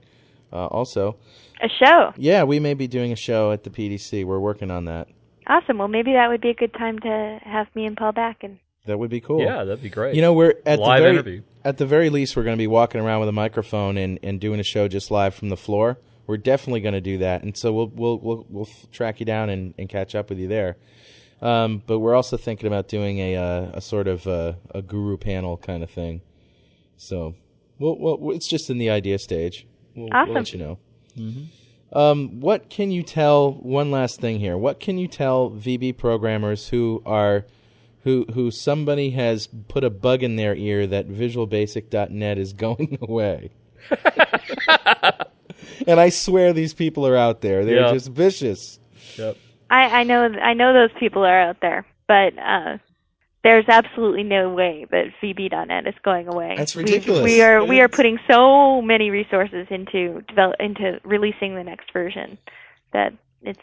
Uh, 0.54 0.68
also, 0.68 1.18
A 1.62 1.68
show. 1.68 2.14
yeah, 2.18 2.44
we 2.44 2.60
may 2.60 2.74
be 2.74 2.88
doing 2.88 3.12
a 3.12 3.16
show 3.16 3.52
at 3.52 3.64
the 3.64 3.70
PDC. 3.70 4.26
We're 4.26 4.40
working 4.40 4.72
on 4.72 4.86
that. 4.86 5.08
Awesome. 5.48 5.78
Well, 5.78 5.88
maybe 5.88 6.14
that 6.14 6.30
would 6.30 6.42
be 6.42 6.50
a 6.50 6.54
good 6.54 6.74
time 6.74 7.00
to 7.00 7.40
have 7.44 7.68
me 7.76 7.86
and 7.86 7.96
Paul 7.96 8.12
back 8.14 8.44
and 8.44 8.58
That 8.86 8.98
would 8.98 9.10
be 9.10 9.22
cool. 9.22 9.42
Yeah, 9.42 9.64
that'd 9.64 9.84
be 9.84 9.90
great. 9.90 10.16
You 10.16 10.22
know, 10.22 10.34
we're 10.34 10.56
at 10.66 10.80
Live 10.80 11.00
the 11.00 11.04
very, 11.04 11.14
interview. 11.16 11.42
At 11.64 11.78
the 11.78 11.86
very 11.86 12.10
least, 12.10 12.36
we're 12.36 12.44
going 12.44 12.56
to 12.56 12.62
be 12.62 12.68
walking 12.68 13.02
around 13.02 13.20
with 13.20 13.30
a 13.30 13.34
microphone 13.34 13.98
and, 13.98 14.20
and 14.24 14.40
doing 14.40 14.60
a 14.60 14.64
show 14.64 14.88
just 14.88 15.12
live 15.12 15.36
from 15.36 15.50
the 15.50 15.58
floor. 15.58 15.98
We're 16.28 16.38
definitely 16.38 16.82
going 16.82 16.94
to 16.94 17.02
do 17.02 17.20
that, 17.20 17.44
and 17.44 17.56
so 17.56 17.72
we'll 17.72 17.92
we'll 17.94 18.18
we'll, 18.18 18.46
we'll 18.50 18.70
track 18.92 19.20
you 19.20 19.28
down 19.28 19.50
and, 19.50 19.76
and 19.78 19.88
catch 19.88 20.16
up 20.16 20.30
with 20.30 20.40
you 20.40 20.48
there. 20.48 20.78
Um, 21.42 21.84
but 21.86 22.00
we're 22.00 22.16
also 22.16 22.36
thinking 22.38 22.66
about 22.66 22.88
doing 22.88 23.20
a 23.20 23.36
uh, 23.36 23.72
a 23.76 23.82
sort 23.82 24.08
of 24.08 24.26
uh, 24.26 24.54
a 24.74 24.82
guru 24.82 25.18
panel 25.18 25.58
kind 25.58 25.84
of 25.84 25.92
thing. 25.92 26.22
So, 26.98 27.36
we'll, 27.78 28.00
we'll, 28.00 28.36
it's 28.36 28.48
just 28.48 28.72
in 28.72 28.80
the 28.80 28.90
idea 28.90 29.20
stage. 29.20 29.68
We'll, 29.96 30.10
we'll 30.12 30.34
let 30.34 30.54
you 30.54 30.60
know. 30.60 30.78
Um, 31.94 32.42
what 32.42 32.70
can 32.70 32.92
you 32.92 33.04
tell? 33.04 33.54
One 33.54 33.92
last 33.92 34.20
thing 34.20 34.40
here. 34.40 34.58
What 34.58 34.80
can 34.80 34.98
you 34.98 35.08
tell 35.08 35.52
VB 35.52 35.98
programmers 35.98 36.68
who 36.68 37.02
are 37.06 37.46
who 38.04 38.26
who 38.34 38.52
somebody 38.52 39.12
has 39.12 39.48
put 39.68 39.84
a 39.84 39.90
bug 39.90 40.22
in 40.24 40.36
their 40.36 40.56
ear 40.56 40.86
that 40.88 41.08
VisualBasic.net 41.08 42.38
is 42.38 42.54
going 42.66 42.98
away? 43.02 43.52
and 45.88 46.00
I 46.00 46.10
swear 46.10 46.54
these 46.54 46.74
people 46.74 47.08
are 47.08 47.16
out 47.18 47.42
there. 47.42 47.64
They're 47.66 47.82
Yeah. 47.82 47.94
just 47.94 48.10
vicious. 48.10 48.80
Yep. 49.18 49.38
I, 49.70 50.02
I 50.02 50.04
know 50.04 50.24
I 50.26 50.54
know 50.54 50.74
those 50.74 50.92
people 51.00 51.24
are 51.24 51.40
out 51.40 51.62
there, 51.62 51.86
but 52.08 52.38
uh, 52.38 52.78
there's 53.46 53.66
absolutely 53.70 54.24
no 54.24 54.50
way 54.50 54.88
that 54.90 55.06
VB.net 55.22 55.86
is 55.88 55.94
going 56.04 56.28
away. 56.28 56.56
That's 56.58 56.76
We- 56.76 56.82
ridiculous. 56.84 57.24
We, 57.24 57.42
are 57.44 57.64
we 57.64 57.80
are 57.80 57.88
putting 57.88 58.18
so 58.28 58.82
many 58.82 59.12
resources 59.12 59.68
into 59.70 60.22
develop 60.28 60.56
into 60.60 61.00
releasing 61.06 61.54
the 61.56 61.64
next 61.64 61.94
version 61.94 62.40
that 62.92 63.14
it's 63.44 63.60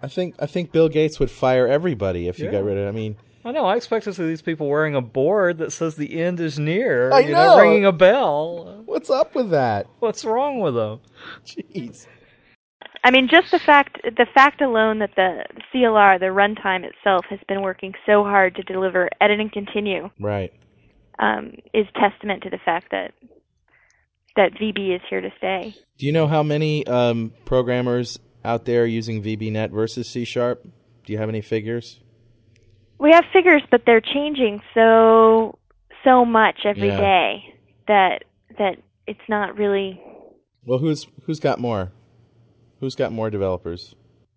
I 0.00 0.06
think 0.06 0.36
I 0.38 0.46
think 0.46 0.70
Bill 0.70 0.88
Gates 0.88 1.18
would 1.18 1.30
fire 1.30 1.66
everybody 1.66 2.28
if 2.28 2.38
you 2.38 2.44
Yeah. 2.46 2.52
got 2.52 2.64
rid 2.64 2.78
of. 2.78 2.84
it. 2.86 2.88
I 2.88 2.92
mean, 2.92 3.16
I 3.44 3.50
know. 3.50 3.64
I 3.64 3.74
expect 3.76 4.04
to 4.04 4.14
see 4.14 4.26
these 4.26 4.42
people 4.42 4.68
wearing 4.68 4.94
a 4.94 5.00
board 5.02 5.58
that 5.58 5.72
says 5.72 5.96
the 5.96 6.20
end 6.22 6.38
is 6.38 6.56
near. 6.58 7.10
I 7.12 7.20
you 7.20 7.32
know. 7.32 7.58
ringing 7.60 7.84
a 7.84 7.92
bell. 7.92 8.82
what's 8.86 9.10
up 9.10 9.34
with 9.34 9.50
that? 9.50 9.86
What's 9.98 10.24
wrong 10.24 10.60
with 10.60 10.74
them? 10.74 11.00
Jeez. 11.44 12.06
I 13.02 13.10
mean, 13.10 13.28
just 13.28 13.50
the 13.50 13.58
fact 13.58 14.00
the 14.02 14.26
fact 14.34 14.60
alone 14.60 14.98
that 15.00 15.14
the 15.14 15.44
CLR, 15.72 16.18
the 16.18 16.26
runtime 16.26 16.84
itself, 16.84 17.26
has 17.28 17.38
been 17.48 17.62
working 17.62 17.94
so 18.06 18.24
hard 18.24 18.54
to 18.56 18.62
deliver 18.62 19.08
edit 19.20 19.40
and 19.40 19.52
continue 19.52 20.10
Right. 20.18 20.52
um, 21.18 21.52
is 21.72 21.86
testament 22.00 22.42
to 22.44 22.50
the 22.50 22.58
fact 22.64 22.90
that 22.90 23.12
that 24.36 24.52
VB 24.54 24.94
is 24.96 25.02
here 25.08 25.20
to 25.20 25.30
stay. 25.38 25.74
Do 25.98 26.06
you 26.06 26.12
know 26.12 26.26
how 26.26 26.42
many 26.42 26.86
um, 26.86 27.32
programmers 27.44 28.18
out 28.44 28.64
there 28.64 28.84
using 28.86 29.22
VBNet 29.22 29.70
versus 29.70 30.08
C 30.08 30.24
Sharp? 30.24 30.64
Do 31.04 31.12
you 31.12 31.18
have 31.18 31.28
any 31.28 31.40
figures? 31.40 32.00
We 32.98 33.12
have 33.12 33.24
figures, 33.32 33.62
but 33.70 33.82
they're 33.86 34.00
changing 34.00 34.60
so 34.72 35.58
so 36.04 36.24
much 36.24 36.60
every 36.64 36.88
Yeah. 36.88 36.96
day 36.98 37.54
that 37.88 38.24
that 38.58 38.78
it's 39.06 39.28
not 39.28 39.56
really. 39.58 40.00
Well, 40.64 40.78
who's 40.78 41.06
who's 41.26 41.40
got 41.40 41.60
more? 41.60 41.92
Who's 42.84 42.94
got 42.94 43.12
more 43.12 43.30
developers? 43.30 43.94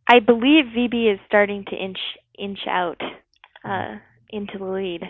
I 0.08 0.20
believe 0.20 0.68
VB 0.74 1.14
is 1.14 1.20
starting 1.28 1.66
to 1.66 1.76
inch 1.76 2.00
inch 2.39 2.60
out 2.66 3.02
uh, 3.66 3.95
into 4.30 4.58
the 4.58 4.64
lead. 4.64 5.04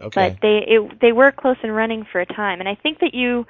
Okay. 0.00 0.30
but 0.30 0.36
they 0.40 0.58
it, 0.68 1.00
they 1.00 1.10
were 1.10 1.32
close 1.32 1.56
and 1.64 1.74
running 1.74 2.06
for 2.12 2.20
a 2.20 2.26
time 2.26 2.60
and 2.60 2.68
i 2.68 2.74
think 2.74 2.98
that 3.00 3.14
you 3.14 3.46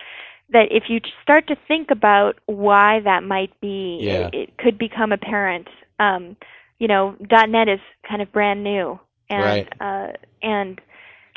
that 0.51 0.69
if 0.71 0.85
you 0.89 1.01
start 1.21 1.49
to 1.49 1.57
think 1.67 1.91
about 1.91 2.39
why 2.47 3.01
that 3.01 3.25
might 3.25 3.53
be 3.61 3.99
Yeah. 4.01 4.29
it, 4.29 4.35
it 4.35 4.59
could 4.59 4.79
become 4.79 5.11
apparent 5.11 5.67
um 5.99 6.37
you 6.79 6.87
know 6.87 7.17
net 7.21 7.69
is 7.69 7.81
kind 8.09 8.23
of 8.23 8.31
brand 8.31 8.63
new 8.63 8.99
and 9.29 9.45
Right. 9.45 9.69
uh 9.81 10.13
and 10.41 10.81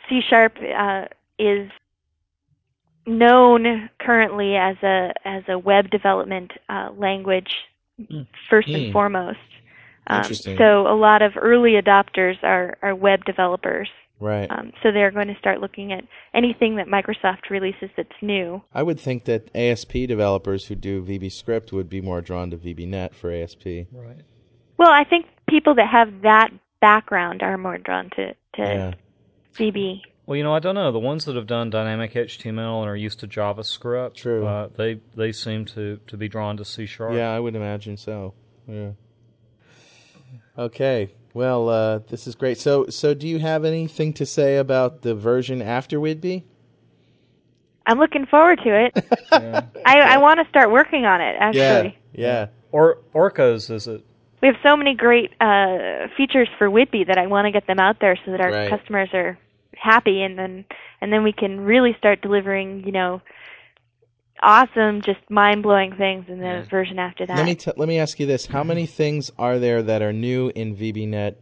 c 0.08 0.22
sharp 0.30 0.58
uh 0.62 1.06
is 1.40 1.72
known 3.08 3.90
currently 4.00 4.56
as 4.56 4.78
a 4.84 5.12
as 5.26 5.42
a 5.48 5.58
web 5.58 5.90
development 5.90 6.52
uh 6.70 6.92
language 6.96 7.52
first 8.50 8.68
Hmm. 8.68 8.76
and 8.76 8.94
foremost 8.94 9.40
um, 10.08 10.34
so 10.34 10.88
a 10.88 10.96
lot 10.98 11.22
of 11.22 11.34
early 11.38 11.74
adopters 11.74 12.42
are 12.44 12.78
are 12.82 12.96
web 12.96 13.26
developers 13.26 13.90
right. 14.20 14.50
um, 14.50 14.72
so 14.82 14.92
they're 14.92 15.12
going 15.12 15.28
to 15.28 15.38
start 15.38 15.62
looking 15.62 15.94
at 15.94 16.04
anything 16.34 16.76
that 16.78 16.88
Microsoft 16.88 17.50
releases 17.50 17.90
that's 17.96 18.10
new. 18.22 18.62
I 18.74 18.84
would 18.84 19.00
think 19.00 19.26
that 19.26 19.50
ASP 19.56 19.94
developers 20.08 20.66
who 20.66 20.76
do 20.76 21.04
VBScript 21.04 21.72
would 21.72 21.90
be 21.90 22.02
more 22.02 22.22
drawn 22.22 22.50
to 22.52 22.58
VBNet 22.58 23.14
for 23.16 23.32
ASP. 23.32 23.66
Right. 23.92 24.22
Well, 24.78 24.92
I 24.92 25.04
think 25.04 25.26
people 25.50 25.76
that 25.76 25.88
have 25.90 26.22
that 26.22 26.50
background 26.82 27.42
are 27.42 27.58
more 27.58 27.78
drawn 27.78 28.10
to, 28.12 28.34
to 28.56 28.62
Yeah. 28.62 28.94
VB. 29.56 30.02
Well, 30.30 30.38
you 30.38 30.44
know, 30.44 30.54
I 30.54 30.60
don't 30.60 30.76
know. 30.76 30.92
The 30.92 31.00
ones 31.00 31.26
that 31.26 31.36
have 31.36 31.48
done 31.48 31.72
dynamic 31.72 32.14
HTML 32.14 32.82
and 32.82 32.88
are 32.88 32.96
used 32.96 33.20
to 33.22 33.28
JavaScript, 33.28 34.14
True. 34.14 34.46
Uh, 34.46 34.70
they 34.76 35.02
they 35.16 35.32
seem 35.32 35.66
to, 35.66 36.00
to 36.06 36.18
be 36.18 36.28
drawn 36.30 36.56
to 36.58 36.66
C 36.66 36.86
sharp. 36.86 37.16
Yeah, 37.16 37.32
I 37.32 37.40
would 37.40 37.56
imagine 37.56 37.98
so. 37.98 38.36
Yeah. 38.68 38.92
Okay. 40.56 41.10
Well, 41.34 41.68
uh, 41.68 42.00
this 42.10 42.28
is 42.28 42.36
great. 42.36 42.60
So, 42.60 42.86
so 42.90 43.16
do 43.16 43.28
you 43.28 43.40
have 43.40 43.66
anything 43.66 44.14
to 44.14 44.26
say 44.28 44.58
about 44.58 45.02
the 45.02 45.16
version 45.16 45.64
after 45.64 45.98
Whidbey? 46.00 46.44
I'm 47.88 47.98
looking 47.98 48.28
forward 48.28 48.60
to 48.64 48.86
it. 48.86 49.06
Yeah. 49.32 49.62
I, 49.84 50.00
I 50.02 50.18
want 50.18 50.40
to 50.44 50.48
start 50.48 50.70
working 50.70 51.06
on 51.06 51.22
it, 51.22 51.38
actually. 51.40 51.98
Yeah. 52.14 52.50
Or 52.72 53.00
Orcas 53.16 53.72
is 53.72 53.88
it? 53.88 54.06
We 54.44 54.48
have 54.50 54.58
so 54.62 54.78
many 54.78 54.94
great 54.94 55.32
uh, 55.42 56.08
features 56.16 56.50
for 56.60 56.70
Whidbey 56.70 57.08
that 57.08 57.18
I 57.18 57.26
want 57.26 57.48
to 57.48 57.52
get 57.52 57.66
them 57.66 57.80
out 57.80 58.00
there 58.00 58.16
so 58.24 58.30
that 58.30 58.42
our 58.42 58.52
Right. 58.52 58.70
customers 58.70 59.10
are 59.14 59.40
happy, 59.82 60.22
and 60.22 60.38
then 60.38 60.66
and 61.02 61.12
then 61.12 61.24
we 61.24 61.32
can 61.34 61.62
really 61.62 61.96
start 61.98 62.22
delivering, 62.22 62.84
you 62.86 62.92
know, 62.92 63.22
awesome, 64.42 65.02
just 65.02 65.20
mind 65.30 65.64
blowing 65.64 65.96
things 65.96 66.26
in 66.28 66.40
the 66.40 66.66
version 66.70 67.00
after 67.00 67.26
that. 67.26 67.38
Let 67.38 67.46
me 67.46 67.56
t- 67.56 67.72
let 67.78 67.88
me 67.88 68.00
ask 68.00 68.20
you 68.20 68.26
this: 68.26 68.46
How 68.48 68.64
many 68.64 68.86
things 68.86 69.32
are 69.38 69.60
there 69.60 69.82
that 69.84 70.02
are 70.02 70.14
new 70.14 70.52
in 70.56 70.76
VBNet 70.76 71.36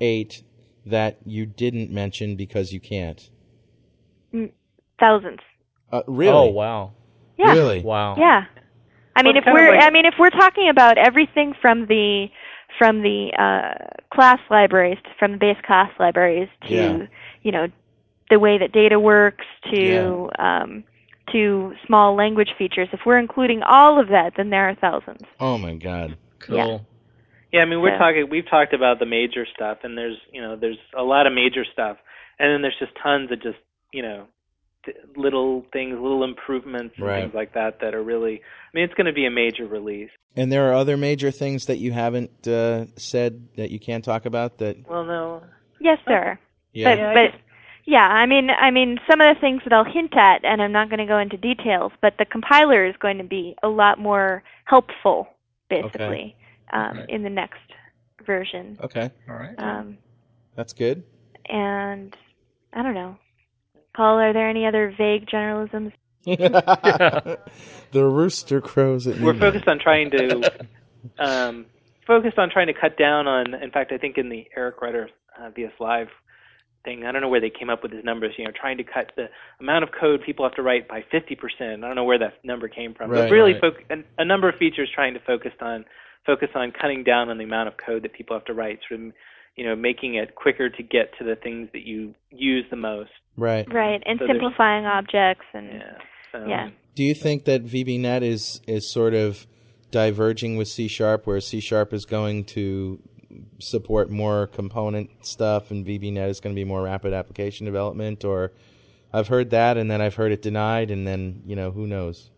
eight 0.00 0.42
that 0.86 1.18
you 1.24 1.46
didn't 1.46 1.90
mention 1.90 2.36
because 2.36 2.72
you 2.72 2.80
can't? 2.80 3.30
Thousands. 4.98 5.40
Uh, 5.90 6.02
really? 6.06 6.32
Oh 6.32 6.46
wow, 6.50 6.92
Yeah. 7.36 7.52
Really? 7.52 7.82
wow. 7.82 8.16
Yeah. 8.16 8.44
I 9.14 9.22
mean, 9.22 9.34
Well, 9.34 9.42
if 9.46 9.52
we're 9.52 9.72
like- 9.72 9.82
I 9.82 9.90
mean, 9.90 10.06
if 10.06 10.14
we're 10.18 10.30
talking 10.30 10.68
about 10.70 10.96
everything 10.96 11.54
from 11.60 11.86
the 11.86 12.28
from 12.78 13.02
the 13.02 13.30
uh, 13.38 13.74
class 14.14 14.38
libraries, 14.50 14.96
from 15.18 15.32
the 15.32 15.38
base 15.38 15.58
class 15.66 15.90
libraries 16.00 16.48
to 16.68 16.74
Yeah. 16.74 17.06
you 17.42 17.52
know 17.52 17.66
the 18.32 18.38
way 18.38 18.54
that 18.58 18.72
data 18.72 18.98
works 18.98 19.44
to 19.72 20.30
um, 20.38 20.84
to 21.32 21.72
small 21.86 22.14
language 22.16 22.50
features, 22.58 22.88
if 22.92 23.00
we're 23.06 23.18
including 23.18 23.62
all 23.62 24.00
of 24.00 24.08
that, 24.08 24.32
then 24.36 24.50
there 24.50 24.68
are 24.68 24.74
thousands. 24.74 25.22
Oh 25.38 25.56
my 25.58 25.74
God! 25.74 26.16
Cool. 26.40 26.56
Yeah. 26.56 26.78
Yeah, 27.52 27.60
I 27.60 27.64
mean 27.66 27.80
we're 27.82 27.94
So- 27.96 27.98
talking 27.98 28.28
we've 28.30 28.48
talked 28.48 28.72
about 28.72 28.98
the 28.98 29.06
major 29.06 29.44
stuff 29.54 29.78
and 29.84 29.96
there's 29.98 30.16
you 30.32 30.40
know 30.40 30.56
there's 30.56 30.78
a 30.96 31.02
lot 31.02 31.26
of 31.26 31.32
major 31.34 31.64
stuff 31.70 31.98
and 32.38 32.46
then 32.52 32.62
there's 32.62 32.78
just 32.78 32.92
tons 33.02 33.30
of 33.30 33.42
just 33.42 33.58
you 33.92 34.00
know 34.02 34.24
th- 34.86 34.96
little 35.16 35.66
things, 35.72 35.92
little 36.00 36.24
improvements 36.24 36.94
and 36.96 37.06
Right. 37.06 37.20
things 37.24 37.34
like 37.34 37.52
that 37.52 37.80
that 37.80 37.94
are 37.94 38.02
really 38.02 38.36
I 38.40 38.70
mean 38.72 38.84
it's 38.84 38.94
going 38.94 39.06
to 39.06 39.12
be 39.12 39.26
a 39.26 39.30
major 39.30 39.66
release. 39.66 40.08
And 40.34 40.50
there 40.50 40.70
are 40.70 40.74
other 40.74 40.96
major 40.96 41.30
things 41.30 41.66
that 41.66 41.76
you 41.76 41.92
haven't 41.92 42.48
uh, 42.48 42.86
said 42.96 43.48
that 43.58 43.70
you 43.70 43.78
can't 43.78 44.02
talk 44.02 44.24
about. 44.24 44.56
That 44.58 44.88
Well, 44.88 45.04
no. 45.04 45.42
Yes, 45.78 45.98
there. 46.06 46.40
yeah, 46.72 46.84
But 46.88 46.98
Yeah, 46.98 47.12
but 47.18 47.30
yeah, 47.84 48.06
I 48.06 48.26
mean 48.26 48.50
I 48.50 48.70
mean 48.70 48.98
some 49.10 49.20
of 49.20 49.34
the 49.34 49.40
things 49.40 49.62
that 49.64 49.72
I'll 49.72 49.84
hint 49.84 50.16
at, 50.16 50.44
and 50.44 50.62
I'm 50.62 50.72
not 50.72 50.88
going 50.88 50.98
to 51.00 51.06
go 51.06 51.18
into 51.18 51.36
details, 51.36 51.92
but 52.00 52.14
the 52.18 52.24
compiler 52.24 52.86
is 52.86 52.94
going 53.00 53.18
to 53.18 53.24
be 53.24 53.56
a 53.62 53.68
lot 53.68 53.98
more 53.98 54.42
helpful, 54.64 55.28
basically, 55.68 56.36
um, 56.72 56.98
Right. 56.98 57.10
in 57.10 57.22
the 57.22 57.30
next 57.30 57.60
version. 58.24 58.78
okay, 58.82 59.10
All 59.28 59.34
right. 59.36 59.54
Um, 59.58 59.98
that's 60.54 60.72
good. 60.72 61.02
and 61.46 62.16
I 62.72 62.82
don't 62.82 62.94
know, 62.94 63.16
Paul. 63.96 64.18
Are 64.18 64.32
there 64.32 64.48
any 64.48 64.64
other 64.66 64.94
vague 64.96 65.26
generalisms? 65.26 65.92
the 66.24 67.38
rooster 67.92 68.60
crows 68.60 69.06
at 69.06 69.18
We're 69.20 69.38
focused 69.38 69.66
on 69.66 69.78
trying 69.80 70.10
to 70.12 70.52
um, 71.18 71.66
focused 72.06 72.38
on 72.38 72.48
trying 72.50 72.68
to 72.68 72.74
cut 72.74 72.96
down 72.96 73.26
on. 73.26 73.54
In 73.54 73.70
fact, 73.70 73.92
I 73.92 73.98
think 73.98 74.18
in 74.18 74.28
the 74.28 74.46
Eric 74.56 74.80
Rudder 74.80 75.08
uh, 75.40 75.50
VS 75.50 75.72
Live 75.80 76.08
thing, 76.84 77.04
I 77.04 77.12
don't 77.12 77.22
know 77.22 77.28
where 77.28 77.40
they 77.40 77.50
came 77.50 77.70
up 77.70 77.82
with 77.82 77.92
his 77.92 78.04
numbers. 78.04 78.34
You 78.38 78.44
know, 78.44 78.50
trying 78.58 78.76
to 78.78 78.84
cut 78.84 79.12
the 79.16 79.26
amount 79.60 79.84
of 79.84 79.90
code 79.98 80.22
people 80.24 80.44
have 80.44 80.54
to 80.56 80.62
write 80.62 80.88
by 80.88 81.04
50%. 81.12 81.36
I 81.60 81.76
don't 81.76 81.94
know 81.94 82.04
where 82.04 82.18
that 82.18 82.34
number 82.44 82.68
came 82.68 82.94
from, 82.94 83.10
Right, 83.10 83.22
but 83.22 83.30
really, 83.30 83.54
right. 83.54 83.62
foc- 83.62 83.90
a, 84.18 84.22
a 84.22 84.24
number 84.24 84.48
of 84.48 84.56
features 84.56 84.90
trying 84.94 85.14
to 85.14 85.20
focus 85.20 85.52
on 85.60 85.84
focus 86.26 86.50
on 86.54 86.72
cutting 86.72 87.02
down 87.02 87.28
on 87.28 87.38
the 87.38 87.44
amount 87.44 87.68
of 87.68 87.74
code 87.84 88.02
that 88.04 88.12
people 88.12 88.36
have 88.36 88.44
to 88.46 88.54
write. 88.54 88.78
Sort 88.88 89.00
of, 89.00 89.12
you 89.56 89.64
know, 89.66 89.74
making 89.76 90.14
it 90.14 90.34
quicker 90.34 90.70
to 90.70 90.82
get 90.82 91.16
to 91.18 91.24
the 91.24 91.36
things 91.36 91.68
that 91.72 91.82
you 91.82 92.14
use 92.30 92.64
the 92.70 92.76
most. 92.76 93.10
Right. 93.36 93.66
Right, 93.72 94.02
and 94.06 94.18
So 94.18 94.26
simplifying 94.26 94.86
objects 94.86 95.46
and 95.52 95.66
Yeah. 95.72 95.98
So, 96.32 96.46
Yeah. 96.46 96.70
Do 96.94 97.02
you 97.04 97.14
think 97.14 97.44
that 97.46 97.64
VBNet 97.64 98.22
is 98.22 98.60
is 98.66 98.92
sort 98.92 99.14
of 99.14 99.46
diverging 99.90 100.56
with 100.56 100.68
C 100.68 100.88
Sharp, 100.88 101.26
where 101.26 101.40
C 101.40 101.60
Sharp 101.60 101.92
is 101.92 102.04
going 102.04 102.44
to 102.44 102.98
support 103.58 104.10
more 104.10 104.46
component 104.46 105.10
stuff, 105.24 105.70
and 105.70 105.86
VBNet 105.86 106.28
is 106.28 106.40
going 106.40 106.54
to 106.54 106.58
be 106.58 106.64
more 106.64 106.82
rapid 106.82 107.12
application 107.12 107.66
development? 107.66 108.24
Or 108.24 108.52
I've 109.12 109.28
heard 109.28 109.50
that, 109.50 109.76
and 109.76 109.90
then 109.90 110.00
I've 110.00 110.14
heard 110.14 110.32
it 110.32 110.42
denied, 110.42 110.90
and 110.90 111.06
then 111.06 111.42
you 111.46 111.56
know 111.56 111.70
who 111.70 111.86
knows. 111.86 112.30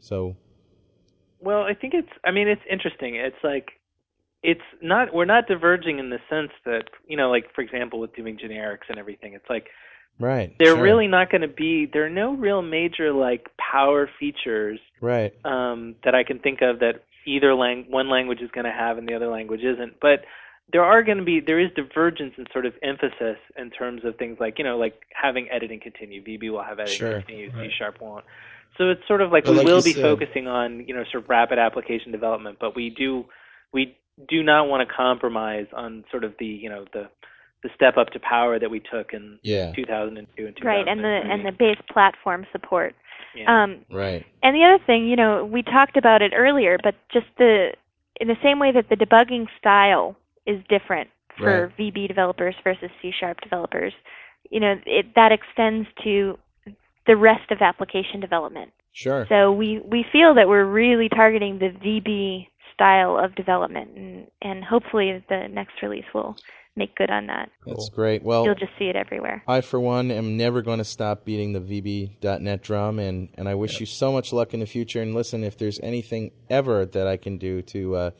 So 0.00 0.36
Well, 1.40 1.62
I 1.62 1.74
think 1.74 1.94
it's. 1.94 2.12
I 2.24 2.30
mean, 2.30 2.48
it's 2.48 2.62
interesting. 2.70 3.16
It's 3.16 3.42
like 3.42 3.72
it's 4.42 4.60
not. 4.82 5.12
We're 5.12 5.24
not 5.24 5.46
diverging 5.48 5.98
in 5.98 6.10
the 6.10 6.18
sense 6.28 6.50
that 6.64 6.84
you 7.06 7.16
know, 7.16 7.30
like 7.30 7.52
for 7.54 7.62
example, 7.62 8.00
with 8.00 8.14
doing 8.14 8.38
generics 8.38 8.88
and 8.88 8.98
everything. 8.98 9.34
It's 9.34 9.48
like 9.48 9.68
right, 10.18 10.54
they're 10.58 10.74
sure. 10.74 10.82
really 10.82 11.06
not 11.06 11.30
going 11.30 11.42
to 11.42 11.48
be. 11.48 11.86
There 11.92 12.04
are 12.04 12.10
no 12.10 12.34
real 12.34 12.62
major 12.62 13.12
like 13.12 13.48
power 13.58 14.08
features 14.18 14.80
right. 15.00 15.34
um, 15.44 15.96
that 16.04 16.14
I 16.14 16.24
can 16.24 16.38
think 16.38 16.60
of 16.62 16.80
that 16.80 17.04
either 17.28 17.54
lang- 17.54 17.86
one 17.90 18.08
language 18.08 18.40
is 18.40 18.50
going 18.50 18.64
to 18.64 18.72
have 18.72 18.98
and 18.98 19.06
the 19.08 19.14
other 19.14 19.28
language 19.28 19.62
isn't. 19.62 20.00
But 20.00 20.24
there 20.72 20.84
are 20.84 21.02
going 21.02 21.18
to 21.18 21.24
be 21.24 21.40
there 21.40 21.58
is 21.60 21.70
divergence 21.76 22.34
in 22.38 22.46
sort 22.52 22.66
of 22.66 22.74
emphasis 22.82 23.38
in 23.56 23.70
terms 23.70 24.04
of 24.04 24.16
things 24.16 24.38
like 24.40 24.58
you 24.58 24.64
know 24.64 24.76
like 24.78 24.94
having 25.14 25.48
edit 25.50 25.70
and 25.70 25.80
continue. 25.80 26.22
VB 26.22 26.50
will 26.50 26.62
have 26.62 26.78
edit 26.78 26.90
and 26.90 26.98
Sure. 26.98 27.12
continue. 27.20 27.50
Right. 27.54 27.70
C 27.70 27.76
sharp 27.78 28.00
won't. 28.00 28.24
So 28.76 28.90
it's 28.90 29.06
sort 29.08 29.22
of 29.22 29.32
like 29.32 29.44
But 29.44 29.52
we 29.52 29.58
like 29.58 29.66
will 29.66 29.82
be 29.82 29.92
said- 29.92 30.02
focusing 30.02 30.46
on 30.46 30.86
you 30.86 30.94
know 30.94 31.04
sort 31.10 31.24
of 31.24 31.28
rapid 31.30 31.58
application 31.58 32.12
development, 32.12 32.58
but 32.60 32.74
we 32.76 32.90
do 32.90 33.24
we 33.72 33.96
do 34.28 34.42
not 34.42 34.68
want 34.68 34.86
to 34.86 34.94
compromise 34.94 35.66
on 35.72 36.04
sort 36.10 36.24
of 36.24 36.34
the 36.38 36.46
you 36.46 36.68
know 36.68 36.84
the 36.92 37.08
the 37.64 37.70
step 37.74 37.96
up 37.96 38.10
to 38.10 38.20
power 38.20 38.58
that 38.58 38.70
we 38.70 38.78
took 38.80 39.12
in 39.12 39.38
Yeah. 39.42 39.72
2002 39.72 40.46
and 40.46 40.54
2003. 40.56 40.66
right, 40.70 40.86
and 40.86 41.02
the 41.02 41.32
and 41.32 41.44
the 41.46 41.50
base 41.52 41.80
platform 41.90 42.46
support. 42.52 42.94
Yeah. 43.34 43.62
Um, 43.64 43.84
Right. 43.90 44.24
And 44.42 44.54
the 44.54 44.64
other 44.64 44.82
thing, 44.84 45.08
you 45.08 45.16
know, 45.16 45.44
we 45.44 45.62
talked 45.62 45.96
about 45.96 46.22
it 46.22 46.32
earlier, 46.34 46.78
but 46.82 46.94
just 47.12 47.26
the 47.38 47.72
in 48.20 48.28
the 48.28 48.36
same 48.42 48.58
way 48.58 48.72
that 48.72 48.88
the 48.88 48.96
debugging 48.96 49.46
style 49.58 50.16
is 50.46 50.60
different 50.68 51.10
for 51.36 51.66
Right. 51.66 51.76
VB 51.78 52.08
developers 52.08 52.54
versus 52.64 52.90
C 53.00 53.12
sharp 53.18 53.40
developers, 53.40 53.92
you 54.50 54.60
know, 54.60 54.74
it, 54.86 55.14
that 55.14 55.30
extends 55.32 55.88
to 56.04 56.38
the 57.06 57.16
rest 57.16 57.50
of 57.50 57.62
application 57.62 58.20
development. 58.20 58.72
Sure. 58.92 59.26
So 59.28 59.52
we 59.52 59.80
we 59.84 60.04
feel 60.12 60.34
that 60.34 60.48
we're 60.48 60.64
really 60.64 61.08
targeting 61.08 61.58
the 61.58 61.70
VB 61.70 62.48
style 62.74 63.18
of 63.18 63.34
development, 63.34 63.90
and 63.96 64.26
and 64.42 64.64
hopefully 64.64 65.24
the 65.28 65.48
next 65.48 65.82
release 65.82 66.04
will 66.12 66.36
make 66.78 66.94
good 66.94 67.10
on 67.10 67.26
that. 67.26 67.50
That's 67.66 67.88
great. 67.90 68.22
Well, 68.22 68.44
You'll 68.44 68.54
just 68.54 68.72
see 68.78 68.86
it 68.86 68.96
everywhere. 68.96 69.42
I, 69.46 69.60
for 69.60 69.78
one, 69.80 70.10
am 70.10 70.36
never 70.36 70.62
going 70.62 70.78
to 70.78 70.84
stop 70.84 71.24
beating 71.24 71.52
the 71.52 71.60
VB.net 71.60 72.62
drum, 72.62 72.98
and, 72.98 73.28
and 73.34 73.48
I 73.48 73.54
wish 73.54 73.80
you 73.80 73.86
so 73.86 74.12
much 74.12 74.32
luck 74.32 74.54
in 74.54 74.60
the 74.60 74.66
future. 74.66 75.02
And 75.02 75.14
listen, 75.14 75.44
if 75.44 75.58
there's 75.58 75.78
anything 75.80 76.30
ever 76.48 76.86
that 76.86 77.06
I 77.06 77.16
can 77.16 77.36
do 77.38 77.60
to 77.62 77.96
uh, 77.96 78.10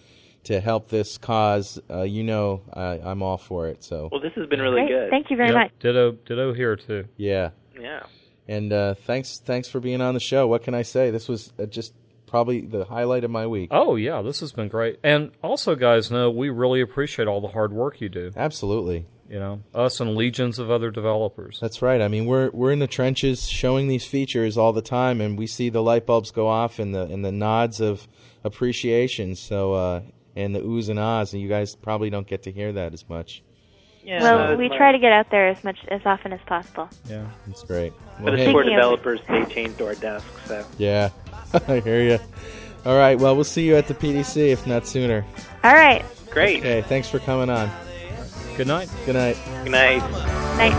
to 0.45 0.61
help 0.61 0.89
this 0.89 1.19
cause, 1.19 1.79
uh, 1.91 2.03
you 2.03 2.23
know, 2.25 2.63
I, 2.73 3.01
I'm 3.05 3.23
all 3.23 3.39
for 3.39 3.69
it. 3.69 3.83
So 3.85 4.09
well, 4.13 4.21
this 4.21 4.33
has 4.35 4.47
been 4.47 4.61
really 4.61 4.83
Great. 4.83 4.89
good. 4.89 5.11
Thank 5.11 5.31
you 5.31 5.37
very 5.37 5.51
Yep, 5.51 5.57
much. 5.57 5.73
Ditto, 5.81 6.13
ditto 6.13 6.55
here 6.55 6.77
too. 6.77 7.05
yeah, 7.17 7.51
Yeah. 7.79 8.01
and 8.47 8.73
uh, 8.73 8.95
thanks 8.95 9.39
thanks 9.41 9.69
for 9.69 9.81
being 9.81 10.01
on 10.01 10.15
the 10.15 10.21
show. 10.21 10.47
What 10.47 10.63
can 10.63 10.75
I 10.75 10.83
say? 10.83 11.11
This 11.11 11.29
was 11.29 11.53
uh, 11.59 11.67
just 11.67 11.93
probably 12.29 12.61
the 12.61 12.85
highlight 12.85 13.25
of 13.25 13.31
my 13.31 13.47
week. 13.47 13.71
Oh 13.73 13.97
yeah, 13.97 14.23
this 14.23 14.41
has 14.41 14.53
been 14.53 14.69
great. 14.69 14.99
And 15.03 15.33
also, 15.43 15.75
guys, 15.75 16.11
know 16.11 16.31
we 16.31 16.51
really 16.51 16.81
appreciate 16.81 17.29
all 17.29 17.41
the 17.41 17.49
hard 17.49 17.73
work 17.73 18.01
you 18.01 18.09
do. 18.09 18.31
Absolutely. 18.37 19.07
You 19.29 19.39
know, 19.39 19.63
us 19.75 20.01
and 20.01 20.17
legions 20.17 20.59
of 20.59 20.71
other 20.71 20.91
developers. 20.91 21.59
That's 21.61 21.83
right. 21.83 22.01
I 22.01 22.09
mean, 22.09 22.25
we're 22.25 22.51
we're 22.51 22.73
in 22.73 22.79
the 22.79 22.87
trenches 22.87 23.49
showing 23.49 23.89
these 23.89 24.07
features 24.07 24.57
all 24.57 24.73
the 24.73 24.81
time, 24.83 25.21
and 25.21 25.39
we 25.39 25.47
see 25.47 25.69
the 25.69 25.83
light 25.83 26.07
bulbs 26.07 26.31
go 26.31 26.47
off 26.49 26.79
and 26.79 26.95
the 26.95 27.03
and 27.03 27.25
the 27.25 27.33
nods 27.33 27.81
of 27.81 28.07
appreciation. 28.45 29.35
So 29.37 29.75
uh, 29.75 30.03
and 30.35 30.55
the 30.55 30.61
oohs 30.61 30.89
and 30.89 30.99
ahs, 30.99 31.33
and 31.33 31.43
you 31.43 31.49
guys 31.49 31.75
probably 31.75 32.11
don't 32.11 32.27
get 32.27 32.45
to 32.45 32.53
hear 32.53 32.73
that 32.73 32.95
as 32.95 33.09
much. 33.09 33.43
Yeah, 34.03 34.23
well, 34.23 34.49
no, 34.53 34.57
we 34.57 34.69
try 34.71 34.93
to 34.93 34.99
get 34.99 35.13
out 35.13 35.31
there 35.31 35.49
as 35.49 35.63
much 35.63 35.77
as 35.89 36.01
often 36.07 36.33
as 36.33 36.41
possible. 36.47 36.89
Yeah. 37.11 37.27
That's 37.47 37.63
great. 37.65 37.93
But 38.17 38.25
Well, 38.25 38.35
as 38.35 38.41
hey, 38.41 38.53
for 38.53 38.63
developers, 38.63 39.21
they 39.29 39.45
changed 39.45 39.83
our 39.83 39.95
desks. 39.97 40.31
So 40.47 40.65
yeah, 40.79 41.11
I 41.69 41.81
hear 41.81 42.03
you. 42.03 42.19
All 42.85 42.97
right. 42.97 43.19
Well, 43.19 43.35
we'll 43.35 43.45
see 43.45 43.67
you 43.67 43.77
at 43.77 43.87
the 43.89 43.95
PDC 43.95 44.49
if 44.53 44.67
not 44.67 44.87
sooner. 44.87 45.25
All 45.65 45.75
right. 45.75 46.05
Great. 46.31 46.61
Okay. 46.61 46.83
Thanks 46.83 47.09
for 47.09 47.19
coming 47.19 47.51
on. 47.51 47.71
Good 48.57 48.67
night. 48.67 48.89
Good 49.07 49.15
night. 49.15 49.37
Good 49.65 49.73
night. 49.73 49.99
Night. 50.59 50.75